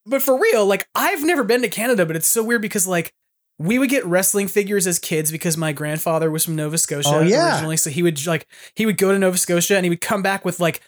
but 0.10 0.22
for 0.22 0.39
real, 0.39 0.66
like 0.66 0.88
I've 0.95 1.24
never 1.24 1.43
been 1.43 1.62
to 1.62 1.70
Canada, 1.70 2.05
but 2.05 2.16
it's 2.16 2.28
so 2.28 2.43
weird 2.43 2.62
because 2.62 2.88
like 2.88 3.14
we 3.57 3.78
would 3.80 3.89
get 3.89 4.05
wrestling 4.05 4.47
figures 4.47 4.88
as 4.88 4.99
kids 4.99 5.32
because 5.32 5.57
my 5.57 5.72
grandfather 5.74 6.32
was 6.32 6.45
from 6.45 6.55
Nova 6.55 6.78
Scotia 6.78 7.10
Oh, 7.14 7.22
yeah. 7.22 7.53
originally, 7.53 7.78
so 7.78 7.89
he 7.89 8.01
would 8.03 8.26
like 8.26 8.47
he 8.76 8.86
would 8.86 8.97
go 8.97 9.12
to 9.12 9.20
Nova 9.20 9.38
Scotia 9.38 9.76
and 9.76 9.86
he 9.86 9.89
would 9.89 10.01
come 10.01 10.22
back 10.22 10.43
with 10.45 10.60
like. 10.60 10.82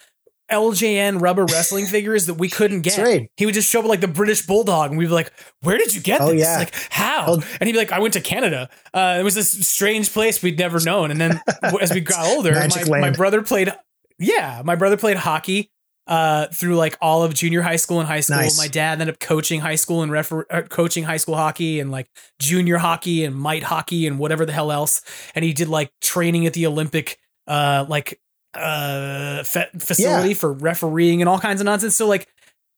LJN 0.52 1.22
rubber 1.22 1.46
wrestling 1.46 1.86
figures 1.96 2.26
that 2.26 2.34
we 2.34 2.50
couldn't 2.50 2.82
get. 2.82 2.98
Right. 2.98 3.32
He 3.38 3.46
would 3.46 3.54
just 3.56 3.70
show 3.70 3.80
up 3.80 3.86
like 3.86 4.02
the 4.02 4.08
British 4.10 4.46
Bulldog, 4.46 4.90
and 4.90 4.98
we'd 5.00 5.06
be 5.06 5.12
like, 5.14 5.32
"Where 5.62 5.78
did 5.78 5.96
you 5.96 6.02
get 6.02 6.20
Oh, 6.20 6.32
this? 6.34 6.42
yeah. 6.42 6.58
Like 6.58 6.76
how?" 6.90 7.26
Oh. 7.30 7.44
and 7.62 7.68
he'd 7.68 7.72
be 7.72 7.78
like, 7.78 7.94
"I 7.94 8.00
went 8.00 8.16
to 8.16 8.20
Canada. 8.20 8.70
Uh, 8.94 9.16
it 9.18 9.24
was 9.24 9.34
this 9.34 9.50
strange 9.66 10.12
place 10.12 10.44
we'd 10.44 10.60
never 10.60 10.82
known." 10.82 11.10
And 11.10 11.22
then 11.22 11.40
as 11.80 11.94
we 11.94 12.02
got 12.02 12.26
older, 12.36 12.54
my, 12.54 13.00
my 13.00 13.10
brother 13.12 13.42
played. 13.44 13.72
Yeah, 14.20 14.62
my 14.66 14.76
brother 14.76 14.98
played 14.98 15.16
hockey 15.16 15.72
uh, 16.08 16.48
through 16.48 16.76
like 16.76 16.98
all 17.02 17.24
of 17.24 17.34
junior 17.34 17.62
high 17.62 17.76
school 17.76 18.00
and 18.00 18.08
high 18.08 18.20
school. 18.20 18.38
Nice. 18.38 18.58
My 18.58 18.68
dad 18.68 18.94
ended 18.94 19.10
up 19.10 19.20
coaching 19.20 19.62
high 19.62 19.76
school 19.76 20.02
and 20.02 20.12
refer- 20.12 20.46
uh, 20.50 20.64
coaching 20.64 21.04
high 21.04 21.18
school 21.18 21.36
hockey 21.36 21.80
and 21.80 21.92
like 21.92 22.10
junior 22.40 22.78
hockey 22.78 23.24
and 23.24 23.36
mite 23.36 23.64
hockey 23.64 24.08
and 24.08 24.20
whatever 24.20 24.46
the 24.46 24.52
hell 24.52 24.72
else. 24.72 25.02
And 25.36 25.46
he 25.46 25.54
did 25.54 25.70
like 25.70 25.92
training 26.02 26.46
at 26.48 26.54
the 26.54 26.66
Olympic 26.68 27.18
uh, 27.48 27.86
like 27.88 28.20
uh, 28.54 29.44
fa- 29.44 29.70
facility 29.78 30.30
Yeah. 30.30 30.36
for 30.36 30.54
refereeing 30.54 31.22
and 31.22 31.30
all 31.30 31.40
kinds 31.40 31.62
of 31.62 31.66
nonsense. 31.66 31.96
So 31.96 32.08
like. 32.08 32.28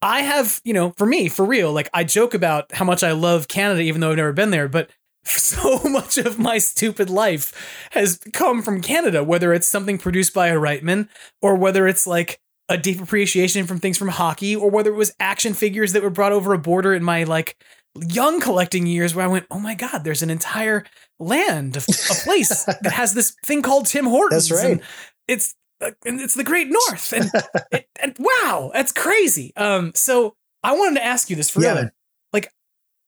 I 0.05 0.19
have, 0.23 0.59
you 0.65 0.73
know, 0.73 0.91
for 0.97 1.05
me, 1.05 1.29
for 1.29 1.45
real, 1.45 1.71
like 1.71 1.89
I 1.93 2.03
joke 2.03 2.33
about 2.33 2.73
how 2.73 2.83
much 2.83 3.03
I 3.05 3.13
love 3.13 3.47
Canada, 3.47 3.79
even 3.79 4.01
though 4.01 4.11
I've 4.11 4.17
never 4.17 4.33
been 4.33 4.49
there, 4.49 4.67
but 4.67 4.89
so 5.23 5.79
much 5.83 6.17
of 6.17 6.37
my 6.37 6.57
stupid 6.57 7.09
life 7.09 7.87
has 7.91 8.19
come 8.33 8.61
from 8.61 8.81
Canada, 8.81 9.23
whether 9.23 9.53
it's 9.53 9.65
something 9.65 9.97
produced 9.97 10.33
by 10.33 10.49
a 10.49 10.57
Reitman 10.57 11.07
or 11.41 11.55
whether 11.55 11.87
it's 11.87 12.05
like 12.05 12.41
a 12.73 12.77
deep 12.77 12.99
appreciation 12.99 13.67
from 13.67 13.79
things 13.79 13.99
from 13.99 14.07
hockey 14.07 14.55
or 14.55 14.69
whether 14.69 14.89
it 14.89 14.95
was 14.95 15.13
action 15.19 15.53
figures 15.53 15.93
that 15.93 16.01
were 16.01 16.09
brought 16.09 16.31
over 16.31 16.53
a 16.53 16.57
border 16.57 16.91
in 16.93 17.03
my 17.03 17.23
like 17.23 17.55
young 17.95 18.41
collecting 18.41 18.87
years 18.87 19.13
where 19.13 19.23
I 19.23 19.27
went, 19.27 19.45
oh 19.51 19.59
my 19.59 19.75
God, 19.75 20.03
there's 20.03 20.23
an 20.23 20.31
entire 20.31 20.83
land, 21.19 21.77
of- 21.77 21.85
a 21.87 22.13
place 22.23 22.63
that 22.81 22.91
has 22.91 23.13
this 23.13 23.35
thing 23.45 23.61
called 23.61 23.85
Tim 23.85 24.05
Hortons. 24.05 24.49
That's 24.49 24.63
right. 24.63 24.71
And 24.71 24.81
it's, 25.27 25.53
uh, 25.81 25.91
and 26.03 26.19
it's 26.19 26.33
the 26.33 26.43
Great 26.43 26.69
North, 26.69 27.13
and, 27.13 27.29
and, 27.71 27.85
and 28.01 28.15
wow, 28.17 28.71
that's 28.73 28.91
crazy. 28.91 29.53
Um, 29.55 29.91
so 29.93 30.35
I 30.63 30.73
wanted 30.73 30.95
to 30.95 31.05
ask 31.05 31.29
you 31.29 31.35
this 31.35 31.51
for 31.51 31.61
Yeah, 31.61 31.75
real. 31.75 31.89
Like, 32.31 32.51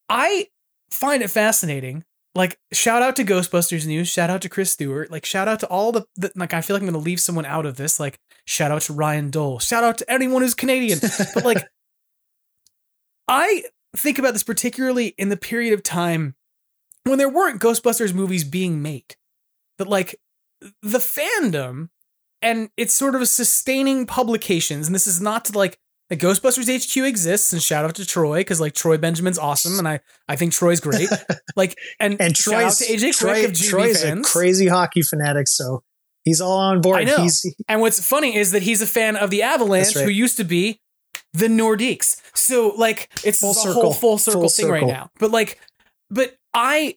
I 0.08 0.46
find 0.92 1.22
it 1.22 1.30
fascinating. 1.30 2.04
Like, 2.36 2.56
shout 2.72 3.02
out 3.02 3.16
to 3.16 3.24
Ghostbusters 3.24 3.86
News, 3.86 4.08
shout 4.08 4.30
out 4.30 4.42
to 4.42 4.48
Chris 4.48 4.70
Stewart, 4.70 5.10
like, 5.10 5.24
shout 5.24 5.48
out 5.48 5.58
to 5.60 5.66
all 5.66 5.90
the, 5.90 6.04
the 6.16 6.30
like, 6.36 6.54
I 6.54 6.60
feel 6.60 6.76
like 6.76 6.82
I'm 6.82 6.88
gonna 6.88 6.98
leave 6.98 7.18
someone 7.18 7.46
out 7.46 7.66
of 7.66 7.76
this. 7.76 7.98
Like, 7.98 8.20
shout 8.46 8.70
out 8.70 8.82
to 8.82 8.92
Ryan 8.92 9.30
Dole, 9.30 9.58
shout 9.58 9.84
out 9.84 9.98
to 9.98 10.10
anyone 10.10 10.42
who's 10.42 10.54
Canadian. 10.54 11.00
but 11.34 11.44
like, 11.44 11.66
I 13.28 13.64
think 13.96 14.18
about 14.18 14.32
this 14.32 14.42
particularly 14.42 15.08
in 15.18 15.28
the 15.28 15.36
period 15.36 15.74
of 15.74 15.82
time 15.82 16.34
when 17.04 17.18
there 17.18 17.28
weren't 17.28 17.60
Ghostbusters 17.60 18.14
movies 18.14 18.44
being 18.44 18.82
made. 18.82 19.16
That 19.78 19.88
like 19.88 20.16
the 20.82 20.98
fandom 20.98 21.90
and 22.42 22.70
it's 22.76 22.94
sort 22.94 23.14
of 23.14 23.26
sustaining 23.28 24.06
publications, 24.06 24.86
and 24.86 24.94
this 24.94 25.06
is 25.06 25.20
not 25.20 25.46
to 25.46 25.58
like 25.58 25.78
the 26.08 26.16
Ghostbusters 26.16 26.72
HQ 26.72 27.04
exists, 27.04 27.52
and 27.52 27.62
shout 27.62 27.84
out 27.84 27.96
to 27.96 28.06
Troy 28.06 28.40
because 28.40 28.60
like 28.60 28.74
Troy 28.74 28.96
Benjamin's 28.96 29.38
awesome, 29.38 29.78
and 29.78 29.88
I 29.88 30.00
I 30.28 30.36
think 30.36 30.52
Troy's 30.52 30.80
great. 30.80 31.08
Like 31.56 31.78
and 31.98 32.20
And 32.20 32.36
shout 32.36 32.54
out 32.54 32.60
Troy's, 32.60 32.78
to 32.78 32.84
AJ 32.84 33.18
Troy, 33.18 33.44
of 33.46 33.54
Troy's 33.54 34.04
a 34.04 34.20
crazy 34.20 34.68
hockey 34.68 35.00
fanatic, 35.00 35.48
so 35.48 35.82
he's 36.26 36.42
all 36.42 36.58
on 36.58 36.82
board. 36.82 37.00
I 37.00 37.04
know. 37.04 37.16
He's 37.22 37.46
and 37.68 37.80
what's 37.80 38.06
funny 38.06 38.36
is 38.36 38.50
that 38.52 38.62
he's 38.62 38.82
a 38.82 38.86
fan 38.86 39.16
of 39.16 39.30
the 39.30 39.42
Avalanche, 39.42 39.96
right. 39.96 40.04
who 40.04 40.10
used 40.10 40.36
to 40.36 40.44
be 40.44 40.78
the 41.32 41.46
Nordiques. 41.46 42.20
So 42.34 42.74
like 42.76 43.08
it's 43.24 43.40
Full 43.40 43.52
a 43.52 43.54
circle. 43.54 43.82
whole 43.82 43.92
full 43.94 44.18
circle 44.18 44.42
Full 44.42 44.48
thing 44.50 44.68
right 44.68 44.86
now. 44.86 45.10
But 45.18 45.30
like, 45.30 45.58
but 46.10 46.36
I 46.52 46.96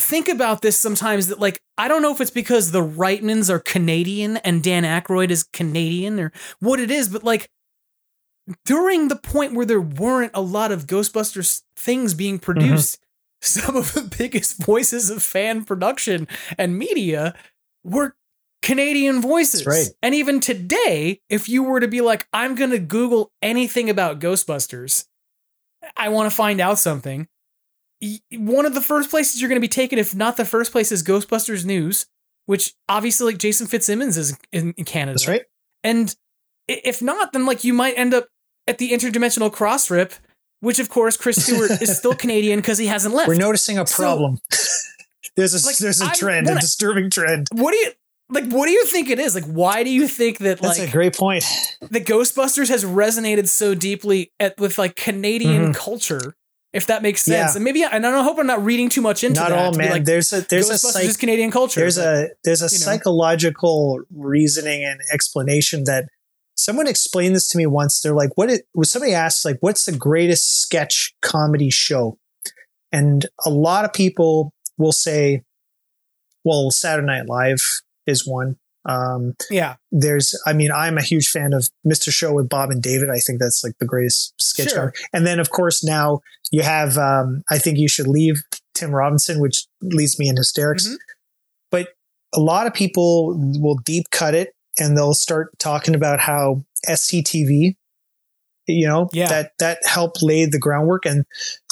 think 0.00 0.28
about 0.28 0.62
this 0.62 0.76
sometimes 0.76 1.28
that 1.28 1.38
like 1.38 1.60
I 1.78 1.86
don't 1.86 2.02
know 2.02 2.10
if 2.12 2.20
it's 2.20 2.30
because 2.30 2.72
the 2.72 2.82
Reitmans 2.84 3.48
are 3.50 3.60
Canadian 3.60 4.38
and 4.38 4.62
Dan 4.62 4.82
Aykroyd 4.82 5.30
is 5.30 5.44
Canadian 5.44 6.18
or 6.18 6.32
what 6.58 6.80
it 6.80 6.90
is, 6.90 7.08
but 7.08 7.22
like 7.22 7.48
during 8.64 9.08
the 9.08 9.16
point 9.16 9.54
where 9.54 9.64
there 9.66 9.80
weren't 9.80 10.32
a 10.34 10.40
lot 10.40 10.70
of 10.72 10.86
Ghostbusters 10.86 11.62
things 11.76 12.14
being 12.14 12.34
Mm-hmm. 12.38 12.44
produced, 12.44 12.98
some 13.40 13.76
of 13.76 13.92
the 13.94 14.02
biggest 14.18 14.62
voices 14.62 15.10
of 15.10 15.22
fan 15.22 15.64
production 15.64 16.26
and 16.58 16.78
media 16.78 17.34
were 17.84 18.14
Canadian 18.64 19.20
voices. 19.20 19.66
Right. 19.66 19.88
And 20.02 20.14
even 20.14 20.40
today, 20.40 21.20
if 21.28 21.48
you 21.48 21.62
were 21.62 21.80
to 21.80 21.86
be 21.88 22.00
like, 22.00 22.26
I'm 22.32 22.54
going 22.54 22.70
to 22.70 22.78
Google 22.78 23.30
anything 23.42 23.90
about 23.90 24.20
Ghostbusters, 24.20 25.06
I 25.96 26.08
want 26.08 26.30
to 26.30 26.34
find 26.34 26.60
out 26.60 26.78
something. 26.78 27.28
One 28.32 28.66
of 28.66 28.74
the 28.74 28.80
first 28.80 29.10
places 29.10 29.40
you're 29.40 29.48
going 29.48 29.60
to 29.60 29.64
be 29.64 29.68
taken, 29.68 29.98
if 29.98 30.14
not 30.14 30.36
the 30.36 30.44
first 30.44 30.72
place, 30.72 30.90
is 30.90 31.02
Ghostbusters 31.02 31.64
News, 31.64 32.06
which 32.46 32.74
obviously 32.88 33.32
like 33.32 33.38
Jason 33.38 33.66
Fitzsimmons 33.66 34.16
is 34.16 34.36
in, 34.52 34.72
Canada. 34.72 35.12
that's 35.12 35.28
right. 35.28 35.42
And 35.82 36.14
if 36.66 37.00
not, 37.02 37.32
then 37.32 37.46
like 37.46 37.64
you 37.64 37.72
might 37.74 37.96
end 37.98 38.12
up 38.14 38.28
at 38.66 38.78
the 38.78 38.92
interdimensional 38.92 39.50
Crossrip, 39.52 40.12
which 40.60 40.78
of 40.78 40.88
course 40.88 41.16
Chris 41.18 41.42
Stewart 41.44 41.70
is 41.82 41.96
still 41.98 42.14
Canadian 42.14 42.58
because 42.60 42.78
he 42.78 42.86
hasn't 42.86 43.14
left. 43.14 43.28
We're 43.28 43.34
noticing 43.34 43.78
a 43.78 43.86
So- 43.86 44.02
problem. 44.02 44.38
there's 45.36 45.52
a 45.62 45.66
Like, 45.66 45.76
there's 45.78 46.00
a 46.00 46.08
trend, 46.10 46.46
a 46.46 46.50
wanna- 46.50 46.60
disturbing 46.60 47.10
trend. 47.10 47.48
what 47.52 47.72
do 47.72 47.76
you 47.78 47.92
like? 48.30 48.46
What 48.50 48.66
do 48.66 48.72
you 48.72 48.84
think 48.86 49.10
it 49.10 49.18
is? 49.18 49.34
Like, 49.34 49.44
why 49.44 49.84
do 49.84 49.90
you 49.90 50.08
think 50.08 50.38
that 50.38 50.60
That's 50.60 50.78
like 50.78 50.88
a 50.88 50.92
great 50.92 51.14
point. 51.16 51.44
the 51.80 52.00
Ghostbusters 52.00 52.68
has 52.68 52.84
resonated 52.84 53.48
so 53.48 53.74
deeply 53.74 54.32
at, 54.40 54.58
with 54.58 54.78
like 54.78 54.96
Canadian 54.96 55.72
Mhm. 55.72 55.74
culture? 55.74 56.34
If 56.72 56.86
that 56.88 57.02
makes 57.02 57.22
sense, 57.22 57.52
Yeah. 57.52 57.54
and 57.54 57.64
maybe 57.64 57.84
and 57.84 58.04
I 58.04 58.22
hope 58.24 58.36
I'm 58.36 58.48
not 58.48 58.64
reading 58.64 58.88
too 58.88 59.00
much 59.00 59.22
into 59.22 59.40
Not 59.40 59.50
that. 59.50 59.58
all, 59.58 59.72
man. 59.74 59.90
Like, 59.92 60.04
there's 60.06 60.32
a 60.32 60.40
there's 60.40 60.68
a 60.70 60.76
psych, 60.76 61.16
Canadian 61.18 61.52
culture. 61.52 61.78
there's 61.78 61.94
but- 61.96 62.06
a 62.08 62.28
there's 62.42 62.62
a 62.62 62.64
you 62.64 62.80
know. 62.80 62.84
psychological 62.84 64.00
reasoning 64.12 64.82
and 64.84 64.98
explanation 65.12 65.84
that 65.84 66.06
someone 66.56 66.88
explained 66.88 67.36
this 67.36 67.46
to 67.50 67.58
me 67.58 67.66
once. 67.66 68.00
They're 68.00 68.12
like, 68.14 68.30
"What?" 68.34 68.50
It 68.50 68.62
was 68.74 68.90
somebody 68.90 69.12
asked, 69.14 69.44
like, 69.44 69.58
"What's 69.60 69.84
the 69.84 69.92
greatest 69.92 70.60
sketch 70.62 71.14
comedy 71.22 71.70
show?" 71.70 72.18
And 72.90 73.26
a 73.46 73.50
lot 73.50 73.84
of 73.84 73.92
people 73.92 74.52
will 74.76 74.92
say, 74.92 75.42
"Well, 76.42 76.72
Saturday 76.72 77.06
Night 77.06 77.28
Live 77.28 77.82
is 78.06 78.26
one." 78.26 78.56
Um, 78.86 79.32
yeah, 79.50 79.76
there's 79.90 80.38
i 80.46 80.52
mean 80.52 80.70
i'm 80.70 80.98
a 80.98 81.02
huge 81.02 81.30
fan 81.30 81.54
of 81.54 81.70
mr 81.86 82.10
show 82.12 82.34
with 82.34 82.50
bob 82.50 82.68
and 82.70 82.82
david 82.82 83.08
i 83.08 83.18
think 83.18 83.40
that's 83.40 83.64
like 83.64 83.72
the 83.80 83.86
greatest 83.86 84.34
sketch 84.38 84.68
Sure. 84.72 84.78
ever 84.78 84.92
and 85.14 85.26
then 85.26 85.40
of 85.40 85.48
course 85.48 85.82
now 85.82 86.20
you 86.52 86.60
have 86.62 86.98
um 86.98 87.42
i 87.50 87.56
think 87.56 87.78
you 87.78 87.88
should 87.88 88.06
leave 88.06 88.42
tim 88.74 88.90
robinson 88.94 89.40
which 89.40 89.64
leaves 89.80 90.18
me 90.18 90.28
in 90.28 90.36
hysterics 90.36 90.86
Mhm. 90.86 90.96
but 91.70 91.88
a 92.34 92.40
lot 92.40 92.66
of 92.66 92.74
people 92.74 93.34
will 93.58 93.76
deep 93.76 94.10
cut 94.10 94.34
it 94.34 94.52
and 94.78 94.98
they'll 94.98 95.14
start 95.14 95.58
talking 95.58 95.94
about 95.94 96.20
how 96.20 96.62
sctv 96.86 97.76
you 98.66 98.86
know 98.86 99.08
Yeah. 99.14 99.28
that 99.28 99.52
that 99.60 99.78
helped 99.86 100.22
lay 100.22 100.44
the 100.44 100.58
groundwork 100.58 101.06
and 101.06 101.24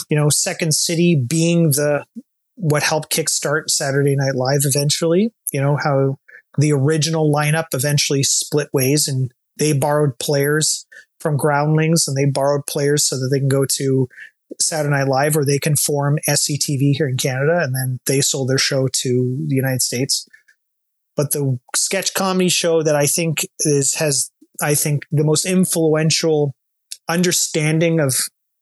you 0.08 0.16
know 0.16 0.30
second 0.30 0.72
city 0.72 1.14
being 1.14 1.72
the 1.72 2.06
what 2.54 2.82
helped 2.82 3.12
kickstart 3.12 3.68
saturday 3.68 4.16
night 4.16 4.34
live 4.34 4.60
eventually 4.64 5.30
you 5.52 5.60
know 5.60 5.76
how 5.76 6.18
the 6.58 6.72
original 6.72 7.32
lineup 7.32 7.66
eventually 7.72 8.22
split 8.22 8.68
ways 8.72 9.08
and 9.08 9.32
they 9.56 9.72
borrowed 9.72 10.18
players 10.18 10.86
from 11.20 11.36
groundlings 11.36 12.06
and 12.06 12.16
they 12.16 12.24
borrowed 12.24 12.66
players 12.66 13.04
so 13.04 13.16
that 13.16 13.28
they 13.32 13.38
can 13.38 13.48
go 13.48 13.64
to 13.64 14.08
Saturday 14.60 14.94
Night 14.94 15.08
Live 15.08 15.36
or 15.36 15.44
they 15.44 15.58
can 15.58 15.76
form 15.76 16.18
SCTV 16.28 16.92
here 16.96 17.08
in 17.08 17.16
Canada 17.16 17.60
and 17.62 17.74
then 17.74 18.00
they 18.06 18.20
sold 18.20 18.48
their 18.48 18.58
show 18.58 18.88
to 18.88 19.44
the 19.46 19.54
United 19.54 19.82
States. 19.82 20.28
But 21.16 21.32
the 21.32 21.58
sketch 21.76 22.14
comedy 22.14 22.48
show 22.48 22.82
that 22.82 22.96
I 22.96 23.06
think 23.06 23.46
is 23.60 23.94
has 23.94 24.30
I 24.60 24.74
think 24.74 25.04
the 25.10 25.24
most 25.24 25.46
influential 25.46 26.54
understanding 27.08 28.00
of 28.00 28.14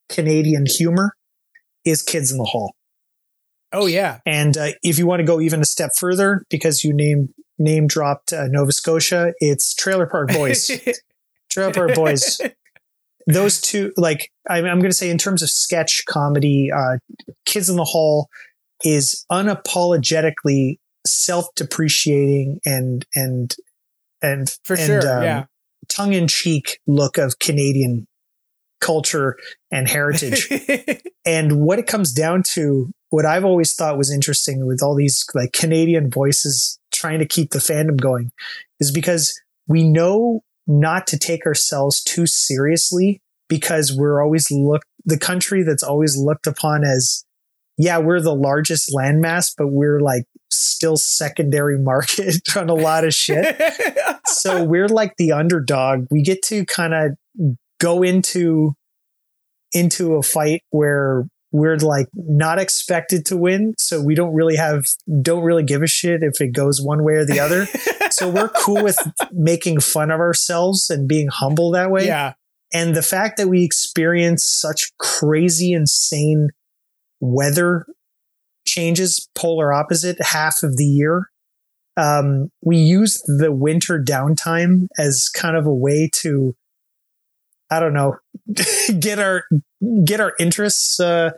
Canadian 0.09 0.67
humor 0.67 1.15
is 1.85 2.03
Kids 2.03 2.31
in 2.31 2.39
the 2.39 2.45
Hall. 2.45 2.75
Oh 3.73 3.87
yeah, 3.87 4.19
And 4.27 4.57
uh, 4.57 4.69
if 4.83 4.99
you 4.99 5.07
want 5.07 5.21
to 5.21 5.27
go 5.27 5.41
even 5.41 5.61
a 5.61 5.65
step 5.65 5.91
further, 5.97 6.45
because 6.51 6.85
you 6.85 6.93
name 6.93 7.29
name 7.59 7.87
dropped 7.87 8.33
uh, 8.33 8.47
Nova 8.49 8.73
Scotia, 8.73 9.33
it's 9.39 9.75
Trailer 9.75 10.07
Park 10.07 10.33
Boys. 10.33 10.71
Trailer 11.51 11.73
Park 11.73 11.95
Boys. 11.95 12.41
Those 13.27 13.61
two, 13.61 13.93
like 13.97 14.31
I'm, 14.49 14.65
I'm 14.65 14.79
going 14.79 14.91
to 14.91 14.97
say, 14.97 15.11
in 15.11 15.19
terms 15.19 15.43
of 15.43 15.51
sketch 15.51 16.05
comedy, 16.09 16.71
uh, 16.75 16.99
Kids 17.45 17.69
in 17.69 17.77
the 17.77 17.85
Hall 17.85 18.29
is 18.83 19.25
unapologetically 19.31 20.79
self-depreciating 21.07 22.61
and 22.65 23.05
and 23.15 23.55
and 24.23 24.57
for 24.65 24.75
and, 24.75 24.87
sure. 24.87 25.19
um, 25.19 25.23
yeah, 25.23 25.45
tongue-in-cheek 25.89 26.79
look 26.87 27.19
of 27.19 27.39
Canadian 27.39 28.07
culture 28.81 29.37
and 29.71 29.89
heritage. 29.89 30.49
And 31.27 31.61
what 31.61 31.79
it 31.79 31.87
comes 31.87 32.13
down 32.13 32.43
to, 32.55 32.91
what 33.11 33.27
I've 33.27 33.45
always 33.45 33.75
thought 33.75 33.99
was 33.99 34.13
interesting 34.13 34.67
with 34.67 34.83
all 34.83 34.95
these 34.95 35.25
like 35.35 35.53
Canadian 35.53 36.11
voices 36.11 36.79
trying 36.93 37.19
to 37.19 37.27
keep 37.27 37.51
the 37.51 37.59
fandom 37.59 38.01
going 38.01 38.33
is 38.79 38.91
because 38.91 39.39
we 39.67 39.85
know 39.85 40.41
not 40.67 41.07
to 41.09 41.19
take 41.19 41.45
ourselves 41.47 42.03
too 42.03 42.27
seriously 42.27 43.21
because 43.49 43.93
we're 43.93 44.23
always 44.23 44.51
looked 44.51 44.87
the 45.05 45.19
country 45.19 45.63
that's 45.63 45.83
always 45.83 46.17
looked 46.17 46.47
upon 46.47 46.85
as 46.85 47.25
yeah, 47.77 47.97
we're 47.97 48.21
the 48.21 48.35
largest 48.35 48.93
landmass, 48.95 49.55
but 49.57 49.69
we're 49.69 50.01
like 50.01 50.25
still 50.53 50.99
secondary 50.99 51.79
market 51.83 52.57
on 52.57 52.69
a 52.69 52.75
lot 52.75 53.05
of 53.05 53.15
shit. 53.15 53.61
so 54.27 54.63
we're 54.63 54.89
like 54.89 55.17
the 55.17 55.33
underdog. 55.33 56.07
We 56.11 56.23
get 56.23 56.43
to 56.45 56.65
kind 56.67 56.95
of 56.95 57.57
go 57.81 58.03
into 58.03 58.75
into 59.73 60.15
a 60.17 60.23
fight 60.23 60.63
where 60.71 61.25
we're 61.53 61.77
like 61.77 62.07
not 62.15 62.59
expected 62.59 63.27
to 63.27 63.37
win 63.37 63.75
so 63.79 64.01
we 64.01 64.15
don't 64.15 64.33
really 64.35 64.57
have 64.57 64.87
don't 65.21 65.43
really 65.43 65.65
give 65.65 65.83
a 65.83 65.87
shit 65.87 66.23
if 66.23 66.41
it 66.41 66.53
goes 66.53 66.81
one 66.81 67.05
way 67.05 67.15
or 67.15 67.25
the 67.25 67.41
other. 67.41 67.67
So 68.13 68.29
we're 68.29 68.49
cool 68.49 68.83
with 68.83 68.99
making 69.31 69.79
fun 69.79 70.11
of 70.11 70.19
ourselves 70.19 70.91
and 70.91 71.07
being 71.07 71.29
humble 71.29 71.71
that 71.71 71.93
way. 71.93 72.07
Yeah, 72.07 72.33
and 72.73 72.97
the 72.97 73.05
fact 73.05 73.37
that 73.37 73.47
we 73.47 73.63
experience 73.63 74.45
such 74.45 74.91
crazy 74.99 75.73
insane 75.73 76.49
weather 77.21 77.87
changes 78.67 79.29
polar 79.37 79.73
opposite 79.73 80.21
half 80.21 80.65
of 80.65 80.77
the 80.77 80.85
year 80.85 81.31
um, 81.97 82.51
we 82.63 82.77
used 82.77 83.25
the 83.27 83.53
winter 83.53 84.03
downtime 84.03 84.89
as 84.99 85.29
kind 85.29 85.57
of 85.57 85.67
a 85.67 85.75
way 85.75 86.09
to 86.15 86.55
i 87.71 87.81
don't 87.81 87.95
know 87.95 88.17
get 89.01 89.19
our 89.19 89.45
get 90.05 90.21
our 90.21 90.35
interests 90.39 91.01
uh, 91.01 91.31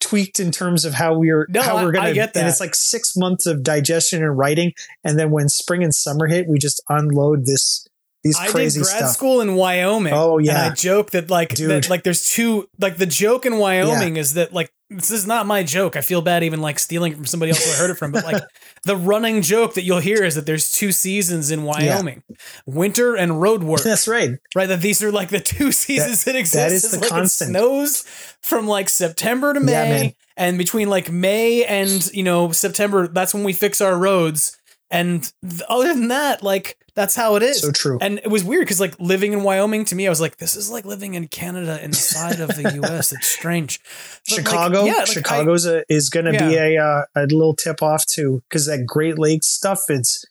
tweaked 0.00 0.40
in 0.40 0.50
terms 0.50 0.84
of 0.84 0.94
how 0.94 1.16
we're 1.16 1.46
No, 1.48 1.62
how 1.62 1.84
we're 1.84 1.92
gonna 1.92 2.08
I 2.08 2.12
get 2.12 2.36
and 2.36 2.48
it's 2.48 2.60
like 2.60 2.74
six 2.74 3.16
months 3.16 3.46
of 3.46 3.62
digestion 3.62 4.22
and 4.22 4.36
writing 4.36 4.72
and 5.04 5.18
then 5.18 5.30
when 5.30 5.48
spring 5.48 5.84
and 5.84 5.94
summer 5.94 6.26
hit 6.26 6.48
we 6.48 6.58
just 6.58 6.82
unload 6.88 7.46
this 7.46 7.86
these 8.24 8.38
I 8.38 8.48
crazy 8.48 8.80
did 8.80 8.86
grad 8.86 8.98
stuff. 8.98 9.10
school 9.12 9.40
in 9.40 9.54
Wyoming. 9.54 10.12
Oh, 10.12 10.38
yeah. 10.38 10.50
and 10.50 10.72
I 10.72 10.74
joke 10.74 11.12
that 11.12 11.30
like 11.30 11.54
that, 11.54 11.88
like 11.88 12.02
there's 12.02 12.28
two 12.28 12.68
like 12.80 12.96
the 12.96 13.06
joke 13.06 13.46
in 13.46 13.58
Wyoming 13.58 14.16
is 14.16 14.34
that 14.34 14.52
like 14.52 14.72
this 14.90 15.10
is 15.10 15.26
not 15.26 15.46
my 15.46 15.62
joke. 15.62 15.94
I 15.96 16.00
feel 16.00 16.20
bad 16.20 16.42
even 16.42 16.60
like 16.60 16.78
stealing 16.78 17.12
it 17.12 17.16
from 17.16 17.26
somebody 17.26 17.50
else 17.50 17.64
who 17.64 17.70
I 17.70 17.74
heard 17.74 17.90
it 17.90 17.94
from, 17.94 18.10
but 18.10 18.24
like 18.24 18.42
the 18.84 18.96
running 18.96 19.42
joke 19.42 19.74
that 19.74 19.82
you'll 19.82 20.00
hear 20.00 20.24
is 20.24 20.34
that 20.34 20.46
there's 20.46 20.70
two 20.70 20.92
seasons 20.92 21.50
in 21.50 21.64
Wyoming, 21.64 22.22
winter 22.66 23.14
and 23.14 23.40
road 23.40 23.62
work. 23.62 23.82
That's 23.82 24.08
right. 24.08 24.30
Right, 24.54 24.66
that 24.66 24.80
these 24.80 25.02
are 25.02 25.12
like 25.12 25.30
the 25.30 25.40
two 25.40 25.72
seasons 25.72 26.24
that, 26.24 26.36
exist. 26.36 26.54
that 26.54 26.72
is 26.72 26.84
It's 26.84 26.94
the 26.94 27.00
like 27.00 27.08
constant. 27.10 27.50
It 27.50 27.52
snows 27.52 28.02
from 28.42 28.66
like 28.66 28.88
September 28.88 29.52
to 29.54 29.60
May, 29.60 30.04
Yeah, 30.04 30.10
and 30.36 30.58
between 30.58 30.88
like 30.88 31.10
May 31.10 31.64
and 31.64 32.06
you 32.12 32.22
know 32.22 32.52
September, 32.52 33.08
that's 33.08 33.34
when 33.34 33.44
we 33.44 33.52
fix 33.52 33.80
our 33.80 33.96
roads. 33.98 34.57
And 34.90 35.30
th- 35.42 35.62
other 35.68 35.92
than 35.92 36.08
that, 36.08 36.42
like 36.42 36.78
that's 36.94 37.14
how 37.14 37.36
it 37.36 37.42
is. 37.42 37.60
So 37.60 37.70
true. 37.70 37.98
And 38.00 38.18
it 38.18 38.28
was 38.28 38.42
weird 38.42 38.62
because 38.62 38.80
like 38.80 38.98
living 38.98 39.32
in 39.32 39.42
Wyoming 39.42 39.84
to 39.86 39.94
me, 39.94 40.06
I 40.06 40.10
was 40.10 40.20
like, 40.20 40.38
this 40.38 40.56
is 40.56 40.70
like 40.70 40.84
living 40.84 41.14
in 41.14 41.28
Canada 41.28 41.82
inside 41.82 42.40
of 42.40 42.48
the 42.48 42.72
U.S. 42.82 43.12
It's 43.12 43.28
strange. 43.28 43.80
But, 44.28 44.38
like, 44.38 44.46
Chicago, 44.46 44.84
yeah, 44.84 44.92
like, 44.94 45.06
Chicago's 45.06 45.66
a, 45.66 45.84
is 45.88 46.10
going 46.10 46.26
to 46.26 46.32
be 46.32 46.56
a 46.56 46.82
uh, 46.82 47.02
a 47.14 47.22
little 47.26 47.54
tip 47.54 47.82
off 47.82 48.06
too, 48.06 48.42
because 48.48 48.66
that 48.66 48.86
Great 48.86 49.18
Lakes 49.18 49.46
stuff, 49.46 49.80
it's 49.88 50.24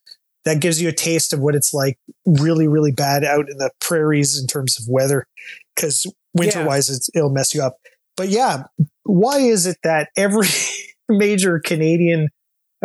that 0.45 0.59
gives 0.59 0.81
you 0.81 0.89
a 0.89 0.93
taste 0.93 1.33
of 1.33 1.39
what 1.39 1.55
it's 1.55 1.73
like 1.73 1.99
really, 2.25 2.67
really 2.67 2.91
bad 2.91 3.23
out 3.23 3.49
in 3.49 3.57
the 3.57 3.69
prairies 3.79 4.39
in 4.39 4.47
terms 4.47 4.79
of 4.79 4.85
weather. 4.89 5.27
Because 5.75 6.11
winter 6.33 6.65
wise, 6.65 6.89
it's, 6.89 7.09
it'll 7.13 7.29
mess 7.29 7.53
you 7.53 7.61
up. 7.61 7.77
But 8.15 8.29
yeah, 8.29 8.63
why 9.03 9.39
is 9.39 9.65
it 9.65 9.77
that 9.83 10.09
every 10.15 10.47
major 11.09 11.59
Canadian 11.59 12.29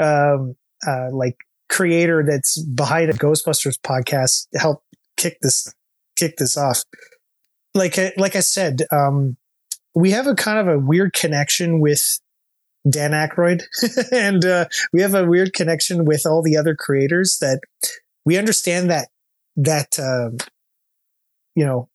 um, 0.01 0.57
uh, 0.87 1.11
like 1.13 1.37
creator 1.73 2.23
that's 2.29 2.63
behind 2.63 3.11
a 3.11 3.15
Ghostbusters 3.15 3.79
podcast 3.81 4.47
help 4.55 4.85
kick 5.17 5.39
this 5.43 5.73
kick 6.17 6.37
this 6.37 6.57
off? 6.57 6.85
Like 7.75 7.99
I- 7.99 8.13
like 8.17 8.37
I 8.37 8.41
said, 8.41 8.83
um, 8.93 9.37
we 9.95 10.11
have 10.13 10.27
a 10.27 10.35
kind 10.35 10.59
of 10.59 10.69
a 10.69 10.79
weird 10.79 11.13
connection 11.15 11.81
with 11.81 12.21
Dan 12.89 13.13
Aykroyd, 13.13 13.63
and 14.13 14.45
uh, 14.45 14.67
we 14.93 15.01
have 15.03 15.15
a 15.15 15.25
weird 15.25 15.53
connection 15.55 16.05
with 16.05 16.27
all 16.27 16.43
the 16.43 16.57
other 16.57 16.75
creators 16.77 17.39
that 17.41 17.61
we 18.25 18.37
understand 18.39 18.91
that 18.91 19.09
that 19.57 19.99
um 19.99 20.39
you 21.55 21.65
know 21.65 21.89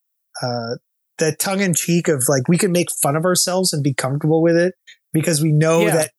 uh, 0.43 0.75
that 1.17 1.39
tongue 1.39 1.61
in 1.61 1.73
cheek 1.73 2.07
of 2.07 2.23
like 2.29 2.47
we 2.47 2.57
can 2.57 2.71
make 2.71 2.89
fun 3.01 3.15
of 3.15 3.25
ourselves 3.25 3.73
and 3.73 3.83
be 3.83 3.93
comfortable 3.93 4.41
with 4.41 4.55
it 4.55 4.75
because 5.13 5.41
we 5.41 5.51
know 5.51 5.81
Yeah. 5.81 5.95
that 5.95 6.11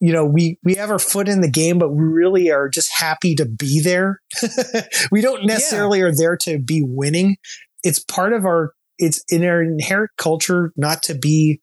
you 0.00 0.12
know 0.12 0.24
we 0.24 0.58
we 0.62 0.74
have 0.74 0.90
our 0.90 0.98
foot 0.98 1.28
in 1.28 1.40
the 1.40 1.50
game, 1.50 1.78
but 1.78 1.90
we 1.90 2.04
really 2.04 2.50
are 2.50 2.68
just 2.68 2.90
happy 2.92 3.34
to 3.34 3.44
be 3.44 3.80
there. 3.80 4.20
we 5.10 5.20
don't 5.20 5.46
necessarily 5.46 6.00
are 6.00 6.14
there 6.14 6.36
to 6.38 6.58
be 6.58 6.82
winning. 6.84 7.36
It's 7.82 7.98
part 7.98 8.32
of 8.32 8.44
our 8.44 8.72
it's 8.98 9.22
in 9.28 9.44
our 9.44 9.62
inherent 9.62 10.10
culture 10.16 10.72
not 10.76 11.02
to 11.04 11.14
be 11.14 11.60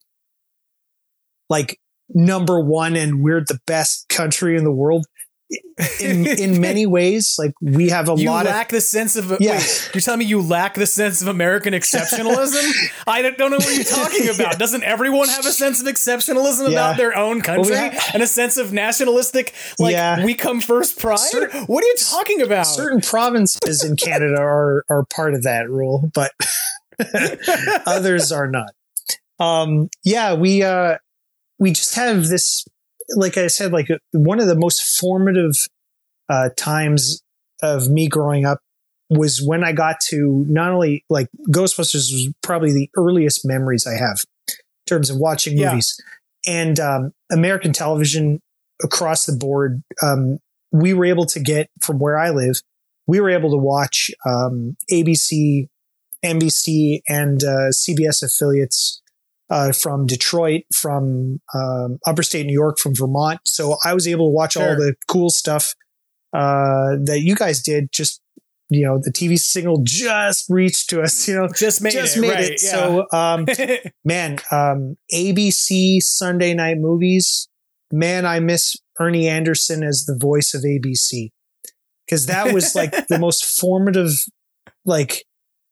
like 1.50 1.80
number 2.10 2.60
one 2.60 2.96
and 2.96 3.22
we're 3.22 3.42
the 3.42 3.60
best 3.66 4.08
country 4.10 4.58
in 4.58 4.64
the 4.64 4.72
world. 4.72 5.06
In 6.02 6.26
in 6.26 6.60
many 6.62 6.86
ways, 6.98 7.36
like 7.38 7.52
we 7.62 7.90
have 7.90 8.10
a 8.10 8.16
you 8.16 8.30
lot 8.30 8.46
lack 8.46 8.70
the 8.70 8.82
sense 8.82 9.16
of 9.16 9.36
Yeah. 9.40 9.58
wait, 9.58 9.90
you're 9.94 10.02
telling 10.02 10.20
me 10.20 10.26
you 10.26 10.42
lack 10.42 10.74
the 10.76 10.88
sense 10.88 11.22
of 11.22 11.28
American 11.28 11.74
exceptionalism? 11.80 12.64
I 13.06 13.22
don't, 13.22 13.38
don't 13.38 13.52
know 13.52 13.58
what 13.58 13.76
you're 13.76 13.84
talking 13.84 14.30
about. 14.34 14.58
Doesn't 14.60 14.84
everyone 14.84 15.28
have 15.28 15.46
a 15.46 15.52
sense 15.52 15.82
of 15.82 15.88
exceptionalism 15.88 16.64
Yeah. 16.64 16.70
about 16.72 16.98
their 16.98 17.16
own 17.16 17.42
Well, 17.46 17.62
we 17.62 17.70
country 17.70 18.00
and 18.14 18.24
a 18.24 18.28
sense 18.28 18.58
of 18.58 18.74
nationalistic 18.74 19.54
like 19.78 19.92
Yeah. 19.92 20.24
we 20.26 20.34
come 20.34 20.62
first 20.62 20.98
pride? 20.98 21.20
what 21.68 21.84
are 21.84 21.88
you 21.88 21.96
talking 21.98 22.42
about? 22.42 22.64
certain 22.66 23.02
provinces 23.02 23.84
in 23.84 23.96
Canada 23.98 24.40
are 24.42 24.84
are 24.90 25.04
part 25.14 25.34
of 25.36 25.44
that 25.44 25.70
rule, 25.70 26.10
but 26.14 26.32
others 27.86 28.32
are 28.32 28.48
not. 28.48 28.72
Um, 29.40 29.90
yeah, 30.04 30.34
we 30.34 30.64
uh, 30.64 30.98
we 31.60 31.72
just 31.72 31.96
have 31.96 32.28
this, 32.28 32.66
like 33.16 33.38
I 33.38 33.48
said, 33.48 33.72
like 33.72 33.88
one 34.12 34.40
of 34.40 34.48
the 34.48 34.56
most 34.56 34.98
formative 35.00 35.68
uh, 36.30 36.50
times 36.58 37.22
of 37.62 37.90
me 37.90 38.08
growing 38.08 38.46
up 38.46 38.60
was 39.10 39.42
when 39.46 39.64
I 39.64 39.72
got 39.72 40.00
to 40.10 40.46
not 40.50 40.72
only 40.72 41.04
like 41.10 41.28
Ghostbusters 41.52 41.94
was 42.12 42.34
probably 42.42 42.72
the 42.74 42.90
earliest 42.98 43.46
memories 43.46 43.86
I 43.88 43.94
have 43.98 44.24
in 44.50 44.56
terms 44.88 45.10
of 45.10 45.18
watching 45.18 45.58
Yeah. 45.58 45.72
movies 45.72 45.96
and 46.48 46.80
um, 46.80 47.12
American 47.32 47.72
television 47.74 48.40
across 48.84 49.26
the 49.26 49.34
board. 49.36 49.84
Um, 50.02 50.40
we 50.72 50.94
were 50.94 51.06
able 51.06 51.26
to 51.28 51.40
get 51.40 51.70
from 51.82 52.00
where 52.00 52.18
I 52.18 52.32
live, 52.32 52.62
we 53.08 53.20
were 53.20 53.30
able 53.30 53.52
to 53.52 53.58
watch 53.58 54.10
um, 54.26 54.76
ABC, 54.92 55.68
NBC, 56.24 57.02
and 57.08 57.44
uh, 57.44 57.70
CBS 57.72 58.24
affiliates 58.24 59.02
uh, 59.50 59.72
from 59.72 60.06
Detroit, 60.06 60.64
from 60.74 61.40
um, 61.54 62.00
State 62.22 62.46
New 62.46 62.54
York, 62.54 62.80
from 62.80 62.94
Vermont. 62.96 63.40
So 63.46 63.78
I 63.84 63.94
was 63.94 64.08
able 64.08 64.28
to 64.28 64.34
watch 64.34 64.58
all 64.58 64.76
the 64.76 64.96
cool 65.08 65.30
stuff 65.30 65.74
uh, 66.34 66.98
that 67.06 67.22
you 67.22 67.36
guys 67.36 67.62
did. 67.62 67.92
Just 67.92 68.22
you 68.70 68.86
know, 68.86 69.00
the 69.02 69.12
TV 69.12 69.38
signal 69.38 69.82
just 69.84 70.46
reached 70.50 70.90
to 70.90 71.02
us. 71.02 71.28
You 71.28 71.36
know, 71.36 71.48
Just 71.56 71.82
made 71.82 71.94
just 71.94 72.18
it, 72.18 72.22
made 72.22 72.30
right, 72.30 72.50
it. 72.52 72.62
yeah. 72.64 72.72
So 72.72 73.06
um, 73.14 73.46
man, 74.06 74.40
um, 74.52 74.96
ABC 75.14 76.02
Sunday 76.02 76.54
night 76.54 76.78
movies. 76.78 77.48
Man, 77.92 78.26
I 78.26 78.40
miss 78.40 78.76
Ernie 79.00 79.28
Anderson 79.28 79.84
as 79.84 80.06
the 80.06 80.18
voice 80.20 80.54
of 80.54 80.64
ABC 80.64 81.30
because 82.06 82.26
that 82.26 82.52
was 82.52 82.76
like 82.76 82.92
the 83.10 83.20
most 83.20 83.46
formative, 83.60 84.10
like 84.86 85.24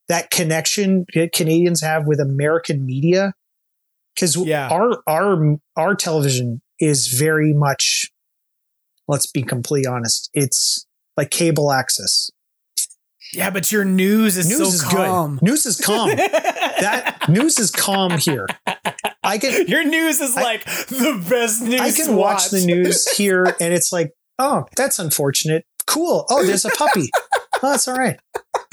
that 0.09 0.29
connection 0.29 1.05
that 1.15 1.31
Canadians 1.33 1.81
have 1.81 2.05
with 2.05 2.19
American 2.19 2.85
media. 2.85 3.33
Because 4.15 4.35
Yeah. 4.35 4.69
our 4.69 5.01
our 5.07 5.57
our 5.75 5.95
television 5.95 6.61
is 6.79 7.07
very 7.07 7.53
much, 7.53 8.11
let's 9.07 9.25
be 9.25 9.41
completely 9.43 9.87
honest, 9.91 10.29
it's 10.33 10.85
like 11.17 11.29
cable 11.31 11.71
access. 11.71 12.29
yeah, 13.33 13.49
but 13.49 13.71
your 13.71 13.83
news 13.85 14.37
is 14.37 14.47
News 14.47 14.57
so 14.59 14.65
is 14.67 14.81
calm. 14.83 15.35
good. 15.37 15.43
News 15.43 15.65
is 15.65 15.77
calm. 15.79 16.09
that 16.17 17.25
news 17.29 17.57
is 17.59 17.71
calm 17.71 18.17
here. 18.17 18.45
I 19.23 19.37
can 19.37 19.67
Your 19.67 19.83
news 19.83 20.19
is 20.21 20.35
like 20.35 20.65
the 20.65 21.25
best 21.29 21.61
news. 21.63 21.79
I 21.81 21.91
can 21.91 22.15
watch 22.15 22.49
the 22.49 22.63
news 22.65 23.07
here 23.17 23.45
and 23.59 23.73
it's 23.73 23.91
like, 23.91 24.11
oh, 24.37 24.65
that's 24.75 24.99
unfortunate. 24.99 25.65
Cool. 25.87 26.25
Oh, 26.29 26.45
there's 26.45 26.65
a 26.65 26.69
puppy. 26.69 27.09
Oh, 27.65 27.69
that's 27.71 27.87
all 27.87 27.95
right. 27.95 28.19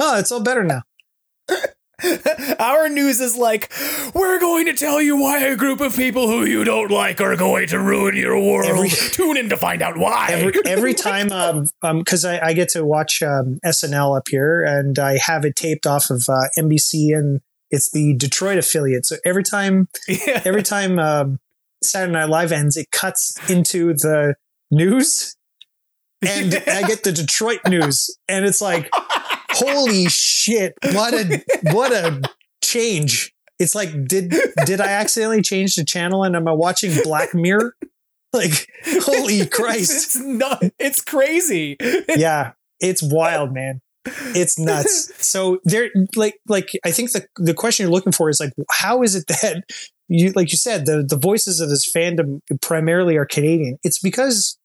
Oh, 0.01 0.19
it's 0.19 0.33
all 0.33 0.41
better 0.43 0.65
now. 0.65 0.83
Our 2.59 2.89
news 2.89 3.21
is 3.21 3.37
like, 3.37 3.73
we're 4.15 4.39
going 4.41 4.67
to 4.67 4.73
tell 4.73 5.01
you 5.01 5.17
why 5.17 5.41
a 5.41 5.57
group 5.57 5.81
of 5.81 5.95
people 5.97 6.27
who 6.29 6.45
you 6.45 6.65
don't 6.65 6.91
like 6.91 7.21
are 7.21 7.37
going 7.37 7.69
to 7.69 7.79
ruin 7.79 8.17
your 8.17 8.39
world. 8.39 8.67
Every- 8.71 8.89
Tune 9.13 9.37
in 9.37 9.49
to 9.51 9.57
find 9.57 9.83
out 9.83 9.97
why. 9.97 10.29
Every 10.31 10.53
every 10.67 10.95
time, 11.09 11.31
um, 11.33 11.67
um, 11.83 11.99
because 11.99 12.25
I, 12.25 12.39
I 12.49 12.53
get 12.53 12.69
to 12.71 12.85
watch 12.85 13.23
um, 13.23 13.59
SNL 13.65 14.17
up 14.17 14.25
here, 14.29 14.63
and 14.65 14.99
I 14.99 15.19
have 15.19 15.45
it 15.45 15.57
taped 15.57 15.87
off 15.87 16.11
of 16.11 16.25
uh, 16.29 16.49
NBC, 16.59 17.17
and 17.17 17.41
it's 17.71 17.91
the 17.91 18.15
Detroit 18.17 18.59
affiliate. 18.59 19.07
So 19.07 19.17
every 19.25 19.43
time, 19.45 19.89
Yeah. 20.09 20.43
every 20.45 20.63
time 20.63 20.99
um, 20.99 21.39
Saturday 21.83 22.13
Night 22.13 22.29
Live 22.29 22.53
ends, 22.53 22.77
it 22.77 22.91
cuts 22.91 23.37
into 23.49 23.93
the 23.95 24.35
news, 24.71 25.37
and 26.23 26.55
I 26.67 26.83
get 26.83 27.03
the 27.05 27.13
Detroit 27.13 27.61
news, 27.69 28.17
and 28.29 28.45
it's 28.45 28.61
like, 28.61 28.91
holy 29.53 30.09
shit! 30.09 30.75
What 30.93 31.15
a 31.15 31.45
what 31.73 31.93
a 31.93 32.21
change! 32.63 33.33
It's 33.59 33.75
like, 33.75 33.91
did 34.07 34.35
did 34.65 34.81
I 34.81 34.89
accidentally 34.89 35.43
change 35.43 35.77
the 35.77 35.85
channel, 35.85 36.25
and 36.25 36.35
am 36.35 36.49
I 36.49 36.53
watching 36.53 36.93
Black 37.05 37.35
Mirror? 37.35 37.75
Like, 38.33 38.69
holy 38.85 39.45
Christ! 39.47 39.91
It's 39.91 40.17
not. 40.17 40.63
It's 40.79 41.03
crazy. 41.03 41.77
yeah, 42.17 42.53
it's 42.79 43.03
wild, 43.03 43.53
man. 43.53 43.81
It's 44.07 44.59
nuts. 44.59 45.13
So 45.25 45.59
there, 45.65 45.91
like, 46.17 46.39
like 46.47 46.71
I 46.85 46.91
think 46.93 47.13
the 47.13 47.27
the 47.37 47.55
question 47.55 47.85
you're 47.85 47.93
looking 47.93 48.13
for 48.13 48.31
is 48.31 48.41
like, 48.41 48.53
how 48.71 49.03
is 49.03 49.15
it 49.15 49.27
that 49.27 49.65
you, 50.09 50.31
like 50.33 50.53
you 50.53 50.59
said, 50.59 50.87
the 50.87 51.05
the 51.07 51.19
voices 51.19 51.61
of 51.61 51.69
this 51.69 51.91
fandom 51.93 52.41
primarily 52.63 53.17
are 53.17 53.27
Canadian? 53.27 53.79
It's 53.83 53.99
because 53.99 54.59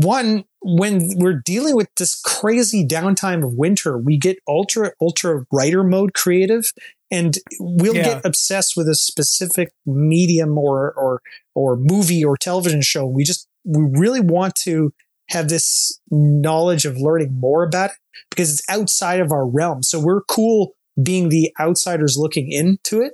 one, 0.00 0.44
when 0.62 1.10
we're 1.16 1.40
dealing 1.44 1.74
with 1.74 1.88
this 1.96 2.20
crazy 2.20 2.86
downtime 2.86 3.44
of 3.44 3.54
winter, 3.54 3.98
we 3.98 4.16
get 4.16 4.38
ultra 4.46 4.92
ultra 5.00 5.44
writer 5.52 5.82
mode 5.82 6.14
creative, 6.14 6.72
and 7.10 7.38
we'll 7.58 7.96
Yeah. 7.96 8.04
get 8.14 8.24
obsessed 8.26 8.76
with 8.76 8.88
a 8.88 8.94
specific 8.94 9.72
medium 9.86 10.56
or 10.56 10.92
or 10.92 11.20
or 11.54 11.76
movie 11.76 12.24
or 12.24 12.36
television 12.36 12.80
show. 12.80 13.06
We 13.06 13.24
just 13.24 13.48
we 13.64 13.84
really 13.98 14.20
want 14.20 14.54
to 14.64 14.92
have 15.30 15.48
this 15.48 16.00
knowledge 16.10 16.84
of 16.84 16.96
learning 16.96 17.38
more 17.38 17.64
about 17.64 17.90
it 17.90 17.96
because 18.30 18.52
it's 18.52 18.62
outside 18.68 19.20
of 19.20 19.32
our 19.32 19.46
realm. 19.46 19.82
So 19.82 19.98
we're 20.00 20.22
cool 20.22 20.74
being 21.02 21.28
the 21.28 21.52
outsiders 21.60 22.16
looking 22.16 22.50
into 22.50 23.02
it. 23.02 23.12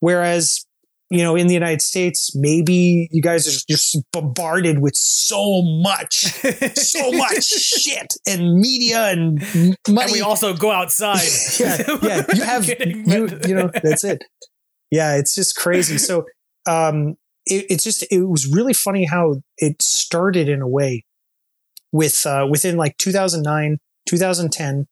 Whereas 0.00 0.64
you 1.12 1.22
know, 1.22 1.36
in 1.36 1.46
the 1.46 1.54
United 1.54 1.82
States, 1.82 2.34
maybe 2.34 3.08
you 3.12 3.20
guys 3.20 3.46
are 3.46 3.60
just 3.68 3.98
bombarded 4.12 4.78
with 4.78 4.96
so 4.96 5.60
much, 5.62 6.24
so 6.74 7.12
much 7.12 7.44
shit 7.44 8.14
and 8.26 8.58
media 8.58 9.10
and 9.10 9.40
money. 9.88 10.04
And 10.04 10.12
we 10.12 10.22
also 10.22 10.54
go 10.54 10.70
outside. 10.70 11.28
yeah, 11.60 11.82
yeah. 12.02 12.22
You 12.34 12.42
have 12.44 12.64
kidding, 12.64 13.08
you, 13.08 13.28
you 13.46 13.54
know, 13.54 13.70
that's 13.82 14.04
it. 14.04 14.24
Yeah, 14.90 15.16
it's 15.16 15.34
just 15.34 15.54
crazy. 15.54 15.98
So, 15.98 16.24
um, 16.66 17.16
it, 17.44 17.66
it's 17.68 17.84
just 17.84 18.04
it 18.10 18.22
was 18.22 18.50
really 18.50 18.72
funny 18.72 19.04
how 19.04 19.42
it 19.58 19.82
started 19.82 20.48
in 20.48 20.62
a 20.62 20.68
way 20.68 21.04
with 21.92 22.24
uh, 22.24 22.46
within 22.50 22.76
like 22.76 22.96
2009, 22.96 23.78
2010. 24.08 24.86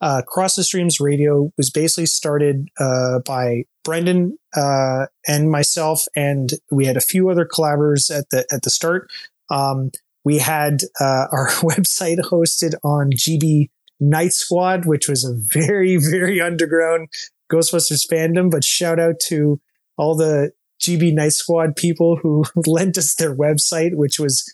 Uh, 0.00 0.22
Cross 0.26 0.56
the 0.56 0.64
Streams 0.64 1.00
Radio 1.00 1.52
was 1.56 1.70
basically 1.70 2.06
started 2.06 2.68
uh, 2.78 3.18
by 3.26 3.64
Brendan 3.84 4.38
uh, 4.56 5.06
and 5.26 5.50
myself, 5.50 6.04
and 6.14 6.50
we 6.70 6.86
had 6.86 6.96
a 6.96 7.00
few 7.00 7.28
other 7.30 7.44
collaborators 7.44 8.10
at 8.10 8.30
the 8.30 8.46
at 8.52 8.62
the 8.62 8.70
start. 8.70 9.10
Um, 9.50 9.90
we 10.24 10.38
had 10.38 10.80
uh, 11.00 11.26
our 11.32 11.48
website 11.62 12.18
hosted 12.20 12.74
on 12.84 13.10
GB 13.10 13.70
Night 13.98 14.32
Squad, 14.32 14.84
which 14.86 15.08
was 15.08 15.24
a 15.24 15.34
very 15.34 15.96
very 16.00 16.40
underground 16.40 17.08
Ghostbusters 17.50 18.06
fandom. 18.08 18.50
But 18.50 18.62
shout 18.64 19.00
out 19.00 19.16
to 19.28 19.60
all 19.96 20.14
the 20.14 20.52
GB 20.80 21.12
Night 21.12 21.32
Squad 21.32 21.74
people 21.74 22.16
who 22.22 22.44
lent 22.66 22.96
us 22.98 23.14
their 23.16 23.34
website, 23.34 23.96
which 23.96 24.20
was 24.20 24.44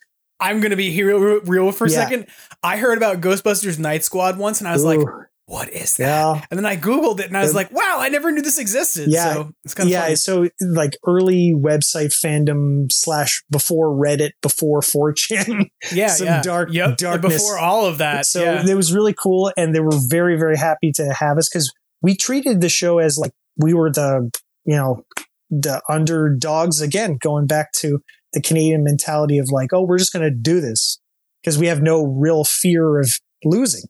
I'm 0.41 0.61
gonna 0.61 0.77
be 0.77 0.91
here 0.91 1.07
real, 1.19 1.41
real 1.45 1.73
for 1.73 1.87
a 1.87 1.91
Yeah. 1.91 1.97
second. 2.05 2.27
I 2.63 2.79
heard 2.79 2.97
about 2.97 3.21
Ghostbusters 3.21 3.79
Night 3.79 4.05
Squad 4.05 4.39
once, 4.39 4.61
and 4.61 4.69
I 4.69 4.73
was 4.73 4.85
like, 4.85 5.01
Ooh. 5.01 5.25
"What 5.47 5.69
is 5.71 5.97
that?" 5.97 6.07
Yeah. 6.07 6.45
And 6.51 6.59
then 6.59 6.67
I 6.67 6.77
googled 6.77 7.21
it, 7.21 7.27
and 7.27 7.37
I 7.37 7.43
was 7.43 7.55
like, 7.55 7.73
"Wow, 7.73 7.97
I 7.99 8.09
never 8.09 8.31
knew 8.31 8.43
this 8.43 8.59
existed." 8.59 9.09
Yeah. 9.11 9.33
so 9.33 9.53
it's 9.65 9.75
kind 9.75 9.89
of 9.89 9.93
yeah, 9.93 10.15
so 10.15 10.49
like 10.61 10.97
early 11.07 11.55
website 11.57 12.13
fandom 12.13 12.87
slash 12.91 13.43
before 13.51 13.89
Reddit, 13.89 14.31
before 14.43 14.81
4chan. 14.81 15.69
yeah, 15.93 16.09
some 16.09 16.27
yeah. 16.27 16.43
dark 16.43 16.73
yep. 16.73 16.97
darkness. 16.97 17.35
before 17.35 17.59
all 17.59 17.87
of 17.87 17.99
that. 17.99 18.27
so 18.27 18.43
yeah. 18.43 18.67
it 18.67 18.75
was 18.75 18.93
really 18.93 19.15
cool, 19.15 19.53
and 19.57 19.75
they 19.75 19.81
were 19.81 19.99
very 20.09 20.37
very 20.39 20.57
happy 20.57 20.93
to 20.93 21.13
have 21.13 21.39
us 21.39 21.49
because 21.49 21.73
we 22.03 22.17
treated 22.17 22.61
the 22.61 22.69
show 22.69 22.99
as 22.99 23.19
like 23.19 23.33
we 23.57 23.75
were 23.75 23.91
the 23.91 24.31
you 24.65 24.77
know 24.77 25.05
the 25.51 25.83
underdogs 25.89 26.81
again, 26.81 27.19
going 27.21 27.47
back 27.47 27.73
to 27.73 28.01
the 28.33 28.41
Canadian 28.41 28.83
mentality 28.83 29.39
of 29.39 29.51
like, 29.51 29.73
oh, 29.73 29.83
we're 29.83 29.99
just 29.99 30.13
going 30.13 30.25
to 30.25 30.31
do 30.31 30.61
this 30.61 31.01
because 31.43 31.59
we 31.59 31.69
have 31.69 31.83
no 31.83 32.05
real 32.05 32.45
fear 32.45 32.99
of 32.99 33.21
losing. 33.45 33.85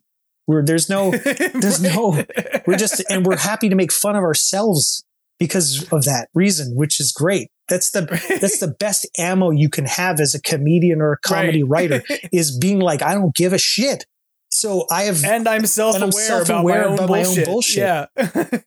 We're, 0.47 0.63
there's 0.63 0.89
no 0.89 1.11
there's 1.53 1.81
no 1.81 2.23
we're 2.67 2.77
just 2.77 3.03
and 3.09 3.25
we're 3.25 3.37
happy 3.37 3.69
to 3.69 3.75
make 3.75 3.91
fun 3.91 4.15
of 4.15 4.23
ourselves 4.23 5.03
because 5.39 5.83
of 5.91 6.05
that 6.05 6.29
reason 6.33 6.73
which 6.75 6.99
is 6.99 7.11
great 7.11 7.49
that's 7.67 7.91
the 7.91 8.01
that's 8.41 8.59
the 8.59 8.67
best 8.79 9.07
ammo 9.17 9.49
you 9.51 9.69
can 9.69 9.85
have 9.85 10.19
as 10.19 10.33
a 10.35 10.41
comedian 10.41 11.01
or 11.01 11.13
a 11.13 11.17
comedy 11.19 11.63
Right. 11.63 11.89
writer 11.91 12.03
is 12.31 12.57
being 12.57 12.79
like 12.79 13.01
i 13.01 13.13
don't 13.13 13.35
give 13.35 13.51
a 13.53 13.57
shit 13.57 14.05
so 14.49 14.85
i 14.91 15.03
have 15.03 15.23
and 15.25 15.47
I'm 15.47 15.65
self-aware, 15.65 16.11
self-aware 16.11 16.83
about, 16.83 16.87
my 16.87 16.87
own, 16.87 16.93
about 16.93 17.09
my 17.09 17.19
own 17.19 17.43
bullshit. 17.43 17.45
bullshit. 17.45 17.77
Yeah, 17.77 18.05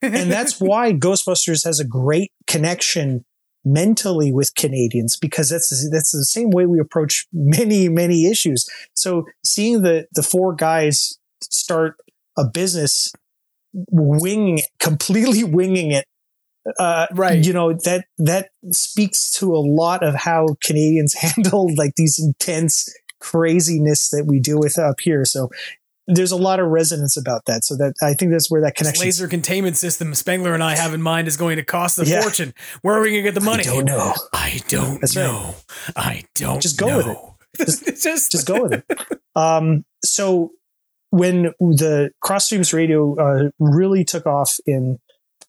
and 0.03 0.31
that's 0.31 0.61
why 0.61 0.93
ghostbusters 0.93 1.65
has 1.65 1.81
a 1.81 1.85
great 1.87 2.33
connection 2.47 3.25
mentally 3.65 4.33
with 4.33 4.55
canadians 4.55 5.17
because 5.17 5.49
that's 5.51 5.69
that's 5.91 6.13
the 6.13 6.25
same 6.25 6.51
way 6.51 6.65
we 6.67 6.79
approach 6.79 7.27
many 7.33 7.89
many 7.89 8.27
issues 8.27 8.67
so 8.95 9.25
seeing 9.45 9.83
the 9.83 10.07
the 10.15 10.23
four 10.23 10.55
guys 10.55 11.18
start 11.43 11.97
a 12.37 12.45
business 12.45 13.13
winging 13.91 14.59
it 14.59 14.67
completely 14.81 15.45
winging 15.59 15.91
it 15.91 16.05
uh 16.79 17.07
Right. 17.13 17.45
you 17.45 17.53
know 17.53 17.73
that 17.85 18.05
that 18.19 18.51
speaks 18.73 19.31
to 19.33 19.55
a 19.55 19.59
lot 19.61 20.03
of 20.03 20.15
how 20.15 20.57
canadians 20.63 21.15
handle 21.21 21.71
like 21.77 21.93
these 21.97 22.19
intense 22.19 22.89
craziness 23.21 24.11
that 24.11 24.25
we 24.27 24.41
deal 24.41 24.59
with 24.59 24.79
up 24.79 25.01
here 25.01 25.25
so 25.25 25.49
there's 26.07 26.33
a 26.33 26.37
lot 26.37 26.59
of 26.61 26.69
resonance 26.69 27.17
about 27.17 27.43
that 27.47 27.65
so 27.65 27.77
that 27.77 27.93
i 28.03 28.15
think 28.15 28.31
that's 28.33 28.51
where 28.51 28.61
that 28.63 28.75
This 28.77 28.79
connection 28.79 29.05
laser 29.05 29.29
containment 29.29 29.77
system 29.77 30.15
Spengler 30.15 30.55
and 30.55 30.63
I 30.65 30.77
have 30.77 30.95
in 30.95 31.03
mind 31.03 31.29
is 31.29 31.37
going 31.37 31.57
to 31.57 31.65
cost 31.65 31.99
a 31.99 32.05
Yeah. 32.07 32.23
fortune. 32.23 32.55
Where 32.83 32.97
are 32.97 33.01
we 33.03 33.11
going 33.11 33.25
to 33.25 33.31
get 33.31 33.35
the 33.35 33.45
money? 33.45 33.63
i 33.63 33.67
don't 33.67 33.85
know 33.85 34.15
I 34.33 34.61
don't 34.69 35.01
That's 35.01 35.15
right. 35.17 35.25
know. 35.25 35.55
I 35.97 36.25
don't. 36.35 36.63
Just 36.63 36.79
go 36.79 36.97
with 36.97 37.07
know. 37.07 37.37
Just, 37.59 37.85
just, 38.03 38.31
just 38.33 38.47
go 38.47 38.63
with 38.63 38.73
it. 38.75 39.21
Um, 39.35 39.85
so 40.05 40.53
when 41.11 41.55
the 41.59 42.11
Cross 42.21 42.47
Streams 42.47 42.73
Radio 42.73 43.15
uh, 43.17 43.51
really 43.59 44.05
took 44.05 44.27
off 44.27 44.57
in 44.67 44.99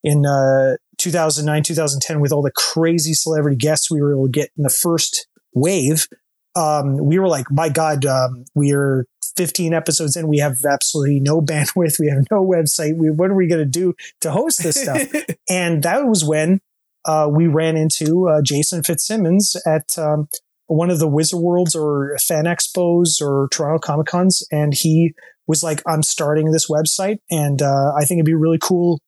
in 0.03 0.25
uh, 0.25 0.77
2009, 0.97 1.63
2010, 1.63 2.19
with 2.21 2.31
all 2.31 2.41
the 2.41 2.51
crazy 2.51 3.13
celebrity 3.13 3.57
guests 3.57 3.91
we 3.91 4.01
were 4.01 4.13
able 4.13 4.27
to 4.27 4.31
get 4.31 4.49
in 4.57 4.63
the 4.63 4.69
first 4.69 5.27
wave, 5.53 6.07
um, 6.55 6.97
we 6.97 7.19
were 7.19 7.27
like, 7.27 7.51
my 7.51 7.69
God, 7.69 8.05
um, 8.05 8.45
we're 8.55 9.05
15 9.35 9.73
episodes 9.73 10.15
in. 10.15 10.27
We 10.27 10.37
have 10.39 10.63
absolutely 10.65 11.19
no 11.19 11.41
bandwidth. 11.41 11.99
We 11.99 12.07
have 12.07 12.25
no 12.31 12.45
website. 12.45 12.95
We, 12.95 13.09
what 13.09 13.29
are 13.29 13.35
we 13.35 13.47
going 13.47 13.63
to 13.63 13.65
do 13.69 13.93
to 14.21 14.31
host 14.31 14.63
this 14.63 14.81
stuff? 14.81 15.01
and 15.49 15.83
that 15.83 16.05
was 16.05 16.23
when 16.23 16.61
uh, 17.05 17.29
we 17.31 17.47
ran 17.47 17.77
into 17.77 18.27
uh, 18.27 18.41
Jason 18.41 18.83
Fitzsimmons 18.83 19.55
at 19.65 19.97
um, 19.97 20.27
one 20.67 20.89
of 20.89 20.99
the 20.99 21.07
Wizard 21.07 21.39
Worlds 21.39 21.75
or 21.75 22.17
Fan 22.19 22.45
Expos 22.45 23.21
or 23.21 23.47
Toronto 23.51 23.79
Comic 23.79 24.07
Cons, 24.07 24.43
and 24.51 24.73
he 24.73 25.13
was 25.49 25.63
like, 25.63 25.81
"I'm 25.85 26.03
starting 26.03 26.51
this 26.51 26.69
website, 26.69 27.17
and 27.29 27.61
uh, 27.61 27.91
I 27.97 28.05
think 28.05 28.19
it'd 28.19 28.25
be 28.25 28.33
really 28.33 28.59
cool 28.61 29.01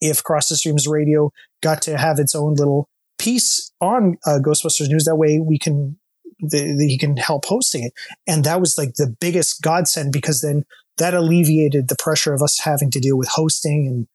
if 0.00 0.24
Cross 0.24 0.48
the 0.48 0.56
Streams 0.56 0.88
Radio 0.88 1.30
got 1.62 1.82
to 1.82 1.96
have 1.96 2.18
its 2.18 2.34
own 2.34 2.54
little 2.54 2.88
piece 3.18 3.70
on 3.80 4.16
uh, 4.26 4.38
Ghostbusters 4.44 4.88
News. 4.88 5.04
That 5.04 5.16
way, 5.16 5.38
we 5.38 5.58
can 5.58 5.98
the, 6.40 6.74
the, 6.78 6.86
he 6.88 6.98
can 6.98 7.16
help 7.16 7.44
hosting 7.44 7.84
it, 7.84 7.92
and 8.26 8.42
that 8.44 8.60
was 8.60 8.76
like 8.78 8.94
the 8.94 9.14
biggest 9.20 9.62
godsend 9.62 10.12
because 10.12 10.40
then 10.40 10.64
that 10.96 11.14
alleviated 11.14 11.88
the 11.88 11.96
pressure 11.96 12.32
of 12.34 12.42
us 12.42 12.58
having 12.60 12.90
to 12.90 12.98
deal 13.00 13.16
with 13.18 13.28
hosting 13.28 13.86
and 13.86 14.06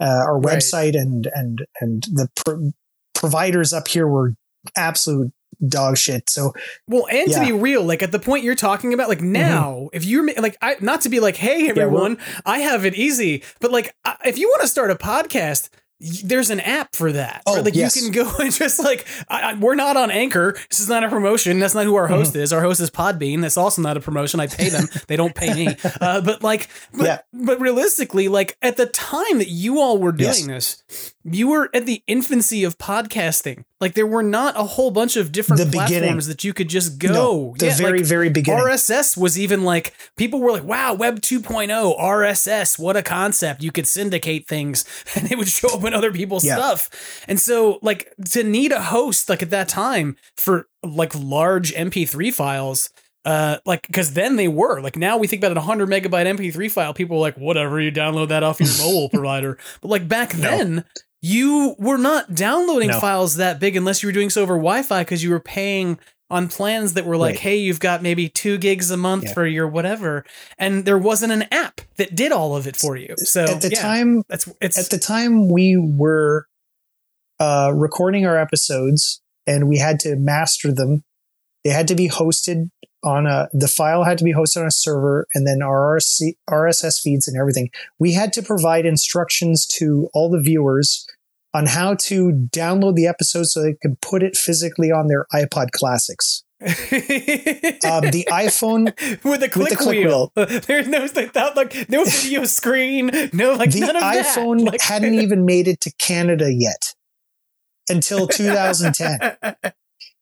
uh, 0.00 0.24
our 0.24 0.38
Right. 0.40 0.58
website 0.58 0.96
and 0.98 1.28
and 1.34 1.64
and 1.80 2.02
the 2.04 2.28
pr- 2.44 2.70
providers 3.14 3.72
up 3.72 3.86
here 3.88 4.06
were 4.08 4.34
absolute 4.76 5.32
dog 5.68 5.96
shit. 5.96 6.28
So 6.30 6.52
Well, 6.88 7.06
and 7.10 7.28
Yeah. 7.30 7.38
Mm-hmm. 7.38 7.46
to 7.46 7.52
be 7.54 7.58
real, 7.60 7.82
like 7.84 8.02
at 8.02 8.12
the 8.12 8.18
point 8.18 8.44
you're 8.44 8.54
talking 8.54 8.92
about, 8.94 9.08
like 9.08 9.22
now, 9.22 9.88
if 9.92 10.04
you're 10.04 10.26
like, 10.40 10.56
I 10.62 10.76
not 10.80 11.02
to 11.02 11.08
be 11.08 11.20
like, 11.20 11.36
hey 11.36 11.68
everyone, 11.68 12.18
I 12.46 12.58
have 12.60 12.84
it 12.84 12.94
easy, 12.94 13.42
but 13.60 13.70
like, 13.70 13.94
I- 14.04 14.16
if 14.24 14.38
you 14.38 14.48
want 14.48 14.62
to 14.62 14.68
start 14.68 14.90
a 14.90 14.94
podcast. 14.96 15.68
y- 16.00 16.08
There's 16.24 16.50
an 16.50 16.58
app 16.58 16.96
for 16.96 17.12
that. 17.12 17.42
Oh, 17.46 17.58
Or, 17.58 17.62
like 17.62 17.76
yes. 17.76 17.94
you 17.96 18.10
can 18.10 18.24
go 18.24 18.28
and 18.42 18.52
just 18.52 18.80
like 18.80 19.06
I, 19.28 19.52
I, 19.52 19.54
we're 19.54 19.76
not 19.76 19.96
on 19.96 20.10
Anchor. 20.10 20.56
This 20.68 20.80
is 20.80 20.88
not 20.88 21.04
a 21.04 21.08
promotion. 21.08 21.60
That's 21.60 21.74
not 21.74 21.84
who 21.84 21.94
our 21.94 22.08
host 22.08 22.32
Mm-hmm. 22.32 22.42
is. 22.42 22.52
Our 22.52 22.60
host 22.60 22.80
is 22.80 22.90
Podbean. 22.90 23.40
That's 23.40 23.56
also 23.56 23.82
not 23.82 23.96
a 23.96 24.00
promotion. 24.00 24.40
I 24.40 24.48
pay 24.48 24.68
them. 24.68 24.88
they 25.06 25.14
don't 25.14 25.34
pay 25.34 25.54
me. 25.54 25.76
Uh, 26.00 26.20
but 26.20 26.42
like, 26.42 26.68
but, 26.92 27.04
Yeah. 27.06 27.18
but 27.32 27.60
realistically, 27.60 28.26
like 28.26 28.56
at 28.62 28.76
the 28.76 28.86
time 28.86 29.38
that 29.38 29.48
you 29.48 29.78
all 29.80 29.98
were 29.98 30.10
doing 30.10 30.48
this, 30.48 30.82
you 31.22 31.46
were 31.48 31.70
at 31.72 31.86
the 31.86 32.02
infancy 32.08 32.64
of 32.64 32.78
podcasting. 32.78 33.64
Like 33.82 33.94
there 33.94 34.06
were 34.06 34.22
not 34.22 34.54
a 34.56 34.62
whole 34.62 34.90
bunch 34.92 35.16
of 35.16 35.32
different 35.32 35.58
The 35.58 35.66
beginning. 35.66 35.88
platforms 35.88 36.28
that 36.28 36.44
you 36.44 36.54
could 36.54 36.68
just 36.68 36.98
go. 36.98 37.12
No, 37.12 37.54
the 37.58 37.66
Yeah, 37.66 37.74
very, 37.76 37.98
like, 37.98 38.06
very 38.06 38.30
beginning. 38.30 38.62
RSS 38.64 39.16
was 39.16 39.38
even 39.38 39.64
like 39.64 39.92
people 40.16 40.40
were 40.40 40.52
like, 40.52 40.62
"Wow, 40.64 40.94
Web 40.94 41.20
2.0, 41.20 41.68
RSS, 42.00 42.78
what 42.78 42.96
a 42.96 43.02
concept! 43.02 43.62
You 43.62 43.72
could 43.72 43.86
syndicate 43.88 44.46
things, 44.46 44.84
and 45.16 45.30
it 45.30 45.36
would 45.36 45.48
show 45.48 45.74
up 45.76 45.84
in 45.84 45.92
other 45.92 46.12
people's 46.12 46.44
Yeah. 46.44 46.54
stuff." 46.56 47.24
And 47.28 47.38
so, 47.40 47.78
like, 47.82 48.12
to 48.30 48.44
need 48.44 48.72
a 48.72 48.80
host 48.80 49.28
like 49.28 49.42
at 49.42 49.50
that 49.50 49.68
time 49.68 50.16
for 50.36 50.68
like 50.84 51.12
large 51.14 51.74
MP3 51.74 52.32
files. 52.32 52.88
Uh, 53.24 53.58
like, 53.66 53.86
because 53.86 54.14
then 54.14 54.34
they 54.36 54.48
were 54.48 54.80
like 54.80 54.96
now 54.96 55.16
we 55.16 55.26
think 55.28 55.40
about 55.42 55.52
a 55.56 55.60
100 55.60 55.88
megabyte 55.88 56.26
MP3 56.26 56.70
file. 56.70 56.94
People 56.94 57.16
are 57.18 57.20
like, 57.20 57.36
whatever, 57.36 57.80
you 57.80 57.92
download 57.92 58.28
that 58.28 58.42
off 58.42 58.60
your 58.60 58.68
mobile 58.78 59.08
provider. 59.12 59.58
But 59.80 59.88
like 59.88 60.08
back 60.08 60.32
then, 60.32 60.84
you 61.22 61.74
were 61.78 61.96
not 61.98 62.34
downloading 62.34 62.88
No. 62.90 63.00
files 63.00 63.36
that 63.36 63.60
big 63.60 63.76
unless 63.76 64.02
you 64.02 64.08
were 64.08 64.12
doing 64.12 64.28
so 64.28 64.42
over 64.42 64.54
Wi-Fi 64.54 65.02
because 65.02 65.22
you 65.22 65.30
were 65.30 65.40
paying 65.40 65.98
on 66.28 66.48
plans 66.48 66.94
that 66.94 67.04
were 67.04 67.16
like, 67.16 67.34
Right. 67.34 67.40
hey, 67.40 67.56
you've 67.58 67.78
got 67.80 68.02
maybe 68.02 68.28
two 68.28 68.56
gigs 68.58 68.90
a 68.90 68.96
month 68.96 69.24
Yeah. 69.24 69.34
for 69.34 69.46
your 69.46 69.68
whatever, 69.68 70.24
and 70.58 70.84
there 70.84 70.98
wasn't 70.98 71.32
an 71.32 71.44
app 71.52 71.80
that 71.96 72.14
did 72.14 72.32
all 72.32 72.56
of 72.56 72.66
it 72.66 72.74
for 72.76 72.96
you. 72.96 73.14
So 73.18 73.44
at 73.44 73.60
the 73.60 73.68
yeah, 73.70 73.80
time, 73.82 74.22
that's 74.28 74.48
it's 74.60 74.78
at 74.78 74.90
the 74.90 74.98
time 74.98 75.48
we 75.48 75.76
were 75.76 76.46
uh, 77.38 77.72
recording 77.74 78.24
our 78.26 78.38
episodes 78.38 79.20
and 79.46 79.68
we 79.68 79.78
had 79.78 80.00
to 80.00 80.16
master 80.16 80.72
them. 80.72 81.04
They 81.64 81.70
had 81.70 81.86
to 81.88 81.94
be 81.94 82.08
hosted 82.08 82.70
on 83.04 83.26
a, 83.26 83.48
the 83.52 83.66
file 83.68 84.04
had 84.04 84.16
to 84.18 84.24
be 84.24 84.32
hosted 84.32 84.60
on 84.60 84.66
a 84.66 84.70
server 84.70 85.26
and 85.34 85.46
then 85.46 85.60
our 85.60 85.98
RSS 86.48 87.00
feeds 87.00 87.26
and 87.26 87.36
everything. 87.38 87.70
We 87.98 88.12
had 88.12 88.32
to 88.34 88.42
provide 88.42 88.86
instructions 88.86 89.66
to 89.78 90.08
all 90.14 90.30
the 90.30 90.40
viewers 90.40 91.04
on 91.54 91.66
how 91.66 91.94
to 91.94 92.30
download 92.52 92.94
the 92.94 93.06
episode 93.06 93.44
so 93.44 93.62
they 93.62 93.74
could 93.82 94.00
put 94.00 94.22
it 94.22 94.36
physically 94.36 94.90
on 94.90 95.08
their 95.08 95.26
iPod 95.32 95.70
classics. 95.72 96.44
Um, 97.84 98.10
the 98.12 98.26
iPhone, 98.30 98.84
with 99.24 99.40
the 99.40 99.48
click, 99.48 99.70
the 99.70 99.76
click 99.76 100.06
wheel. 100.06 100.32
There's 100.36 100.86
no 100.86 101.02
without 101.02 101.56
like 101.56 101.88
no 101.90 102.04
video 102.06 102.44
screen, 102.44 103.10
no 103.32 103.54
like 103.54 103.72
the 103.72 103.80
none 103.80 103.96
of 103.96 104.02
that. 104.02 104.24
iPhone 104.24 104.80
hadn't 104.80 105.14
even 105.14 105.44
made 105.44 105.66
it 105.66 105.80
to 105.80 105.92
Canada 105.98 106.52
yet. 106.54 106.94
until 107.88 108.28
2010. 108.28 109.54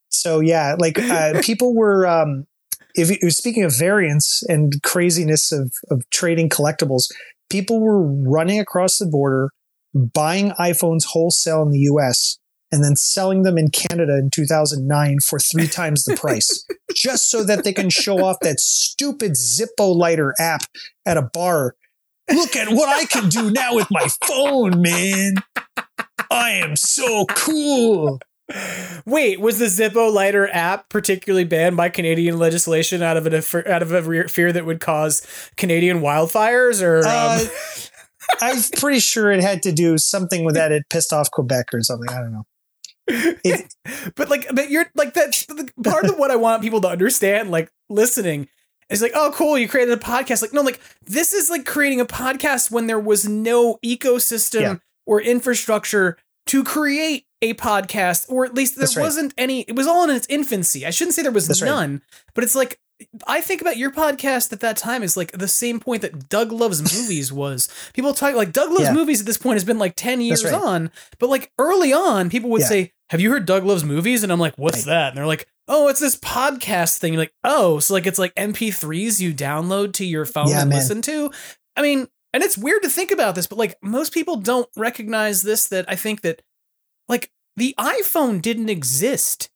so 0.09 0.41
yeah, 0.41 0.75
like 0.79 0.99
uh, 0.99 1.43
people 1.43 1.75
were. 1.75 2.07
Um, 2.07 2.47
if 2.95 3.23
you, 3.23 3.31
speaking 3.31 3.65
of 3.65 3.77
variants 3.77 4.43
and 4.49 4.73
craziness 4.83 5.53
of 5.53 5.75
of 5.91 6.03
trading 6.11 6.49
collectibles, 6.49 7.05
people 7.51 7.81
were 7.81 8.03
running 8.03 8.59
across 8.59 8.97
the 8.97 9.07
border, 9.07 9.51
buying 9.95 10.51
iPhones 10.53 11.05
wholesale 11.07 11.63
in 11.63 11.71
the 11.71 11.81
U.S. 11.81 12.39
and 12.73 12.85
then 12.85 12.97
selling 12.97 13.43
them 13.43 13.59
in 13.59 13.71
Canada 13.71 14.19
in 14.19 14.31
2009 14.31 15.19
for 15.21 15.39
three 15.39 15.69
times 15.69 16.05
the 16.05 16.17
price, 16.17 16.67
just 16.95 17.31
so 17.31 17.43
that 17.45 17.65
they 17.65 17.73
can 17.73 17.91
show 17.91 18.25
off 18.25 18.37
that 18.41 18.61
stupid 18.61 19.33
Zippo 19.33 19.95
lighter 19.95 20.35
app 20.39 20.63
at 21.07 21.17
a 21.17 21.31
bar. 21.33 21.75
Look 22.33 22.55
at 22.55 22.69
what 22.69 22.89
I 22.89 23.07
can 23.07 23.29
do 23.29 23.51
now 23.51 23.75
with 23.75 23.91
my 23.91 24.07
phone, 24.25 24.81
man. 24.81 25.35
I 26.31 26.53
am 26.53 26.77
so 26.77 27.27
cool. 27.27 28.21
Wait, 29.07 29.41
was 29.41 29.59
the 29.59 29.67
Zippo 29.67 30.13
lighter 30.13 30.49
app 30.53 30.89
particularly 30.89 31.45
banned 31.45 31.77
by 31.77 31.89
Canadian 31.89 32.39
legislation 32.39 33.03
out 33.03 33.17
of 33.17 33.27
an 33.27 33.35
out 33.67 33.83
of 33.83 33.93
a 33.93 34.29
fear 34.29 34.53
that 34.53 34.67
would 34.67 34.81
cause 34.81 35.27
Canadian 35.57 36.01
wildfires? 36.01 36.83
Or 36.83 37.05
uh, 37.07 37.41
um... 37.41 37.49
I'm 38.41 38.63
pretty 38.77 39.01
sure 39.01 39.31
it 39.31 39.41
had 39.41 39.63
to 39.65 39.73
do 39.73 39.99
something 39.99 40.45
with 40.45 40.55
that. 40.55 40.73
It 40.73 40.85
pissed 40.91 41.13
off 41.13 41.31
Quebec 41.31 41.67
or 41.73 41.83
something. 41.83 42.09
I 42.09 42.21
don't 42.21 42.33
know. 42.33 42.47
It, 43.09 43.75
but 44.17 44.31
like, 44.31 44.47
but 44.53 44.71
you're 44.71 44.87
like 44.95 45.15
that's 45.15 45.47
part 45.83 46.05
of 46.05 46.19
what 46.19 46.31
I 46.31 46.37
want 46.37 46.63
people 46.63 46.81
to 46.83 46.89
understand. 46.89 47.51
Like 47.51 47.71
listening 47.89 48.49
is 48.89 49.03
like, 49.03 49.13
oh, 49.15 49.33
cool, 49.35 49.59
you 49.59 49.69
created 49.69 49.93
a 49.93 50.01
podcast. 50.01 50.43
Like, 50.43 50.53
no, 50.53 50.63
like 50.63 50.81
this 51.07 51.33
is 51.33 51.51
like 51.51 51.65
creating 51.65 52.01
a 52.01 52.07
podcast 52.07 52.71
when 52.71 52.87
there 52.87 53.01
was 53.01 53.29
no 53.29 53.79
ecosystem 53.85 54.61
yeah. 54.61 54.77
or 55.07 55.21
infrastructure 55.21 56.17
to 56.47 56.65
create 56.65 57.27
a 57.43 57.55
podcast, 57.55 58.31
or 58.31 58.45
at 58.45 58.55
least 58.55 58.77
there 58.77 59.03
wasn't 59.03 59.33
any. 59.39 59.63
It 59.63 59.77
was 59.77 59.87
all 59.87 60.05
in 60.05 60.11
its 60.11 60.27
infancy. 60.29 60.85
I 60.87 60.91
shouldn't 60.91 61.15
say 61.15 61.23
there 61.23 61.31
was 61.31 61.47
That's 61.47 61.63
none, 61.63 61.93
right. 61.93 62.01
but 62.35 62.45
it's 62.45 62.55
like 62.55 62.79
I 63.27 63.41
think 63.41 63.61
about 63.61 63.77
your 63.77 63.91
podcast 63.91 64.53
at 64.53 64.61
that 64.61 64.77
time 64.77 65.03
is 65.03 65.17
like 65.17 65.33
the 65.33 65.49
same 65.49 65.81
point 65.81 66.03
that 66.03 66.29
Doug 66.29 66.53
Loves 66.53 66.81
Movies 66.95 67.33
was. 67.33 67.69
People 67.95 68.15
talk 68.15 68.35
like 68.35 68.53
Doug 68.53 68.71
Loves 68.71 68.85
yeah. 68.85 68.93
Movies 68.93 69.21
at 69.21 69.27
this 69.27 69.39
point 69.39 69.57
has 69.57 69.65
been 69.65 69.79
like 69.79 69.95
10 69.97 70.21
years 70.21 70.45
right. 70.45 70.55
on, 70.55 70.91
but 71.19 71.29
like 71.29 71.53
early 71.59 71.93
on, 71.93 72.31
people 72.31 72.51
would 72.51 72.63
yeah. 72.63 72.67
say, 72.67 72.93
Have 73.11 73.21
you 73.21 73.31
heard 73.31 73.47
Doug 73.47 73.65
Loves 73.65 73.85
Movies? 73.85 74.23
And 74.23 74.33
I'm 74.33 74.41
like, 74.41 74.57
What's 74.57 74.79
right. 74.79 74.87
that? 74.87 75.09
And 75.09 75.19
they're 75.19 75.27
like, 75.27 75.47
Oh, 75.69 75.89
it's 75.89 76.01
this 76.01 76.17
podcast 76.17 76.99
thing. 76.99 77.13
You're 77.13 77.23
like, 77.23 77.35
Oh, 77.45 77.79
so 77.79 77.95
like 77.95 78.07
it's 78.07 78.19
like 78.19 78.35
MP3s 78.35 79.21
you 79.21 79.33
download 79.33 79.93
to 79.95 80.05
your 80.05 80.25
phone 80.27 80.49
yeah, 80.49 80.63
and 80.63 80.71
man. 80.71 80.79
listen 80.79 81.03
to. 81.03 81.31
I 81.77 81.83
mean, 81.83 82.09
and 82.33 82.43
it's 82.43 82.59
weird 82.59 82.83
to 82.83 82.89
think 82.89 83.11
about 83.11 83.35
this, 83.35 83.47
but 83.47 83.59
like 83.59 83.77
most 83.83 84.13
people 84.13 84.37
don't 84.37 84.69
recognize 84.77 85.43
this 85.43 85.69
that 85.69 85.85
I 85.89 85.97
think 85.97 86.23
that 86.23 86.43
like 87.09 87.31
the 87.57 87.75
iPhone 87.79 88.41
didn't 88.41 88.69
exist 88.69 89.51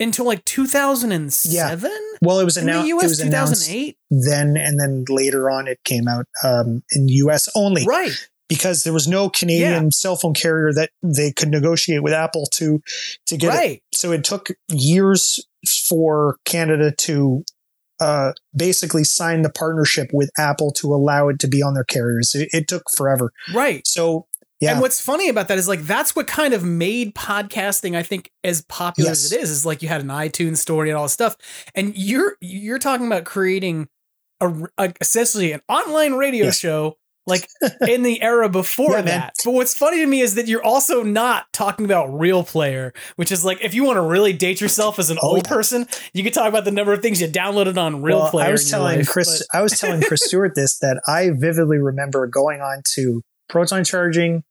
until 0.00 0.24
like 0.24 0.44
2007. 0.44 1.90
Yeah. 1.90 1.98
Well, 2.22 2.40
it 2.40 2.44
was 2.44 2.56
announced. 2.56 2.88
It 2.88 2.94
was 2.94 3.18
2008. 3.18 3.96
Then 4.10 4.56
and 4.56 4.78
then 4.80 5.04
later 5.08 5.50
on, 5.50 5.68
it 5.68 5.78
came 5.84 6.08
out 6.08 6.26
um, 6.44 6.82
in 6.92 7.08
U.S. 7.08 7.48
only. 7.54 7.84
Right. 7.84 8.12
Because 8.48 8.84
there 8.84 8.94
was 8.94 9.06
no 9.06 9.28
Canadian 9.28 9.84
yeah. 9.84 9.90
cell 9.90 10.16
phone 10.16 10.32
carrier 10.32 10.72
that 10.72 10.90
they 11.02 11.32
could 11.32 11.50
negotiate 11.50 12.02
with 12.02 12.14
Apple 12.14 12.46
to 12.54 12.80
to 13.26 13.36
get 13.36 13.48
right. 13.48 13.70
it. 13.72 13.82
So 13.92 14.12
it 14.12 14.24
took 14.24 14.48
years 14.70 15.44
for 15.88 16.38
Canada 16.46 16.92
to 16.98 17.44
uh, 18.00 18.32
basically 18.56 19.04
sign 19.04 19.42
the 19.42 19.50
partnership 19.50 20.08
with 20.12 20.30
Apple 20.38 20.70
to 20.72 20.94
allow 20.94 21.28
it 21.28 21.38
to 21.40 21.48
be 21.48 21.62
on 21.62 21.74
their 21.74 21.84
carriers. 21.84 22.34
It, 22.34 22.48
it 22.52 22.68
took 22.68 22.84
forever. 22.96 23.32
Right. 23.52 23.86
So 23.86 24.27
yeah. 24.60 24.72
And 24.72 24.80
what's 24.80 25.00
funny 25.00 25.28
about 25.28 25.48
that 25.48 25.58
is 25.58 25.68
like 25.68 25.82
that's 25.82 26.16
what 26.16 26.26
kind 26.26 26.52
of 26.52 26.64
made 26.64 27.14
podcasting, 27.14 27.96
I 27.96 28.02
think, 28.02 28.32
as 28.42 28.62
popular 28.62 29.10
yes. 29.10 29.24
as 29.24 29.32
it 29.32 29.40
is. 29.40 29.50
Is 29.50 29.66
like 29.66 29.82
you 29.82 29.88
had 29.88 30.00
an 30.00 30.08
iTunes 30.08 30.56
store 30.58 30.84
and 30.84 30.94
all 30.94 31.04
this 31.04 31.12
stuff, 31.12 31.36
and 31.74 31.96
you're 31.96 32.36
you're 32.40 32.78
talking 32.78 33.06
about 33.06 33.24
creating 33.24 33.88
a, 34.40 34.52
a 34.76 34.92
essentially 35.00 35.52
an 35.52 35.60
online 35.68 36.14
radio 36.14 36.46
yes. 36.46 36.58
show 36.58 36.96
like 37.28 37.48
in 37.88 38.02
the 38.02 38.20
era 38.20 38.48
before 38.48 38.92
yeah, 38.92 39.02
that. 39.02 39.20
Man. 39.20 39.30
But 39.44 39.52
what's 39.52 39.76
funny 39.76 39.98
to 39.98 40.06
me 40.06 40.22
is 40.22 40.34
that 40.34 40.48
you're 40.48 40.64
also 40.64 41.02
not 41.02 41.52
talking 41.52 41.84
about 41.84 42.06
Real 42.18 42.42
Player, 42.42 42.92
which 43.14 43.30
is 43.30 43.44
like 43.44 43.62
if 43.62 43.74
you 43.74 43.84
want 43.84 43.98
to 43.98 44.02
really 44.02 44.32
date 44.32 44.60
yourself 44.60 44.98
as 44.98 45.10
an 45.10 45.18
oh, 45.22 45.28
old 45.28 45.46
yeah. 45.46 45.52
person, 45.52 45.88
you 46.12 46.24
could 46.24 46.34
talk 46.34 46.48
about 46.48 46.64
the 46.64 46.72
number 46.72 46.92
of 46.92 47.00
things 47.00 47.20
you 47.20 47.28
downloaded 47.28 47.76
on 47.76 48.02
Real 48.02 48.20
well, 48.20 48.30
Player. 48.30 48.48
I 48.48 48.50
was 48.50 48.68
telling 48.68 48.98
life, 48.98 49.08
Chris, 49.08 49.46
but. 49.52 49.58
I 49.58 49.62
was 49.62 49.78
telling 49.78 50.02
Chris 50.02 50.22
Stewart 50.24 50.54
this 50.56 50.78
that 50.78 51.00
I 51.06 51.30
vividly 51.30 51.78
remember 51.78 52.26
going 52.26 52.60
on 52.60 52.82
to 52.94 53.22
Proton 53.48 53.84
Charging, 53.84 54.44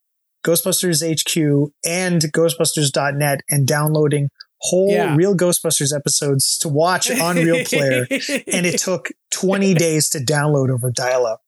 Ghostbusters 0.45 1.03
HQ, 1.03 1.71
and 1.85 2.21
Ghostbusters.net 2.21 3.41
and 3.49 3.67
downloading 3.67 4.29
whole 4.59 4.91
yeah. 4.91 5.15
Real 5.15 5.35
Ghostbusters 5.35 5.95
episodes 5.95 6.57
to 6.59 6.69
watch 6.69 7.11
on 7.11 7.35
Real 7.35 7.63
Player. 7.65 8.07
and 8.09 8.65
it 8.65 8.79
took 8.79 9.09
20 9.31 9.73
days 9.73 10.09
to 10.09 10.19
download 10.19 10.69
over 10.69 10.91
dial 10.91 11.25
up. 11.25 11.41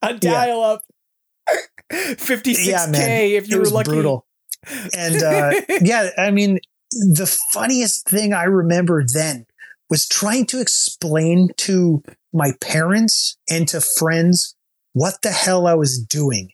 A 0.00 0.14
dial 0.14 0.62
up. 0.62 0.82
56K 1.92 2.66
yeah, 2.66 3.16
if 3.38 3.48
you 3.48 3.56
it 3.56 3.60
were 3.60 3.70
lucky. 3.70 3.90
Brutal. 3.90 4.26
And 4.96 5.22
uh, 5.22 5.52
yeah, 5.80 6.10
I 6.16 6.30
mean, 6.30 6.60
the 6.90 7.26
funniest 7.52 8.08
thing 8.08 8.32
I 8.32 8.44
remember 8.44 9.04
then 9.04 9.46
was 9.90 10.08
trying 10.08 10.46
to 10.46 10.60
explain 10.60 11.50
to 11.58 12.02
my 12.32 12.52
parents 12.60 13.36
and 13.50 13.68
to 13.68 13.80
friends 13.80 14.56
what 14.92 15.14
the 15.22 15.30
hell 15.30 15.66
I 15.66 15.74
was 15.74 15.98
doing. 15.98 16.50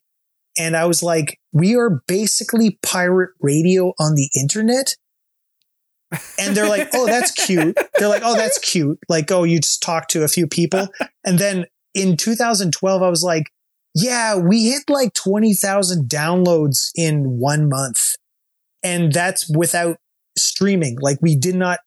And 0.58 0.76
I 0.76 0.86
was 0.86 1.02
like, 1.02 1.38
we 1.52 1.76
are 1.76 2.02
basically 2.06 2.78
pirate 2.82 3.30
radio 3.40 3.92
on 3.98 4.14
the 4.14 4.28
internet. 4.38 4.94
And 6.38 6.56
they're 6.56 6.68
like, 6.68 6.88
oh, 6.94 7.06
that's 7.06 7.30
cute. 7.30 7.76
They're 7.98 8.08
like, 8.08 8.22
oh, 8.24 8.34
that's 8.34 8.58
cute. 8.58 8.98
Like, 9.08 9.30
oh, 9.30 9.44
you 9.44 9.60
just 9.60 9.82
talk 9.82 10.08
to 10.08 10.24
a 10.24 10.28
few 10.28 10.46
people. 10.46 10.88
And 11.24 11.38
then 11.38 11.66
in 11.94 12.16
2012, 12.16 13.02
I 13.02 13.08
was 13.08 13.22
like, 13.22 13.50
yeah, 13.94 14.36
we 14.36 14.70
hit 14.70 14.84
like 14.88 15.12
20,000 15.14 16.08
downloads 16.08 16.90
in 16.94 17.38
one 17.38 17.68
month. 17.68 18.14
And 18.82 19.12
that's 19.12 19.50
without 19.54 19.98
streaming. 20.36 20.98
Like, 21.00 21.18
we 21.20 21.36
did 21.36 21.56
not 21.56 21.80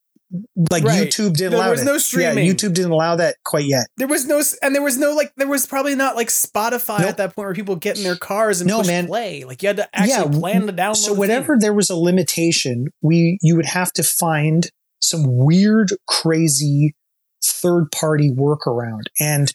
like 0.69 0.83
right. 0.83 1.07
YouTube 1.07 1.35
didn't 1.35 1.51
there 1.51 1.59
allow 1.59 1.71
was 1.71 1.81
it. 1.81 1.85
no 1.85 1.97
streaming. 1.97 2.45
Yeah, 2.45 2.53
YouTube 2.53 2.73
didn't 2.73 2.91
allow 2.91 3.15
that 3.17 3.35
quite 3.43 3.65
yet. 3.65 3.87
There 3.97 4.07
was 4.07 4.25
no, 4.25 4.41
and 4.61 4.73
there 4.73 4.81
was 4.81 4.97
no 4.97 5.13
like, 5.13 5.33
there 5.35 5.47
was 5.47 5.65
probably 5.65 5.95
not 5.95 6.15
like 6.15 6.29
Spotify 6.29 6.99
nope. 6.99 7.09
at 7.09 7.17
that 7.17 7.35
point 7.35 7.47
where 7.47 7.53
people 7.53 7.75
get 7.75 7.97
in 7.97 8.03
their 8.03 8.15
cars 8.15 8.61
and 8.61 8.69
no, 8.69 8.79
push 8.79 8.87
man. 8.87 9.07
play. 9.07 9.43
Like 9.43 9.61
you 9.61 9.67
had 9.67 9.77
to 9.77 9.89
actually 9.93 10.33
yeah, 10.33 10.39
plan 10.39 10.67
to 10.67 10.73
download. 10.73 10.97
So 10.97 11.13
whenever 11.13 11.57
there 11.59 11.73
was 11.73 11.89
a 11.89 11.95
limitation, 11.95 12.87
we 13.01 13.37
you 13.41 13.55
would 13.55 13.65
have 13.65 13.91
to 13.93 14.03
find 14.03 14.69
some 14.99 15.23
weird, 15.25 15.89
crazy 16.07 16.95
third 17.43 17.91
party 17.91 18.31
workaround, 18.31 19.03
and 19.19 19.51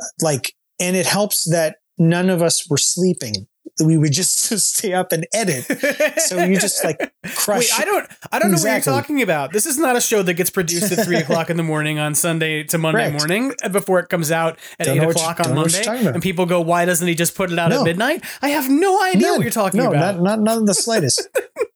uh, 0.00 0.04
like, 0.20 0.54
and 0.80 0.96
it 0.96 1.06
helps 1.06 1.50
that 1.50 1.76
none 1.98 2.30
of 2.30 2.42
us 2.42 2.68
were 2.68 2.76
sleeping 2.76 3.46
we 3.82 3.96
would 3.96 4.12
just 4.12 4.36
stay 4.58 4.92
up 4.92 5.12
and 5.12 5.26
edit. 5.32 5.64
So 6.20 6.42
you 6.44 6.58
just 6.58 6.84
like 6.84 6.98
crush. 7.34 7.70
Wait, 7.70 7.80
I 7.80 7.84
don't, 7.84 8.10
I 8.32 8.38
don't 8.38 8.52
exactly. 8.52 8.90
know 8.90 8.96
what 8.96 8.98
you're 8.98 9.02
talking 9.02 9.22
about. 9.22 9.52
This 9.52 9.66
is 9.66 9.78
not 9.78 9.96
a 9.96 10.00
show 10.00 10.22
that 10.22 10.34
gets 10.34 10.50
produced 10.50 10.92
at 10.92 11.04
three 11.04 11.16
o'clock 11.16 11.50
in 11.50 11.56
the 11.56 11.62
morning 11.62 11.98
on 11.98 12.14
Sunday 12.14 12.62
to 12.64 12.78
Monday 12.78 13.10
Correct. 13.10 13.28
morning 13.28 13.54
before 13.72 13.98
it 14.00 14.08
comes 14.08 14.30
out 14.30 14.58
at 14.78 14.86
don't 14.86 14.98
eight 14.98 15.08
o'clock 15.10 15.38
you, 15.38 15.44
on 15.46 15.54
Monday. 15.54 15.84
And 15.86 16.22
people 16.22 16.46
go, 16.46 16.60
"Why 16.60 16.84
doesn't 16.84 17.06
he 17.06 17.14
just 17.14 17.34
put 17.34 17.50
it 17.50 17.58
out 17.58 17.70
no. 17.70 17.80
at 17.80 17.84
midnight?" 17.84 18.24
I 18.42 18.50
have 18.50 18.70
no 18.70 19.02
idea 19.02 19.22
None. 19.22 19.36
what 19.36 19.42
you're 19.42 19.50
talking 19.50 19.80
no, 19.80 19.90
about. 19.90 20.16
No, 20.16 20.22
not, 20.22 20.38
not, 20.38 20.40
not 20.40 20.58
in 20.58 20.64
the 20.66 20.74
slightest. 20.74 21.28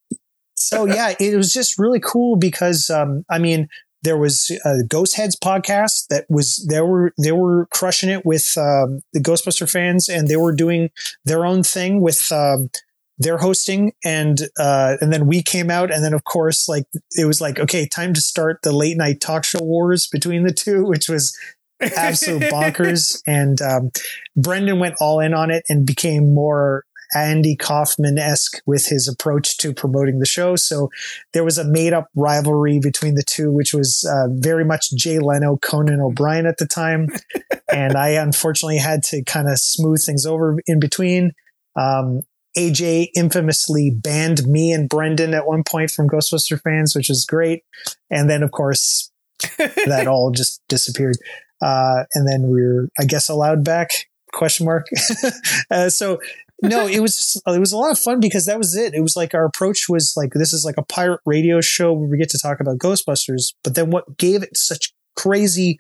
so 0.55 0.87
yeah, 0.87 1.15
it 1.19 1.37
was 1.37 1.53
just 1.53 1.79
really 1.79 2.01
cool 2.01 2.37
because 2.37 2.91
um, 2.91 3.25
I 3.31 3.39
mean, 3.39 3.69
there 4.03 4.17
was 4.17 4.51
a 4.65 4.83
Ghost 4.85 5.17
Heads 5.17 5.37
podcast 5.37 6.07
that 6.09 6.27
was 6.29 6.67
they 6.69 6.81
were 6.81 7.13
they 7.23 7.33
were 7.33 7.67
crushing 7.67 8.11
it 8.11 8.25
with 8.25 8.55
um, 8.57 9.01
the 9.13 9.21
Ghostbuster 9.21 9.71
fans, 9.71 10.09
and 10.09 10.29
they 10.29 10.37
were 10.37 10.55
doing 10.55 10.91
their 11.25 11.45
own 11.45 11.63
thing 11.63 12.01
with 12.01 12.31
um, 12.31 12.71
their 13.19 13.39
hosting, 13.39 13.93
and 14.05 14.43
uh, 14.59 14.97
and 15.01 15.13
then 15.13 15.27
we 15.27 15.43
came 15.43 15.71
out, 15.71 15.93
and 15.93 16.05
then 16.05 16.15
of 16.15 16.25
course 16.25 16.69
like 16.69 16.85
it 17.17 17.25
was 17.25 17.41
like 17.41 17.59
okay, 17.59 17.87
time 17.87 18.15
to 18.15 18.21
start 18.21 18.61
the 18.63 18.73
late 18.73 18.97
night 18.97 19.21
talk 19.21 19.45
show 19.45 19.63
wars 19.63 20.07
between 20.07 20.45
the 20.45 20.53
two, 20.53 20.85
which 20.87 21.09
was 21.09 21.37
absolute 21.81 22.43
bonkers. 22.43 23.23
And 23.27 23.61
um, 23.61 23.91
Brendan 24.37 24.79
went 24.79 24.97
all 25.01 25.21
in 25.21 25.35
on 25.35 25.51
it 25.51 25.65
and 25.69 25.87
became 25.87 26.35
more 26.35 26.85
Andy 27.15 27.57
Kaufman 27.57 28.19
esque 28.19 28.61
with 28.67 28.87
his 28.87 29.09
approach 29.09 29.57
to 29.59 29.73
promoting 29.73 30.19
the 30.19 30.27
show. 30.27 30.57
So 30.57 30.91
there 31.33 31.45
was 31.45 31.59
a 31.59 31.65
made 31.65 31.93
up 31.93 32.09
rivalry 32.15 32.79
between 32.81 33.15
the 33.15 33.23
two, 33.23 33.51
which 33.53 33.73
was 33.73 34.09
uh, 34.11 34.29
very 34.31 34.65
much 34.65 34.93
Jay 34.95 35.19
Leno, 35.19 35.57
Conan 35.57 36.01
O'Brien 36.01 36.47
at 36.47 36.59
the 36.59 36.67
time. 36.67 37.09
and 37.73 37.97
I 37.97 38.11
unfortunately 38.11 38.79
had 38.79 39.03
to 39.05 39.23
kind 39.25 39.49
of 39.49 39.59
smooth 39.59 40.05
things 40.05 40.27
over 40.27 40.59
in 40.67 40.81
between. 40.81 41.33
Um, 41.77 42.23
AJ 42.57 43.09
infamously 43.15 43.91
banned 43.91 44.47
me 44.47 44.73
and 44.73 44.89
Brendan 44.89 45.35
at 45.35 45.47
one 45.47 45.63
point 45.63 45.91
from 45.91 46.09
Ghostbuster 46.09 46.61
fans, 46.61 46.95
which 46.97 47.11
is 47.11 47.25
great. 47.25 47.63
And 48.11 48.29
then, 48.29 48.43
of 48.43 48.51
course, 48.51 49.13
that 49.59 50.07
all 50.09 50.33
just 50.33 50.63
disappeared. 50.69 51.17
Uh, 51.63 52.05
and 52.15 52.27
then 52.27 52.49
we 52.49 52.63
are 52.63 52.89
I 52.99 53.05
guess, 53.05 53.29
allowed 53.29 53.65
back 53.65 53.91
question 54.33 54.67
mark. 54.67 54.87
uh, 55.71 55.89
so 55.91 56.19
no, 56.63 56.87
it 56.87 57.01
was 57.01 57.41
it 57.47 57.61
was 57.61 57.73
a 57.73 57.77
lot 57.77 57.93
of 57.93 57.99
fun 57.99 58.21
because 58.21 58.47
that 58.47 58.59
was 58.59 58.77
it. 58.77 58.95
It 58.95 59.01
was 59.01 59.17
like 59.17 59.35
our 59.35 59.45
approach 59.45 59.89
was 59.89 60.15
like 60.17 60.33
this 60.35 60.53
is 60.53 60.65
like 60.65 60.77
a 60.77 60.83
pirate 60.83 61.21
radio 61.25 61.61
show 61.61 61.93
where 61.93 62.09
we 62.09 62.19
get 62.19 62.31
to 62.31 62.39
talk 62.39 62.61
about 62.61 62.79
Ghostbusters. 62.79 63.55
But 63.63 63.75
then 63.75 63.91
what 63.91 64.17
gave 64.19 64.43
it 64.43 64.57
such 64.57 64.93
crazy 65.17 65.79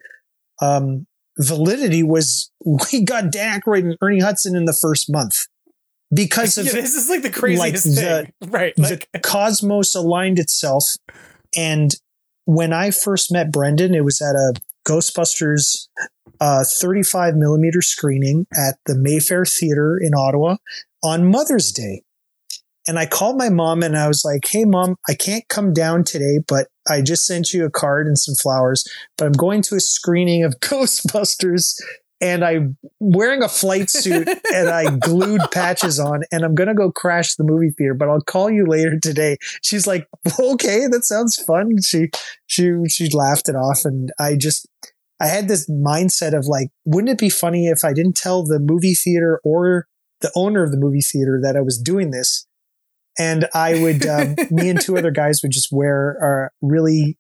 um, 0.62 1.06
validity 1.38 2.02
was 2.02 2.50
we 2.92 3.02
got 3.02 3.32
Dan 3.32 3.60
Aykroyd 3.60 3.80
and 3.80 3.96
Ernie 4.00 4.20
Hudson 4.20 4.54
in 4.54 4.66
the 4.66 4.72
first 4.72 5.10
month 5.10 5.46
because 6.14 6.56
of 6.58 6.66
Yeah, 6.66 6.72
this 6.80 6.94
is 6.94 7.08
like 7.08 7.22
the 7.22 7.30
craziest 7.30 7.86
like, 7.86 7.96
thing. 7.96 8.32
right. 8.48 8.78
Like, 8.78 9.08
the 9.12 9.18
cosmos 9.18 9.94
aligned 9.94 10.38
itself. 10.38 10.96
And 11.56 11.94
when 12.44 12.72
I 12.72 12.90
first 12.90 13.32
met 13.32 13.50
Brendan, 13.50 13.94
it 13.94 14.04
was 14.04 14.20
at 14.20 14.34
a 14.34 14.54
Ghostbusters 14.88 15.88
uh, 16.40 16.64
35 16.64 17.34
millimeter 17.34 17.82
screening 17.82 18.46
at 18.56 18.76
the 18.86 18.96
Mayfair 18.96 19.44
Theater 19.44 19.98
in 20.00 20.14
Ottawa 20.14 20.56
on 21.02 21.30
Mother's 21.30 21.72
Day. 21.72 22.02
And 22.86 22.98
I 22.98 23.04
called 23.04 23.36
my 23.36 23.50
mom 23.50 23.82
and 23.82 23.98
I 23.98 24.08
was 24.08 24.22
like, 24.24 24.46
Hey, 24.46 24.64
mom, 24.64 24.96
I 25.08 25.14
can't 25.14 25.46
come 25.48 25.72
down 25.74 26.04
today, 26.04 26.38
but 26.46 26.68
I 26.88 27.02
just 27.02 27.26
sent 27.26 27.52
you 27.52 27.66
a 27.66 27.70
card 27.70 28.06
and 28.06 28.18
some 28.18 28.34
flowers, 28.34 28.84
but 29.18 29.26
I'm 29.26 29.32
going 29.32 29.62
to 29.62 29.74
a 29.74 29.80
screening 29.80 30.42
of 30.42 30.54
Ghostbusters 30.60 31.74
and 32.20 32.44
I'm 32.44 32.76
wearing 32.98 33.42
a 33.42 33.48
flight 33.48 33.90
suit 33.90 34.28
and 34.54 34.68
I 34.68 34.96
glued 34.96 35.42
patches 35.52 35.98
on 35.98 36.22
and 36.32 36.44
I'm 36.44 36.54
going 36.54 36.68
to 36.68 36.74
go 36.74 36.90
crash 36.90 37.36
the 37.36 37.44
movie 37.44 37.70
theater, 37.70 37.94
but 37.94 38.08
I'll 38.08 38.20
call 38.20 38.50
you 38.50 38.66
later 38.66 38.98
today. 39.00 39.36
She's 39.62 39.86
like, 39.86 40.08
okay, 40.38 40.86
that 40.88 41.04
sounds 41.04 41.36
fun. 41.36 41.76
She, 41.84 42.08
she, 42.46 42.72
she 42.88 43.08
laughed 43.10 43.48
it 43.48 43.54
off. 43.54 43.84
And 43.84 44.10
I 44.18 44.36
just, 44.36 44.68
I 45.20 45.28
had 45.28 45.48
this 45.48 45.68
mindset 45.70 46.36
of 46.36 46.46
like, 46.46 46.68
wouldn't 46.84 47.10
it 47.10 47.18
be 47.18 47.30
funny 47.30 47.66
if 47.66 47.84
I 47.84 47.92
didn't 47.92 48.16
tell 48.16 48.44
the 48.44 48.58
movie 48.58 48.94
theater 48.94 49.40
or 49.44 49.86
the 50.20 50.32
owner 50.34 50.64
of 50.64 50.72
the 50.72 50.78
movie 50.78 51.00
theater 51.00 51.40
that 51.42 51.56
I 51.56 51.60
was 51.60 51.78
doing 51.78 52.10
this? 52.10 52.46
And 53.20 53.48
I 53.52 53.80
would, 53.80 54.06
um, 54.06 54.36
me 54.50 54.68
and 54.70 54.80
two 54.80 54.96
other 54.96 55.10
guys 55.10 55.40
would 55.42 55.52
just 55.52 55.68
wear 55.72 56.16
our 56.20 56.52
really 56.62 57.18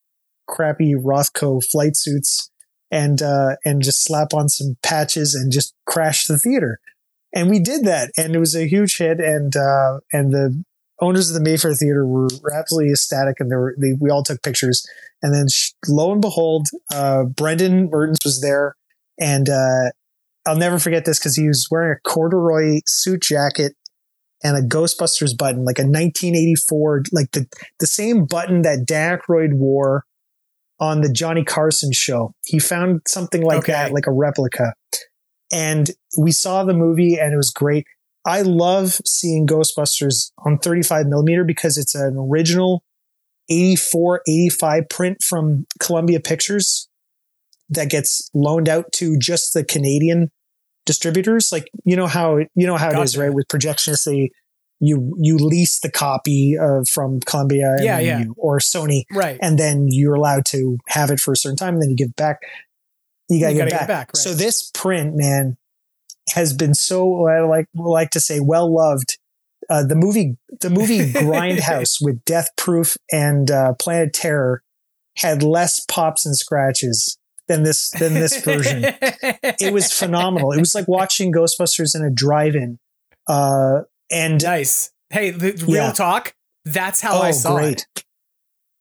crappy 0.48 0.94
Rothco 0.94 1.64
flight 1.64 1.96
suits 1.96 2.50
and 2.90 3.20
uh, 3.22 3.56
and 3.64 3.82
just 3.82 4.04
slap 4.04 4.32
on 4.34 4.48
some 4.48 4.76
patches 4.82 5.34
and 5.34 5.52
just 5.52 5.74
crash 5.86 6.26
the 6.26 6.38
theater. 6.38 6.80
And 7.34 7.50
we 7.50 7.60
did 7.60 7.84
that, 7.84 8.10
and 8.16 8.34
it 8.34 8.38
was 8.38 8.54
a 8.54 8.66
huge 8.66 8.96
hit. 8.96 9.20
And 9.20 9.54
uh, 9.56 10.00
and 10.12 10.32
the 10.32 10.62
owners 11.00 11.30
of 11.30 11.34
the 11.34 11.42
Mayfair 11.42 11.74
Theater 11.74 12.06
were 12.06 12.28
absolutely 12.56 12.90
ecstatic, 12.90 13.36
and 13.40 13.50
they 13.50 13.56
were 13.56 13.74
they, 13.78 13.92
we 14.00 14.10
all 14.10 14.22
took 14.22 14.42
pictures. 14.42 14.86
And 15.22 15.34
then 15.34 15.46
lo 15.88 16.12
and 16.12 16.22
behold, 16.22 16.68
uh, 16.92 17.24
Brendan 17.24 17.90
Mertens 17.90 18.18
was 18.24 18.40
there, 18.40 18.76
and 19.20 19.48
uh, 19.48 19.90
I'll 20.46 20.56
never 20.56 20.78
forget 20.78 21.04
this 21.04 21.18
because 21.18 21.36
he 21.36 21.46
was 21.46 21.68
wearing 21.70 21.96
a 21.96 22.08
corduroy 22.08 22.80
suit 22.86 23.22
jacket 23.22 23.74
and 24.42 24.56
a 24.56 24.66
Ghostbusters 24.66 25.36
button, 25.36 25.64
like 25.64 25.78
a 25.78 25.82
1984, 25.82 27.04
like 27.12 27.32
the 27.32 27.46
the 27.80 27.86
same 27.86 28.24
button 28.24 28.62
that 28.62 28.86
Dan 28.86 29.18
Aykroyd 29.18 29.54
wore 29.54 30.04
on 30.80 31.00
the 31.00 31.12
Johnny 31.12 31.44
Carson 31.44 31.92
show. 31.92 32.32
He 32.44 32.58
found 32.58 33.02
something 33.08 33.42
like 33.42 33.58
Okay. 33.60 33.72
that, 33.72 33.92
like 33.92 34.06
a 34.06 34.12
replica. 34.12 34.74
And 35.52 35.90
we 36.18 36.30
saw 36.30 36.64
the 36.64 36.74
movie 36.74 37.18
and 37.18 37.32
it 37.32 37.36
was 37.36 37.50
great. 37.50 37.86
I 38.24 38.42
love 38.42 39.00
seeing 39.06 39.46
Ghostbusters 39.46 40.30
on 40.44 40.58
35 40.58 41.06
millimeter 41.06 41.44
because 41.44 41.78
it's 41.78 41.94
an 41.94 42.16
original 42.16 42.82
84, 43.48 44.22
85 44.28 44.88
print 44.90 45.22
from 45.22 45.66
Columbia 45.80 46.20
Pictures 46.20 46.88
that 47.70 47.88
gets 47.90 48.28
loaned 48.34 48.68
out 48.68 48.92
to 48.92 49.16
just 49.18 49.54
the 49.54 49.64
Canadian 49.64 50.30
distributors. 50.84 51.50
Like, 51.50 51.68
you 51.84 51.96
know 51.96 52.06
how, 52.06 52.38
you 52.54 52.66
know 52.66 52.76
how 52.76 52.90
it 53.00 53.02
is, 53.04 53.16
right? 53.16 53.32
With 53.32 53.48
projectionists, 53.48 54.04
they, 54.04 54.30
you, 54.80 55.16
you 55.20 55.36
lease 55.36 55.80
the 55.80 55.90
copy 55.90 56.56
uh, 56.58 56.82
from 56.92 57.20
Columbia 57.20 57.76
Yeah, 57.80 57.98
yeah. 57.98 58.20
you- 58.20 58.34
or 58.38 58.58
Sony 58.58 59.02
right. 59.12 59.38
and 59.42 59.58
then 59.58 59.86
you're 59.90 60.14
allowed 60.14 60.44
to 60.46 60.78
have 60.88 61.10
it 61.10 61.20
for 61.20 61.32
a 61.32 61.36
certain 61.36 61.56
time 61.56 61.74
and 61.74 61.82
then 61.82 61.90
you 61.90 61.96
give 61.96 62.08
it 62.10 62.16
back. 62.16 62.38
You 63.28 63.40
gotta, 63.40 63.52
You 63.54 63.58
give, 63.60 63.68
gotta 63.70 63.76
it 63.76 63.80
give 63.80 63.88
back. 63.88 63.88
back, 63.88 64.08
right. 64.14 64.16
So 64.16 64.34
this 64.34 64.70
print, 64.72 65.14
man, 65.16 65.56
has 66.34 66.52
been 66.52 66.74
so 66.74 67.26
I 67.26 67.40
like 67.40 67.66
like 67.74 68.10
to 68.10 68.20
say 68.20 68.38
well 68.40 68.72
loved. 68.74 69.18
Uh, 69.70 69.84
the 69.84 69.94
movie, 69.96 70.36
the 70.62 70.70
movie 70.70 71.12
Grindhouse 71.12 71.96
with 72.00 72.24
Death 72.24 72.48
Proof 72.56 72.96
and 73.12 73.50
uh, 73.50 73.74
Planet 73.74 74.14
Terror 74.14 74.62
had 75.16 75.42
less 75.42 75.84
pops 75.88 76.24
and 76.24 76.36
scratches 76.36 77.18
than 77.48 77.64
this 77.64 77.90
than 77.90 78.14
this 78.14 78.42
version. 78.42 78.84
it 79.02 79.72
was 79.74 79.92
phenomenal. 79.92 80.52
It 80.52 80.58
was 80.60 80.74
like 80.74 80.88
watching 80.88 81.32
Ghostbusters 81.32 81.94
in 81.94 82.02
a 82.04 82.10
drive-in. 82.10 82.78
Uh, 83.26 83.80
and 84.10 84.42
nice. 84.42 84.90
Hey, 85.10 85.30
the, 85.30 85.52
real 85.66 85.74
Yeah. 85.86 85.92
talk. 85.92 86.34
That's 86.64 87.00
how 87.00 87.18
I 87.20 87.28
oh, 87.30 87.32
saw 87.32 87.56
great. 87.56 87.86
it. 87.96 88.04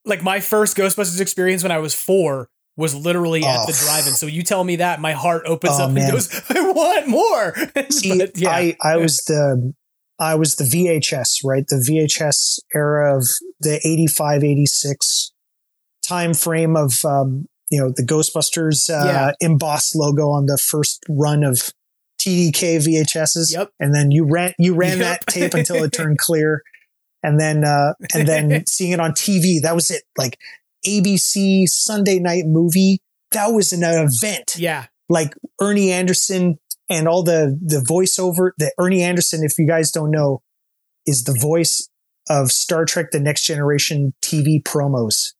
Like 0.05 0.23
my 0.23 0.39
first 0.39 0.75
Ghostbusters 0.77 1.19
experience 1.21 1.63
when 1.63 1.71
I 1.71 1.79
was 1.79 1.93
four 1.93 2.49
was 2.75 2.93
literally 2.93 3.43
at 3.43 3.59
Oh. 3.61 3.65
the 3.65 3.73
drive-in. 3.73 4.13
So 4.13 4.25
you 4.27 4.43
tell 4.43 4.63
me 4.63 4.75
that, 4.77 4.99
my 5.01 5.13
heart 5.13 5.43
opens 5.45 5.79
Oh, 5.79 5.85
up 5.85 5.91
man. 5.91 6.03
and 6.05 6.11
goes, 6.13 6.41
"I 6.49 6.61
want 6.71 7.07
more." 7.07 7.55
See, 7.91 8.17
But, 8.17 8.37
yeah. 8.37 8.49
I, 8.51 8.75
I 8.83 8.97
was 8.97 9.17
the 9.27 9.73
I 10.19 10.35
was 10.35 10.55
the 10.55 10.63
VHS, 10.63 11.43
right? 11.43 11.65
The 11.67 11.75
VHS 11.77 12.59
era 12.73 13.17
of 13.17 13.27
the 13.59 13.75
85, 13.87 14.43
86 14.43 15.31
time 16.03 16.33
frame 16.33 16.75
of 16.75 16.93
um, 17.05 17.45
you 17.69 17.79
know, 17.79 17.91
the 17.95 18.03
Ghostbusters 18.03 18.89
uh, 18.89 19.05
Yeah. 19.05 19.31
embossed 19.41 19.95
logo 19.95 20.29
on 20.29 20.45
the 20.45 20.57
first 20.57 21.03
run 21.09 21.43
of 21.43 21.71
TDK 22.27 22.77
VHSs. 22.77 23.53
Yep. 23.53 23.71
And 23.79 23.93
then 23.93 24.11
you 24.11 24.25
ran 24.29 24.53
you 24.59 24.75
ran 24.75 24.99
Yep. 24.99 24.99
that 24.99 25.27
tape 25.27 25.53
until 25.53 25.83
it 25.83 25.91
turned 25.91 26.17
clear. 26.17 26.61
And 27.23 27.39
then 27.39 27.63
uh 27.63 27.93
and 28.13 28.27
then 28.27 28.65
seeing 28.67 28.91
it 28.91 28.99
on 28.99 29.11
TV, 29.11 29.61
that 29.61 29.75
was 29.75 29.89
it. 29.91 30.03
Like 30.17 30.37
ABC 30.85 31.67
Sunday 31.67 32.19
night 32.19 32.43
movie, 32.45 32.99
that 33.31 33.47
was 33.47 33.73
an 33.73 33.81
event 33.83 34.55
yeah. 34.57 34.85
like 35.09 35.33
Ernie 35.61 35.91
Anderson 35.91 36.59
and 36.89 37.07
all 37.07 37.23
the 37.23 37.57
the 37.61 37.85
voiceover 37.87 38.51
that 38.57 38.73
Ernie 38.79 39.03
Anderson, 39.03 39.43
if 39.43 39.57
you 39.57 39.67
guys 39.67 39.91
don't 39.91 40.11
know, 40.11 40.41
is 41.05 41.23
the 41.23 41.37
voice 41.39 41.89
of 42.29 42.51
Star 42.51 42.85
Trek 42.85 43.11
The 43.11 43.19
Next 43.19 43.43
Generation 43.43 44.13
TV 44.21 44.61
promos 44.61 45.33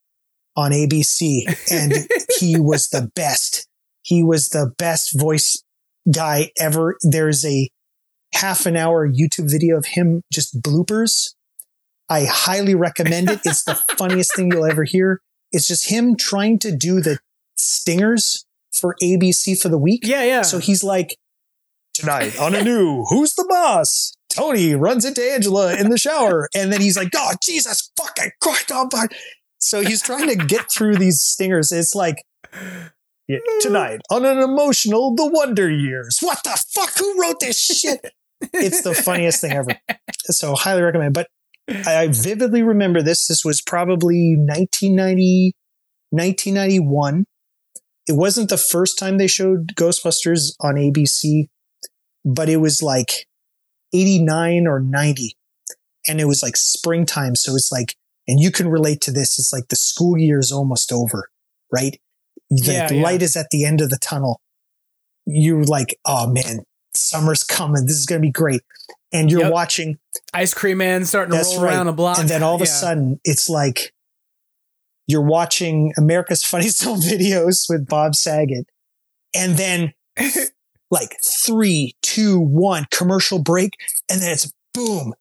on 0.56 0.72
ABC. 0.72 1.44
And 1.72 2.08
he 2.40 2.60
was 2.60 2.90
the 2.90 3.12
best. 3.16 3.68
He 4.02 4.24
was 4.24 4.50
the 4.50 4.72
best 4.78 5.18
voice 5.20 5.62
guy 6.12 6.52
ever. 6.60 6.98
There's 7.02 7.46
a 7.46 7.70
half 8.34 8.66
an 8.66 8.76
hour 8.76 9.08
YouTube 9.08 9.50
video 9.52 9.78
of 9.78 9.86
him 9.86 10.22
just 10.32 10.62
bloopers. 10.62 11.34
I 12.10 12.26
highly 12.26 12.76
recommend 12.76 13.30
it. 13.30 13.42
It's 13.46 13.64
the 13.64 13.76
funniest 13.98 14.36
thing 14.36 14.52
you'll 14.52 14.66
ever 14.66 14.84
hear. 14.84 15.22
It's 15.52 15.68
just 15.68 15.90
him 15.90 16.16
trying 16.16 16.60
to 16.60 16.76
do 16.76 17.02
the 17.02 17.20
stingers 17.56 18.46
for 18.80 18.96
ABC 19.02 19.60
for 19.62 19.70
the 19.70 19.78
week. 19.78 20.02
Yeah, 20.04 20.24
yeah. 20.24 20.42
So 20.42 20.60
he's 20.60 20.84
like, 20.84 21.18
tonight 21.94 22.40
on 22.40 22.56
a 22.56 22.64
new 22.66 23.06
Who's 23.10 23.34
the 23.34 23.46
Boss? 23.50 24.14
Tony 24.30 24.76
runs 24.76 25.04
into 25.04 25.24
Angela 25.24 25.76
in 25.76 25.90
the 25.90 25.98
shower. 25.98 26.50
And 26.56 26.72
then 26.72 26.82
he's 26.82 26.98
like, 26.98 27.10
oh, 27.16 27.34
Jesus 27.44 27.92
fucking 27.98 28.32
Christ. 28.42 28.72
Oh, 28.72 28.88
my. 28.94 29.08
So 29.58 29.82
he's 29.82 30.02
trying 30.02 30.28
to 30.28 30.36
get 30.36 30.72
through 30.72 30.98
these 30.98 31.22
stingers. 31.22 31.72
It's 31.72 31.96
like, 31.96 32.24
yeah, 33.28 33.40
tonight 33.62 34.02
on 34.10 34.26
an 34.26 34.38
emotional 34.40 35.16
The 35.16 35.30
Wonder 35.30 35.70
Years. 35.70 36.20
What 36.22 36.44
the 36.44 36.58
fuck? 36.74 36.98
Who 36.98 37.22
wrote 37.22 37.40
this 37.40 37.60
shit? 37.60 38.00
It's 38.54 38.82
the 38.82 38.94
funniest 38.94 39.42
thing 39.42 39.52
ever. 39.52 39.72
So 40.26 40.56
highly 40.56 40.82
recommend. 40.82 41.14
But 41.14 41.28
I 41.70 42.08
vividly 42.08 42.64
remember 42.64 43.02
this. 43.02 43.28
This 43.28 43.44
was 43.44 43.62
probably 43.62 44.36
1990, 44.38 45.54
1991. 46.12 47.26
It 48.08 48.14
wasn't 48.16 48.50
the 48.50 48.58
first 48.58 48.98
time 48.98 49.18
they 49.18 49.28
showed 49.28 49.76
Ghostbusters 49.76 50.54
on 50.62 50.76
ABC, 50.76 51.48
but 52.24 52.48
it 52.48 52.58
was 52.58 52.82
like 52.82 53.28
89 53.94 54.68
or 54.68 54.80
90. 54.80 55.36
And 56.08 56.22
it 56.22 56.26
was 56.26 56.42
like 56.42 56.56
springtime. 56.56 57.36
So 57.36 57.56
it's 57.56 57.72
like, 57.72 57.96
and 58.28 58.40
you 58.40 58.52
can 58.52 58.70
relate 58.70 59.02
to 59.02 59.12
this. 59.12 59.38
It's 59.38 59.52
like 59.52 59.68
the 59.68 59.76
school 59.76 60.18
year 60.18 60.40
is 60.40 60.52
almost 60.52 60.94
over, 60.94 61.30
right? 61.74 62.00
The 62.50 62.72
Yeah, 62.74 62.92
yeah. 62.94 63.04
light 63.04 63.22
is 63.22 63.36
at 63.36 63.48
the 63.52 63.66
end 63.66 63.82
of 63.82 63.90
the 63.90 63.98
tunnel. 64.02 64.40
You're 65.26 65.64
like, 65.64 65.98
oh 66.06 66.28
man, 66.28 66.64
summer's 66.96 67.44
coming. 67.44 67.86
This 67.86 67.98
is 67.98 68.06
going 68.06 68.22
to 68.22 68.26
be 68.26 68.32
great. 68.32 68.62
And 69.12 69.30
you're 69.32 69.42
Yep. 69.42 69.52
watching 69.54 69.98
Ice 70.34 70.54
Cream 70.54 70.78
Man 70.80 71.06
starting 71.06 71.38
to 71.38 71.44
roll 71.44 71.62
right. 71.64 71.74
around 71.74 71.88
a 71.88 71.94
block. 71.94 72.18
And 72.20 72.30
then 72.30 72.44
all 72.44 72.56
of 72.56 72.62
a 72.62 72.66
Yeah. 72.66 72.72
sudden, 72.72 73.20
it's 73.24 73.50
like 73.50 73.94
you're 75.08 75.22
watching 75.22 75.94
America's 75.98 76.44
Funniest 76.46 76.84
Home 76.84 77.00
Videos 77.02 77.66
with 77.70 77.88
Bob 77.88 78.16
Saget. 78.16 78.66
And 79.34 79.58
then, 79.58 79.94
like, 80.92 81.18
three, 81.46 81.96
two, 82.02 82.40
one, 82.40 82.86
commercial 82.92 83.40
break. 83.40 83.72
And 84.10 84.22
then 84.22 84.32
it's 84.32 84.52
boom. 84.74 85.14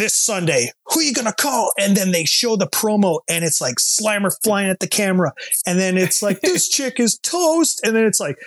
This 0.00 0.18
Sunday, 0.18 0.72
who 0.86 1.00
you 1.02 1.12
to 1.12 1.32
call? 1.34 1.72
And 1.78 1.94
then 1.94 2.10
they 2.10 2.24
show 2.24 2.56
the 2.56 2.66
promo 2.66 3.20
and 3.28 3.44
it's 3.44 3.60
like 3.60 3.74
Slimer 3.74 4.32
flying 4.42 4.70
at 4.70 4.80
the 4.80 4.88
camera. 4.88 5.34
And 5.66 5.78
then 5.78 5.98
it's 5.98 6.22
like, 6.22 6.40
this 6.42 6.70
chick 6.70 6.98
is 6.98 7.18
toast. 7.18 7.82
And 7.84 7.94
then 7.94 8.06
it's 8.06 8.18
like, 8.18 8.38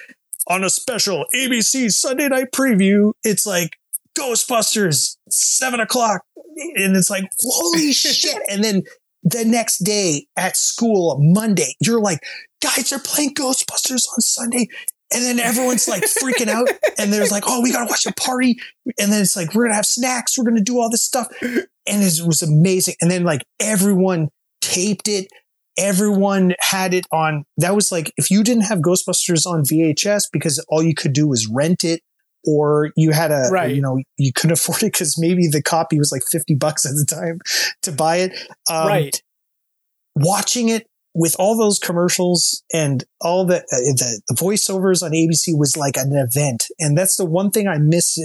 on 0.48 0.64
a 0.64 0.70
special 0.72 1.26
ABC 1.36 1.92
Sunday 1.92 2.28
night 2.28 2.48
preview, 2.56 3.14
it's 3.24 3.46
like 3.46 3.78
Ghostbusters, 4.18 5.18
seven 5.30 5.80
o'clock. 5.80 6.24
And 6.76 6.98
it's 6.98 7.12
like, 7.12 7.26
holy 7.40 7.92
shit. 7.94 8.42
And 8.50 8.64
then 8.64 8.82
the 9.22 9.46
next 9.46 9.84
day 9.84 10.26
at 10.36 10.58
school, 10.58 11.20
Monday, 11.22 11.76
you're 11.80 12.02
like, 12.02 12.22
guys, 12.64 12.90
they're 12.90 12.98
playing 12.98 13.36
Ghostbusters 13.36 14.08
on 14.12 14.22
Sunday. 14.22 14.70
And 15.14 15.24
then 15.24 15.40
everyone's 15.40 15.88
like 15.88 16.04
freaking 16.04 16.48
out. 16.48 16.68
And 16.98 17.12
there's 17.14 17.32
like, 17.32 17.44
oh, 17.48 17.62
we 17.62 17.72
got 17.72 17.86
to 17.86 17.90
watch 17.90 18.06
a 18.06 18.14
party. 18.14 18.58
And 19.00 19.12
then 19.12 19.22
it's 19.22 19.36
like, 19.36 19.54
we're 19.54 19.64
going 19.64 19.72
to 19.72 19.76
have 19.76 19.86
snacks. 19.86 20.38
We're 20.38 20.44
going 20.46 20.58
to 20.58 20.64
do 20.64 20.80
all 20.80 20.90
this 20.90 21.04
stuff. 21.04 21.28
And 21.42 21.68
it 21.86 22.22
was 22.26 22.42
amazing. 22.42 22.96
And 23.02 23.12
then 23.12 23.24
like 23.24 23.44
everyone 23.60 24.30
taped 24.62 25.08
it. 25.08 25.28
Everyone 25.78 26.54
had 26.60 26.94
it 26.94 27.06
on. 27.12 27.46
That 27.58 27.76
was 27.76 27.92
like, 27.92 28.14
if 28.18 28.30
you 28.32 28.44
didn't 28.44 28.64
have 28.64 28.80
Ghostbusters 28.80 29.46
on 29.46 29.64
VHS 29.64 30.26
because 30.32 30.64
all 30.70 30.84
you 30.84 30.94
could 30.94 31.14
do 31.14 31.28
was 31.28 31.48
rent 31.52 31.84
it 31.84 32.02
or 32.46 32.92
you 32.96 33.12
had 33.12 33.32
a, 33.32 33.50
Right. 33.52 33.74
you 33.76 33.82
know, 33.82 34.00
you 34.18 34.32
couldn't 34.34 34.54
afford 34.60 34.84
it 34.84 34.94
because 34.94 35.18
maybe 35.20 35.48
the 35.48 35.62
copy 35.64 35.98
was 35.98 36.12
like 36.12 36.22
50 36.32 36.56
bucks 36.56 36.86
at 36.86 36.92
the 36.92 37.06
time 37.06 37.40
to 37.82 37.92
buy 37.92 38.18
it. 38.18 38.32
Um, 38.70 38.88
right. 38.88 39.22
watching 40.16 40.70
it 40.70 40.86
with 41.14 41.36
all 41.38 41.58
those 41.58 41.80
commercials 41.80 42.64
and 42.74 43.04
all 43.22 43.46
the, 43.46 43.58
uh, 43.58 43.62
the 43.70 44.22
the 44.28 44.36
voiceovers 44.36 45.04
on 45.04 45.12
ABC 45.12 45.58
was 45.58 45.78
like 45.78 45.98
an 45.98 46.14
event, 46.16 46.66
and 46.80 46.98
that's 46.98 47.18
the 47.18 47.26
one 47.26 47.52
thing 47.52 47.68
I 47.68 47.78
miss. 47.78 48.18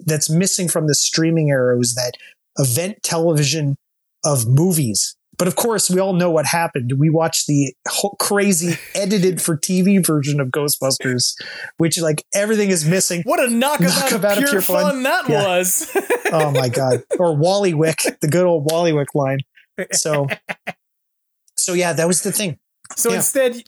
That's 0.00 0.28
missing 0.28 0.68
from 0.68 0.86
the 0.88 0.94
streaming 0.94 1.50
era 1.50 1.78
was 1.78 1.94
that 1.94 2.12
event 2.58 3.02
television 3.02 3.76
of 4.24 4.46
movies. 4.46 5.16
But 5.36 5.48
of 5.48 5.56
course, 5.56 5.90
we 5.90 5.98
all 6.00 6.12
know 6.12 6.30
what 6.30 6.46
happened. 6.46 6.92
We 6.96 7.10
watched 7.10 7.46
the 7.48 7.74
crazy 8.20 8.76
edited 8.94 9.42
for 9.42 9.56
TV 9.56 10.04
version 10.04 10.40
of 10.40 10.48
Ghostbusters, 10.48 11.34
which 11.76 11.98
like 12.00 12.24
everything 12.34 12.70
is 12.70 12.84
missing. 12.84 13.22
What 13.24 13.40
a 13.40 13.48
knockabout, 13.50 14.10
Knockabout 14.10 14.38
of 14.42 14.48
pure, 14.48 14.62
fun, 14.62 15.02
that 15.04 15.28
Yeah. 15.28 15.42
was. 15.46 15.90
Oh 16.32 16.50
my 16.50 16.68
god! 16.68 17.02
Or 17.18 17.36
Wally 17.36 17.74
Wick, 17.74 18.02
the 18.20 18.28
good 18.28 18.44
old 18.46 18.68
Wally 18.70 18.92
Wick 18.92 19.14
line. 19.14 19.38
So, 19.92 20.26
so 21.64 21.72
yeah, 21.72 21.92
that 21.92 22.06
was 22.06 22.22
the 22.22 22.32
thing. 22.32 22.58
So 22.96 23.10
Yeah. 23.10 23.16
instead, 23.16 23.62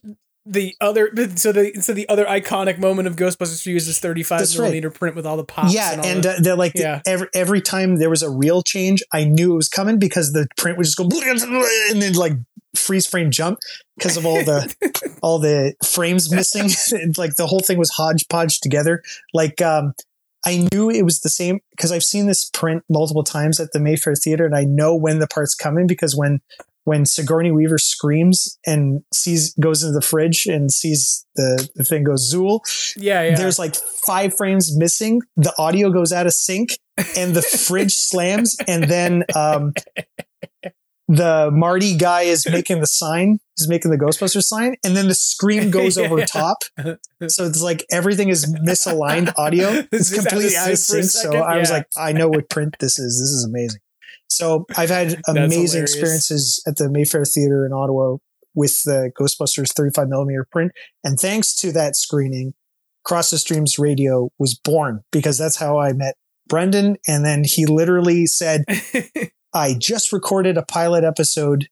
the 0.49 0.75
other 0.81 1.11
so 1.37 1.51
the 1.51 1.73
so 1.81 1.93
the 1.93 2.09
other 2.09 2.25
iconic 2.25 2.79
moment 2.79 3.09
of 3.09 3.17
Ghostbusters 3.17 3.63
for 3.63 3.71
you 3.71 3.77
is 3.77 3.87
this 3.87 3.99
35 3.99 4.39
That's 4.39 4.57
right. 4.57 4.65
millimeter 4.67 4.91
print 4.91 5.17
with 5.17 5.27
all 5.27 5.37
the 5.37 5.45
pops. 5.45 5.75
yeah, 5.75 5.93
and, 5.95 6.05
and 6.05 6.23
the- 6.23 6.31
uh, 6.31 6.37
they're 6.41 6.57
like 6.57 6.73
Yeah. 6.77 7.01
every 7.07 7.29
every 7.35 7.61
time 7.61 7.97
there 7.97 8.11
was 8.11 8.23
a 8.23 8.31
real 8.31 8.63
change, 8.63 9.03
I 9.13 9.25
knew 9.25 9.53
it 9.55 9.57
was 9.57 9.69
coming 9.69 9.99
because 9.99 10.33
the 10.33 10.47
print 10.57 10.79
would 10.79 10.85
just 10.85 10.97
go 10.97 11.05
and 11.91 12.01
then 12.03 12.13
like 12.15 12.35
freeze 12.77 13.07
frame 13.07 13.31
jump 13.31 13.59
because 13.97 14.17
of 14.17 14.25
all 14.27 14.45
the 14.45 14.73
all 15.23 15.39
the 15.41 15.75
frames 15.85 16.31
missing. 16.31 16.71
And, 16.93 17.17
like 17.23 17.35
the 17.37 17.47
whole 17.49 17.61
thing 17.61 17.79
was 17.79 17.91
hodgepodge 17.91 18.61
together. 18.61 19.03
Like 19.35 19.61
um, 19.63 19.95
I 20.47 20.69
knew 20.71 20.91
it 20.91 21.03
was 21.03 21.21
the 21.23 21.29
same 21.31 21.59
because 21.71 21.91
I've 21.91 22.05
seen 22.05 22.27
this 22.27 22.45
print 22.45 22.85
multiple 22.89 23.25
times 23.25 23.59
at 23.59 23.73
the 23.73 23.81
Mayfair 23.81 24.15
Theater, 24.15 24.47
and 24.47 24.55
I 24.55 24.63
know 24.65 24.95
when 24.95 25.19
the 25.19 25.27
part's 25.27 25.57
coming 25.57 25.89
because 25.89 26.15
when 26.15 26.41
when 26.87 27.05
Sigourney 27.05 27.51
Weaver 27.51 27.79
screams 27.79 28.59
and 28.65 29.03
sees 29.13 29.53
goes 29.55 29.83
into 29.83 29.93
the 29.93 30.01
fridge 30.01 30.47
and 30.47 30.71
sees 30.71 31.27
the, 31.35 31.69
the 31.75 31.83
thing 31.83 32.05
goes 32.05 32.33
Zuul, 32.33 32.61
yeah, 32.97 33.25
yeah. 33.25 33.35
there's 33.35 33.59
like 33.59 33.75
five 34.07 34.37
frames 34.37 34.79
missing. 34.79 35.21
The 35.37 35.53
audio 35.59 35.91
goes 35.91 36.13
out 36.13 36.27
of 36.27 36.33
sync 36.33 36.79
and 37.17 37.35
the 37.35 37.43
fridge 37.43 37.93
slams. 37.97 38.57
And 38.69 38.85
then 38.85 39.25
um, 39.35 39.73
the 41.09 41.51
Marty 41.53 41.97
guy 41.97 42.23
is 42.23 42.49
making 42.49 42.79
the 42.79 42.87
sign. 42.87 43.41
He's 43.59 43.69
making 43.69 43.91
the 43.91 43.99
Ghostbuster 43.99 44.41
sign. 44.41 44.77
And 44.85 44.97
then 44.97 45.09
the 45.09 45.15
scream 45.15 45.71
goes 45.73 45.99
over 45.99 46.25
top. 46.25 46.59
So 47.27 47.47
it's 47.47 47.63
like 47.63 47.85
everything 47.91 48.29
is 48.29 48.47
misaligned 48.47 49.35
audio. 49.37 49.71
It's 49.91 50.13
It's 50.13 50.13
out 50.13 50.19
of 50.19 50.25
completely 50.29 50.57
out 50.57 50.71
of 50.71 50.79
sync 50.79 51.03
for 51.03 51.07
a 51.07 51.09
sync. 51.09 51.33
So 51.33 51.41
I 51.41 51.59
was 51.59 51.73
like, 51.73 51.89
I 51.97 52.13
know 52.13 52.29
what 52.29 52.49
print 52.49 52.77
this 52.79 53.01
is. 53.01 53.19
This 53.19 53.31
is 53.31 53.45
amazing. 53.45 53.81
So 54.29 54.67
I've 54.77 54.91
had 54.91 55.21
amazing 55.29 55.51
hilarious. 55.51 55.77
experiences 55.77 56.63
at 56.67 56.77
the 56.77 56.91
Mayfair 56.91 57.25
Theater 57.25 57.65
in 57.67 57.73
Ottawa 57.73 58.17
with 58.55 58.83
the 58.85 59.13
Ghostbusters 59.19 59.73
35 59.73 60.09
millimeter 60.09 60.47
print. 60.51 60.73
And 61.05 61.19
thanks 61.19 61.55
to 61.57 61.73
that 61.73 61.95
screening, 61.95 62.55
Cross 63.05 63.31
the 63.31 63.39
Streams 63.39 63.79
Radio 63.79 64.31
was 64.39 64.59
born 64.59 65.03
because 65.13 65.39
that's 65.39 65.57
how 65.57 65.79
I 65.79 65.93
met 65.93 66.17
Brendan. 66.49 66.97
And 67.07 67.25
then 67.25 67.45
he 67.45 67.67
literally 67.67 68.27
said, 68.27 68.65
I 69.55 69.75
just 69.79 70.13
recorded 70.13 70.57
a 70.57 70.65
pilot 70.65 71.05
episode 71.05 71.69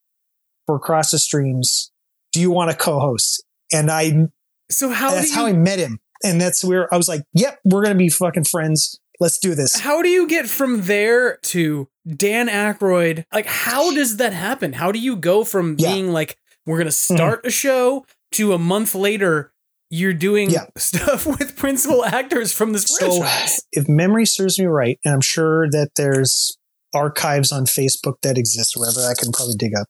for 0.67 0.79
Cross 0.79 1.11
the 1.11 1.19
Streams. 1.19 1.91
Do 2.33 2.41
you 2.41 2.51
want 2.51 2.71
to 2.71 2.77
co-host? 2.77 3.45
And 3.73 3.91
I, 3.91 4.29
so 4.71 4.91
how 4.91 5.11
that's 5.11 5.31
you, 5.31 5.37
how 5.37 5.47
I 5.47 5.53
met 5.53 5.79
him. 5.79 5.99
And 6.23 6.41
that's 6.41 6.63
where 6.65 6.93
I 6.93 6.97
was 6.97 7.09
like, 7.09 7.23
yep, 7.33 7.59
we're 7.65 7.83
going 7.83 7.95
to 7.95 7.99
be 7.99 8.09
fucking 8.09 8.45
friends. 8.45 9.01
Let's 9.21 9.39
do 9.39 9.55
this. 9.55 9.79
how 9.79 10.03
do 10.03 10.09
you 10.09 10.27
get 10.27 10.49
from 10.49 10.83
there 10.83 11.39
to 11.45 11.89
Dan 12.07 12.49
Aykroyd? 12.49 13.25
Like, 13.33 13.47
how 13.47 13.93
does 13.95 14.17
that 14.19 14.33
happen? 14.33 14.75
How 14.75 14.93
do 14.93 14.99
you 14.99 15.17
go 15.17 15.45
from 15.45 15.77
Yeah. 15.79 15.89
Mm-hmm. 15.89 15.95
being 15.95 16.13
like, 16.13 16.37
we're 16.67 16.79
gonna 16.79 16.91
start 16.91 17.45
a 17.47 17.51
show 17.51 18.05
to 18.33 18.53
a 18.53 18.59
month 18.59 18.95
later, 18.95 19.53
you're 19.91 20.13
doing 20.15 20.51
Yeah. 20.51 20.67
stuff 20.77 21.27
with 21.27 21.57
principal 21.57 22.05
actors 22.05 22.53
from 22.53 22.73
this 22.73 22.85
So, 22.85 23.21
franchise? 23.21 23.61
if 23.73 23.89
memory 23.89 24.27
serves 24.27 24.59
me 24.59 24.67
right, 24.67 24.99
and 25.05 25.15
I'm 25.15 25.21
sure 25.21 25.69
that 25.71 25.91
there's 25.97 26.57
archives 26.95 27.51
on 27.53 27.65
Facebook 27.65 28.15
that 28.23 28.39
exist 28.39 28.75
wherever 28.77 29.01
I 29.01 29.15
can 29.19 29.33
probably 29.33 29.55
dig 29.57 29.75
up. 29.77 29.89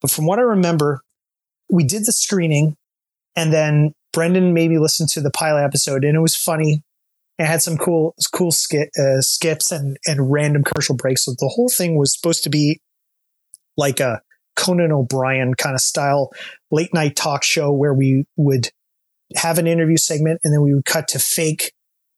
But 0.00 0.10
from 0.10 0.26
what 0.26 0.38
I 0.38 0.42
remember, 0.42 1.00
we 1.70 1.84
did 1.84 2.06
the 2.06 2.12
screening, 2.12 2.76
and 3.36 3.52
then 3.52 3.92
Brendan 4.12 4.52
maybe 4.54 4.78
listened 4.78 5.08
to 5.10 5.20
the 5.20 5.30
pilot 5.30 5.62
episode, 5.64 6.04
and 6.04 6.16
it 6.16 6.20
was 6.20 6.34
funny. 6.36 6.82
It 7.40 7.46
had 7.46 7.62
some 7.62 7.78
cool, 7.78 8.14
cool 8.34 8.50
skit, 8.50 8.90
uh, 8.98 9.22
skips 9.22 9.72
and 9.72 9.96
and 10.06 10.30
random 10.30 10.62
commercial 10.62 10.94
breaks. 10.94 11.24
So 11.24 11.32
the 11.32 11.48
whole 11.48 11.70
thing 11.70 11.96
was 11.96 12.14
supposed 12.14 12.44
to 12.44 12.50
be 12.50 12.82
like 13.78 13.98
a 13.98 14.20
Conan 14.56 14.92
O'Brien 14.92 15.54
kind 15.54 15.74
of 15.74 15.80
style 15.80 16.32
late 16.70 16.92
night 16.92 17.16
talk 17.16 17.42
show 17.42 17.72
where 17.72 17.94
we 17.94 18.26
would 18.36 18.68
have 19.36 19.58
an 19.58 19.66
interview 19.66 19.96
segment 19.96 20.40
and 20.44 20.52
then 20.52 20.60
we 20.60 20.74
would 20.74 20.84
cut 20.84 21.08
to 21.08 21.18
fake 21.18 21.72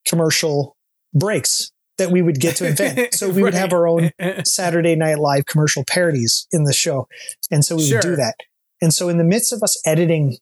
commercial 0.05 0.77
breaks 1.15 1.71
that 1.99 2.11
we 2.11 2.21
would 2.21 2.41
get 2.41 2.57
to 2.57 2.67
invent. 2.67 3.15
So 3.15 3.31
we 3.31 3.45
would 3.45 3.55
have 3.55 3.73
our 3.73 3.87
own 3.87 4.11
Saturday 4.45 4.97
Night 4.97 5.21
Live 5.21 5.47
commercial 5.47 5.85
parodies 5.85 6.49
in 6.51 6.65
the 6.65 6.73
show. 6.73 7.07
And 7.49 7.65
so 7.65 7.77
we 7.77 7.93
would 7.93 8.03
do 8.03 8.17
that. 8.17 8.35
And 8.81 8.93
so 8.93 9.09
in 9.09 9.19
the 9.19 9.25
midst 9.25 9.53
of 9.53 9.63
us 9.63 9.81
editing 9.87 10.39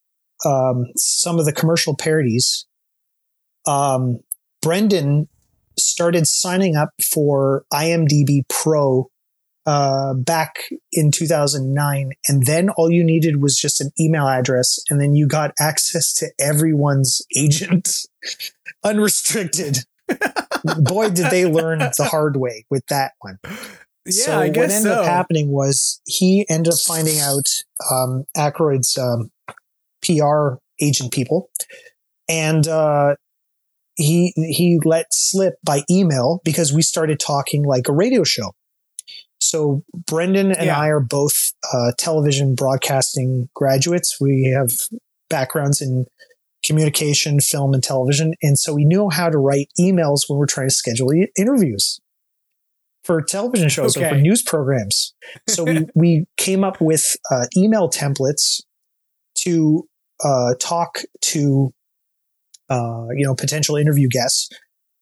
um, 0.47 0.87
some 0.97 1.39
of 1.39 1.45
the 1.45 1.53
commercial 1.53 1.95
parodies, 1.95 2.65
um, 3.67 4.21
Brendan 4.63 5.29
started 5.79 6.27
signing 6.27 6.77
up 6.77 6.91
for 7.03 7.65
IMDb 7.73 8.43
Pro 8.49 9.11
uh, 9.67 10.15
back 10.15 10.65
in 10.93 11.11
2009. 11.11 12.13
And 12.29 12.47
then 12.47 12.71
all 12.71 12.91
you 12.91 13.05
needed 13.05 13.41
was 13.41 13.57
just 13.57 13.81
an 13.81 13.91
email 13.99 14.27
address, 14.27 14.79
and 14.89 15.01
then 15.01 15.15
you 15.15 15.27
got 15.27 15.53
access 15.61 16.13
to 16.15 16.31
everyone's 16.39 17.23
agent 17.37 18.07
unrestricted. 18.85 19.79
Boy, 20.79 21.11
did 21.11 21.31
they 21.31 21.47
learn 21.47 21.79
the 21.79 22.09
hard 22.11 22.37
way 22.37 22.67
with 22.69 22.85
that 22.87 23.13
one. 23.21 23.39
Yeah, 24.07 24.13
so 24.25 24.41
I 24.41 24.49
what 24.49 24.57
ended 24.57 24.83
so. 24.83 25.01
up 25.01 25.05
happening 25.07 25.51
was 25.51 26.01
he 26.07 26.47
ended 26.49 26.73
up 26.73 26.81
finding 26.81 27.21
out 27.21 27.65
um, 27.91 28.25
Aykroyd's 28.37 28.99
um, 28.99 29.31
PR 30.05 30.55
agent 30.81 31.13
people, 31.13 31.51
and 32.29 32.67
uh, 32.67 33.15
he 34.01 34.33
he 34.37 34.81
let 34.85 35.07
slip 35.13 35.55
by 35.63 35.83
email 35.91 36.41
because 36.45 36.73
we 36.73 36.83
started 36.83 37.21
talking 37.21 37.65
like 37.65 37.89
a 37.89 37.93
radio 37.93 38.25
show. 38.25 38.53
So 39.39 39.83
Brendan 40.07 40.53
and 40.53 40.67
Yeah. 40.67 40.79
I 40.79 40.89
are 40.89 41.01
both 41.01 41.53
uh, 41.73 41.93
television 41.99 42.55
broadcasting 42.55 43.49
graduates. 43.55 44.19
We 44.21 44.55
have 44.55 44.71
backgrounds 45.29 45.81
in 45.81 46.07
communication, 46.65 47.41
film, 47.41 47.73
and 47.75 47.83
television, 47.83 48.35
and 48.43 48.59
so 48.59 48.75
we 48.75 48.85
knew 48.85 49.11
how 49.11 49.29
to 49.29 49.39
write 49.39 49.69
emails 49.79 50.29
when 50.29 50.39
we're 50.39 50.47
trying 50.47 50.69
to 50.69 50.75
schedule 50.75 51.09
interviews 51.37 52.01
for 53.05 53.23
television 53.23 53.69
shows 53.69 53.97
or 53.97 54.09
for 54.09 54.15
news 54.15 54.43
programs. 54.43 55.15
So 55.49 55.65
we 55.65 55.87
we 55.95 56.27
came 56.37 56.65
up 56.65 56.81
with 56.81 57.17
uh, 57.31 57.47
email 57.57 57.91
templates 57.91 58.63
to 59.39 59.89
uh, 60.23 60.55
talk 60.59 61.01
to 61.23 61.73
uh, 62.71 63.07
you 63.17 63.27
know 63.27 63.35
potential 63.35 63.77
interview 63.77 64.09
guests, 64.09 64.49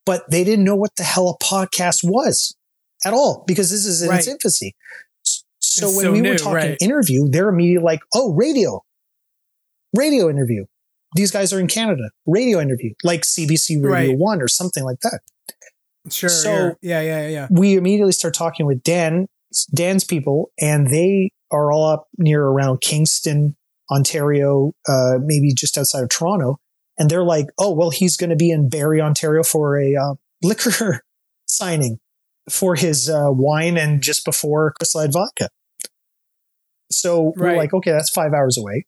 but 0.07 0.23
they 0.31 0.43
didn't 0.43 0.65
know 0.65 0.77
what 0.77 0.97
the 0.97 1.05
hell 1.05 1.29
a 1.29 1.45
podcast 1.45 2.01
was 2.03 2.57
at 3.05 3.13
all 3.13 3.45
because 3.47 3.71
this 3.71 3.85
is 3.87 4.03
in 4.03 4.13
its 4.13 4.27
infancy. 4.27 4.75
So 5.61 5.87
It's 5.89 5.97
when 5.97 6.05
so 6.07 6.13
we 6.13 6.21
new, 6.21 6.31
were 6.31 6.39
talking 6.39 6.55
right. 6.55 6.77
interview, 6.81 7.29
they're 7.29 7.49
immediately 7.51 7.85
like, 7.85 8.01
"Oh, 8.15 8.33
radio, 8.35 8.83
radio 9.97 10.29
interview." 10.29 10.65
These 11.15 11.31
guys 11.31 11.53
are 11.53 11.61
in 11.61 11.69
Canada. 11.69 12.11
Radio 12.27 12.61
interview, 12.61 12.93
like 13.03 13.23
CBC 13.23 13.77
Radio 13.83 14.11
Right. 14.11 14.19
One 14.19 14.43
or 14.43 14.49
something 14.49 14.85
like 14.85 15.01
that. 15.01 15.21
Sure. 16.11 16.29
So- 16.29 16.75
yeah, 16.83 17.01
yeah, 17.01 17.29
yeah. 17.29 17.47
we 17.51 17.77
immediately 17.77 18.13
start 18.13 18.35
talking 18.35 18.67
with 18.67 18.83
Dan, 18.83 19.27
Dan's 19.75 20.05
people, 20.05 20.51
and 20.61 20.89
they 20.89 21.31
are 21.51 21.73
all 21.73 21.87
up 21.89 22.09
near 22.19 22.43
around 22.45 22.81
Kingston, 22.83 23.57
Ontario, 23.91 24.73
uh, 24.87 25.15
maybe 25.23 25.53
just 25.55 25.79
outside 25.79 26.03
of 26.03 26.09
Toronto. 26.11 26.59
And 26.99 27.09
they're 27.09 27.25
like, 27.25 27.47
"Oh, 27.59 27.73
well, 27.73 27.91
he's 27.91 28.17
going 28.17 28.31
to 28.31 28.37
be 28.37 28.51
in 28.51 28.69
Barrie, 28.69 29.01
Ontario 29.01 29.43
for 29.43 29.81
a 29.81 29.95
uh, 29.95 30.15
liquor 30.43 31.03
signing 31.47 31.99
for 32.51 32.75
his 32.75 33.09
uh, 33.09 33.29
wine 33.29 33.77
and 33.77 34.03
just 34.03 34.25
before 34.25 34.75
Light 34.95 35.13
vodka." 35.13 35.49
So 36.91 37.33
we're 37.37 37.57
like, 37.57 37.73
"Okay, 37.73 37.93
that's 37.93 38.11
five 38.11 38.33
hours 38.33 38.59
away." 38.59 38.87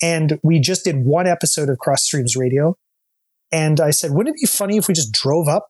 And 0.00 0.38
we 0.42 0.60
just 0.60 0.84
did 0.84 1.04
one 1.04 1.26
episode 1.26 1.68
of 1.68 1.78
Cross 1.78 2.04
Streams 2.04 2.36
Radio, 2.36 2.76
and 3.50 3.80
I 3.80 3.90
said, 3.90 4.12
"Wouldn't 4.12 4.36
it 4.36 4.40
be 4.40 4.46
funny 4.46 4.76
if 4.76 4.88
we 4.88 4.94
just 4.94 5.12
drove 5.12 5.48
up 5.48 5.68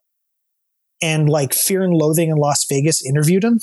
and 1.00 1.28
like 1.28 1.54
Fear 1.54 1.82
and 1.82 1.94
Loathing 1.94 2.30
in 2.30 2.36
Las 2.36 2.64
Vegas 2.68 3.04
interviewed 3.04 3.44
him?" 3.44 3.60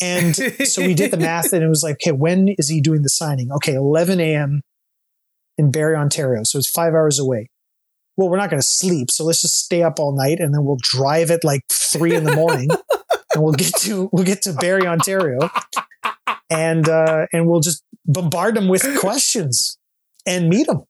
And 0.00 0.34
so 0.34 0.82
we 0.82 0.94
did 0.94 1.12
the 1.12 1.16
math, 1.16 1.52
and 1.52 1.62
it 1.62 1.68
was 1.68 1.82
like, 1.82 1.96
"Okay, 1.96 2.12
when 2.12 2.48
is 2.58 2.68
he 2.68 2.80
doing 2.80 3.02
the 3.02 3.08
signing?" 3.08 3.50
Okay, 3.50 3.74
11 3.74 4.20
a.m 4.20 4.62
in 5.58 5.70
Barrie, 5.70 5.96
Ontario. 5.96 6.42
So 6.44 6.58
it's 6.58 6.70
five 6.70 6.94
hours 6.94 7.18
away. 7.18 7.50
Well, 8.16 8.28
we're 8.28 8.36
not 8.36 8.50
going 8.50 8.60
to 8.60 8.66
sleep. 8.66 9.10
So 9.10 9.24
let's 9.24 9.42
just 9.42 9.64
stay 9.64 9.82
up 9.82 9.98
all 9.98 10.14
night 10.16 10.38
and 10.38 10.54
then 10.54 10.64
we'll 10.64 10.78
drive 10.80 11.30
at 11.30 11.44
like 11.44 11.62
three 11.70 12.14
in 12.14 12.24
the 12.24 12.34
morning 12.34 12.68
and 13.34 13.42
we'll 13.42 13.54
get 13.54 13.74
to, 13.80 14.10
we'll 14.12 14.24
get 14.24 14.42
to 14.42 14.52
Barrie, 14.52 14.86
Ontario 14.86 15.50
and, 16.50 16.88
uh, 16.88 17.26
and 17.32 17.46
we'll 17.46 17.60
just 17.60 17.82
bombard 18.04 18.54
them 18.54 18.68
with 18.68 18.98
questions 18.98 19.78
and 20.26 20.48
meet 20.48 20.66
them. 20.66 20.84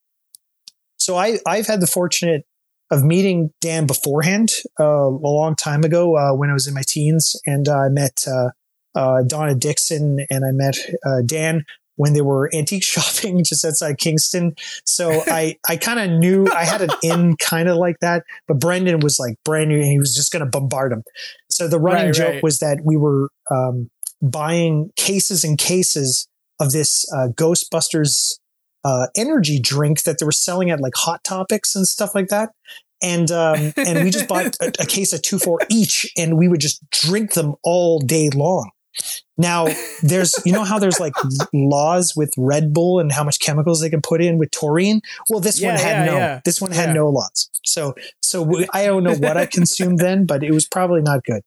So 0.97 1.17
I, 1.17 1.39
I've 1.47 1.67
had 1.67 1.81
the 1.81 1.87
fortunate 1.87 2.45
of 2.91 3.03
meeting 3.03 3.51
Dan 3.61 3.87
beforehand, 3.87 4.51
uh, 4.79 4.85
a 4.85 5.09
long 5.09 5.57
time 5.57 5.83
ago, 5.83 6.17
uh, 6.17 6.35
when 6.35 6.51
I 6.51 6.53
was 6.53 6.67
in 6.67 6.75
my 6.75 6.83
teens 6.87 7.35
and 7.47 7.69
uh, 7.69 7.79
I 7.79 7.89
met, 7.89 8.25
uh, 8.27 8.51
uh, 8.95 9.23
Donna 9.27 9.55
Dixon 9.55 10.27
and 10.29 10.45
I 10.45 10.51
met, 10.53 10.77
uh, 11.07 11.23
Dan 11.25 11.65
when 11.97 12.15
they 12.15 12.21
were 12.21 12.51
antique 12.55 12.83
shopping 12.85 13.43
just 13.45 13.65
outside 13.65 13.99
Kingston. 13.99 14.55
So 14.85 15.23
I, 15.27 15.57
I 15.69 15.77
kind 15.77 15.99
of 16.01 16.19
knew 16.19 16.47
I 16.49 16.65
had 16.65 16.83
an 16.83 16.91
in 17.03 17.37
kind 17.41 17.69
of 17.69 17.77
like 17.77 17.97
that, 18.01 18.25
but 18.49 18.59
Brendan 18.59 19.01
was 19.01 19.19
like 19.19 19.37
brand 19.45 19.69
new 19.69 19.77
and 19.77 19.87
he 19.87 19.99
was 19.99 20.15
just 20.15 20.33
going 20.33 20.45
to 20.45 20.51
bombard 20.51 20.93
him. 20.93 21.03
So 21.51 21.69
the 21.69 21.79
running 21.79 22.07
Right, 22.07 22.15
joke 22.15 22.35
right. 22.35 22.43
was 22.43 22.59
that 22.59 22.81
we 22.85 22.97
were 22.97 23.29
um, 23.51 23.91
buying 24.21 24.91
cases 24.97 25.45
and 25.45 25.59
cases 25.59 26.29
of 26.61 26.73
this 26.73 27.05
uh, 27.13 27.29
Ghostbusters 27.29 28.39
uh, 28.85 29.07
energy 29.17 29.61
drink 29.61 30.03
that 30.05 30.19
they 30.19 30.27
were 30.27 30.33
selling 30.33 30.71
at 30.71 30.81
like 30.81 30.95
Hot 30.97 31.23
Topics 31.25 31.75
and 31.75 31.87
stuff 31.87 32.15
like 32.15 32.29
that. 32.29 32.51
And 33.03 33.31
um, 33.33 33.73
and 33.77 34.05
we 34.05 34.11
just 34.11 34.29
bought 34.29 34.57
a, 34.61 34.73
a 34.81 34.87
case 34.87 35.13
of 35.13 35.23
two 35.23 35.39
for 35.41 35.59
each, 35.69 36.11
and 36.17 36.39
we 36.39 36.47
would 36.47 36.61
just 36.61 36.89
drink 36.91 37.33
them 37.33 37.57
all 37.65 37.99
day 37.99 38.31
long. 38.31 38.71
Now, 39.39 39.69
there's, 40.03 40.35
you 40.45 40.53
know 40.53 40.65
how 40.65 40.79
there's 40.79 41.01
like 41.01 41.15
laws 41.53 42.13
with 42.15 42.31
Red 42.37 42.73
Bull 42.73 43.01
and 43.01 43.11
how 43.11 43.25
much 43.25 43.41
chemicals 43.41 43.81
they 43.81 43.91
can 43.91 44.03
put 44.03 44.21
in 44.23 44.39
with 44.39 44.51
taurine? 44.51 45.01
Well, 45.31 45.41
this 45.41 45.61
Yeah, 45.61 45.71
one 45.73 45.79
had 45.81 45.97
yeah, 45.99 46.05
no, 46.05 46.17
yeah. 46.19 46.41
this 46.45 46.61
one 46.61 46.71
had 46.71 46.89
Yeah. 46.91 46.93
no 46.95 47.09
laws. 47.09 47.51
So, 47.65 47.95
so 48.21 48.43
we, 48.43 48.69
I 48.73 48.85
don't 48.87 49.03
know 49.05 49.15
what 49.15 49.37
I 49.37 49.47
consumed 49.47 49.99
then, 49.99 50.27
but 50.27 50.43
it 50.43 50.53
was 50.53 50.67
probably 50.67 51.01
not 51.03 51.25
good. 51.25 51.43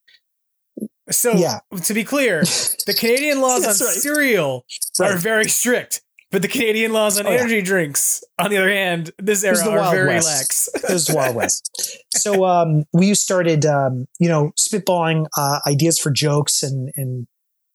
So 1.12 1.34
Yeah. 1.34 1.60
to 1.84 1.94
be 1.94 2.04
clear, 2.04 2.42
the 2.42 2.96
Canadian 2.98 3.40
laws 3.42 3.62
on 3.64 3.70
right. 3.70 3.96
cereal 3.96 4.66
are 5.00 5.18
very 5.18 5.48
strict, 5.48 6.02
but 6.32 6.42
the 6.42 6.48
Canadian 6.48 6.92
laws 6.94 7.20
on 7.20 7.28
Oh, 7.28 7.32
yeah. 7.32 7.40
energy 7.42 7.62
drinks, 7.62 8.24
on 8.40 8.50
the 8.50 8.58
other 8.58 8.70
hand, 8.72 9.12
this 9.20 9.44
era 9.44 9.54
This 9.54 9.60
is 9.60 9.66
the 9.66 9.72
are 9.80 9.92
very 9.94 10.08
West. 10.16 10.28
lax. 10.28 10.70
It 10.90 10.94
was 10.94 11.10
Wild 11.12 11.36
West. 11.38 11.70
So, 12.16 12.44
um, 12.46 12.86
we 12.92 13.14
started, 13.14 13.66
um, 13.66 14.08
you 14.20 14.28
know, 14.28 14.52
spitballing, 14.60 15.28
uh, 15.38 15.60
ideas 15.68 16.00
for 16.00 16.10
jokes 16.12 16.64
and, 16.64 16.92
and 16.96 17.28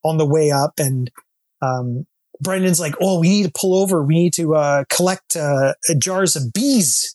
on 0.05 0.19
the 0.19 0.27
way 0.27 0.51
up 0.51 0.75
and, 0.79 1.11
um, 1.63 2.07
Brendan's 2.43 2.81
like, 2.81 2.95
oh, 3.03 3.21
we 3.21 3.29
need 3.29 3.43
to 3.45 3.53
pull 3.55 3.75
over. 3.77 4.03
We 4.03 4.15
need 4.15 4.33
to, 4.35 4.55
uh, 4.55 4.85
collect, 4.89 5.37
uh, 5.37 5.75
jars 5.99 6.37
of 6.37 6.55
bees, 6.55 7.15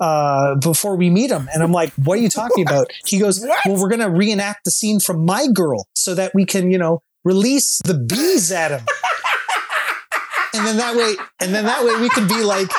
uh, 0.00 0.56
before 0.56 0.96
we 0.96 1.08
meet 1.10 1.30
him. 1.30 1.48
And 1.52 1.62
I'm 1.62 1.72
like, 1.72 1.92
what 1.94 2.18
are 2.18 2.22
you 2.22 2.28
talking 2.28 2.66
about? 2.66 2.90
He 3.06 3.18
goes, 3.18 3.40
What? 3.40 3.60
well, 3.66 3.80
we're 3.80 3.88
going 3.88 4.00
to 4.00 4.10
reenact 4.10 4.64
the 4.64 4.70
scene 4.70 5.00
from 5.00 5.24
My 5.24 5.46
Girl 5.46 5.86
so 5.94 6.14
that 6.14 6.32
we 6.34 6.44
can, 6.44 6.70
you 6.70 6.78
know, 6.78 7.02
release 7.24 7.80
the 7.84 7.94
bees 7.94 8.52
at 8.52 8.70
him. 8.70 8.80
and 10.54 10.66
then 10.66 10.76
that 10.76 10.96
way, 10.96 11.14
and 11.40 11.54
then 11.54 11.64
that 11.64 11.84
way 11.84 12.00
we 12.00 12.08
can 12.08 12.28
be 12.28 12.42
like, 12.42 12.70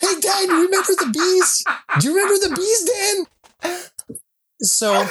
hey, 0.00 0.20
Dad, 0.20 0.48
you 0.48 0.64
remember 0.64 0.92
the 0.94 1.10
bees? 1.12 1.64
Do 2.00 2.08
you 2.08 2.14
remember 2.14 2.48
the 2.48 2.54
bees, 2.54 2.84
Dan? 3.62 3.78
So 4.60 4.92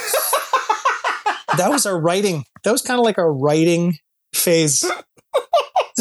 that 1.56 1.70
was 1.70 1.86
our 1.86 1.98
writing. 1.98 2.44
That 2.64 2.72
was 2.72 2.82
kind 2.82 2.98
of 2.98 3.04
like 3.04 3.18
our 3.18 3.32
writing 3.32 3.98
phase. 4.32 4.80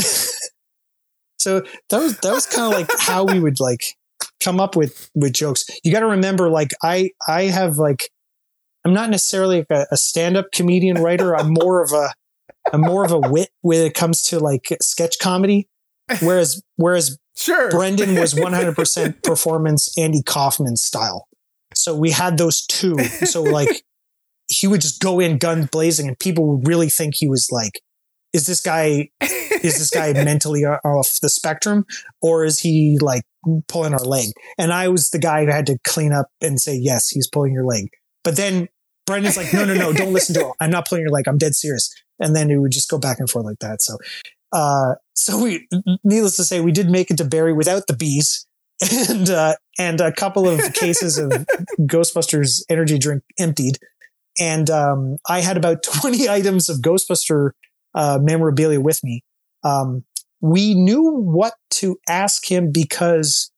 so 1.37 1.61
that 1.89 1.99
was 1.99 2.17
that 2.19 2.33
was 2.33 2.45
kind 2.45 2.73
of 2.73 2.79
like 2.79 2.89
how 2.99 3.25
we 3.25 3.39
would 3.39 3.59
like 3.59 3.83
come 4.39 4.59
up 4.59 4.75
with 4.75 5.09
with 5.15 5.33
jokes. 5.33 5.65
You 5.83 5.91
got 5.91 6.01
to 6.01 6.07
remember, 6.07 6.49
like 6.49 6.71
I 6.81 7.11
I 7.27 7.43
have 7.43 7.77
like 7.77 8.09
I'm 8.85 8.93
not 8.93 9.09
necessarily 9.09 9.59
like 9.59 9.67
a, 9.71 9.87
a 9.91 9.97
stand 9.97 10.37
up 10.37 10.51
comedian 10.51 11.01
writer. 11.01 11.35
I'm 11.35 11.53
more 11.53 11.81
of 11.81 11.91
a 11.91 12.13
I'm 12.71 12.81
more 12.81 13.03
of 13.05 13.11
a 13.11 13.19
wit 13.19 13.49
when 13.61 13.85
it 13.85 13.93
comes 13.93 14.23
to 14.23 14.39
like 14.39 14.75
sketch 14.81 15.19
comedy. 15.19 15.67
Whereas 16.21 16.61
whereas 16.75 17.17
Sure. 17.35 17.69
Brendan 17.71 18.15
was 18.15 18.33
100% 18.33 19.23
performance 19.23 19.97
Andy 19.97 20.21
Kaufman 20.21 20.77
style. 20.77 21.27
So 21.73 21.95
we 21.95 22.11
had 22.11 22.37
those 22.37 22.63
two. 22.65 22.97
So 23.03 23.41
like 23.41 23.83
he 24.53 24.67
would 24.67 24.81
just 24.81 25.01
go 25.01 25.19
in 25.19 25.37
guns 25.37 25.67
blazing 25.67 26.07
and 26.07 26.17
people 26.19 26.45
would 26.45 26.67
really 26.67 26.89
think 26.89 27.15
he 27.15 27.27
was 27.27 27.49
like, 27.51 27.81
is 28.33 28.47
this 28.47 28.59
guy, 28.59 29.09
is 29.21 29.77
this 29.77 29.91
guy 29.91 30.11
mentally 30.23 30.65
off 30.65 31.09
the 31.21 31.29
spectrum 31.29 31.85
or 32.21 32.43
is 32.43 32.59
he 32.59 32.97
like 32.99 33.23
pulling 33.67 33.93
our 33.93 33.99
leg? 33.99 34.29
And 34.57 34.73
I 34.73 34.87
was 34.87 35.09
the 35.09 35.19
guy 35.19 35.45
who 35.45 35.51
had 35.51 35.67
to 35.67 35.77
clean 35.85 36.11
up 36.11 36.27
and 36.41 36.59
say, 36.59 36.75
yes, 36.75 37.09
he's 37.09 37.27
pulling 37.27 37.53
your 37.53 37.65
leg. 37.65 37.89
But 38.23 38.35
then 38.35 38.69
Brendan's 39.05 39.37
like, 39.37 39.53
no, 39.53 39.65
no, 39.65 39.73
no, 39.73 39.93
don't 39.93 40.13
listen 40.13 40.33
to 40.35 40.47
him. 40.47 40.53
I'm 40.59 40.71
not 40.71 40.87
pulling 40.87 41.03
your 41.03 41.11
leg. 41.11 41.27
I'm 41.27 41.37
dead 41.37 41.55
serious. 41.55 41.93
And 42.19 42.35
then 42.35 42.49
it 42.49 42.57
would 42.57 42.71
just 42.71 42.89
go 42.89 42.97
back 42.97 43.19
and 43.19 43.29
forth 43.29 43.45
like 43.45 43.59
that. 43.59 43.81
So, 43.81 43.97
uh, 44.51 44.95
so 45.13 45.41
we, 45.41 45.67
needless 46.03 46.37
to 46.37 46.43
say, 46.43 46.61
we 46.61 46.71
did 46.71 46.89
make 46.89 47.11
it 47.11 47.17
to 47.17 47.25
Barrie 47.25 47.53
without 47.53 47.87
the 47.87 47.95
bees 47.95 48.47
and, 49.09 49.29
uh, 49.29 49.55
and 49.77 49.99
a 49.99 50.11
couple 50.11 50.47
of 50.47 50.73
cases 50.73 51.17
of 51.17 51.31
Ghostbusters 51.81 52.61
energy 52.69 52.97
drink 52.97 53.23
emptied. 53.39 53.77
And, 54.39 54.69
um, 54.69 55.17
I 55.29 55.41
had 55.41 55.57
about 55.57 55.83
20 56.01 56.29
items 56.29 56.69
of 56.69 56.77
Ghostbuster, 56.77 57.51
uh, 57.95 58.19
memorabilia 58.21 58.81
with 58.81 59.03
me. 59.03 59.23
Um, 59.63 60.03
we 60.41 60.73
knew 60.75 61.03
what 61.15 61.53
to 61.71 61.97
ask 62.07 62.49
him 62.51 62.71
because 62.71 63.51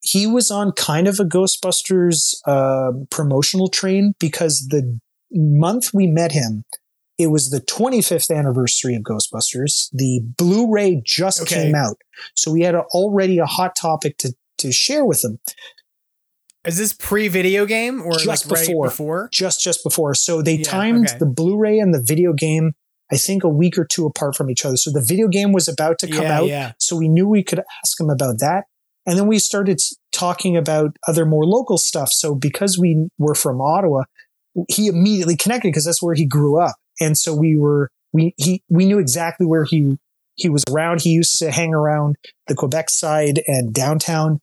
he 0.00 0.26
was 0.26 0.50
on 0.50 0.72
kind 0.72 1.06
of 1.06 1.20
a 1.20 1.24
Ghostbusters, 1.24 2.34
uh, 2.46 2.90
promotional 3.10 3.68
train 3.68 4.14
because 4.18 4.66
the 4.70 4.98
month 5.30 5.90
we 5.94 6.06
met 6.08 6.32
him, 6.32 6.64
it 7.18 7.28
was 7.28 7.50
the 7.50 7.60
25th 7.60 8.36
anniversary 8.36 8.96
of 8.96 9.02
Ghostbusters. 9.02 9.88
The 9.92 10.20
Blu-ray 10.36 11.02
just 11.04 11.42
Okay. 11.42 11.54
came 11.66 11.74
out. 11.74 11.96
So 12.34 12.50
we 12.50 12.62
had 12.62 12.74
a, 12.74 12.80
already 12.92 13.38
a 13.38 13.46
hot 13.46 13.76
topic 13.76 14.18
to, 14.18 14.34
to 14.58 14.72
share 14.72 15.04
with 15.04 15.22
him 15.22 15.38
Is 16.66 16.78
this 16.78 16.92
pre-video 16.92 17.66
game 17.66 18.02
or 18.02 18.12
just 18.12 18.26
like 18.46 18.58
right 18.58 18.66
before, 18.66 18.86
before? 18.86 19.28
just, 19.32 19.60
just 19.60 19.82
before. 19.82 20.14
So 20.14 20.42
they 20.42 20.56
Yeah, 20.56 20.64
timed 20.64 21.08
okay. 21.08 21.18
the 21.18 21.26
Blu-ray 21.26 21.78
and 21.78 21.92
the 21.92 22.02
video 22.02 22.32
game, 22.32 22.72
I 23.12 23.16
think 23.16 23.42
a 23.42 23.48
week 23.48 23.76
or 23.76 23.84
two 23.84 24.06
apart 24.06 24.36
from 24.36 24.48
each 24.48 24.64
other. 24.64 24.76
So 24.76 24.90
the 24.90 25.04
video 25.04 25.26
game 25.28 25.52
was 25.52 25.66
about 25.66 25.98
to 26.00 26.06
come 26.08 26.22
Yeah, 26.24 26.38
out. 26.38 26.46
yeah. 26.46 26.72
So 26.78 26.96
we 26.96 27.08
knew 27.08 27.28
we 27.28 27.42
could 27.42 27.58
ask 27.84 28.00
him 28.00 28.10
about 28.10 28.38
that. 28.38 28.64
And 29.04 29.18
then 29.18 29.26
we 29.26 29.40
started 29.40 29.80
talking 30.12 30.56
about 30.56 30.96
other 31.08 31.26
more 31.26 31.44
local 31.44 31.78
stuff. 31.78 32.10
So 32.12 32.36
because 32.36 32.78
we 32.78 33.08
were 33.18 33.34
from 33.34 33.60
Ottawa, 33.60 34.04
he 34.68 34.86
immediately 34.86 35.36
connected 35.36 35.68
because 35.68 35.84
that's 35.84 36.02
where 36.02 36.14
he 36.14 36.24
grew 36.24 36.60
up. 36.60 36.76
And 37.00 37.18
so 37.18 37.34
we 37.34 37.56
were, 37.56 37.90
we, 38.12 38.34
he, 38.36 38.62
we 38.68 38.86
knew 38.86 39.00
exactly 39.00 39.46
where 39.46 39.64
he, 39.64 39.98
he 40.36 40.48
was 40.48 40.62
around. 40.70 41.00
He 41.00 41.10
used 41.10 41.36
to 41.40 41.50
hang 41.50 41.74
around 41.74 42.14
the 42.46 42.54
Quebec 42.54 42.90
side 42.90 43.42
and 43.48 43.74
downtown, 43.74 44.38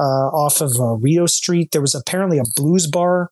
off 0.00 0.60
of 0.60 0.72
uh, 0.78 0.94
Rideau 0.94 1.26
Street. 1.26 1.70
There 1.72 1.80
was 1.80 1.94
apparently 1.94 2.38
a 2.38 2.44
blues 2.56 2.86
bar, 2.86 3.30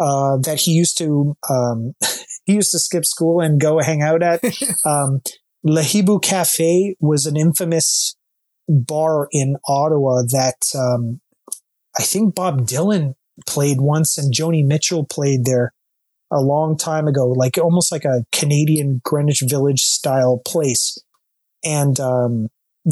uh, 0.00 0.36
that 0.38 0.60
he 0.60 0.72
used 0.72 0.98
to, 0.98 1.36
um, 1.48 1.94
he 2.44 2.54
used 2.54 2.72
to 2.72 2.78
skip 2.78 3.04
school 3.04 3.40
and 3.40 3.60
go 3.60 3.78
hang 3.80 4.02
out 4.02 4.22
at. 4.22 4.40
um, 4.84 5.20
Le 5.62 5.82
Hibou 5.82 6.22
Cafe 6.22 6.94
was 7.00 7.26
an 7.26 7.36
infamous 7.36 8.16
bar 8.68 9.28
in 9.32 9.56
Ottawa 9.66 10.22
that 10.30 10.62
um, 10.74 11.20
I 11.98 12.02
think 12.02 12.34
Bob 12.34 12.66
Dylan 12.66 13.14
played 13.46 13.80
once 13.80 14.16
and 14.18 14.32
Joni 14.32 14.64
Mitchell 14.64 15.04
played 15.04 15.44
there 15.44 15.72
a 16.30 16.40
long 16.40 16.76
time 16.76 17.06
ago, 17.06 17.28
like 17.28 17.58
almost 17.58 17.92
like 17.92 18.04
a 18.04 18.24
Canadian 18.32 19.00
Greenwich 19.04 19.42
Village 19.48 19.80
style 19.80 20.40
place. 20.44 20.98
And 21.64 21.98
um, 22.00 22.48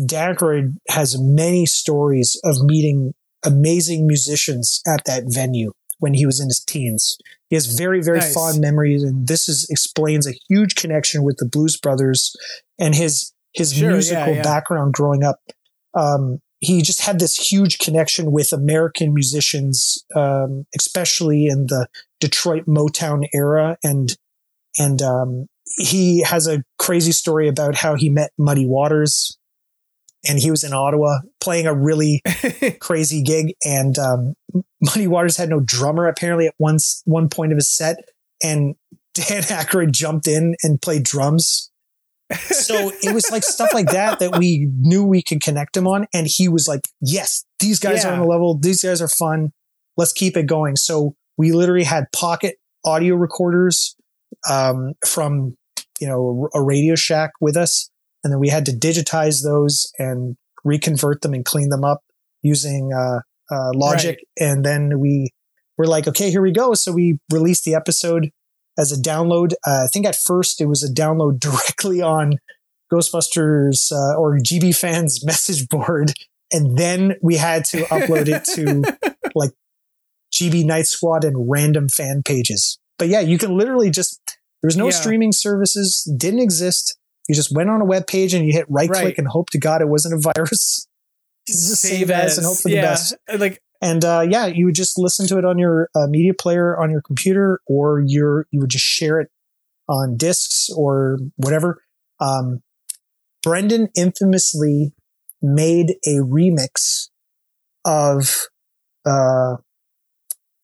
Dan 0.06 0.78
has 0.88 1.20
many 1.20 1.66
stories 1.66 2.40
of 2.44 2.56
meeting 2.62 3.12
amazing 3.44 4.06
musicians 4.06 4.80
at 4.86 5.04
that 5.04 5.24
venue 5.26 5.72
when 5.98 6.14
he 6.14 6.26
was 6.26 6.40
in 6.40 6.48
his 6.48 6.60
teens. 6.60 7.16
He 7.48 7.56
has 7.56 7.66
very, 7.66 8.02
very 8.02 8.18
Nice. 8.18 8.34
fond 8.34 8.60
memories, 8.60 9.02
and 9.02 9.28
this 9.28 9.48
is 9.48 9.66
explains 9.70 10.26
a 10.26 10.34
huge 10.48 10.74
connection 10.74 11.22
with 11.22 11.36
the 11.38 11.46
Blues 11.48 11.78
Brothers 11.78 12.34
and 12.78 12.94
his 12.94 13.32
his 13.52 13.72
Sure, 13.72 13.90
yeah, 13.90 13.94
musical 13.94 14.34
yeah. 14.34 14.42
background 14.42 14.94
growing 14.94 15.22
up. 15.22 15.38
Um, 15.94 16.40
he 16.58 16.82
just 16.82 17.02
had 17.02 17.20
this 17.20 17.36
huge 17.52 17.78
connection 17.78 18.32
with 18.32 18.52
American 18.52 19.12
musicians, 19.14 20.02
um, 20.16 20.64
especially 20.76 21.46
in 21.46 21.66
the 21.66 21.86
Detroit 22.20 22.64
Motown 22.66 23.24
era, 23.32 23.76
and 23.84 24.16
and 24.78 25.00
um, 25.02 25.46
he 25.76 26.22
has 26.22 26.48
a 26.48 26.62
crazy 26.78 27.12
story 27.12 27.48
about 27.48 27.76
how 27.76 27.94
he 27.94 28.08
met 28.08 28.32
Muddy 28.38 28.66
Waters, 28.66 29.38
and 30.26 30.38
he 30.38 30.50
was 30.50 30.64
in 30.64 30.72
Ottawa 30.72 31.18
playing 31.40 31.66
a 31.66 31.74
really 31.74 32.22
crazy 32.80 33.22
gig, 33.22 33.54
and 33.64 33.98
um, 33.98 34.34
Muddy 34.80 35.06
Waters 35.06 35.36
had 35.36 35.48
no 35.48 35.60
drummer 35.60 36.06
apparently 36.06 36.46
at 36.46 36.54
one 36.58 36.78
one 37.04 37.28
point 37.28 37.52
of 37.52 37.56
his 37.56 37.74
set, 37.76 37.96
and 38.42 38.74
Dan 39.14 39.42
Aykroyd 39.42 39.92
jumped 39.92 40.26
in 40.26 40.56
and 40.62 40.80
played 40.82 41.04
drums 41.04 41.70
so 42.32 42.90
it 43.02 43.14
was 43.14 43.30
like 43.30 43.42
stuff 43.42 43.72
like 43.74 43.90
that 43.90 44.18
that 44.18 44.38
we 44.38 44.68
knew 44.78 45.04
we 45.04 45.22
could 45.22 45.42
connect 45.42 45.76
him 45.76 45.86
on. 45.86 46.06
And 46.14 46.26
he 46.28 46.48
was 46.48 46.66
like, 46.66 46.80
yes, 47.00 47.44
these 47.60 47.78
guys 47.78 48.02
Yeah. 48.02 48.10
are 48.10 48.12
on 48.14 48.20
the 48.20 48.26
level. 48.26 48.56
These 48.58 48.82
guys 48.82 49.02
are 49.02 49.08
fun. 49.08 49.52
Let's 49.96 50.12
keep 50.12 50.36
it 50.36 50.46
going. 50.46 50.76
So 50.76 51.14
we 51.36 51.52
literally 51.52 51.84
had 51.84 52.06
pocket 52.12 52.56
audio 52.84 53.14
recorders 53.14 53.94
um, 54.50 54.94
from, 55.06 55.56
you 56.00 56.08
know, 56.08 56.48
a 56.54 56.62
Radio 56.62 56.94
Shack 56.94 57.32
with 57.40 57.56
us. 57.56 57.90
And 58.24 58.32
then 58.32 58.40
we 58.40 58.48
had 58.48 58.64
to 58.66 58.72
digitize 58.72 59.44
those 59.44 59.92
and 59.98 60.36
reconvert 60.64 61.20
them 61.20 61.34
and 61.34 61.44
clean 61.44 61.68
them 61.68 61.84
up 61.84 62.00
using 62.42 62.90
uh, 62.92 63.20
uh, 63.54 63.70
Logic. 63.74 64.18
And 64.40 64.64
then 64.64 64.98
we 64.98 65.30
were 65.76 65.86
like, 65.86 66.08
okay, 66.08 66.30
here 66.30 66.42
we 66.42 66.50
go. 66.52 66.74
So 66.74 66.90
we 66.90 67.18
released 67.30 67.64
the 67.64 67.74
episode 67.74 68.30
as 68.78 68.90
a 68.90 69.00
download. 69.00 69.52
Uh, 69.66 69.84
I 69.84 69.86
think 69.92 70.06
at 70.06 70.16
first 70.16 70.60
it 70.60 70.66
was 70.66 70.82
a 70.82 70.92
download 70.92 71.38
directly 71.46 72.00
on 72.00 72.38
Ghostbusters 72.92 73.92
uh, 73.92 74.16
or 74.18 74.38
GB 74.38 74.76
fans 74.76 75.22
message 75.24 75.68
board. 75.68 76.12
And 76.52 76.78
then 76.78 77.16
we 77.22 77.36
had 77.36 77.64
to 77.66 77.78
upload 77.84 78.28
it 78.28 78.44
to 78.54 79.16
like 79.34 79.50
GB 80.32 80.64
Night 80.64 80.86
Squad 80.86 81.24
and 81.24 81.50
random 81.50 81.88
fan 81.88 82.22
pages. 82.24 82.78
But 82.98 83.08
yeah, 83.08 83.20
you 83.20 83.38
can 83.38 83.56
literally 83.56 83.90
just, 83.90 84.20
there 84.62 84.68
was 84.68 84.76
no 84.76 84.86
Yeah. 84.86 84.92
streaming 84.92 85.32
services, 85.32 86.10
didn't 86.16 86.40
exist. 86.40 86.96
You 87.28 87.34
just 87.34 87.54
went 87.54 87.70
on 87.70 87.80
a 87.80 87.84
web 87.84 88.06
page 88.06 88.34
and 88.34 88.46
you 88.46 88.52
hit 88.52 88.66
right, 88.68 88.88
Right. 88.88 89.00
click 89.02 89.18
and 89.18 89.26
hope 89.28 89.50
to 89.50 89.58
God 89.58 89.80
it 89.80 89.88
wasn't 89.88 90.14
a 90.14 90.32
virus. 90.34 90.86
Just 91.46 91.82
save, 91.82 92.10
as 92.10 92.38
and 92.38 92.46
hope 92.46 92.56
for 92.56 92.70
the 92.70 92.76
best. 92.76 93.14
Like 93.36 93.60
And 93.82 94.02
uh, 94.02 94.26
yeah, 94.26 94.46
you 94.46 94.64
would 94.64 94.74
just 94.74 94.98
listen 94.98 95.26
to 95.26 95.36
it 95.36 95.44
on 95.44 95.58
your 95.58 95.90
uh, 95.94 96.06
media 96.06 96.32
player 96.32 96.74
on 96.80 96.90
your 96.90 97.02
computer, 97.02 97.60
or 97.66 98.00
your 98.06 98.46
you 98.50 98.60
would 98.60 98.70
just 98.70 98.84
share 98.84 99.20
it 99.20 99.30
on 99.86 100.16
discs 100.16 100.70
or 100.74 101.18
whatever. 101.36 101.82
Um, 102.18 102.62
Brendan 103.42 103.88
infamously 103.94 104.94
made 105.42 105.96
a 106.06 106.20
remix 106.20 107.10
of 107.84 108.46
uh, 109.04 109.56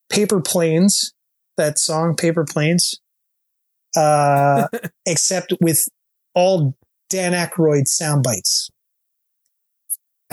Paper 0.09 0.41
Planes, 0.41 1.13
that 1.59 1.79
song 1.79 2.17
Paper 2.17 2.47
Planes, 2.49 3.01
uh, 3.95 4.67
except 5.07 5.53
with 5.61 5.87
all 6.35 6.77
Dan 7.09 7.33
Aykroyd 7.33 7.87
sound 7.87 8.23
bites. 8.23 8.71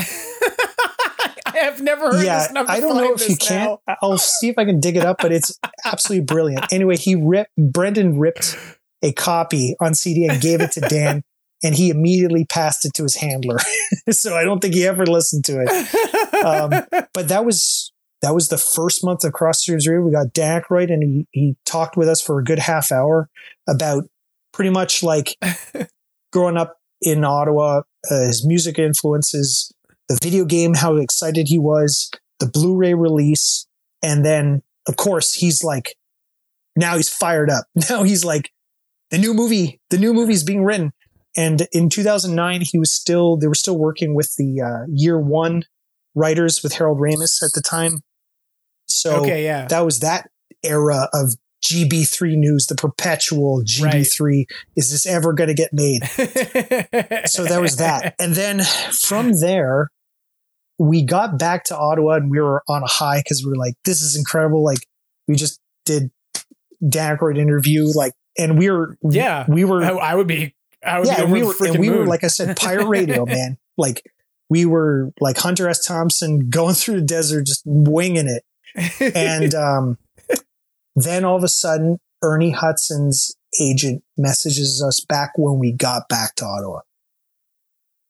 I 1.57 1.61
have 1.63 1.81
never 1.81 2.11
heard 2.11 2.23
yeah, 2.23 2.47
I'm 2.55 2.67
don't 2.79 2.97
know 2.97 3.13
if 3.13 3.21
you 3.21 3.35
this 3.35 3.47
can. 3.47 3.77
I'll 4.01 4.17
see 4.17 4.49
if 4.49 4.57
I 4.57 4.65
can 4.65 4.79
dig 4.79 4.95
it 4.95 5.03
up, 5.03 5.17
but 5.19 5.31
it's 5.31 5.57
absolutely 5.85 6.25
brilliant. 6.25 6.65
Anyway, 6.71 6.97
he 6.97 7.15
ripped 7.15 7.51
Brendan 7.57 8.19
ripped 8.19 8.55
a 9.01 9.11
copy 9.11 9.75
on 9.79 9.95
CD 9.95 10.27
and 10.27 10.39
gave 10.39 10.61
it 10.61 10.71
to 10.73 10.81
Dan, 10.81 11.23
and 11.63 11.75
he 11.75 11.89
immediately 11.89 12.45
passed 12.45 12.85
it 12.85 12.93
to 12.95 13.03
his 13.03 13.15
handler. 13.15 13.57
so 14.11 14.35
I 14.35 14.43
don't 14.43 14.59
think 14.59 14.75
he 14.75 14.85
ever 14.85 15.05
listened 15.05 15.45
to 15.45 15.61
it. 15.61 16.45
Um, 16.45 16.69
but 17.13 17.27
that 17.27 17.43
was 17.43 17.91
that 18.21 18.33
was 18.33 18.49
the 18.49 18.57
first 18.57 19.03
month 19.03 19.23
of 19.23 19.33
Cross 19.33 19.61
Streams 19.61 19.87
Radio. 19.87 20.03
We 20.03 20.11
got 20.11 20.33
Dan 20.33 20.61
Aykroyd, 20.61 20.91
and 20.91 21.01
he 21.01 21.27
he 21.31 21.55
talked 21.65 21.97
with 21.97 22.07
us 22.07 22.21
for 22.21 22.39
a 22.39 22.43
good 22.43 22.59
half 22.59 22.91
hour 22.91 23.29
about 23.67 24.03
pretty 24.57 24.71
much 24.71 25.03
like 25.03 25.37
growing 26.33 26.57
up 26.57 26.77
in 26.99 27.23
Ottawa, 27.23 27.83
uh, 28.09 28.21
his 28.21 28.43
music 28.43 28.79
influences, 28.79 29.71
the 30.09 30.17
video 30.21 30.45
game, 30.45 30.73
how 30.73 30.95
excited 30.95 31.47
he 31.47 31.59
was, 31.59 32.09
the 32.39 32.47
Blu-ray 32.47 32.95
release, 32.95 33.67
and 34.01 34.25
then 34.25 34.63
of 34.87 34.97
course 34.97 35.35
he's 35.35 35.63
like, 35.63 35.95
now 36.75 36.95
he's 36.95 37.07
fired 37.07 37.51
up. 37.51 37.65
Now 37.89 38.01
he's 38.01 38.25
like, 38.25 38.49
the 39.11 39.19
new 39.19 39.35
movie, 39.35 39.79
the 39.91 39.99
new 39.99 40.11
movie's 40.11 40.43
being 40.43 40.63
written. 40.63 40.91
And 41.37 41.67
in 41.71 41.89
2009, 41.89 42.61
he 42.61 42.79
was 42.79 42.91
still, 42.91 43.37
they 43.37 43.47
were 43.47 43.53
still 43.53 43.77
working 43.77 44.15
with 44.15 44.33
the 44.37 44.59
uh, 44.59 44.85
year 44.89 45.19
one 45.19 45.65
writers 46.15 46.63
with 46.63 46.73
Harold 46.73 46.99
Ramis 46.99 47.43
at 47.43 47.51
the 47.53 47.61
time. 47.61 48.01
So 48.87 49.21
Okay, 49.21 49.43
yeah. 49.43 49.67
that 49.67 49.85
was 49.85 49.99
that 49.99 50.31
era 50.63 51.09
of 51.13 51.35
GB3 51.63 52.37
news, 52.37 52.67
the 52.67 52.75
perpetual 52.75 53.63
GB3. 53.63 54.45
Is 54.75 54.91
this 54.91 55.05
ever 55.05 55.33
going 55.33 55.49
to 55.49 55.53
get 55.53 55.73
made? 55.73 56.03
so 57.25 57.45
there 57.45 57.61
was 57.61 57.77
that. 57.77 58.15
And 58.19 58.33
then 58.33 58.61
from 58.91 59.39
there, 59.39 59.89
we 60.77 61.03
got 61.03 61.39
back 61.39 61.63
to 61.65 61.77
Ottawa 61.77 62.15
and 62.15 62.29
we 62.29 62.39
were 62.39 62.63
on 62.67 62.83
a 62.83 62.87
high 62.87 63.19
because 63.19 63.43
we 63.43 63.49
were 63.49 63.57
like, 63.57 63.73
this 63.85 64.01
is 64.01 64.15
incredible. 64.15 64.63
Like, 64.63 64.79
we 65.27 65.35
just 65.35 65.59
did 65.85 66.11
Dan 66.87 67.17
Aykroyd 67.17 67.37
interview, 67.37 67.85
like, 67.95 68.13
and 68.37 68.57
we 68.57 68.69
were, 68.69 68.95
Yeah, 69.09 69.45
we 69.47 69.65
were, 69.65 69.83
I, 69.83 70.13
would 70.13 70.27
be. 70.27 70.53
I 70.85 70.99
would 70.99 71.07
yeah, 71.07 71.25
be 71.25 71.31
we 71.31 71.43
were, 71.43 71.55
and 71.61 71.79
we 71.79 71.89
were, 71.89 72.05
like 72.05 72.23
I 72.23 72.27
said, 72.27 72.55
pirate 72.55 72.85
radio, 72.85 73.25
man. 73.25 73.57
Like, 73.77 74.03
we 74.49 74.65
were 74.65 75.11
like 75.19 75.37
Hunter 75.37 75.67
S. 75.67 75.83
Thompson 75.83 76.49
going 76.49 76.75
through 76.75 76.95
the 76.95 77.05
desert, 77.05 77.45
just 77.45 77.63
winging 77.65 78.27
it. 78.27 78.43
And 79.15 79.53
um, 79.55 79.97
then 80.97 81.23
all 81.23 81.37
of 81.37 81.43
a 81.43 81.47
sudden, 81.47 81.99
Ernie 82.23 82.51
Hudson's 82.51 83.35
agent 83.61 84.03
messages 84.17 84.83
us 84.85 84.99
back 84.99 85.31
when 85.35 85.59
we 85.59 85.71
got 85.71 86.09
back 86.09 86.33
to 86.35 86.45
Ottawa. 86.45 86.79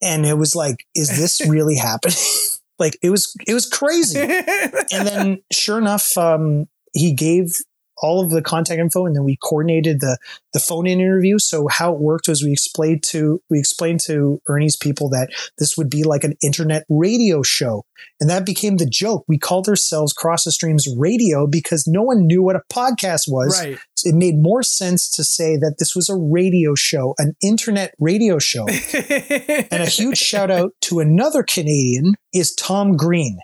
And 0.01 0.25
it 0.25 0.35
was 0.35 0.55
like, 0.55 0.85
is 0.95 1.09
this 1.17 1.45
really 1.47 1.75
happening? 1.75 2.17
like 2.79 2.97
it 3.03 3.09
was, 3.09 3.35
it 3.45 3.53
was 3.53 3.67
crazy. 3.67 4.19
and 4.91 5.07
then 5.07 5.43
sure 5.51 5.77
enough, 5.77 6.17
um, 6.17 6.67
he 6.93 7.13
gave 7.13 7.51
all 7.99 8.23
of 8.23 8.29
the 8.29 8.41
contact 8.41 8.79
info 8.79 9.05
and 9.05 9.15
then 9.15 9.23
we 9.23 9.37
coordinated 9.37 9.99
the, 9.99 10.17
the 10.53 10.59
phone 10.59 10.87
in 10.87 10.99
interview. 10.99 11.39
So 11.39 11.67
how 11.67 11.93
it 11.93 11.99
worked 11.99 12.27
was 12.27 12.43
we 12.43 12.51
explained 12.51 13.03
to, 13.09 13.41
we 13.49 13.59
explained 13.59 14.01
to 14.01 14.41
Ernie's 14.47 14.75
people 14.75 15.09
that 15.09 15.29
this 15.57 15.77
would 15.77 15.89
be 15.89 16.03
like 16.03 16.23
an 16.23 16.35
internet 16.43 16.85
radio 16.89 17.41
show. 17.41 17.85
And 18.19 18.29
that 18.29 18.45
became 18.45 18.77
the 18.77 18.89
joke. 18.89 19.25
We 19.27 19.37
called 19.37 19.67
ourselves 19.67 20.13
Cross 20.13 20.43
the 20.43 20.51
Streams 20.51 20.87
Radio 20.97 21.47
because 21.47 21.87
no 21.87 22.03
one 22.03 22.25
knew 22.27 22.43
what 22.43 22.55
a 22.55 22.61
podcast 22.71 23.23
was. 23.27 23.59
Right. 23.59 23.77
So 23.95 24.09
it 24.09 24.15
made 24.15 24.35
more 24.37 24.63
sense 24.63 25.09
to 25.11 25.23
say 25.23 25.57
that 25.57 25.75
this 25.79 25.95
was 25.95 26.09
a 26.09 26.15
radio 26.15 26.75
show, 26.75 27.15
an 27.17 27.35
internet 27.41 27.93
radio 27.99 28.39
show. 28.39 28.67
and 28.93 29.83
a 29.83 29.87
huge 29.87 30.17
shout 30.17 30.51
out 30.51 30.73
to 30.81 30.99
another 30.99 31.43
Canadian 31.43 32.15
is 32.33 32.53
Tom 32.53 32.95
Green. 32.95 33.39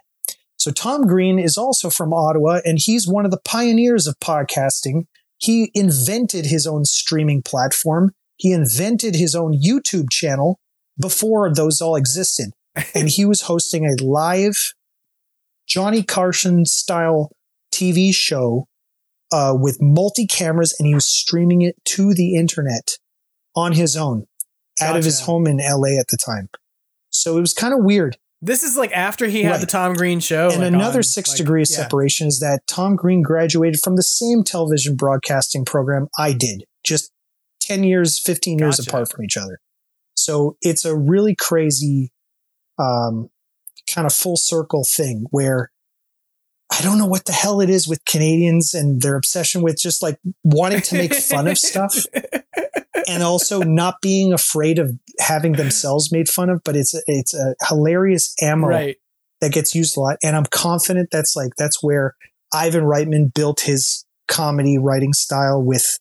So 0.63 0.71
Tom 0.71 1.07
Green 1.07 1.39
is 1.39 1.57
also 1.57 1.89
from 1.89 2.13
Ottawa 2.13 2.61
and 2.63 2.79
he's 2.79 3.05
one 3.05 3.25
of 3.25 3.31
the 3.31 3.41
pioneers 3.43 4.07
of 4.07 4.17
podcasting. 4.21 5.07
He 5.37 5.71
invented 5.73 6.45
his 6.45 6.65
own 6.65 6.85
streaming 6.85 7.41
platform. 7.41 8.13
He 8.37 8.53
invented 8.53 9.13
his 9.13 9.35
own 9.35 9.59
YouTube 9.61 10.09
channel 10.09 10.61
before 10.97 11.53
those 11.53 11.81
all 11.81 11.97
existed. 11.97 12.51
and 12.95 13.09
he 13.09 13.25
was 13.25 13.41
hosting 13.41 13.85
a 13.85 14.01
live 14.01 14.71
Johnny 15.67 16.01
Carson 16.01 16.65
style 16.65 17.33
TV 17.73 18.15
show 18.15 18.69
uh, 19.33 19.53
with 19.59 19.79
multi 19.81 20.25
cameras 20.25 20.73
and 20.79 20.87
he 20.87 20.93
was 20.95 21.05
streaming 21.05 21.61
it 21.61 21.75
to 21.87 22.13
the 22.13 22.37
internet 22.37 22.91
on 23.53 23.73
his 23.73 23.97
own 23.97 24.27
out 24.79 24.95
of 24.95 25.03
his 25.03 25.19
home 25.19 25.45
in 25.45 25.57
LA 25.57 25.99
at 25.99 26.07
the 26.07 26.17
time. 26.25 26.47
So 27.09 27.37
it 27.37 27.41
was 27.41 27.51
kind 27.51 27.73
of 27.73 27.83
weird. 27.83 28.15
This 28.45 28.63
is 28.63 28.75
like 28.75 28.91
after 28.91 29.27
he 29.27 29.43
had 29.43 29.51
Right. 29.51 29.61
the 29.61 29.67
Tom 29.67 29.93
Green 29.93 30.19
show. 30.19 30.49
and 30.49 30.59
like, 30.59 30.67
another 30.73 30.99
on, 30.99 31.03
six 31.03 31.29
like, 31.29 31.37
degree 31.37 31.61
of 31.61 31.69
yeah. 31.69 31.77
separation 31.77 32.27
is 32.27 32.39
that 32.39 32.61
Tom 32.67 32.97
Green 32.97 33.21
graduated 33.21 33.79
from 33.81 33.95
the 33.95 34.03
same 34.03 34.43
television 34.43 34.95
broadcasting 34.95 35.63
program 35.63 36.09
I 36.19 36.33
did, 36.33 36.65
just 36.83 37.11
10 37.61 37.83
years, 37.83 38.19
15 38.19 38.59
years 38.59 38.77
Gotcha. 38.77 38.89
apart 38.89 39.11
from 39.11 39.23
each 39.23 39.37
other. 39.37 39.59
So 40.15 40.57
it's 40.61 40.83
a 40.83 40.95
really 40.95 41.35
crazy, 41.35 42.11
um, 42.77 43.29
kind 43.89 44.05
of 44.05 44.13
full 44.13 44.35
circle 44.37 44.83
thing 44.83 45.25
where 45.31 45.71
I 46.71 46.81
don't 46.81 46.97
know 46.97 47.05
what 47.05 47.25
the 47.25 47.31
hell 47.31 47.61
it 47.61 47.69
is 47.69 47.87
with 47.87 48.03
Canadians 48.05 48.73
and 48.73 49.01
their 49.01 49.15
obsession 49.15 49.61
with 49.61 49.77
just 49.79 50.01
like 50.01 50.17
wanting 50.43 50.81
to 50.81 50.95
make 50.95 51.13
fun 51.13 51.47
of 51.47 51.57
stuff 51.59 52.05
and 53.07 53.23
also 53.23 53.61
not 53.61 53.95
being 54.01 54.33
afraid 54.33 54.79
of 54.79 54.91
having 55.19 55.53
themselves 55.53 56.11
made 56.11 56.29
fun 56.29 56.49
of, 56.49 56.61
but 56.63 56.75
it's, 56.75 56.93
it's 57.07 57.33
a 57.33 57.55
hilarious 57.67 58.33
ammo 58.41 58.67
Right. 58.67 58.97
that 59.41 59.51
gets 59.51 59.73
used 59.75 59.97
a 59.97 59.99
lot. 59.99 60.17
And 60.23 60.35
I'm 60.35 60.45
confident 60.45 61.09
that's 61.11 61.35
like, 61.35 61.51
that's 61.57 61.81
where 61.83 62.15
Ivan 62.53 62.83
Reitman 62.83 63.33
built 63.33 63.61
his 63.61 64.05
comedy 64.27 64.77
writing 64.77 65.13
style 65.13 65.61
with 65.61 65.99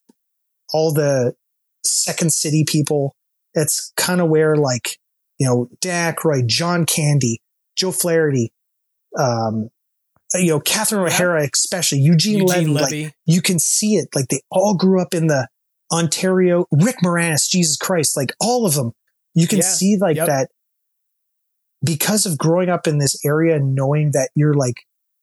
all 0.72 0.92
the 0.92 1.34
second 1.84 2.32
city 2.32 2.64
people. 2.66 3.14
That's 3.54 3.92
kind 3.96 4.20
of 4.20 4.28
where 4.28 4.56
like, 4.56 4.98
you 5.38 5.46
know, 5.46 5.68
Dan 5.80 6.14
Aykroyd, 6.14 6.46
John 6.46 6.86
Candy, 6.86 7.40
Joe 7.76 7.90
Flaherty, 7.92 8.52
um, 9.18 9.68
you 10.34 10.48
know, 10.48 10.60
Catherine 10.60 11.06
O'Hara, 11.06 11.46
especially 11.52 11.98
Eugene, 11.98 12.46
Eugene 12.46 12.46
Levy, 12.46 12.66
Levy. 12.70 13.04
Like, 13.04 13.14
you 13.26 13.42
can 13.42 13.58
see 13.58 13.96
it. 13.96 14.08
Like 14.14 14.28
they 14.28 14.40
all 14.50 14.74
grew 14.76 15.02
up 15.02 15.12
in 15.14 15.26
the 15.26 15.48
Ontario. 15.92 16.66
Rick 16.70 16.96
Moranis, 17.04 17.48
Jesus 17.48 17.76
Christ, 17.76 18.16
like 18.16 18.32
all 18.40 18.66
of 18.66 18.74
them. 18.74 18.92
You 19.34 19.46
can 19.46 19.58
Yeah. 19.58 19.64
see 19.64 19.96
like 20.00 20.16
Yep. 20.16 20.26
that 20.26 20.50
because 21.84 22.26
of 22.26 22.38
growing 22.38 22.68
up 22.68 22.86
in 22.86 22.98
this 22.98 23.16
area 23.24 23.56
and 23.56 23.74
knowing 23.74 24.12
that 24.12 24.30
you're 24.34 24.54
like 24.54 24.76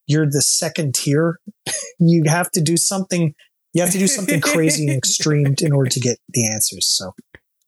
you're 0.07 0.25
the 0.25 0.41
second 0.41 0.95
tier. 0.95 1.39
you 1.99 2.23
have 2.25 2.49
to 2.51 2.61
do 2.61 2.75
something. 2.75 3.35
You 3.73 3.83
have 3.83 3.91
to 3.91 3.99
do 3.99 4.07
something 4.07 4.41
crazy 4.41 4.87
and 4.87 4.97
extreme 4.97 5.55
in 5.61 5.71
order 5.71 5.89
to 5.91 5.99
get 5.99 6.17
the 6.29 6.47
answers. 6.51 6.87
So 6.87 7.13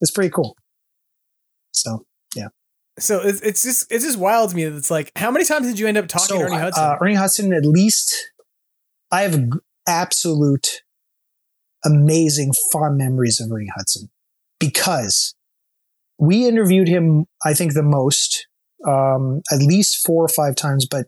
it's 0.02 0.10
pretty 0.12 0.32
cool. 0.32 0.58
So 1.72 2.06
yeah. 2.36 2.48
So 3.00 3.22
it's, 3.22 3.42
it's 3.42 3.62
just 3.64 3.92
it's 3.92 4.04
just 4.04 4.18
wild 4.18 4.50
to 4.50 4.56
me 4.56 4.66
that 4.66 4.76
it's 4.76 4.92
like 4.92 5.12
how 5.16 5.30
many 5.30 5.46
times 5.46 5.68
did 5.68 5.80
you 5.80 5.88
end 5.88 5.98
up 5.98 6.08
talking 6.08 6.28
so, 6.28 6.38
to 6.40 6.44
Ernie 6.46 6.58
Hudson? 6.58 6.84
Uh, 6.84 6.98
Ernie 7.00 7.14
Hudson, 7.14 7.54
at 7.54 7.66
least 7.66 8.32
I 9.12 9.22
have 9.22 9.40
absolute 9.88 10.81
amazing 11.86 12.52
fond 12.72 12.98
memories 12.98 13.40
of 13.40 13.52
Ernie 13.52 13.72
Hudson 13.76 14.10
because 14.60 15.34
we 16.18 16.48
interviewed 16.48 16.88
him, 16.88 17.26
I 17.46 17.54
think, 17.54 17.74
the 17.74 17.84
most, 17.84 18.48
um, 18.88 19.42
at 19.52 19.60
least 19.60 20.06
four 20.06 20.24
or 20.24 20.28
five 20.28 20.56
times, 20.56 20.86
but 20.90 21.08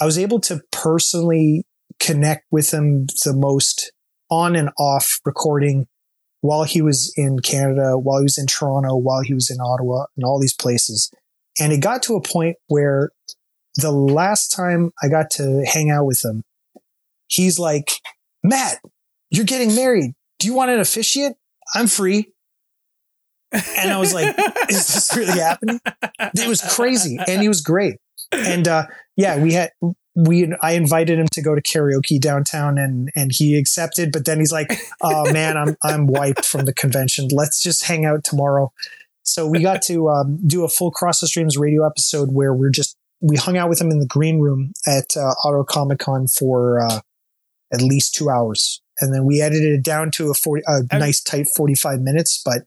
I 0.00 0.04
was 0.04 0.18
able 0.18 0.40
to 0.40 0.60
personally 0.70 1.64
connect 2.00 2.44
with 2.50 2.72
him 2.72 3.06
the 3.24 3.34
most 3.34 3.92
on 4.30 4.56
and 4.56 4.70
off 4.78 5.20
recording 5.24 5.86
while 6.40 6.64
he 6.64 6.82
was 6.82 7.12
in 7.16 7.38
Canada, 7.38 7.96
while 7.96 8.18
he 8.18 8.24
was 8.24 8.38
in 8.38 8.46
Toronto, 8.46 8.96
while 8.96 9.22
he 9.22 9.34
was 9.34 9.50
in 9.50 9.60
Ottawa, 9.60 10.04
and 10.16 10.24
all 10.24 10.40
these 10.40 10.54
places. 10.54 11.10
And 11.58 11.72
it 11.72 11.80
got 11.80 12.02
to 12.04 12.16
a 12.16 12.20
point 12.20 12.56
where 12.66 13.10
the 13.76 13.92
last 13.92 14.48
time 14.48 14.90
I 15.02 15.08
got 15.08 15.30
to 15.32 15.64
hang 15.66 15.90
out 15.90 16.06
with 16.06 16.24
him, 16.24 16.42
he's 17.28 17.58
like, 17.58 17.92
Matt, 18.42 18.78
you're 19.36 19.46
getting 19.46 19.74
married. 19.74 20.12
Do 20.38 20.46
you 20.46 20.54
want 20.54 20.70
an 20.70 20.80
officiate? 20.80 21.34
I'm 21.74 21.86
free. 21.86 22.32
And 23.52 23.90
I 23.90 23.98
was 23.98 24.12
like, 24.12 24.36
is 24.68 24.86
this 24.88 25.16
really 25.16 25.38
happening? 25.38 25.80
It 26.20 26.48
was 26.48 26.60
crazy. 26.60 27.18
And 27.26 27.40
he 27.40 27.48
was 27.48 27.60
great. 27.60 27.96
And 28.32 28.66
uh, 28.66 28.86
yeah, 29.16 29.38
we 29.38 29.52
had 29.52 29.70
we 30.16 30.52
I 30.62 30.72
invited 30.72 31.18
him 31.18 31.26
to 31.32 31.42
go 31.42 31.54
to 31.54 31.62
karaoke 31.62 32.20
downtown 32.20 32.78
and 32.78 33.10
and 33.14 33.32
he 33.32 33.56
accepted, 33.56 34.12
but 34.12 34.24
then 34.24 34.38
he's 34.38 34.52
like, 34.52 34.72
Oh 35.02 35.32
man, 35.32 35.56
I'm 35.56 35.76
I'm 35.82 36.06
wiped 36.06 36.44
from 36.44 36.64
the 36.64 36.74
convention. 36.74 37.28
Let's 37.30 37.62
just 37.62 37.84
hang 37.84 38.04
out 38.04 38.24
tomorrow. 38.24 38.72
So 39.22 39.46
we 39.46 39.62
got 39.62 39.82
to 39.82 40.10
um, 40.10 40.38
do 40.46 40.64
a 40.64 40.68
full 40.68 40.90
Cross 40.90 41.20
the 41.20 41.26
Streams 41.26 41.56
radio 41.56 41.86
episode 41.86 42.32
where 42.32 42.52
we're 42.52 42.70
just 42.70 42.96
we 43.20 43.36
hung 43.36 43.56
out 43.56 43.70
with 43.70 43.80
him 43.80 43.90
in 43.90 43.98
the 43.98 44.06
green 44.06 44.38
room 44.38 44.72
at 44.86 45.16
uh, 45.16 45.32
Ottawa 45.44 45.64
Comic 45.64 45.98
Con 45.98 46.26
for 46.26 46.80
uh, 46.80 47.00
at 47.72 47.80
least 47.80 48.14
two 48.14 48.28
hours, 48.28 48.82
and 49.00 49.14
then 49.14 49.24
we 49.24 49.40
edited 49.40 49.72
it 49.72 49.82
down 49.84 50.10
to 50.12 50.30
a 50.30 50.34
forty 50.34 50.62
a 50.66 50.72
I'm- 50.90 51.00
nice 51.00 51.22
tight 51.22 51.46
forty 51.56 51.74
five 51.74 52.00
minutes. 52.00 52.40
But 52.44 52.62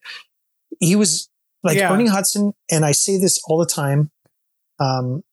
he 0.80 0.96
was 0.96 1.30
like 1.64 1.78
Yeah. 1.78 1.94
Ernie 1.94 2.08
Hudson, 2.08 2.54
and 2.72 2.86
I 2.86 2.92
say 2.92 3.18
this 3.18 3.40
all 3.48 3.58
the 3.58 3.66
time. 3.66 4.12
Um, 4.80 5.24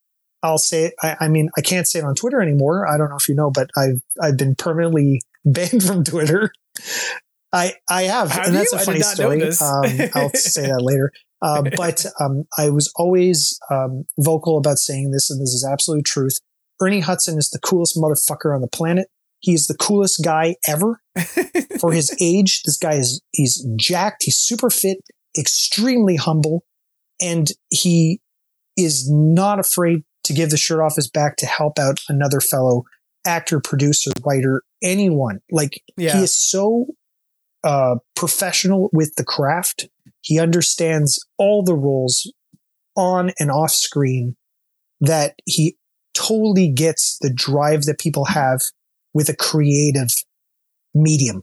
I'll 0.43 0.57
say 0.57 0.85
it. 0.85 0.93
I, 1.01 1.17
I 1.21 1.27
mean, 1.27 1.49
I 1.57 1.61
can't 1.61 1.87
say 1.87 1.99
it 1.99 2.05
on 2.05 2.13
Twitter 2.15 2.41
anymore. 2.41 2.87
I 2.87 2.97
don't 2.97 3.09
know 3.09 3.15
if 3.17 3.27
you 3.29 3.35
know, 3.35 3.49
but 3.51 3.69
I've 3.77 4.01
I've 4.21 4.37
been 4.37 4.55
permanently 4.55 5.21
banned 5.45 5.83
from 5.83 6.03
Twitter. 6.03 6.51
I 7.53 7.73
I 7.89 8.03
have, 8.03 8.31
Have 8.31 8.47
and 8.47 8.55
that's 8.55 8.71
you? 8.71 8.77
a 8.77 8.81
I 8.81 8.85
did 8.85 9.03
funny 9.05 9.51
story. 9.51 10.01
Um, 10.01 10.09
I'll 10.13 10.29
say 10.33 10.63
that 10.67 10.81
later. 10.81 11.11
Uh, 11.41 11.63
but 11.77 12.05
um, 12.19 12.45
I 12.57 12.69
was 12.69 12.91
always 12.95 13.57
um, 13.71 14.05
vocal 14.19 14.57
about 14.57 14.77
saying 14.77 15.11
this, 15.11 15.29
and 15.29 15.39
this 15.41 15.49
is 15.53 15.67
absolute 15.69 16.05
truth. 16.05 16.39
Ernie 16.81 16.99
Hudson 16.99 17.37
is 17.37 17.49
the 17.49 17.59
coolest 17.59 17.97
motherfucker 17.97 18.53
on 18.53 18.61
the 18.61 18.67
planet. 18.67 19.07
He's 19.39 19.67
the 19.67 19.75
coolest 19.77 20.21
guy 20.23 20.55
ever 20.67 21.01
for 21.79 21.91
his 21.91 22.15
age. 22.21 22.63
This 22.63 22.77
guy 22.77 22.93
is 22.95 23.21
he's 23.31 23.65
jacked. 23.77 24.23
He's 24.23 24.37
super 24.37 24.69
fit, 24.69 24.97
extremely 25.37 26.15
humble, 26.15 26.63
and 27.21 27.49
he 27.69 28.21
is 28.77 29.09
not 29.09 29.59
afraid 29.59 30.03
to 30.23 30.33
give 30.33 30.49
the 30.49 30.57
shirt 30.57 30.79
off 30.81 30.95
his 30.95 31.09
back 31.09 31.37
to 31.37 31.45
help 31.45 31.77
out 31.79 31.99
another 32.09 32.41
fellow 32.41 32.83
actor, 33.25 33.59
producer, 33.59 34.11
writer, 34.25 34.63
anyone. 34.83 35.39
Like 35.51 35.81
Yeah. 35.97 36.17
he 36.17 36.23
is 36.23 36.37
so 36.37 36.87
uh, 37.63 37.95
professional 38.15 38.89
with 38.93 39.13
the 39.15 39.23
craft. 39.23 39.87
He 40.21 40.39
understands 40.39 41.25
all 41.37 41.63
the 41.63 41.75
roles 41.75 42.31
on 42.95 43.31
and 43.39 43.51
off 43.51 43.71
screen 43.71 44.35
that 45.01 45.35
he 45.45 45.77
totally 46.13 46.69
gets 46.69 47.17
the 47.21 47.31
drive 47.33 47.83
that 47.83 47.99
people 47.99 48.25
have 48.25 48.61
with 49.15 49.29
a 49.29 49.35
creative 49.35 50.09
medium 50.93 51.41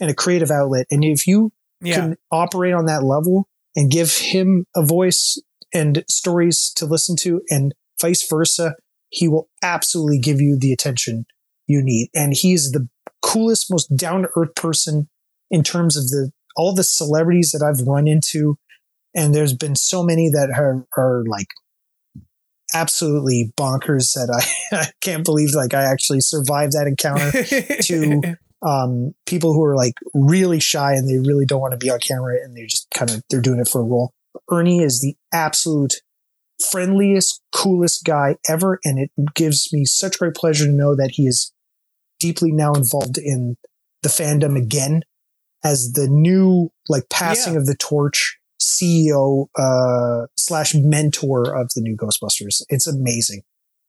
and 0.00 0.10
a 0.10 0.14
creative 0.14 0.50
outlet. 0.50 0.86
And 0.90 1.04
if 1.04 1.26
you 1.26 1.52
yeah. 1.80 1.94
can 1.94 2.16
operate 2.30 2.74
on 2.74 2.86
that 2.86 3.04
level 3.04 3.48
and 3.74 3.90
give 3.90 4.14
him 4.14 4.66
a 4.76 4.84
voice 4.84 5.40
and 5.72 6.04
stories 6.08 6.70
to 6.76 6.84
listen 6.84 7.16
to 7.16 7.40
and 7.48 7.74
vice 8.00 8.26
versa, 8.28 8.74
he 9.08 9.28
will 9.28 9.48
absolutely 9.62 10.18
give 10.18 10.40
you 10.40 10.58
the 10.58 10.72
attention 10.72 11.24
you 11.66 11.80
need. 11.82 12.10
And 12.14 12.34
he's 12.34 12.72
the 12.72 12.88
coolest, 13.22 13.70
most 13.70 13.96
down 13.96 14.22
to 14.22 14.28
earth 14.36 14.54
person 14.56 15.08
in 15.50 15.62
terms 15.62 15.96
of 15.96 16.08
the 16.08 16.32
all 16.56 16.74
the 16.74 16.84
celebrities 16.84 17.52
that 17.52 17.64
I've 17.64 17.86
run 17.86 18.06
into. 18.06 18.58
And 19.14 19.34
there's 19.34 19.54
been 19.54 19.76
so 19.76 20.02
many 20.02 20.28
that 20.30 20.50
are, 20.54 20.86
are 20.98 21.24
like 21.26 21.46
absolutely 22.74 23.52
bonkers 23.56 24.12
that 24.14 24.28
I, 24.72 24.76
I 24.76 24.86
can't 25.00 25.24
believe 25.24 25.50
like 25.54 25.74
I 25.74 25.82
actually 25.84 26.20
survived 26.20 26.72
that 26.72 26.86
encounter 26.86 27.30
to 27.82 28.36
um, 28.66 29.14
people 29.26 29.52
who 29.54 29.62
are 29.64 29.76
like 29.76 29.94
really 30.14 30.60
shy 30.60 30.92
and 30.94 31.08
they 31.08 31.18
really 31.18 31.44
don't 31.46 31.60
want 31.60 31.72
to 31.72 31.78
be 31.78 31.90
on 31.90 31.98
camera 31.98 32.36
and 32.42 32.56
they're 32.56 32.66
just 32.66 32.88
kind 32.94 33.10
of 33.10 33.22
they're 33.30 33.40
doing 33.40 33.60
it 33.60 33.68
for 33.68 33.80
a 33.80 33.84
role. 33.84 34.12
Ernie 34.50 34.80
is 34.82 35.00
the 35.00 35.16
absolute 35.36 35.94
friendliest, 36.70 37.40
coolest 37.54 38.04
guy 38.04 38.36
ever, 38.48 38.78
and 38.84 38.98
it 38.98 39.10
gives 39.34 39.72
me 39.72 39.84
such 39.84 40.18
great 40.18 40.34
pleasure 40.34 40.66
to 40.66 40.72
know 40.72 40.94
that 40.94 41.12
he 41.14 41.26
is 41.26 41.52
deeply 42.20 42.52
now 42.52 42.72
involved 42.72 43.18
in 43.18 43.56
the 44.02 44.08
fandom 44.08 44.56
again 44.56 45.02
as 45.64 45.92
the 45.92 46.06
new 46.08 46.70
like 46.88 47.08
passing 47.10 47.54
Yeah. 47.54 47.60
of 47.60 47.66
the 47.66 47.74
torch 47.76 48.38
CEO 48.62 49.46
uh, 49.58 50.26
slash 50.36 50.74
mentor 50.74 51.54
of 51.54 51.70
the 51.74 51.80
new 51.80 51.96
Ghostbusters. 51.96 52.62
It's 52.68 52.86
amazing. 52.86 53.42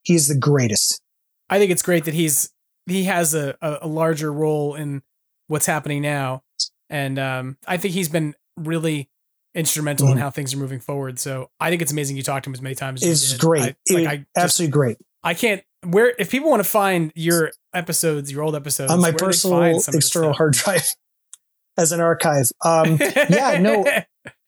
He's 0.03 0.27
the 0.27 0.37
greatest. 0.37 1.01
I 1.49 1.59
think 1.59 1.71
it's 1.71 1.81
great 1.81 2.05
that 2.05 2.13
he's 2.13 2.51
he 2.85 3.03
has 3.05 3.33
a, 3.33 3.55
a, 3.61 3.87
larger 3.87 4.31
role 4.33 4.75
in 4.75 5.01
what's 5.47 5.65
happening 5.65 6.01
now, 6.01 6.43
and 6.89 7.17
um, 7.17 7.57
I 7.67 7.77
think 7.77 7.93
he's 7.93 8.09
been 8.09 8.35
really 8.57 9.09
instrumental 9.55 10.07
in 10.09 10.17
Mhm. 10.17 10.21
how 10.21 10.29
things 10.29 10.53
are 10.53 10.57
moving 10.57 10.79
forward. 10.79 11.19
So 11.19 11.49
I 11.59 11.69
think 11.69 11.81
it's 11.81 11.91
amazing 11.91 12.17
you 12.17 12.23
talked 12.23 12.45
to 12.45 12.49
him 12.49 12.53
as 12.55 12.61
many 12.61 12.75
times. 12.75 13.03
as 13.03 13.29
you 13.29 13.35
It's 13.35 13.43
great. 13.43 13.61
I, 13.61 13.65
like 13.65 14.03
It- 14.03 14.07
I 14.07 14.15
just, 14.17 14.27
absolutely 14.37 14.71
great. 14.71 14.97
I 15.23 15.33
can't. 15.33 15.63
Where 15.85 16.13
if 16.17 16.31
people 16.31 16.49
want 16.49 16.63
to 16.63 16.69
find 16.69 17.11
your 17.15 17.51
episodes, 17.73 18.31
your 18.31 18.41
old 18.43 18.55
episodes 18.55 18.91
on 18.91 18.99
my 18.99 19.09
where 19.09 19.11
do 19.13 19.17
they 19.17 19.25
personal 19.27 19.59
find 19.59 19.81
some 19.81 19.91
of 19.91 19.93
your 19.95 19.99
external 19.99 20.33
hard 20.33 20.53
drive 20.53 20.95
as 21.77 21.91
an 21.91 21.99
archive. 22.01 22.51
Um, 22.65 22.97
yeah, 22.99 23.57
no, 23.61 23.85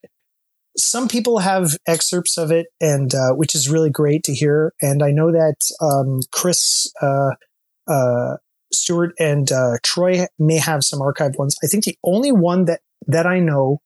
some 0.77 1.07
people 1.07 1.39
have 1.39 1.77
excerpts 1.87 2.37
of 2.37 2.51
it, 2.51 2.67
and 2.81 3.13
uh, 3.13 3.31
which 3.33 3.55
is 3.55 3.69
really 3.69 3.89
great 3.89 4.23
to 4.23 4.33
hear. 4.33 4.73
And 4.81 5.01
I 5.03 5.11
know 5.11 5.31
that 5.31 5.57
um, 5.81 6.21
Chris 6.31 6.91
uh, 7.01 7.31
uh, 7.87 8.37
Stewart 8.73 9.13
and 9.19 9.51
uh, 9.51 9.77
Troy 9.83 10.25
may 10.37 10.57
have 10.57 10.83
some 10.83 10.99
archived 10.99 11.37
ones. 11.37 11.55
I 11.63 11.67
think 11.67 11.83
the 11.83 11.97
only 12.03 12.31
one 12.31 12.65
that 12.65 12.81
that 13.07 13.25
I 13.25 13.39
know 13.39 13.79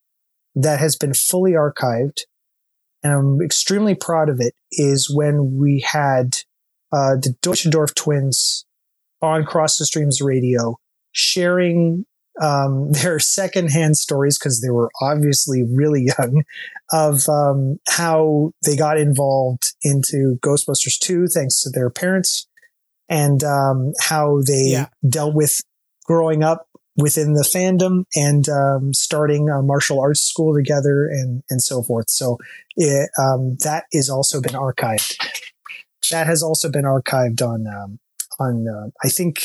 that 0.55 0.79
has 0.79 0.95
been 0.95 1.13
fully 1.13 1.51
archived, 1.51 2.21
and 3.03 3.13
I'm 3.13 3.41
extremely 3.41 3.95
proud 3.95 4.29
of 4.29 4.39
it, 4.39 4.53
is 4.71 5.13
when 5.13 5.57
we 5.57 5.85
had 5.85 6.37
uh, 6.91 7.15
the 7.15 7.35
Deutschendorf 7.41 7.93
twins 7.93 8.65
on 9.21 9.45
Cross 9.45 9.77
the 9.77 9.85
Streams 9.85 10.21
Radio 10.21 10.77
sharing 11.11 12.05
um, 12.41 12.91
their 13.03 13.19
secondhand 13.19 13.97
stories 13.97 14.37
because 14.37 14.61
they 14.61 14.69
were 14.69 14.89
obviously 15.01 15.63
really 15.63 16.05
young 16.17 16.43
of 16.91 17.27
um, 17.29 17.77
how 17.89 18.51
they 18.65 18.75
got 18.75 18.97
involved 18.97 19.73
into 19.83 20.37
Ghostbusters 20.41 20.97
2 20.99 21.27
thanks 21.27 21.59
to 21.61 21.69
their 21.69 21.89
parents 21.89 22.47
and 23.07 23.43
um, 23.43 23.93
how 24.01 24.41
they 24.45 24.69
Yeah. 24.71 24.87
dealt 25.07 25.35
with 25.35 25.59
growing 26.05 26.43
up 26.43 26.67
within 26.95 27.33
the 27.33 27.43
fandom 27.55 28.03
and 28.15 28.49
um, 28.49 28.93
starting 28.93 29.47
a 29.49 29.61
martial 29.61 29.99
arts 30.01 30.21
school 30.21 30.53
together 30.53 31.05
and, 31.07 31.43
and 31.49 31.61
so 31.61 31.81
forth. 31.81 32.09
So 32.09 32.37
it, 32.75 33.09
um, 33.17 33.55
that 33.63 33.85
is 33.91 34.09
also 34.09 34.41
been 34.41 34.53
archived. 34.53 35.15
That 36.11 36.27
has 36.27 36.43
also 36.43 36.69
been 36.69 36.85
archived 36.85 37.41
on 37.41 37.67
um, 37.67 37.99
on 38.39 38.67
uh, 38.67 38.89
I 39.03 39.09
think 39.09 39.39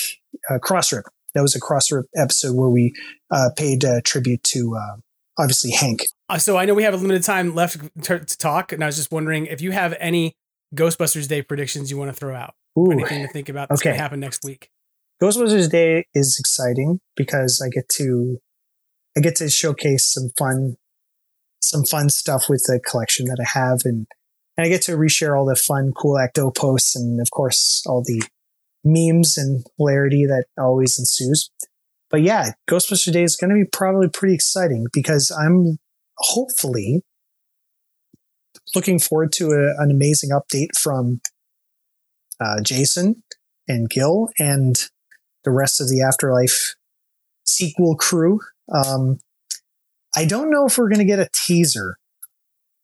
uh, 0.51 0.59
Crossrip. 0.59 1.05
That 1.35 1.43
was 1.43 1.55
a 1.57 1.61
Crossrip 1.61 2.05
episode 2.17 2.55
where 2.57 2.69
we 2.69 2.95
uh, 3.31 3.51
paid 3.57 3.85
uh, 3.85 4.01
tribute 4.05 4.43
to 4.45 4.77
uh, 4.77 4.97
obviously 5.39 5.73
Hank. 5.73 6.03
Uh, 6.29 6.39
so 6.39 6.57
I 6.57 6.65
know 6.65 6.75
we 6.75 6.85
have 6.85 6.95
a 6.95 6.97
limited 6.97 7.23
time 7.25 7.55
left 7.55 7.79
to, 8.05 8.21
to 8.21 8.39
talk, 8.39 8.73
and 8.73 8.83
I 8.83 8.87
was 8.87 8.97
just 8.97 9.11
wondering 9.13 9.47
if 9.47 9.61
you 9.61 9.73
have 9.73 9.95
any 9.99 10.37
Ghostbusters 10.75 11.29
Day 11.29 11.43
predictions 11.43 11.91
you 11.91 11.97
want 11.99 12.11
to 12.11 12.17
throw 12.17 12.35
out? 12.35 12.55
Ooh. 12.79 12.91
Anything 12.91 13.23
to 13.23 13.29
think 13.29 13.49
about 13.49 13.69
that's 13.69 13.81
Okay. 13.81 13.91
going 13.91 13.97
to 13.99 14.03
happen 14.03 14.21
next 14.21 14.45
week? 14.45 14.69
Ghostbusters 15.23 15.71
Day 15.71 16.07
is 16.15 16.37
exciting 16.39 17.01
because 17.17 17.63
I 17.65 17.69
get 17.69 17.89
to 17.91 18.39
I 19.17 19.21
get 19.21 19.37
to 19.37 19.49
showcase 19.49 20.13
some 20.13 20.31
fun 20.37 20.77
some 21.63 21.85
fun 21.85 22.11
stuff 22.11 22.49
with 22.49 22.65
the 22.67 22.81
collection 22.81 23.27
that 23.27 23.39
I 23.41 23.59
have 23.59 23.83
and 23.85 24.07
and 24.57 24.67
I 24.67 24.69
get 24.69 24.83
to 24.83 24.93
reshare 24.97 25.39
all 25.39 25.47
the 25.47 25.57
fun 25.57 25.93
cool 25.97 26.17
ecto 26.17 26.55
posts 26.55 26.97
and 26.97 27.21
of 27.21 27.31
course 27.31 27.83
all 27.87 28.03
the 28.05 28.23
memes 28.85 29.37
and 29.37 29.65
hilarity 29.79 30.27
that 30.27 30.47
always 30.59 30.99
ensues. 30.99 31.51
But 32.11 32.23
yeah, 32.23 32.53
Ghostbusters 32.71 33.13
Day 33.13 33.25
is 33.25 33.37
going 33.37 33.51
to 33.51 33.57
be 33.57 33.69
probably 33.71 34.09
pretty 34.09 34.35
exciting 34.35 34.87
because 34.93 35.33
I'm 35.37 35.79
hopefully 36.19 37.03
looking 38.75 38.99
forward 38.99 39.33
to 39.33 39.51
a, 39.51 39.83
an 39.83 39.91
amazing 39.91 40.31
update 40.31 40.77
from 40.81 41.21
uh, 42.41 42.61
Jason 42.63 43.23
and 43.67 43.89
Gil 43.89 44.29
and 44.39 44.77
the 45.45 45.51
rest 45.51 45.81
of 45.81 45.89
the 45.89 46.03
Afterlife 46.03 46.75
sequel 47.45 47.97
crew. 47.97 48.41
Um, 48.73 49.19
I 50.17 50.25
don't 50.25 50.51
know 50.51 50.67
if 50.67 50.79
we're 50.79 50.89
going 50.89 50.99
to 50.99 51.05
get 51.05 51.19
a 51.19 51.29
teaser. 51.35 51.97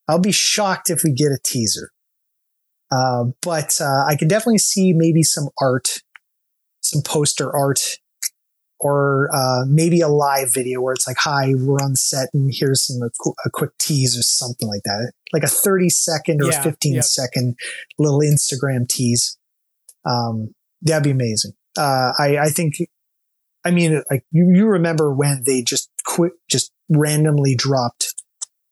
I'll 0.08 0.18
be 0.18 0.32
shocked 0.32 0.90
if 0.90 1.02
we 1.04 1.12
get 1.12 1.30
a 1.30 1.38
teaser. 1.42 1.90
Uh, 2.90 3.24
but 3.42 3.80
uh, 3.80 4.04
I 4.08 4.16
can 4.18 4.28
definitely 4.28 4.58
see 4.58 4.92
maybe 4.92 5.22
some 5.22 5.48
art, 5.60 6.02
some 6.80 7.02
poster 7.02 7.54
art, 7.54 7.98
or 8.80 9.28
uh, 9.34 9.64
maybe 9.68 10.00
a 10.00 10.08
live 10.08 10.52
video 10.52 10.80
where 10.80 10.94
it's 10.94 11.06
like, 11.06 11.18
"Hi, 11.20 11.52
we're 11.54 11.76
on 11.82 11.94
set, 11.96 12.30
and 12.32 12.50
here's 12.52 12.86
some 12.86 13.02
a, 13.02 13.10
qu- 13.22 13.34
a 13.44 13.50
quick 13.50 13.70
tease 13.78 14.18
or 14.18 14.22
something 14.22 14.68
like 14.68 14.82
that, 14.84 15.12
like 15.32 15.42
a 15.42 15.48
thirty 15.48 15.88
second 15.90 16.42
or 16.42 16.46
Yeah, 16.46 16.62
fifteen 16.62 16.94
yep. 16.94 17.04
second 17.04 17.56
little 17.98 18.20
Instagram 18.20 18.88
tease." 18.88 19.38
Um, 20.04 20.54
that'd 20.82 21.04
be 21.04 21.10
amazing. 21.10 21.52
Uh, 21.78 22.12
I, 22.18 22.38
I 22.38 22.48
think, 22.48 22.74
I 23.64 23.70
mean, 23.70 24.02
like 24.10 24.24
you, 24.32 24.50
you 24.52 24.66
remember 24.66 25.12
when 25.14 25.42
they 25.46 25.62
just 25.62 25.90
quit, 26.04 26.32
just 26.50 26.72
randomly 26.88 27.54
dropped 27.54 28.14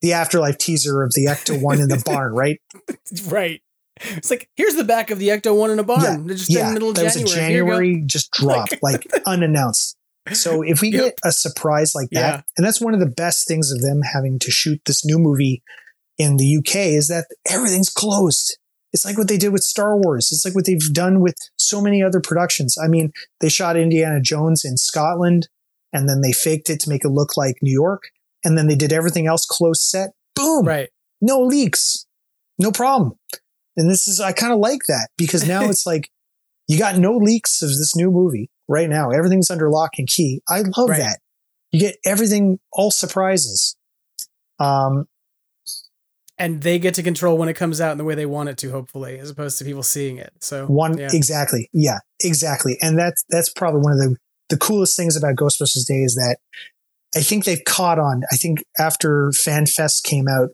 the 0.01 0.12
afterlife 0.15 0.59
teaser 0.59 1.03
of 1.03 1.12
the 1.15 1.27
Ecto 1.27 1.61
one 1.61 1.81
in 1.81 1.89
the 1.89 2.03
barn, 2.07 2.32
right? 2.35 2.61
Right. 3.27 3.61
It's 4.16 4.30
like 4.30 4.48
here's 4.56 4.74
the 4.74 4.84
back 4.84 5.10
of 5.10 5.18
the 5.18 5.28
Ecto 5.28 5.56
one 5.56 5.70
in 5.70 5.78
a 5.78 5.84
barn. 5.84 6.02
Yeah, 6.28 6.34
just 6.34 6.50
in 6.50 6.56
yeah. 6.56 6.68
the 6.68 6.72
middle 6.74 6.90
of 6.90 6.96
January. 6.96 7.22
was 7.22 7.32
a 7.32 7.40
Here 7.40 7.48
you 7.50 7.64
go. 7.64 7.70
January 7.70 8.02
just 8.06 8.30
dropped 8.32 8.76
like 8.82 9.06
unannounced. 9.26 9.96
So 10.32 10.62
if 10.62 10.80
we 10.82 10.90
Yep. 10.90 11.02
get 11.02 11.18
a 11.24 11.32
surprise 11.32 11.94
like 11.94 12.10
that, 12.10 12.18
Yeah. 12.34 12.40
and 12.56 12.66
that's 12.66 12.80
one 12.80 12.92
of 12.94 13.00
the 13.00 13.06
best 13.06 13.48
things 13.48 13.70
of 13.72 13.80
them 13.80 14.02
having 14.02 14.38
to 14.40 14.50
shoot 14.50 14.80
this 14.84 15.04
new 15.04 15.18
movie 15.18 15.62
in 16.18 16.36
the 16.36 16.56
UK 16.58 16.76
is 16.92 17.08
that 17.08 17.26
everything's 17.48 17.88
closed. 17.88 18.58
It's 18.92 19.04
like 19.04 19.16
what 19.18 19.28
they 19.28 19.36
did 19.38 19.52
with 19.52 19.62
Star 19.62 19.96
Wars. 19.98 20.30
It's 20.32 20.44
like 20.44 20.54
what 20.54 20.66
they've 20.66 20.92
done 20.92 21.20
with 21.20 21.34
so 21.56 21.80
many 21.80 22.02
other 22.02 22.20
productions. 22.20 22.76
I 22.82 22.88
mean, 22.88 23.12
they 23.40 23.48
shot 23.48 23.76
Indiana 23.76 24.20
Jones 24.20 24.64
in 24.64 24.76
Scotland 24.76 25.48
and 25.92 26.08
then 26.08 26.20
they 26.20 26.32
faked 26.32 26.68
it 26.70 26.80
to 26.80 26.90
make 26.90 27.04
it 27.04 27.10
look 27.10 27.36
like 27.36 27.56
New 27.62 27.72
York. 27.72 28.04
And 28.44 28.56
then 28.56 28.66
they 28.66 28.76
did 28.76 28.92
everything 28.92 29.26
else 29.26 29.44
close 29.46 29.82
set. 29.82 30.10
Boom. 30.34 30.66
Right. 30.66 30.88
No 31.20 31.40
leaks. 31.40 32.06
No 32.58 32.70
problem. 32.72 33.12
And 33.78 33.88
this 33.90 34.06
is, 34.09 34.20
I 34.20 34.32
kind 34.32 34.52
of 34.52 34.59
like 34.59 34.80
that 34.88 35.09
because 35.16 35.46
now 35.48 35.64
it's 35.70 35.86
like 35.86 36.10
you 36.66 36.78
got 36.78 36.98
no 36.98 37.16
leaks 37.16 37.62
of 37.62 37.68
this 37.70 37.94
new 37.96 38.10
movie 38.10 38.50
right 38.68 38.88
now. 38.90 39.10
Everything's 39.10 39.50
under 39.50 39.70
lock 39.70 39.92
and 39.98 40.06
key. 40.06 40.42
I 40.48 40.60
love 40.76 40.90
Right. 40.90 40.98
that. 40.98 41.20
You 41.72 41.80
get 41.80 41.96
everything, 42.05 42.59
all 42.72 42.90
surprises. 42.90 43.76
Um, 44.59 45.06
And 46.38 46.62
they 46.62 46.78
get 46.78 46.94
to 46.94 47.02
control 47.02 47.36
when 47.36 47.48
it 47.48 47.55
comes 47.55 47.80
out 47.80 47.92
in 47.92 47.98
the 47.98 48.05
way 48.05 48.14
they 48.14 48.26
want 48.26 48.48
it 48.48 48.56
to, 48.59 48.70
hopefully, 48.70 49.18
as 49.18 49.28
opposed 49.30 49.59
to 49.59 49.64
people 49.64 49.82
seeing 49.82 50.18
it. 50.18 50.32
So 50.40 50.66
One 50.66 50.96
yeah. 50.96 51.09
exactly, 51.12 51.68
yeah, 51.72 51.98
exactly, 52.20 52.78
and 52.80 52.96
that's 52.98 53.24
that's 53.28 53.50
probably 53.50 53.80
one 53.80 53.92
of 53.92 53.98
the 53.98 54.16
the 54.48 54.56
coolest 54.56 54.96
things 54.96 55.16
about 55.16 55.34
Ghostbusters 55.36 55.86
Day 55.86 56.02
is 56.02 56.14
that 56.14 56.38
I 57.14 57.20
think 57.20 57.44
they've 57.44 57.64
caught 57.66 57.98
on. 57.98 58.22
I 58.32 58.36
think 58.36 58.62
after 58.78 59.30
FanFest 59.30 60.05
came 60.05 60.26
out, 60.28 60.50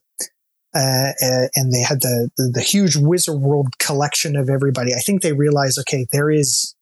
uh, 0.75 1.13
uh, 1.23 1.47
and 1.55 1.73
they 1.73 1.83
had 1.83 2.01
the, 2.01 2.31
the 2.37 2.51
the 2.55 2.61
huge 2.61 2.97
Wizard 2.97 3.41
World 3.41 3.79
collection 3.79 4.37
of 4.37 4.49
everybody, 4.51 4.93
I 4.93 5.01
think 5.01 5.23
they 5.23 5.33
realized, 5.33 5.79
okay, 5.81 6.07
there 6.13 6.31
is 6.31 6.75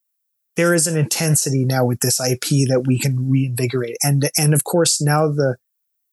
there 0.57 0.75
is 0.75 0.87
an 0.87 0.97
intensity 0.97 1.65
now 1.65 1.85
with 1.85 2.01
this 2.01 2.21
IP 2.21 2.69
that 2.69 2.85
we 2.87 2.99
can 2.99 3.31
reinvigorate, 3.31 3.97
and 4.03 4.31
and 4.39 4.55
of 4.55 4.65
course 4.65 5.01
now 5.01 5.29
the 5.29 5.57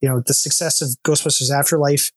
you 0.01 0.09
know 0.09 0.21
the 0.25 0.33
success 0.33 0.81
of 0.81 0.89
Ghostbusters 1.05 1.51
Afterlife 1.51 2.11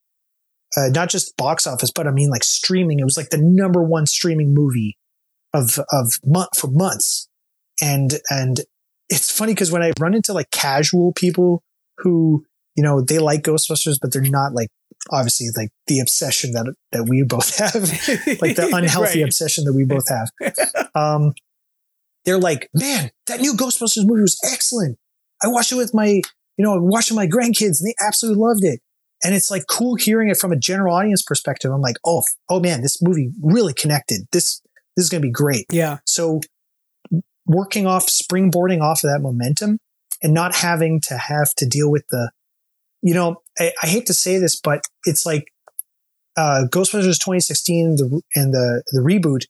uh, 0.76 0.88
not 0.88 1.10
just 1.10 1.36
box 1.36 1.66
office, 1.66 1.90
but 1.94 2.06
I 2.06 2.10
mean 2.10 2.30
like 2.30 2.44
streaming. 2.44 2.98
It 2.98 3.04
was 3.04 3.16
like 3.16 3.30
the 3.30 3.38
number 3.38 3.82
one 3.82 4.06
streaming 4.06 4.54
movie 4.54 4.96
of 5.52 5.78
of 5.92 6.12
month 6.24 6.58
for 6.58 6.68
months, 6.68 7.28
and 7.80 8.20
and 8.30 8.60
it's 9.08 9.30
funny 9.30 9.52
because 9.52 9.70
when 9.70 9.82
I 9.82 9.92
run 10.00 10.14
into 10.14 10.32
like 10.32 10.50
casual 10.50 11.12
people 11.12 11.62
who 11.98 12.44
you 12.74 12.82
know 12.82 13.02
they 13.02 13.18
like 13.18 13.42
Ghostbusters, 13.42 13.96
but 14.00 14.12
they're 14.12 14.22
not 14.22 14.54
like 14.54 14.68
obviously 15.10 15.48
like 15.56 15.70
the 15.86 16.00
obsession 16.00 16.52
that 16.52 16.74
that 16.92 17.08
we 17.08 17.22
both 17.22 17.58
have, 17.58 17.74
like 18.40 18.56
the 18.56 18.70
unhealthy 18.72 19.20
Right. 19.20 19.26
obsession 19.28 19.64
that 19.64 19.72
we 19.74 19.84
both 19.84 20.08
have. 20.08 20.30
Um, 20.94 21.32
they're 22.26 22.38
like, 22.38 22.68
man, 22.74 23.10
that 23.26 23.40
new 23.40 23.54
Ghostbusters 23.54 24.04
movie 24.06 24.20
was 24.22 24.38
excellent. 24.52 24.98
I 25.42 25.48
watched 25.48 25.72
it 25.72 25.76
with 25.76 25.94
my, 25.94 26.06
you 26.06 26.22
know, 26.64 26.74
I 26.74 26.78
watched 26.78 27.10
it 27.10 27.14
my 27.14 27.26
grandkids 27.26 27.80
and 27.80 27.86
they 27.88 27.94
absolutely 28.06 28.40
loved 28.42 28.62
it. 28.62 28.80
And 29.24 29.34
it's 29.34 29.50
like 29.50 29.64
cool 29.68 29.94
hearing 29.96 30.28
it 30.28 30.36
from 30.36 30.52
a 30.52 30.56
general 30.56 30.94
audience 30.94 31.22
perspective. 31.22 31.72
I'm 31.72 31.80
like, 31.80 31.96
oh, 32.04 32.22
oh 32.50 32.60
man, 32.60 32.82
this 32.82 33.00
movie 33.02 33.30
really 33.42 33.72
connected. 33.72 34.26
This, 34.32 34.60
this 34.96 35.04
is 35.04 35.08
going 35.08 35.22
to 35.22 35.26
be 35.26 35.32
great. 35.32 35.64
Yeah. 35.70 35.98
So 36.04 36.40
working 37.46 37.86
off, 37.86 38.06
springboarding 38.06 38.82
off 38.82 39.02
of 39.02 39.10
that 39.10 39.20
momentum 39.20 39.78
and 40.22 40.32
not 40.34 40.54
having 40.54 41.00
to 41.02 41.16
have 41.16 41.48
to 41.56 41.66
deal 41.66 41.90
with 41.90 42.04
the, 42.10 42.30
you 43.00 43.14
know, 43.14 43.41
I, 43.58 43.72
I 43.82 43.86
hate 43.86 44.06
to 44.06 44.14
say 44.14 44.38
this, 44.38 44.60
but 44.60 44.84
it's 45.04 45.26
like, 45.26 45.44
uh, 46.36 46.64
Ghostbusters 46.70 47.18
2016 47.18 47.96
the, 47.96 48.22
and 48.34 48.54
the, 48.54 48.82
the 48.92 49.00
reboot, 49.00 49.44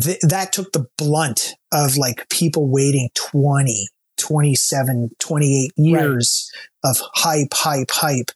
th- 0.00 0.20
that 0.22 0.52
took 0.52 0.72
the 0.72 0.86
blunt 0.96 1.54
of 1.72 1.96
like 1.96 2.28
people 2.28 2.70
waiting 2.70 3.08
20, 3.14 3.88
27, 4.16 5.10
28 5.18 5.72
years 5.76 6.50
of 6.84 6.98
hype, 7.14 7.52
hype, 7.52 7.90
hype. 7.90 8.30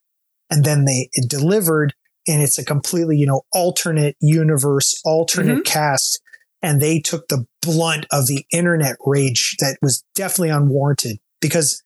And 0.51 0.65
then 0.65 0.85
they 0.85 1.09
it 1.13 1.29
delivered 1.29 1.95
and 2.29 2.43
it's 2.43 2.59
a 2.59 2.65
completely, 2.65 3.17
you 3.17 3.27
know, 3.27 3.43
alternate 3.53 4.17
universe, 4.21 5.01
alternate 5.05 5.65
cast. 5.65 6.21
And 6.63 6.81
they 6.81 7.01
took 7.01 7.29
the 7.29 7.47
blunt 7.61 8.07
of 8.13 8.27
the 8.27 8.45
internet 8.53 8.97
rage 9.05 9.57
that 9.59 9.79
was 9.83 10.05
definitely 10.15 10.51
unwarranted 10.51 11.19
because 11.41 11.83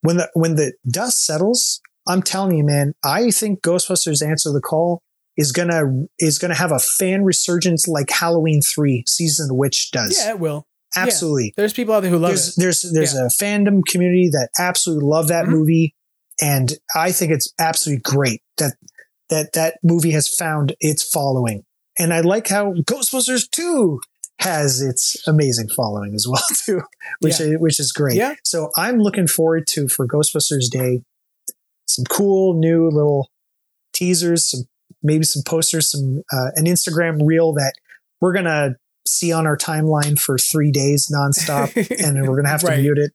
when 0.00 0.16
the, 0.16 0.30
when 0.34 0.56
the 0.56 0.72
dust 0.90 1.24
settles, 1.24 1.80
I'm 2.08 2.22
telling 2.22 2.56
you, 2.56 2.64
man, 2.64 2.94
I 3.04 3.30
think 3.30 3.60
Ghostbusters 3.62 4.26
Answer 4.26 4.50
the 4.52 4.60
Call 4.60 5.02
is 5.36 5.52
gonna 5.52 5.82
is 6.18 6.38
gonna 6.38 6.54
have 6.56 6.72
a 6.72 6.78
fan 6.78 7.22
resurgence 7.24 7.86
like 7.86 8.10
Halloween 8.10 8.60
three 8.62 9.04
season 9.06 9.44
of 9.44 9.48
the 9.48 9.54
witch 9.54 9.90
does. 9.92 10.18
Yeah, 10.18 10.30
it 10.30 10.40
will. 10.40 10.66
Yeah. 10.96 11.02
Absolutely. 11.04 11.52
There's 11.56 11.74
people 11.74 11.94
out 11.94 12.00
there 12.00 12.10
who 12.10 12.18
love 12.18 12.30
there's 12.30 12.56
it. 12.56 12.60
there's 12.60 12.82
there's 12.92 13.14
a 13.14 13.28
fandom 13.40 13.82
community 13.86 14.30
that 14.32 14.48
absolutely 14.58 15.06
love 15.06 15.28
that 15.28 15.44
Mm-hmm. 15.44 15.52
movie, 15.52 15.94
and 16.40 16.72
I 16.96 17.12
think 17.12 17.30
it's 17.30 17.52
absolutely 17.60 18.00
great 18.02 18.40
that 18.56 18.74
that 19.30 19.52
that 19.52 19.76
movie 19.84 20.12
has 20.12 20.28
found 20.28 20.74
its 20.80 21.02
following. 21.08 21.62
And 21.98 22.14
I 22.14 22.20
like 22.20 22.48
how 22.48 22.72
Ghostbusters 22.72 23.50
two 23.50 24.00
has 24.40 24.80
its 24.80 25.16
amazing 25.26 25.68
following 25.76 26.14
as 26.14 26.26
well 26.28 26.42
too, 26.64 26.80
which 27.20 27.38
Yeah. 27.40 27.46
is, 27.46 27.56
which 27.58 27.80
is 27.80 27.92
great. 27.92 28.16
Yeah. 28.16 28.34
So 28.44 28.70
I'm 28.76 28.98
looking 28.98 29.26
forward 29.26 29.66
to 29.70 29.88
for 29.88 30.06
Ghostbusters 30.08 30.70
Day 30.70 31.02
some 31.88 32.04
cool 32.04 32.54
new 32.58 32.88
little 32.88 33.30
teasers, 33.92 34.50
some 34.50 34.62
maybe 35.02 35.24
some 35.24 35.42
posters, 35.46 35.90
some 35.90 36.22
uh, 36.32 36.50
an 36.56 36.66
Instagram 36.66 37.26
reel 37.26 37.52
that 37.54 37.72
we're 38.20 38.32
gonna 38.32 38.76
see 39.06 39.32
on 39.32 39.46
our 39.46 39.56
timeline 39.56 40.18
for 40.18 40.38
three 40.38 40.70
days 40.70 41.10
nonstop, 41.12 41.74
and 42.06 42.28
we're 42.28 42.36
gonna 42.36 42.48
have 42.48 42.60
to 42.60 42.66
Right. 42.68 42.80
mute 42.80 42.98
it. 42.98 43.12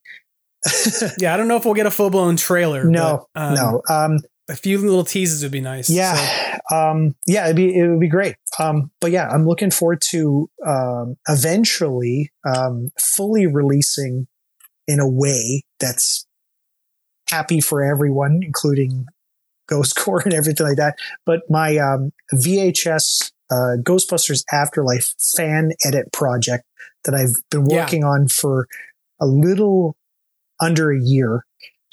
yeah, 1.20 1.34
I 1.34 1.38
don't 1.38 1.48
know 1.48 1.58
if 1.58 1.66
we'll 1.66 1.74
get 1.74 1.86
a 1.86 1.92
full 1.92 2.10
blown 2.10 2.36
trailer. 2.38 2.86
No, 2.86 3.28
but, 3.36 3.42
um, 3.42 3.54
no. 3.54 3.82
Um, 3.90 4.20
A 4.50 4.56
few 4.56 4.78
little 4.78 5.04
teases 5.04 5.44
would 5.44 5.52
be 5.52 5.62
nice. 5.62 5.88
So- 5.88 5.94
yeah, 5.94 6.58
um, 6.72 7.16
yeah, 7.28 7.46
it'd 7.46 7.56
be 7.58 7.78
it 7.78 7.88
would 7.88 8.00
be 8.00 8.08
great. 8.10 8.36
Um, 8.60 8.92
but 9.02 9.12
yeah, 9.12 9.28
I'm 9.30 9.46
looking 9.46 9.72
forward 9.72 10.02
to 10.12 10.50
um, 10.66 11.16
eventually 11.28 12.32
um, 12.48 12.90
fully 13.00 13.46
releasing 13.48 14.28
in 14.88 15.00
a 15.00 15.10
way 15.10 15.64
that's 15.80 16.26
happy 17.34 17.60
for 17.62 17.84
everyone, 17.84 18.40
including 18.44 19.08
Ghost 19.68 19.96
Corps 20.02 20.22
and 20.26 20.34
everything 20.34 20.68
like 20.68 20.78
that. 20.78 20.96
But 21.26 21.42
my 21.50 21.78
um, 21.78 22.12
VHS 22.34 23.32
uh, 23.52 23.78
Ghostbusters 23.82 24.44
Afterlife 24.52 25.14
fan 25.38 25.72
edit 25.86 26.12
project 26.12 26.64
that 27.06 27.14
I've 27.14 27.36
been 27.52 27.66
Yeah. 27.70 27.84
working 27.84 28.04
on 28.04 28.28
for 28.28 28.68
a 29.22 29.26
little 29.26 29.96
under 30.62 30.92
a 30.92 31.00
year. 31.00 31.46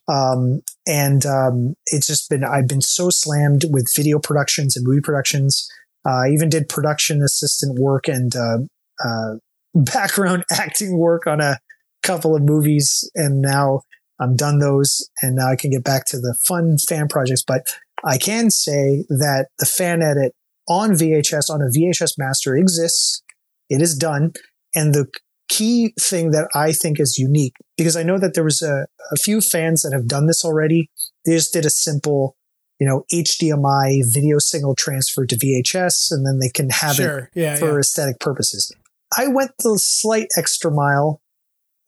Um, 0.08 0.62
and 0.86 1.24
um, 1.26 1.74
it's 1.86 2.06
just 2.06 2.28
been, 2.30 2.42
I've 2.44 2.66
been 2.68 2.82
so 2.82 3.10
slammed 3.10 3.64
with 3.70 3.92
video 3.94 4.18
productions 4.18 4.76
and 4.76 4.86
movie 4.86 5.00
productions 5.02 5.68
Uh, 6.06 6.24
I 6.24 6.28
even 6.32 6.48
did 6.48 6.68
production 6.68 7.22
assistant 7.22 7.78
work 7.78 8.08
and 8.08 8.32
uh, 8.34 8.58
uh, 9.04 9.32
background 9.74 10.44
acting 10.50 10.96
work 10.98 11.26
on 11.26 11.40
a 11.40 11.58
couple 12.02 12.34
of 12.34 12.42
movies, 12.42 13.08
and 13.14 13.42
now 13.42 13.82
I'm 14.20 14.36
done 14.36 14.58
those, 14.58 15.08
and 15.22 15.36
now 15.36 15.48
I 15.48 15.56
can 15.56 15.70
get 15.70 15.82
back 15.84 16.04
to 16.06 16.18
the 16.18 16.36
fun 16.46 16.76
fan 16.78 17.08
projects. 17.08 17.42
But 17.46 17.66
I 18.04 18.18
can 18.18 18.50
say 18.50 19.04
that 19.08 19.46
the 19.58 19.66
fan 19.66 20.02
edit 20.02 20.32
on 20.68 20.90
VHS 20.90 21.48
on 21.50 21.62
a 21.62 21.66
VHS 21.76 22.12
master 22.18 22.54
exists. 22.54 23.22
It 23.68 23.80
is 23.80 23.96
done, 23.96 24.32
and 24.74 24.94
the 24.94 25.06
key 25.48 25.92
thing 26.00 26.30
that 26.30 26.48
I 26.54 26.70
think 26.72 27.00
is 27.00 27.18
unique 27.18 27.54
because 27.76 27.96
I 27.96 28.04
know 28.04 28.18
that 28.18 28.34
there 28.34 28.44
was 28.44 28.62
a, 28.62 28.86
a 29.10 29.16
few 29.16 29.40
fans 29.40 29.82
that 29.82 29.92
have 29.92 30.06
done 30.06 30.26
this 30.26 30.44
already. 30.44 30.88
They 31.24 31.32
just 31.34 31.52
did 31.52 31.64
a 31.66 31.70
simple, 31.70 32.36
you 32.78 32.86
know, 32.86 33.04
HDMI 33.12 34.02
video 34.12 34.38
signal 34.38 34.74
transfer 34.76 35.26
to 35.26 35.36
VHS, 35.36 36.12
and 36.12 36.24
then 36.26 36.38
they 36.38 36.50
can 36.50 36.70
have 36.70 36.96
Sure. 36.96 37.18
it 37.34 37.40
Yeah, 37.40 37.56
for 37.56 37.72
yeah. 37.72 37.78
aesthetic 37.80 38.20
purposes. 38.20 38.72
I 39.16 39.26
went 39.26 39.50
the 39.62 39.76
slight 39.78 40.28
extra 40.36 40.70
mile 40.70 41.20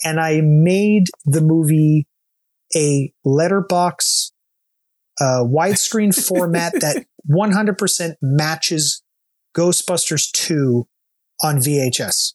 and 0.05 0.19
I 0.19 0.41
made 0.43 1.05
the 1.25 1.41
movie 1.41 2.07
a 2.77 3.13
letterbox 3.25 4.33
uh, 5.21 5.45
widescreen 5.45 6.15
format 6.29 6.73
that 6.81 7.07
100% 7.31 8.15
matches 8.23 9.03
Ghostbusters 9.57 10.31
2 10.33 10.87
on 11.43 11.57
VHS. 11.59 12.35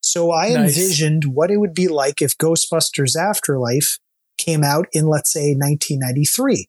So 0.00 0.32
I 0.32 0.50
Nice. 0.50 0.76
envisioned 0.76 1.24
what 1.26 1.50
it 1.50 1.58
would 1.58 1.74
be 1.74 1.88
like 1.88 2.22
if 2.22 2.36
Ghostbusters 2.38 3.16
Afterlife 3.16 3.98
came 4.38 4.62
out 4.62 4.86
in, 4.92 5.06
let's 5.06 5.32
say, 5.32 5.54
1993, 5.54 6.68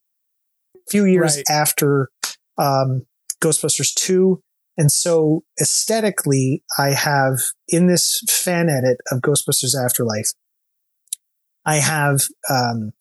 a 0.75 0.79
few 0.89 1.05
years 1.05 1.37
Right. 1.37 1.45
after 1.49 2.09
um, 2.57 3.05
Ghostbusters 3.41 3.93
2. 3.93 4.41
And 4.77 4.91
so 4.91 5.43
aesthetically, 5.61 6.63
I 6.77 6.89
have 6.93 7.39
in 7.67 7.87
this 7.87 8.21
fan 8.29 8.69
edit 8.69 8.97
of 9.11 9.19
Ghostbusters 9.21 9.75
Afterlife, 9.75 10.31
I 11.65 11.75
have 11.77 12.21
um, 12.49 12.93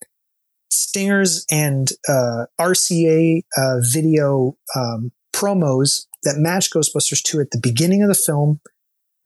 stingers 0.70 1.44
and 1.50 1.90
uh, 2.08 2.46
RCA 2.60 3.42
uh, 3.56 3.76
video 3.92 4.56
um, 4.76 5.12
promos 5.32 6.06
that 6.24 6.36
match 6.36 6.70
Ghostbusters 6.70 7.22
2 7.22 7.40
at 7.40 7.50
the 7.50 7.60
beginning 7.60 8.02
of 8.02 8.08
the 8.08 8.14
film. 8.14 8.60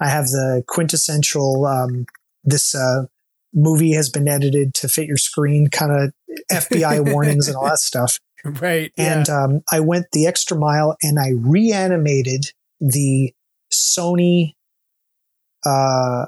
I 0.00 0.08
have 0.08 0.26
the 0.26 0.62
quintessential, 0.66 1.66
um, 1.66 2.06
this 2.44 2.74
uh, 2.74 3.04
movie 3.54 3.92
has 3.92 4.10
been 4.10 4.28
edited 4.28 4.74
to 4.74 4.88
fit 4.88 5.06
your 5.06 5.16
screen 5.16 5.68
kind 5.68 5.92
of 5.92 6.12
FBI 6.50 7.12
warnings 7.12 7.48
and 7.48 7.56
all 7.56 7.64
that 7.64 7.78
stuff. 7.78 8.18
Right. 8.44 8.92
And 8.96 9.28
um, 9.30 9.62
I 9.70 9.80
went 9.80 10.06
the 10.12 10.26
extra 10.26 10.56
mile 10.56 10.96
and 11.02 11.18
I 11.18 11.30
reanimated 11.36 12.46
the 12.80 13.32
Sony 13.72 14.54
uh, 15.64 16.26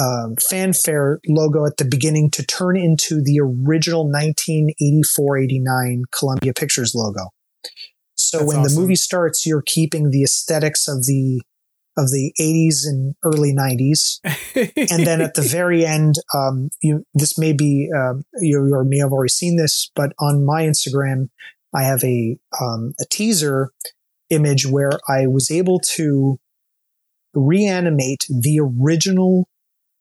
um, 0.00 0.36
fanfare 0.50 1.20
logo 1.26 1.66
at 1.66 1.76
the 1.76 1.84
beginning 1.84 2.30
to 2.32 2.44
turn 2.44 2.76
into 2.76 3.22
the 3.22 3.40
original 3.40 4.04
1984 4.04 5.38
89 5.38 6.02
Columbia 6.12 6.52
Pictures 6.54 6.94
logo. 6.94 7.30
So 8.14 8.38
That's 8.38 8.48
when 8.48 8.58
awesome. 8.58 8.74
the 8.74 8.80
movie 8.80 8.96
starts, 8.96 9.46
you're 9.46 9.62
keeping 9.64 10.10
the 10.10 10.22
aesthetics 10.22 10.88
of 10.88 11.06
the 11.06 11.42
of 11.96 12.10
the 12.10 12.32
80s 12.40 12.86
and 12.86 13.16
early 13.24 13.52
90s 13.52 14.20
and 14.90 15.04
then 15.04 15.20
at 15.20 15.34
the 15.34 15.42
very 15.50 15.84
end, 15.84 16.14
um, 16.32 16.70
you 16.80 17.04
this 17.14 17.36
may 17.38 17.52
be 17.52 17.90
um, 17.94 18.22
you, 18.40 18.64
you 18.66 18.84
may 18.86 18.98
have 18.98 19.12
already 19.12 19.30
seen 19.30 19.56
this, 19.56 19.90
but 19.94 20.12
on 20.20 20.44
my 20.44 20.62
Instagram, 20.62 21.28
I 21.74 21.82
have 21.82 22.02
a 22.04 22.38
um, 22.60 22.94
a 23.00 23.04
teaser 23.10 23.70
image 24.30 24.66
where 24.66 24.92
I 25.08 25.26
was 25.26 25.50
able 25.50 25.80
to 25.96 26.38
reanimate 27.34 28.26
the 28.28 28.60
original 28.60 29.48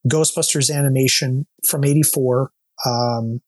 Ghostbusters 0.07 0.73
animation 0.73 1.47
from 1.67 1.83
'84 1.83 2.51
um, 2.85 3.41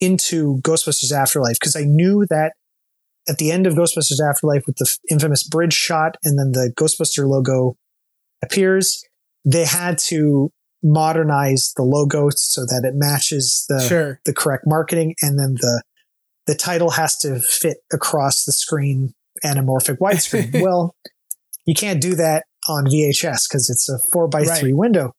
into 0.00 0.60
Ghostbusters 0.62 1.12
Afterlife 1.12 1.58
because 1.60 1.76
I 1.76 1.84
knew 1.84 2.26
that 2.30 2.54
at 3.28 3.38
the 3.38 3.50
end 3.50 3.66
of 3.66 3.74
Ghostbusters 3.74 4.20
Afterlife 4.20 4.66
with 4.66 4.76
the 4.76 4.98
infamous 5.10 5.46
bridge 5.46 5.74
shot 5.74 6.16
and 6.24 6.38
then 6.38 6.52
the 6.52 6.72
Ghostbuster 6.74 7.28
logo 7.28 7.76
appears, 8.42 9.04
they 9.44 9.64
had 9.64 9.98
to 9.98 10.50
modernize 10.82 11.72
the 11.76 11.82
logo 11.82 12.28
so 12.34 12.62
that 12.62 12.82
it 12.84 12.94
matches 12.94 13.66
the 13.68 13.80
Sure. 13.80 14.20
the 14.24 14.32
correct 14.32 14.64
marketing 14.66 15.14
and 15.20 15.38
then 15.38 15.54
the 15.60 15.82
the 16.46 16.54
title 16.54 16.90
has 16.90 17.16
to 17.18 17.38
fit 17.38 17.78
across 17.92 18.44
the 18.44 18.52
screen 18.52 19.12
anamorphic 19.44 19.98
widescreen. 19.98 20.62
well, 20.62 20.96
you 21.66 21.74
can't 21.74 22.00
do 22.00 22.14
that 22.14 22.44
on 22.68 22.86
VHS 22.86 23.48
because 23.48 23.68
it's 23.70 23.88
a 23.88 23.98
four 24.10 24.26
by 24.26 24.44
three 24.44 24.72
window. 24.72 25.12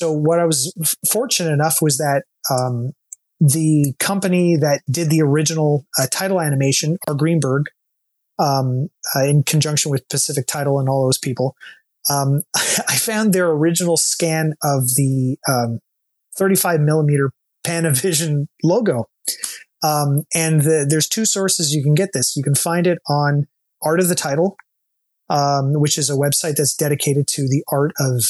So 0.00 0.10
what 0.10 0.40
I 0.40 0.46
was 0.46 0.72
fortunate 1.12 1.52
enough 1.52 1.82
was 1.82 1.98
that 1.98 2.22
um, 2.50 2.92
the 3.38 3.92
company 3.98 4.56
that 4.56 4.80
did 4.90 5.10
the 5.10 5.20
original 5.20 5.84
uh, 5.98 6.06
title 6.10 6.40
animation, 6.40 6.96
R. 7.06 7.14
Greenberg, 7.14 7.66
um, 8.38 8.88
uh, 9.14 9.24
in 9.24 9.42
conjunction 9.42 9.90
with 9.90 10.08
Pacific 10.08 10.46
Title 10.46 10.80
and 10.80 10.88
all 10.88 11.04
those 11.04 11.18
people, 11.18 11.54
um, 12.08 12.40
I 12.56 12.96
found 12.96 13.34
their 13.34 13.50
original 13.50 13.98
scan 13.98 14.54
of 14.62 14.94
the 14.96 15.36
um, 15.46 15.80
35 16.38 16.80
millimeter 16.80 17.32
Panavision 17.62 18.46
logo. 18.64 19.04
Um, 19.82 20.24
and 20.34 20.62
the, 20.62 20.86
there's 20.88 21.08
two 21.08 21.26
sources 21.26 21.74
you 21.74 21.82
can 21.82 21.94
get 21.94 22.14
this. 22.14 22.36
You 22.36 22.42
can 22.42 22.54
find 22.54 22.86
it 22.86 23.00
on 23.06 23.48
Art 23.82 24.00
of 24.00 24.08
the 24.08 24.14
Title, 24.14 24.56
um, 25.28 25.74
which 25.74 25.98
is 25.98 26.08
a 26.08 26.14
website 26.14 26.56
that's 26.56 26.74
dedicated 26.74 27.26
to 27.28 27.42
the 27.42 27.62
art 27.70 27.92
of 28.00 28.24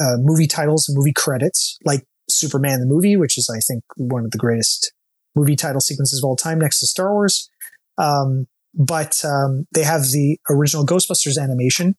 uh, 0.00 0.16
movie 0.18 0.46
titles 0.46 0.88
and 0.88 0.96
movie 0.96 1.12
credits, 1.12 1.78
like 1.84 2.04
Superman 2.28 2.80
the 2.80 2.86
movie, 2.86 3.16
which 3.16 3.38
is, 3.38 3.50
I 3.54 3.60
think, 3.60 3.84
one 3.96 4.24
of 4.24 4.30
the 4.30 4.38
greatest 4.38 4.92
movie 5.34 5.56
title 5.56 5.80
sequences 5.80 6.20
of 6.22 6.26
all 6.26 6.36
time 6.36 6.58
next 6.58 6.80
to 6.80 6.86
Star 6.86 7.12
Wars. 7.12 7.50
Um, 7.98 8.46
but 8.74 9.22
um, 9.24 9.66
they 9.72 9.84
have 9.84 10.02
the 10.02 10.38
original 10.50 10.84
Ghostbusters 10.84 11.42
animation 11.42 11.94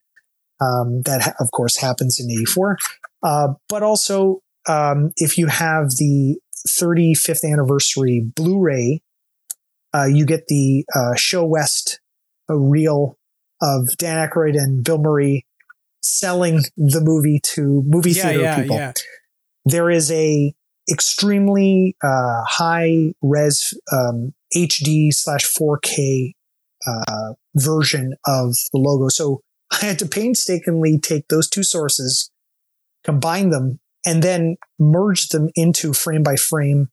um, 0.61 1.01
that, 1.03 1.21
ha- 1.21 1.33
of 1.39 1.49
course, 1.51 1.77
happens 1.77 2.19
in 2.19 2.29
84. 2.29 2.77
Uh, 3.23 3.47
but 3.67 3.83
also, 3.83 4.41
um, 4.67 5.11
if 5.15 5.37
you 5.37 5.47
have 5.47 5.89
the 5.97 6.39
35th 6.79 7.43
anniversary 7.43 8.21
Blu 8.35 8.59
ray, 8.59 9.01
uh, 9.93 10.05
you 10.05 10.25
get 10.25 10.47
the 10.47 10.85
uh, 10.93 11.13
ShoWest 11.15 11.97
uh, 12.49 12.55
reel 12.55 13.17
of 13.61 13.87
Dan 13.97 14.27
Aykroyd 14.27 14.55
and 14.55 14.83
Bill 14.83 14.99
Murray 14.99 15.46
selling 16.07 16.63
the 16.77 17.01
movie 17.01 17.39
to 17.43 17.83
movie 17.85 18.11
yeah, 18.11 18.23
theater 18.23 18.41
yeah, 18.41 18.61
people 18.61 18.75
yeah. 18.75 18.93
there 19.65 19.89
is 19.89 20.11
a 20.11 20.53
extremely 20.89 21.95
uh, 22.03 22.43
high 22.45 23.13
res 23.21 23.73
um, 23.91 24.33
HD 24.55 25.13
slash 25.13 25.45
4K 25.59 26.33
uh, 26.85 27.33
version 27.55 28.13
of 28.25 28.55
the 28.71 28.79
logo. 28.79 29.09
So 29.09 29.41
I 29.71 29.85
had 29.85 29.99
to 29.99 30.05
painstakingly 30.05 30.99
take 30.99 31.27
those 31.27 31.49
two 31.49 31.63
sources, 31.63 32.31
combine 33.03 33.49
them, 33.49 33.79
and 34.05 34.23
then 34.23 34.57
merge 34.79 35.29
them 35.29 35.49
into 35.55 35.93
frame 35.93 36.23
by 36.23 36.35
frame 36.35 36.89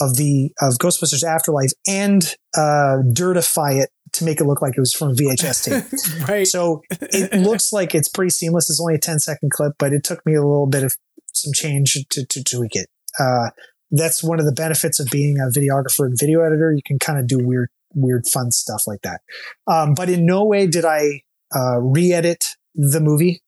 of 0.00 0.16
the 0.16 0.52
of 0.62 0.74
Ghostbusters 0.74 1.24
Afterlife 1.24 1.72
and 1.86 2.22
uh, 2.56 3.02
dirtify 3.12 3.82
it 3.82 3.90
to 4.12 4.24
make 4.24 4.40
it 4.40 4.44
look 4.44 4.62
like 4.62 4.74
it 4.76 4.80
was 4.80 4.92
from 4.92 5.14
VHS 5.14 5.64
tape. 5.64 6.28
right. 6.28 6.46
So 6.46 6.82
it 6.90 7.32
looks 7.40 7.72
like 7.72 7.94
it's 7.94 8.08
pretty 8.08 8.30
seamless. 8.30 8.70
It's 8.70 8.80
only 8.80 8.94
a 8.94 8.98
10 8.98 9.18
second 9.20 9.50
clip, 9.50 9.74
but 9.78 9.92
it 9.92 10.04
took 10.04 10.24
me 10.26 10.34
a 10.34 10.42
little 10.42 10.66
bit 10.66 10.82
of 10.82 10.96
some 11.32 11.52
change 11.52 11.98
to, 12.10 12.24
to 12.24 12.44
tweak 12.44 12.76
it. 12.76 12.88
Uh, 13.18 13.50
that's 13.90 14.22
one 14.22 14.38
of 14.38 14.46
the 14.46 14.52
benefits 14.52 15.00
of 15.00 15.08
being 15.10 15.38
a 15.38 15.50
videographer 15.50 16.06
and 16.06 16.16
video 16.18 16.40
editor. 16.40 16.72
You 16.72 16.82
can 16.84 16.98
kind 16.98 17.18
of 17.18 17.26
do 17.26 17.38
weird, 17.44 17.70
weird, 17.94 18.26
fun 18.26 18.50
stuff 18.50 18.84
like 18.86 19.02
that. 19.02 19.20
Um, 19.66 19.94
but 19.94 20.08
in 20.08 20.26
no 20.26 20.44
way 20.44 20.66
did 20.66 20.84
I 20.84 21.22
uh, 21.54 21.80
re-edit 21.80 22.56
the 22.74 23.00
movie. 23.00 23.42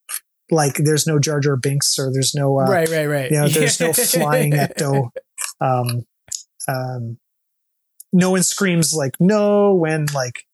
Like 0.51 0.75
there's 0.75 1.07
no 1.07 1.19
Jar 1.19 1.39
Jar 1.39 1.55
Binks 1.55 1.97
or 1.97 2.11
there's 2.11 2.35
no, 2.35 2.59
uh, 2.59 2.65
right, 2.65 2.89
right, 2.89 3.05
right. 3.05 3.31
you 3.31 3.39
know, 3.39 3.47
there's 3.47 3.79
no 3.79 3.93
flying 3.93 4.51
ecto. 4.51 5.09
Um, 5.61 6.05
um, 6.67 7.17
no 8.11 8.31
one 8.31 8.43
screams 8.43 8.93
like 8.93 9.13
no 9.19 9.73
when 9.73 10.05
like, 10.13 10.45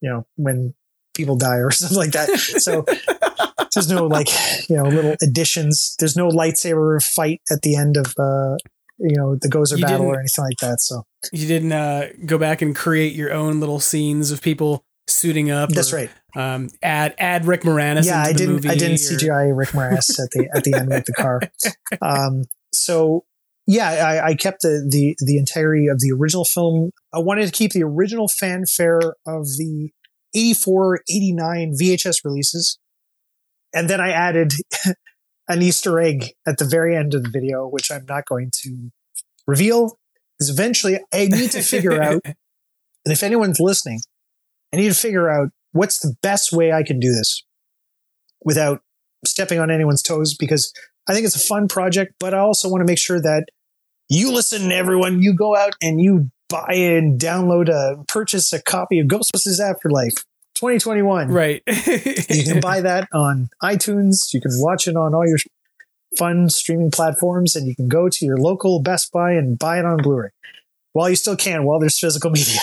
you 0.00 0.10
know, 0.10 0.26
when 0.36 0.74
people 1.14 1.36
die 1.36 1.56
or 1.56 1.70
something 1.70 1.96
like 1.98 2.12
that. 2.12 2.28
So 2.38 2.84
there's 3.74 3.90
no 3.90 4.06
like, 4.06 4.28
you 4.68 4.76
know, 4.76 4.84
little 4.84 5.14
additions. 5.22 5.94
There's 5.98 6.16
no 6.16 6.28
lightsaber 6.28 7.02
fight 7.02 7.40
at 7.50 7.62
the 7.62 7.76
end 7.76 7.96
of, 7.96 8.06
uh, 8.18 8.56
you 8.98 9.16
know, 9.16 9.36
the 9.36 9.48
Gozer 9.48 9.80
battle 9.80 10.06
or 10.06 10.18
anything 10.20 10.44
like 10.44 10.58
that. 10.60 10.80
So 10.80 11.04
You 11.32 11.46
didn't 11.46 11.72
uh, 11.72 12.08
go 12.26 12.38
back 12.38 12.62
and 12.62 12.74
create 12.76 13.14
your 13.14 13.32
own 13.32 13.60
little 13.60 13.80
scenes 13.80 14.30
of 14.30 14.42
people 14.42 14.84
suiting 15.06 15.50
up. 15.50 15.70
that's 15.70 15.92
or, 15.92 15.96
right. 15.96 16.10
Um, 16.36 16.68
add 16.82 17.14
add 17.18 17.44
Rick 17.44 17.62
Moranis. 17.62 18.06
yeah, 18.06 18.20
into 18.20 18.28
I 18.28 18.32
the 18.32 18.38
didn't. 18.38 18.66
I 18.70 18.74
didn't 18.76 18.92
or- 18.92 19.18
CGI 19.18 19.56
Rick 19.56 19.70
Moranis 19.70 20.22
at 20.22 20.30
the 20.30 20.48
at 20.54 20.62
the 20.64 20.74
end 20.74 20.88
with 20.88 21.04
the 21.06 21.12
car. 21.12 21.40
Um, 22.02 22.44
so 22.72 23.24
yeah, 23.70 23.88
I, 23.88 24.30
I 24.30 24.34
kept 24.34 24.62
the, 24.62 24.84
the 24.90 25.14
the 25.24 25.38
entirety 25.38 25.86
of 25.86 26.00
the 26.00 26.10
original 26.10 26.44
film. 26.44 26.90
I 27.14 27.20
wanted 27.20 27.46
to 27.46 27.52
keep 27.52 27.70
the 27.70 27.84
original 27.84 28.26
fanfare 28.26 29.14
of 29.24 29.44
the 29.58 29.90
84, 30.34 31.02
89 31.08 31.76
VHS 31.80 32.24
releases. 32.24 32.80
And 33.72 33.88
then 33.88 34.00
I 34.00 34.10
added 34.10 34.54
an 35.48 35.62
Easter 35.62 36.00
egg 36.00 36.32
at 36.48 36.58
the 36.58 36.64
very 36.64 36.96
end 36.96 37.14
of 37.14 37.22
the 37.22 37.30
video, 37.30 37.68
which 37.68 37.92
I'm 37.92 38.04
not 38.08 38.26
going 38.26 38.50
to 38.62 38.90
reveal. 39.46 39.96
Because 40.36 40.50
eventually 40.50 40.98
I 41.14 41.26
need 41.26 41.52
to 41.52 41.62
figure 41.62 42.02
out, 42.02 42.22
and 42.24 43.12
if 43.12 43.22
anyone's 43.22 43.60
listening, 43.60 44.00
I 44.74 44.78
need 44.78 44.88
to 44.88 44.98
figure 44.98 45.30
out 45.30 45.50
what's 45.70 46.00
the 46.00 46.16
best 46.24 46.52
way 46.52 46.72
I 46.72 46.82
can 46.82 46.98
do 46.98 47.12
this 47.12 47.44
without 48.42 48.80
stepping 49.24 49.60
on 49.60 49.70
anyone's 49.70 50.02
toes 50.02 50.34
because 50.34 50.72
I 51.08 51.14
think 51.14 51.24
it's 51.24 51.36
a 51.36 51.46
fun 51.46 51.68
project, 51.68 52.14
but 52.18 52.34
I 52.34 52.38
also 52.38 52.68
want 52.68 52.80
to 52.80 52.84
make 52.84 52.98
sure 52.98 53.20
that 53.20 53.44
you 54.10 54.32
listen, 54.32 54.68
to 54.68 54.74
everyone. 54.74 55.22
You 55.22 55.34
go 55.34 55.56
out 55.56 55.74
and 55.80 56.00
you 56.00 56.30
buy 56.48 56.74
and 56.74 57.18
download 57.18 57.68
a 57.68 58.04
purchase 58.04 58.52
a 58.52 58.60
copy 58.60 58.98
of 58.98 59.06
Ghostbusters 59.06 59.60
Afterlife 59.60 60.24
2021. 60.56 61.28
Right. 61.28 61.62
you 61.66 62.44
can 62.44 62.60
buy 62.60 62.80
that 62.80 63.08
on 63.14 63.48
iTunes. 63.62 64.34
You 64.34 64.40
can 64.40 64.50
watch 64.56 64.86
it 64.88 64.96
on 64.96 65.14
all 65.14 65.26
your 65.26 65.38
fun 66.18 66.50
streaming 66.50 66.90
platforms, 66.90 67.54
and 67.54 67.66
you 67.68 67.76
can 67.76 67.88
go 67.88 68.08
to 68.08 68.24
your 68.26 68.36
local 68.36 68.82
Best 68.82 69.12
Buy 69.12 69.32
and 69.32 69.58
buy 69.58 69.78
it 69.78 69.84
on 69.84 69.98
Blu-ray 69.98 70.30
while 70.92 71.08
you 71.08 71.16
still 71.16 71.36
can, 71.36 71.64
while 71.64 71.78
there's 71.78 71.98
physical 71.98 72.30
media. 72.30 72.58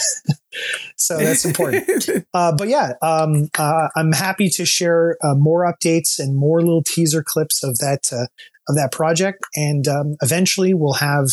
so 0.97 1.17
that's 1.17 1.45
important. 1.45 2.09
uh, 2.33 2.53
but 2.55 2.67
yeah, 2.67 2.93
um, 3.01 3.49
uh, 3.57 3.87
I'm 3.95 4.11
happy 4.11 4.49
to 4.49 4.65
share 4.65 5.17
uh, 5.23 5.33
more 5.33 5.63
updates 5.63 6.19
and 6.19 6.35
more 6.35 6.59
little 6.59 6.83
teaser 6.83 7.23
clips 7.25 7.63
of 7.63 7.77
that 7.77 8.11
uh, 8.11 8.27
of 8.67 8.75
that 8.75 8.91
project, 8.91 9.43
and 9.55 9.87
um, 9.87 10.15
eventually 10.21 10.73
we'll 10.73 10.93
have 10.93 11.27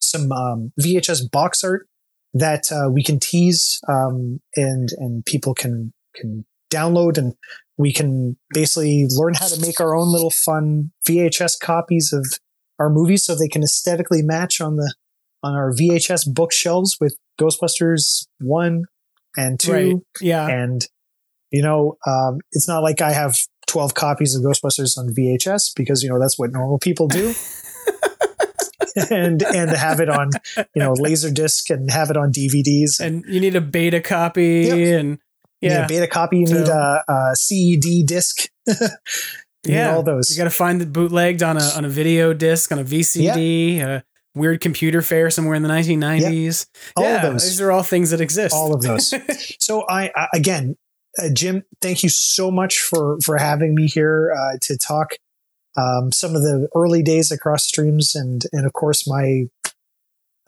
some 0.00 0.32
um, 0.32 0.72
VHS 0.80 1.30
box 1.30 1.62
art 1.62 1.86
that 2.32 2.70
uh, 2.72 2.90
we 2.90 3.02
can 3.02 3.18
tease 3.18 3.80
um, 3.88 4.40
and 4.56 4.90
and 4.98 5.24
people 5.24 5.54
can 5.54 5.92
can 6.14 6.44
download 6.72 7.18
and 7.18 7.34
we 7.76 7.92
can 7.92 8.36
basically 8.52 9.06
learn 9.10 9.34
how 9.34 9.48
to 9.48 9.60
make 9.60 9.80
our 9.80 9.96
own 9.96 10.08
little 10.12 10.30
fun 10.30 10.92
VHS 11.08 11.58
copies 11.60 12.12
of 12.12 12.26
our 12.78 12.90
movies 12.90 13.24
so 13.24 13.34
they 13.34 13.48
can 13.48 13.62
aesthetically 13.62 14.22
match 14.22 14.60
on 14.60 14.76
the 14.76 14.94
on 15.42 15.54
our 15.54 15.72
VHS 15.72 16.32
bookshelves 16.32 16.98
with 17.00 17.16
Ghostbusters 17.40 18.26
one 18.40 18.84
and 19.36 19.58
two. 19.58 19.72
Right. 19.72 19.96
Yeah. 20.20 20.46
And 20.46 20.86
you 21.50 21.62
know, 21.62 21.96
um, 22.06 22.38
it's 22.52 22.68
not 22.68 22.82
like 22.82 23.00
I 23.00 23.12
have 23.12 23.36
12 23.70 23.94
copies 23.94 24.34
of 24.34 24.42
Ghostbusters 24.42 24.98
on 24.98 25.08
VHS 25.08 25.72
because, 25.74 26.02
you 26.02 26.08
know, 26.08 26.18
that's 26.18 26.38
what 26.38 26.52
normal 26.52 26.78
people 26.78 27.08
do. 27.08 27.34
and 29.10 29.42
and 29.42 29.70
have 29.70 30.00
it 30.00 30.08
on 30.08 30.30
you 30.56 30.82
know 30.82 30.92
laser 30.94 31.30
disc 31.30 31.70
and 31.70 31.92
have 31.92 32.10
it 32.10 32.16
on 32.16 32.32
DVDs 32.32 32.98
and 32.98 33.24
you 33.28 33.38
need 33.38 33.54
a 33.54 33.60
beta 33.60 34.00
copy 34.00 34.62
yep. 34.66 35.00
and 35.00 35.18
yeah 35.60 35.70
you 35.70 35.78
need 35.78 35.84
a 35.84 35.88
beta 35.88 36.06
copy. 36.08 36.38
You 36.38 36.46
so, 36.48 36.54
need 36.54 36.68
a, 36.68 37.04
a 37.08 37.36
CED 37.36 38.06
disc. 38.06 38.48
Yeah. 39.66 39.94
all 39.94 40.02
those. 40.02 40.30
You 40.30 40.38
got 40.38 40.44
to 40.44 40.50
find 40.50 40.80
it 40.80 40.90
bootlegged 40.90 41.42
on 41.42 41.58
a 41.58 41.62
on 41.76 41.84
a 41.84 41.88
video 41.88 42.32
disc 42.32 42.72
on 42.72 42.78
a 42.78 42.84
VCD 42.84 43.76
yep. 43.76 44.02
a 44.02 44.38
weird 44.38 44.62
computer 44.62 45.02
fair 45.02 45.28
somewhere 45.28 45.54
in 45.54 45.62
the 45.62 45.68
1990s 45.68 46.66
yep. 46.66 46.82
all 46.96 47.04
yeah, 47.04 47.16
of 47.16 47.22
those. 47.32 47.44
these 47.44 47.60
are 47.60 47.70
all 47.70 47.82
things 47.82 48.10
that 48.10 48.22
exist. 48.22 48.54
All 48.54 48.74
of 48.74 48.80
those. 48.80 49.12
So 49.60 49.84
I, 49.86 50.10
I 50.16 50.28
again 50.34 50.76
uh, 51.18 51.28
Jim 51.32 51.64
thank 51.80 52.02
you 52.02 52.08
so 52.08 52.50
much 52.50 52.78
for 52.78 53.18
for 53.24 53.38
having 53.38 53.74
me 53.74 53.86
here 53.86 54.34
uh, 54.38 54.58
to 54.62 54.76
talk 54.76 55.14
um, 55.76 56.12
some 56.12 56.34
of 56.34 56.42
the 56.42 56.68
early 56.74 57.02
days 57.02 57.30
across 57.30 57.66
streams 57.66 58.14
and 58.14 58.42
and 58.52 58.66
of 58.66 58.72
course 58.72 59.08
my 59.08 59.44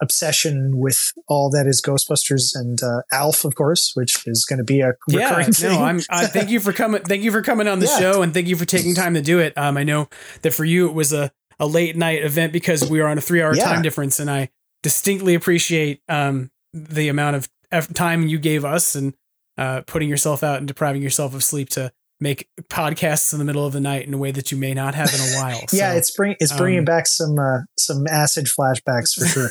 obsession 0.01 0.77
with 0.77 1.13
all 1.27 1.49
that 1.49 1.65
is 1.65 1.81
Ghostbusters 1.81 2.55
and 2.55 2.83
uh, 2.83 3.01
Alf, 3.11 3.45
of 3.45 3.55
course, 3.55 3.93
which 3.95 4.27
is 4.27 4.45
going 4.45 4.57
to 4.57 4.63
be 4.63 4.81
a 4.81 4.93
recurring 5.07 5.47
yeah, 5.47 5.51
thing. 5.51 5.71
No, 5.71 5.83
I'm. 5.83 6.01
I, 6.09 6.27
thank 6.27 6.49
you 6.49 6.59
for 6.59 6.73
coming. 6.73 7.01
Thank 7.01 7.23
you 7.23 7.31
for 7.31 7.41
coming 7.41 7.67
on 7.67 7.79
the 7.79 7.87
yeah. 7.87 7.99
show, 7.99 8.21
and 8.21 8.33
thank 8.33 8.47
you 8.47 8.55
for 8.55 8.65
taking 8.65 8.93
time 8.93 9.15
to 9.15 9.21
do 9.21 9.39
it. 9.39 9.57
Um, 9.57 9.77
I 9.77 9.83
know 9.83 10.09
that 10.41 10.51
for 10.51 10.65
you 10.65 10.87
it 10.87 10.93
was 10.93 11.13
a 11.13 11.31
a 11.59 11.65
late 11.65 11.95
night 11.95 12.23
event 12.23 12.53
because 12.53 12.87
we 12.87 12.99
are 12.99 13.07
on 13.07 13.17
a 13.17 13.21
three 13.21 13.41
hour 13.41 13.55
yeah. 13.55 13.63
time 13.63 13.81
difference, 13.81 14.19
and 14.19 14.29
I 14.29 14.49
distinctly 14.83 15.33
appreciate 15.33 16.01
um 16.09 16.51
the 16.73 17.07
amount 17.07 17.35
of 17.71 17.93
time 17.93 18.27
you 18.27 18.37
gave 18.37 18.65
us 18.65 18.95
and 18.95 19.13
uh, 19.57 19.81
putting 19.81 20.09
yourself 20.09 20.43
out 20.43 20.57
and 20.57 20.67
depriving 20.67 21.01
yourself 21.01 21.33
of 21.33 21.43
sleep 21.43 21.69
to 21.69 21.91
make 22.19 22.47
podcasts 22.69 23.33
in 23.33 23.39
the 23.39 23.45
middle 23.45 23.65
of 23.65 23.73
the 23.73 23.79
night 23.79 24.07
in 24.07 24.13
a 24.13 24.17
way 24.17 24.31
that 24.31 24.51
you 24.51 24.57
may 24.57 24.73
not 24.73 24.95
have 24.95 25.13
in 25.13 25.19
a 25.19 25.37
while. 25.37 25.59
yeah, 25.71 25.91
so, 25.91 25.97
it's 25.97 26.11
bring 26.11 26.35
it's 26.39 26.55
bringing 26.55 26.79
um, 26.79 26.85
back 26.85 27.07
some 27.07 27.37
uh, 27.37 27.59
some 27.77 28.07
acid 28.07 28.45
flashbacks 28.45 29.13
for 29.13 29.25
sure. 29.25 29.49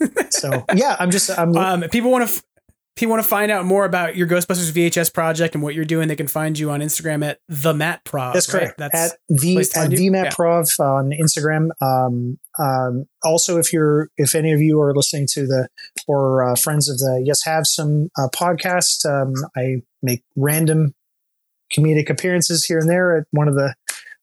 so 0.30 0.64
yeah, 0.74 0.96
I'm 0.98 1.10
just 1.10 1.30
I'm. 1.36 1.56
Um, 1.56 1.82
people 1.90 2.10
want 2.10 2.28
to. 2.28 2.34
F- 2.34 2.42
people 2.96 3.12
want 3.12 3.22
to 3.22 3.28
find 3.28 3.50
out 3.50 3.64
more 3.64 3.84
about 3.84 4.16
your 4.16 4.26
Ghostbusters 4.26 4.70
VHS 4.70 5.12
project 5.12 5.54
and 5.54 5.62
what 5.62 5.74
you're 5.74 5.84
doing, 5.84 6.08
they 6.08 6.16
can 6.16 6.28
find 6.28 6.58
you 6.58 6.70
on 6.70 6.80
Instagram 6.80 7.24
at 7.24 7.38
the 7.48 7.72
Matt 7.72 8.04
Prov. 8.04 8.34
That's 8.34 8.50
correct. 8.50 8.78
Right? 8.78 8.90
That's 8.92 9.12
at 9.12 9.18
the 9.28 9.58
at 9.76 9.90
the 9.90 10.10
Matt 10.10 10.26
yeah. 10.26 10.30
Prov 10.34 10.68
on 10.78 11.10
Instagram. 11.10 11.70
Um, 11.80 12.38
um, 12.58 13.06
also, 13.24 13.58
if 13.58 13.72
you're 13.72 14.10
if 14.16 14.34
any 14.34 14.52
of 14.52 14.60
you 14.60 14.80
are 14.80 14.94
listening 14.94 15.26
to 15.32 15.46
the 15.46 15.68
or 16.06 16.44
uh, 16.44 16.54
friends 16.54 16.88
of 16.88 16.98
the 16.98 17.22
Yes 17.24 17.42
Have 17.44 17.66
Some 17.66 18.10
uh, 18.18 18.28
podcast, 18.34 19.06
um, 19.06 19.32
I 19.56 19.82
make 20.02 20.22
random 20.36 20.94
comedic 21.74 22.10
appearances 22.10 22.64
here 22.66 22.78
and 22.78 22.88
there 22.88 23.16
at 23.16 23.26
one 23.30 23.48
of 23.48 23.54
the 23.54 23.74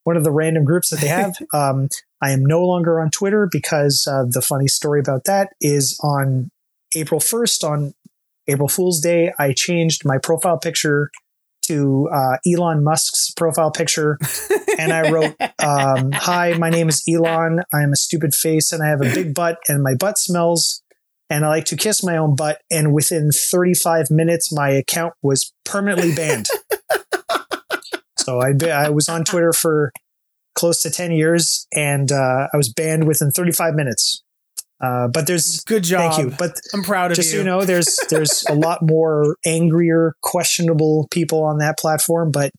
one 0.03 0.15
of 0.15 0.23
the 0.23 0.31
random 0.31 0.63
groups 0.63 0.89
that 0.89 0.99
they 1.01 1.07
have. 1.07 1.35
um, 1.53 1.87
I 2.21 2.31
am 2.31 2.45
no 2.45 2.65
longer 2.65 2.99
on 2.99 3.09
Twitter 3.09 3.47
because 3.51 4.07
uh, 4.09 4.25
the 4.27 4.41
funny 4.41 4.67
story 4.67 4.99
about 4.99 5.23
that 5.25 5.53
is 5.59 5.99
on 6.03 6.51
April 6.95 7.19
1st, 7.19 7.63
on 7.63 7.93
April 8.49 8.67
Fool's 8.67 8.99
Day, 8.99 9.31
I 9.37 9.53
changed 9.55 10.03
my 10.05 10.17
profile 10.17 10.57
picture 10.57 11.11
to 11.69 12.09
uh, 12.11 12.37
Elon 12.47 12.83
Musk's 12.83 13.31
profile 13.31 13.71
picture. 13.71 14.17
and 14.79 14.91
I 14.91 15.11
wrote, 15.11 15.35
um, 15.59 16.11
Hi, 16.13 16.53
my 16.57 16.69
name 16.69 16.89
is 16.89 17.03
Elon. 17.07 17.61
I 17.73 17.83
am 17.83 17.91
a 17.91 17.95
stupid 17.95 18.33
face 18.33 18.71
and 18.71 18.83
I 18.83 18.87
have 18.87 19.01
a 19.01 19.13
big 19.13 19.33
butt 19.33 19.59
and 19.67 19.83
my 19.83 19.93
butt 19.95 20.17
smells. 20.17 20.81
And 21.29 21.45
I 21.45 21.49
like 21.49 21.65
to 21.65 21.77
kiss 21.77 22.03
my 22.03 22.17
own 22.17 22.35
butt. 22.35 22.59
And 22.71 22.91
within 22.91 23.29
35 23.31 24.09
minutes, 24.09 24.51
my 24.51 24.69
account 24.69 25.13
was 25.21 25.53
permanently 25.63 26.15
banned. 26.15 26.47
so 28.17 28.41
I, 28.41 28.53
I 28.67 28.89
was 28.89 29.07
on 29.07 29.23
Twitter 29.23 29.53
for 29.53 29.91
close 30.55 30.81
to 30.81 30.89
10 30.89 31.11
years 31.11 31.67
and 31.73 32.11
uh, 32.11 32.47
I 32.51 32.57
was 32.57 32.73
banned 32.73 33.07
within 33.07 33.29
35 33.29 33.75
minutes. 33.75 34.23
Uh, 34.81 35.07
but 35.09 35.27
there's 35.27 35.63
good 35.65 35.83
job. 35.83 36.13
Thank 36.13 36.31
you. 36.31 36.35
But 36.37 36.59
I'm 36.73 36.83
proud 36.83 37.11
of 37.11 37.15
just 37.15 37.29
you. 37.29 37.31
so 37.33 37.37
you 37.39 37.43
know, 37.43 37.65
there's 37.65 37.99
there's 38.09 38.45
a 38.49 38.55
lot 38.55 38.79
more 38.81 39.35
angrier, 39.45 40.15
questionable 40.21 41.07
people 41.11 41.43
on 41.43 41.57
that 41.57 41.77
platform. 41.77 42.31
But 42.31 42.51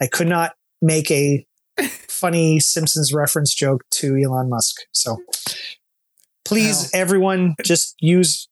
I 0.00 0.06
could 0.06 0.28
not 0.28 0.52
make 0.80 1.10
a 1.10 1.44
funny 2.08 2.60
Simpsons 2.60 3.12
reference 3.12 3.54
joke 3.54 3.82
to 3.92 4.16
Elon 4.16 4.48
Musk. 4.48 4.82
So 4.92 5.18
please, 6.44 6.90
wow. 6.92 7.00
everyone, 7.00 7.54
just 7.64 7.96
use 8.00 8.48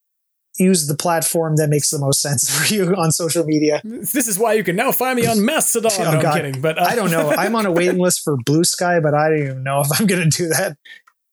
use 0.61 0.89
the 0.89 0.97
platform 0.97 1.57
that 1.57 1.69
makes 1.69 1.91
the 1.91 1.99
most 1.99 2.21
sense 2.21 2.51
for 2.69 2.75
you 2.75 2.95
on 2.97 3.13
social 3.13 3.45
media. 3.45 3.81
This 3.85 4.27
is 4.29 4.39
why 4.39 4.55
you 4.55 4.65
can 4.65 4.77
now 4.77 4.93
find 4.93 5.19
me 5.19 5.27
on 5.27 5.45
Mastodon. 5.45 5.93
oh, 5.99 6.05
no, 6.05 6.19
I'm 6.19 6.37
kidding, 6.37 6.61
but 6.61 6.79
uh, 6.79 6.83
I 6.83 6.95
don't 6.95 7.11
know. 7.11 7.31
I'm 7.31 7.55
on 7.55 7.67
a 7.67 7.73
waiting 7.73 7.99
list 7.99 8.23
for 8.23 8.37
Blue 8.45 8.65
Sky, 8.65 9.01
but 9.01 9.15
I 9.15 9.29
don't 9.29 9.43
even 9.43 9.63
know 9.63 9.81
if 9.81 9.89
I'm 9.99 10.07
going 10.07 10.29
to 10.29 10.37
do 10.37 10.49
that. 10.49 10.77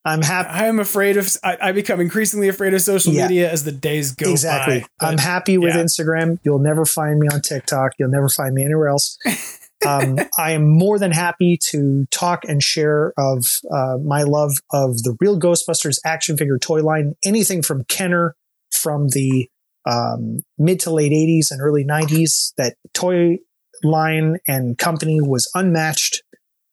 I'm 0.05 0.21
happy. 0.21 0.49
I'm 0.49 0.79
afraid 0.79 1.17
of. 1.17 1.35
I, 1.43 1.57
I, 1.59 1.71
become 1.71 1.99
increasingly 1.99 2.47
afraid 2.47 2.75
of 2.75 2.81
social 2.81 3.11
yeah. 3.11 3.27
media 3.27 3.51
as 3.51 3.63
the 3.63 3.71
days 3.71 4.11
go 4.11 4.31
exactly. 4.31 4.85
by. 4.99 5.07
I'm 5.07 5.17
happy 5.17 5.57
with 5.57 5.73
yeah. 5.73 5.81
Instagram. 5.81 6.39
You'll 6.43 6.59
never 6.59 6.85
find 6.85 7.19
me 7.19 7.27
on 7.27 7.41
TikTok. 7.41 7.93
You'll 7.97 8.11
never 8.11 8.29
find 8.29 8.53
me 8.53 8.63
anywhere 8.63 8.89
else. 8.89 9.17
um, 9.87 10.19
I 10.37 10.51
am 10.51 10.69
more 10.69 10.99
than 10.99 11.11
happy 11.11 11.57
to 11.71 12.05
talk 12.11 12.43
and 12.47 12.61
share 12.61 13.13
of 13.17 13.59
uh, 13.71 13.97
my 13.97 14.23
love 14.23 14.51
of 14.71 15.01
the 15.01 15.17
real 15.19 15.39
Ghostbusters 15.39 15.97
action 16.05 16.37
figure 16.37 16.59
toy 16.59 16.83
line. 16.83 17.15
Anything 17.25 17.63
from 17.63 17.83
Kenner 17.85 18.35
from 18.71 19.09
the 19.09 19.49
um, 19.89 20.41
mid 20.57 20.79
to 20.81 20.91
late 20.91 21.11
80s 21.11 21.51
and 21.51 21.61
early 21.61 21.83
90s. 21.83 22.53
That 22.57 22.75
toy 22.93 23.39
line 23.83 24.37
and 24.47 24.77
company 24.77 25.21
was 25.21 25.49
unmatched. 25.53 26.23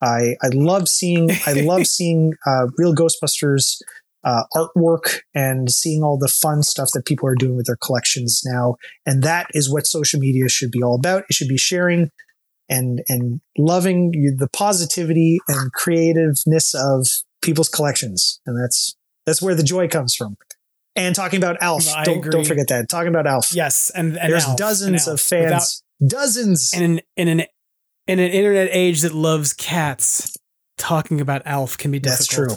I 0.02 0.34
I 0.42 0.48
love 0.52 0.88
seeing 0.88 1.30
I 1.46 1.52
love 1.52 1.86
seeing 1.98 2.34
uh, 2.46 2.66
real 2.76 2.94
Ghostbusters 2.94 3.76
uh, 4.24 4.44
artwork 4.54 5.20
and 5.34 5.70
seeing 5.70 6.02
all 6.02 6.18
the 6.18 6.28
fun 6.28 6.62
stuff 6.62 6.90
that 6.94 7.06
people 7.06 7.28
are 7.28 7.34
doing 7.34 7.56
with 7.56 7.66
their 7.66 7.78
collections 7.82 8.42
now. 8.44 8.76
And 9.04 9.22
that 9.22 9.46
is 9.52 9.72
what 9.72 9.86
social 9.86 10.20
media 10.20 10.48
should 10.48 10.70
be 10.70 10.82
all 10.82 10.94
about. 10.94 11.24
It 11.28 11.34
should 11.34 11.48
be 11.48 11.58
sharing 11.58 12.10
and 12.68 13.02
and 13.08 13.40
loving 13.58 14.12
the 14.38 14.48
positivity 14.52 15.38
and 15.48 15.72
creativeness 15.72 16.74
of 16.74 17.06
people's 17.42 17.68
collections, 17.68 18.40
and 18.46 18.56
that's 18.62 18.96
that's 19.26 19.42
where 19.42 19.54
the 19.54 19.62
joy 19.62 19.88
comes 19.88 20.14
from. 20.14 20.36
And 20.94 21.14
talking 21.14 21.38
about 21.38 21.56
Alf, 21.62 21.88
I 21.94 22.04
don't, 22.04 22.18
agree. 22.18 22.30
don't 22.30 22.46
forget 22.46 22.68
that. 22.68 22.88
Talking 22.88 23.08
about 23.08 23.26
Alf, 23.26 23.54
yes, 23.54 23.90
and, 23.90 24.16
and 24.18 24.32
there's 24.32 24.44
Alf, 24.44 24.58
dozens 24.58 25.06
and 25.06 25.14
of 25.14 25.20
fans, 25.20 25.82
Without, 26.00 26.10
dozens, 26.10 26.72
in 26.72 27.00
in 27.16 27.28
an 27.28 27.44
in 28.06 28.18
an 28.18 28.30
internet 28.30 28.68
age 28.72 29.02
that 29.02 29.14
loves 29.14 29.52
cats. 29.52 30.36
Talking 30.78 31.20
about 31.20 31.42
Alf 31.46 31.78
can 31.78 31.90
be 31.92 32.00
difficult. 32.00 32.18
That's 32.48 32.56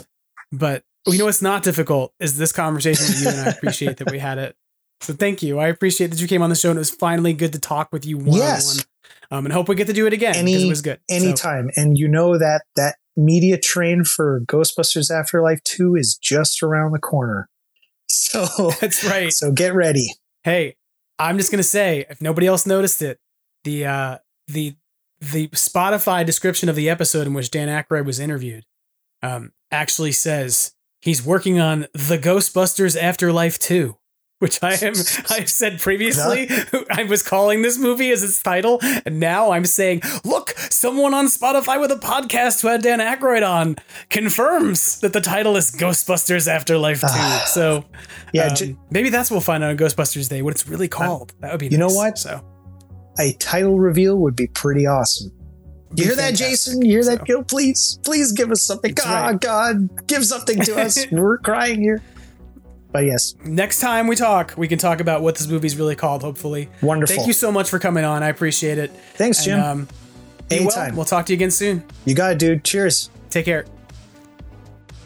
but 0.50 0.82
you 1.06 1.18
know 1.18 1.26
what's 1.26 1.42
not 1.42 1.62
difficult 1.62 2.12
is 2.18 2.36
this 2.38 2.50
conversation 2.50 3.06
with 3.06 3.22
you, 3.22 3.28
and 3.28 3.40
I 3.48 3.52
appreciate 3.52 3.98
that 3.98 4.10
we 4.10 4.18
had 4.18 4.38
it. 4.38 4.56
So 5.02 5.12
thank 5.12 5.42
you. 5.42 5.58
I 5.60 5.68
appreciate 5.68 6.08
that 6.08 6.20
you 6.20 6.26
came 6.26 6.42
on 6.42 6.48
the 6.50 6.56
show 6.56 6.70
and 6.70 6.78
it 6.78 6.80
was 6.80 6.90
finally 6.90 7.34
good 7.34 7.52
to 7.52 7.60
talk 7.60 7.92
with 7.92 8.04
you 8.06 8.16
one 8.16 8.28
on 8.30 8.34
Yes. 8.38 8.76
one. 8.76 8.84
Um, 9.38 9.44
and 9.46 9.52
hope 9.52 9.68
we 9.68 9.74
get 9.76 9.86
to 9.88 9.92
do 9.92 10.06
it 10.06 10.12
again 10.14 10.32
because 10.32 10.42
Any 10.54 10.66
it 10.66 10.68
was 10.68 10.82
good. 10.82 10.98
So- 11.10 11.16
anytime. 11.16 11.70
And 11.76 11.98
you 11.98 12.08
know 12.08 12.38
that 12.38 12.62
that 12.76 12.96
media 13.16 13.58
train 13.58 14.02
for 14.04 14.40
Ghostbusters 14.46 15.10
Afterlife 15.10 15.62
2 15.64 15.94
is 15.96 16.16
just 16.20 16.62
around 16.62 16.92
the 16.92 16.98
corner. 16.98 17.48
So 18.08 18.70
that's 18.80 19.04
right. 19.04 19.32
So 19.32 19.52
get 19.52 19.74
ready. 19.74 20.06
Hey, 20.44 20.76
I'm 21.18 21.36
just 21.38 21.50
gonna 21.50 21.62
say, 21.62 22.06
if 22.08 22.20
nobody 22.22 22.46
else 22.46 22.64
noticed 22.66 23.02
it, 23.02 23.18
the 23.64 23.84
uh 23.86 24.18
the 24.48 24.74
the 25.20 25.48
Spotify 25.48 26.24
description 26.26 26.68
of 26.68 26.76
the 26.76 26.88
episode 26.90 27.26
in 27.26 27.34
which 27.34 27.50
Dan 27.50 27.68
Aykroyd 27.68 28.04
was 28.04 28.20
interviewed 28.20 28.64
um 29.22 29.52
actually 29.70 30.12
says 30.12 30.72
he's 31.00 31.24
working 31.24 31.58
on 31.58 31.86
the 31.92 32.18
Ghostbusters 32.18 33.00
Afterlife 33.00 33.58
2. 33.58 33.96
Which 34.38 34.62
I 34.62 34.74
am 34.74 34.92
I've 35.30 35.48
said 35.48 35.80
previously 35.80 36.50
I 36.90 37.04
was 37.04 37.22
calling 37.22 37.62
this 37.62 37.78
movie 37.78 38.10
as 38.10 38.22
its 38.22 38.42
title, 38.42 38.78
and 39.06 39.18
now 39.18 39.52
I'm 39.52 39.64
saying, 39.64 40.02
look, 40.26 40.50
someone 40.50 41.14
on 41.14 41.28
Spotify 41.28 41.80
with 41.80 41.90
a 41.90 41.96
podcast 41.96 42.60
who 42.60 42.68
had 42.68 42.82
Dan 42.82 42.98
Aykroyd 42.98 43.48
on 43.48 43.76
confirms 44.10 45.00
that 45.00 45.14
the 45.14 45.22
title 45.22 45.56
is 45.56 45.70
Ghostbusters 45.70 46.48
Afterlife 46.48 47.00
2. 47.00 47.06
so 47.46 47.84
Yeah, 48.34 48.48
um, 48.48 48.54
j- 48.56 48.76
maybe 48.90 49.08
that's 49.08 49.30
what 49.30 49.36
we'll 49.36 49.40
find 49.40 49.64
out 49.64 49.70
on 49.70 49.78
Ghostbusters 49.78 50.28
Day, 50.28 50.42
what 50.42 50.50
it's 50.52 50.68
really 50.68 50.88
called. 50.88 51.32
that 51.40 51.50
would 51.52 51.60
be 51.60 51.68
You 51.68 51.78
know 51.78 51.86
nice. 51.86 51.96
what? 51.96 52.18
So 52.18 52.44
A 53.18 53.32
title 53.34 53.78
reveal 53.78 54.16
would 54.18 54.36
be 54.36 54.46
pretty 54.48 54.86
awesome. 54.86 55.32
You 55.94 56.04
hear 56.04 56.16
that. 56.16 56.34
Jason? 56.34 56.82
You 56.82 56.92
hear 56.92 57.04
that? 57.04 57.18
So- 57.20 57.24
Gil? 57.24 57.44
Please, 57.44 57.98
please 58.04 58.32
give 58.32 58.50
us 58.50 58.62
something. 58.62 58.92
God, 58.92 59.06
right. 59.06 59.40
God, 59.40 60.06
give 60.06 60.24
something 60.24 60.60
to 60.62 60.76
us. 60.80 61.06
We're 61.12 61.38
crying 61.38 61.80
here. 61.80 62.02
But 62.92 63.04
yes, 63.04 63.34
next 63.44 63.80
time 63.80 64.06
we 64.06 64.16
talk, 64.16 64.54
we 64.56 64.68
can 64.68 64.78
talk 64.78 65.00
about 65.00 65.20
what 65.22 65.36
this 65.36 65.46
movie's 65.48 65.76
really 65.76 65.96
called, 65.96 66.22
hopefully. 66.22 66.68
Wonderful. 66.82 67.16
Thank 67.16 67.26
you 67.26 67.32
so 67.34 67.52
much 67.52 67.68
for 67.68 67.78
coming 67.78 68.04
on. 68.04 68.22
I 68.22 68.28
appreciate 68.28 68.78
it. 68.78 68.90
Thanks, 69.14 69.44
Jim. 69.44 69.58
And, 69.58 69.64
um, 69.66 69.88
be 70.48 70.60
well. 70.60 70.62
Anytime. 70.62 70.96
We'll 70.96 71.04
talk 71.04 71.26
to 71.26 71.32
you 71.32 71.36
again 71.36 71.50
soon. 71.50 71.84
you 72.04 72.14
got 72.14 72.32
it, 72.32 72.38
dude. 72.38 72.64
Cheers. 72.64 73.10
Take 73.30 73.44
care. 73.44 73.66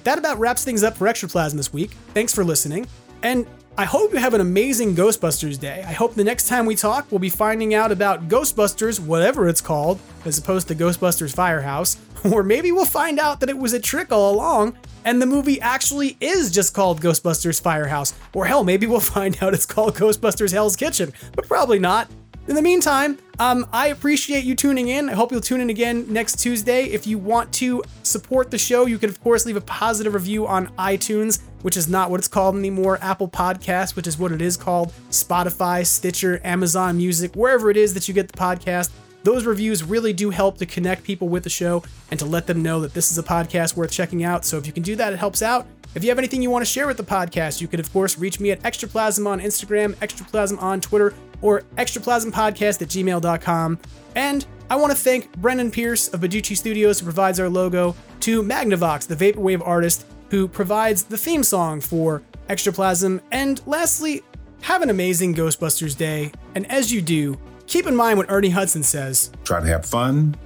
That 0.04 0.18
about 0.18 0.38
wraps 0.38 0.64
things 0.64 0.82
up 0.82 0.96
for 0.96 1.06
Extraplasm 1.06 1.54
this 1.54 1.72
week. 1.72 1.92
Thanks 2.14 2.32
for 2.34 2.44
listening. 2.44 2.86
And 3.22 3.46
I 3.78 3.84
hope 3.84 4.12
you 4.12 4.18
have 4.18 4.34
an 4.34 4.40
amazing 4.40 4.94
Ghostbusters 4.94 5.58
day. 5.58 5.82
I 5.86 5.92
hope 5.92 6.14
the 6.14 6.24
next 6.24 6.48
time 6.48 6.66
we 6.66 6.74
talk, 6.74 7.06
we'll 7.10 7.18
be 7.18 7.30
finding 7.30 7.72
out 7.72 7.92
about 7.92 8.28
Ghostbusters, 8.28 9.00
whatever 9.00 9.48
it's 9.48 9.60
called, 9.60 10.00
as 10.24 10.36
opposed 10.36 10.68
to 10.68 10.74
Ghostbusters 10.74 11.34
Firehouse. 11.34 11.96
Or 12.30 12.42
maybe 12.42 12.70
we'll 12.70 12.84
find 12.84 13.18
out 13.18 13.40
that 13.40 13.48
it 13.48 13.56
was 13.56 13.72
a 13.72 13.80
trick 13.80 14.12
all 14.12 14.34
along 14.34 14.76
and 15.06 15.22
the 15.22 15.26
movie 15.26 15.58
actually 15.60 16.18
is 16.20 16.50
just 16.50 16.74
called 16.74 17.00
Ghostbusters 17.00 17.62
Firehouse. 17.62 18.12
Or 18.34 18.44
hell, 18.44 18.64
maybe 18.64 18.86
we'll 18.86 19.00
find 19.18 19.42
out 19.42 19.54
it's 19.54 19.66
called 19.66 19.94
Ghostbusters 19.94 20.52
Hell's 20.52 20.76
Kitchen, 20.76 21.12
but 21.34 21.48
probably 21.48 21.78
not. 21.78 22.10
In 22.48 22.56
the 22.56 22.62
meantime, 22.62 23.18
um, 23.38 23.66
I 23.72 23.88
appreciate 23.88 24.44
you 24.44 24.54
tuning 24.54 24.88
in. 24.88 25.08
I 25.08 25.14
hope 25.14 25.30
you'll 25.30 25.40
tune 25.40 25.60
in 25.60 25.70
again 25.70 26.04
next 26.12 26.40
Tuesday. 26.40 26.84
If 26.84 27.06
you 27.06 27.16
want 27.16 27.52
to 27.54 27.82
support 28.02 28.50
the 28.50 28.58
show, 28.58 28.86
you 28.86 28.98
can, 28.98 29.08
of 29.08 29.20
course, 29.22 29.46
leave 29.46 29.56
a 29.56 29.60
positive 29.60 30.14
review 30.14 30.46
on 30.46 30.66
iTunes, 30.76 31.40
which 31.62 31.76
is 31.76 31.88
not 31.88 32.10
what 32.10 32.18
it's 32.18 32.28
called 32.28 32.56
anymore, 32.56 32.98
Apple 33.02 33.28
Podcast, 33.28 33.96
which 33.96 34.06
is 34.06 34.18
what 34.18 34.32
it 34.32 34.42
is 34.42 34.56
called, 34.56 34.92
Spotify, 35.10 35.86
Stitcher, 35.86 36.40
Amazon 36.44 36.96
Music, 36.96 37.34
wherever 37.34 37.70
it 37.70 37.76
is 37.76 37.94
that 37.94 38.08
you 38.08 38.14
get 38.14 38.30
the 38.30 38.38
podcast. 38.38 38.90
Those 39.22 39.44
reviews 39.44 39.82
really 39.82 40.12
do 40.12 40.30
help 40.30 40.58
to 40.58 40.66
connect 40.66 41.02
people 41.02 41.28
with 41.28 41.44
the 41.44 41.50
show 41.50 41.82
and 42.10 42.18
to 42.18 42.26
let 42.26 42.46
them 42.46 42.62
know 42.62 42.80
that 42.80 42.94
this 42.94 43.12
is 43.12 43.18
a 43.18 43.22
podcast 43.22 43.76
worth 43.76 43.90
checking 43.90 44.24
out. 44.24 44.44
So 44.44 44.56
if 44.56 44.66
you 44.66 44.72
can 44.72 44.82
do 44.82 44.96
that, 44.96 45.12
it 45.12 45.18
helps 45.18 45.42
out. 45.42 45.66
If 45.94 46.04
you 46.04 46.10
have 46.10 46.18
anything 46.18 46.40
you 46.40 46.50
want 46.50 46.64
to 46.64 46.70
share 46.70 46.86
with 46.86 46.96
the 46.96 47.02
podcast, 47.02 47.60
you 47.60 47.68
can, 47.68 47.80
of 47.80 47.92
course, 47.92 48.16
reach 48.16 48.38
me 48.40 48.52
at 48.52 48.62
Extraplasm 48.62 49.26
on 49.26 49.40
Instagram, 49.40 49.94
Extraplasm 49.96 50.62
on 50.62 50.80
Twitter, 50.80 51.14
or 51.42 51.62
extraplasmpodcast 51.76 52.80
at 52.80 52.88
gmail.com. 52.88 53.78
And 54.14 54.46
I 54.70 54.76
want 54.76 54.92
to 54.92 54.96
thank 54.96 55.34
Brendan 55.36 55.70
Pearce 55.70 56.08
of 56.08 56.20
Badoochi 56.20 56.56
Studios, 56.56 57.00
who 57.00 57.04
provides 57.04 57.40
our 57.40 57.48
logo, 57.48 57.96
to 58.20 58.42
Magnavox, 58.42 59.06
the 59.06 59.16
Vaporwave 59.16 59.66
artist, 59.66 60.06
who 60.30 60.48
provides 60.48 61.04
the 61.04 61.16
theme 61.16 61.42
song 61.42 61.80
for 61.80 62.22
Extraplasm. 62.48 63.20
And 63.30 63.60
lastly, 63.66 64.22
have 64.62 64.82
an 64.82 64.90
amazing 64.90 65.34
Ghostbusters 65.34 65.96
day. 65.96 66.32
And 66.54 66.70
as 66.70 66.92
you 66.92 67.02
do, 67.02 67.38
keep 67.66 67.86
in 67.86 67.94
mind 67.94 68.18
what 68.18 68.30
Ernie 68.30 68.50
Hudson 68.50 68.82
says 68.82 69.30
Try 69.44 69.60
to 69.60 69.66
have 69.66 69.86
fun 69.86 70.36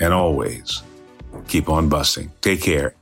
and 0.00 0.12
always 0.12 0.82
keep 1.48 1.68
on 1.68 1.88
busting. 1.88 2.32
Take 2.40 2.62
care. 2.62 2.95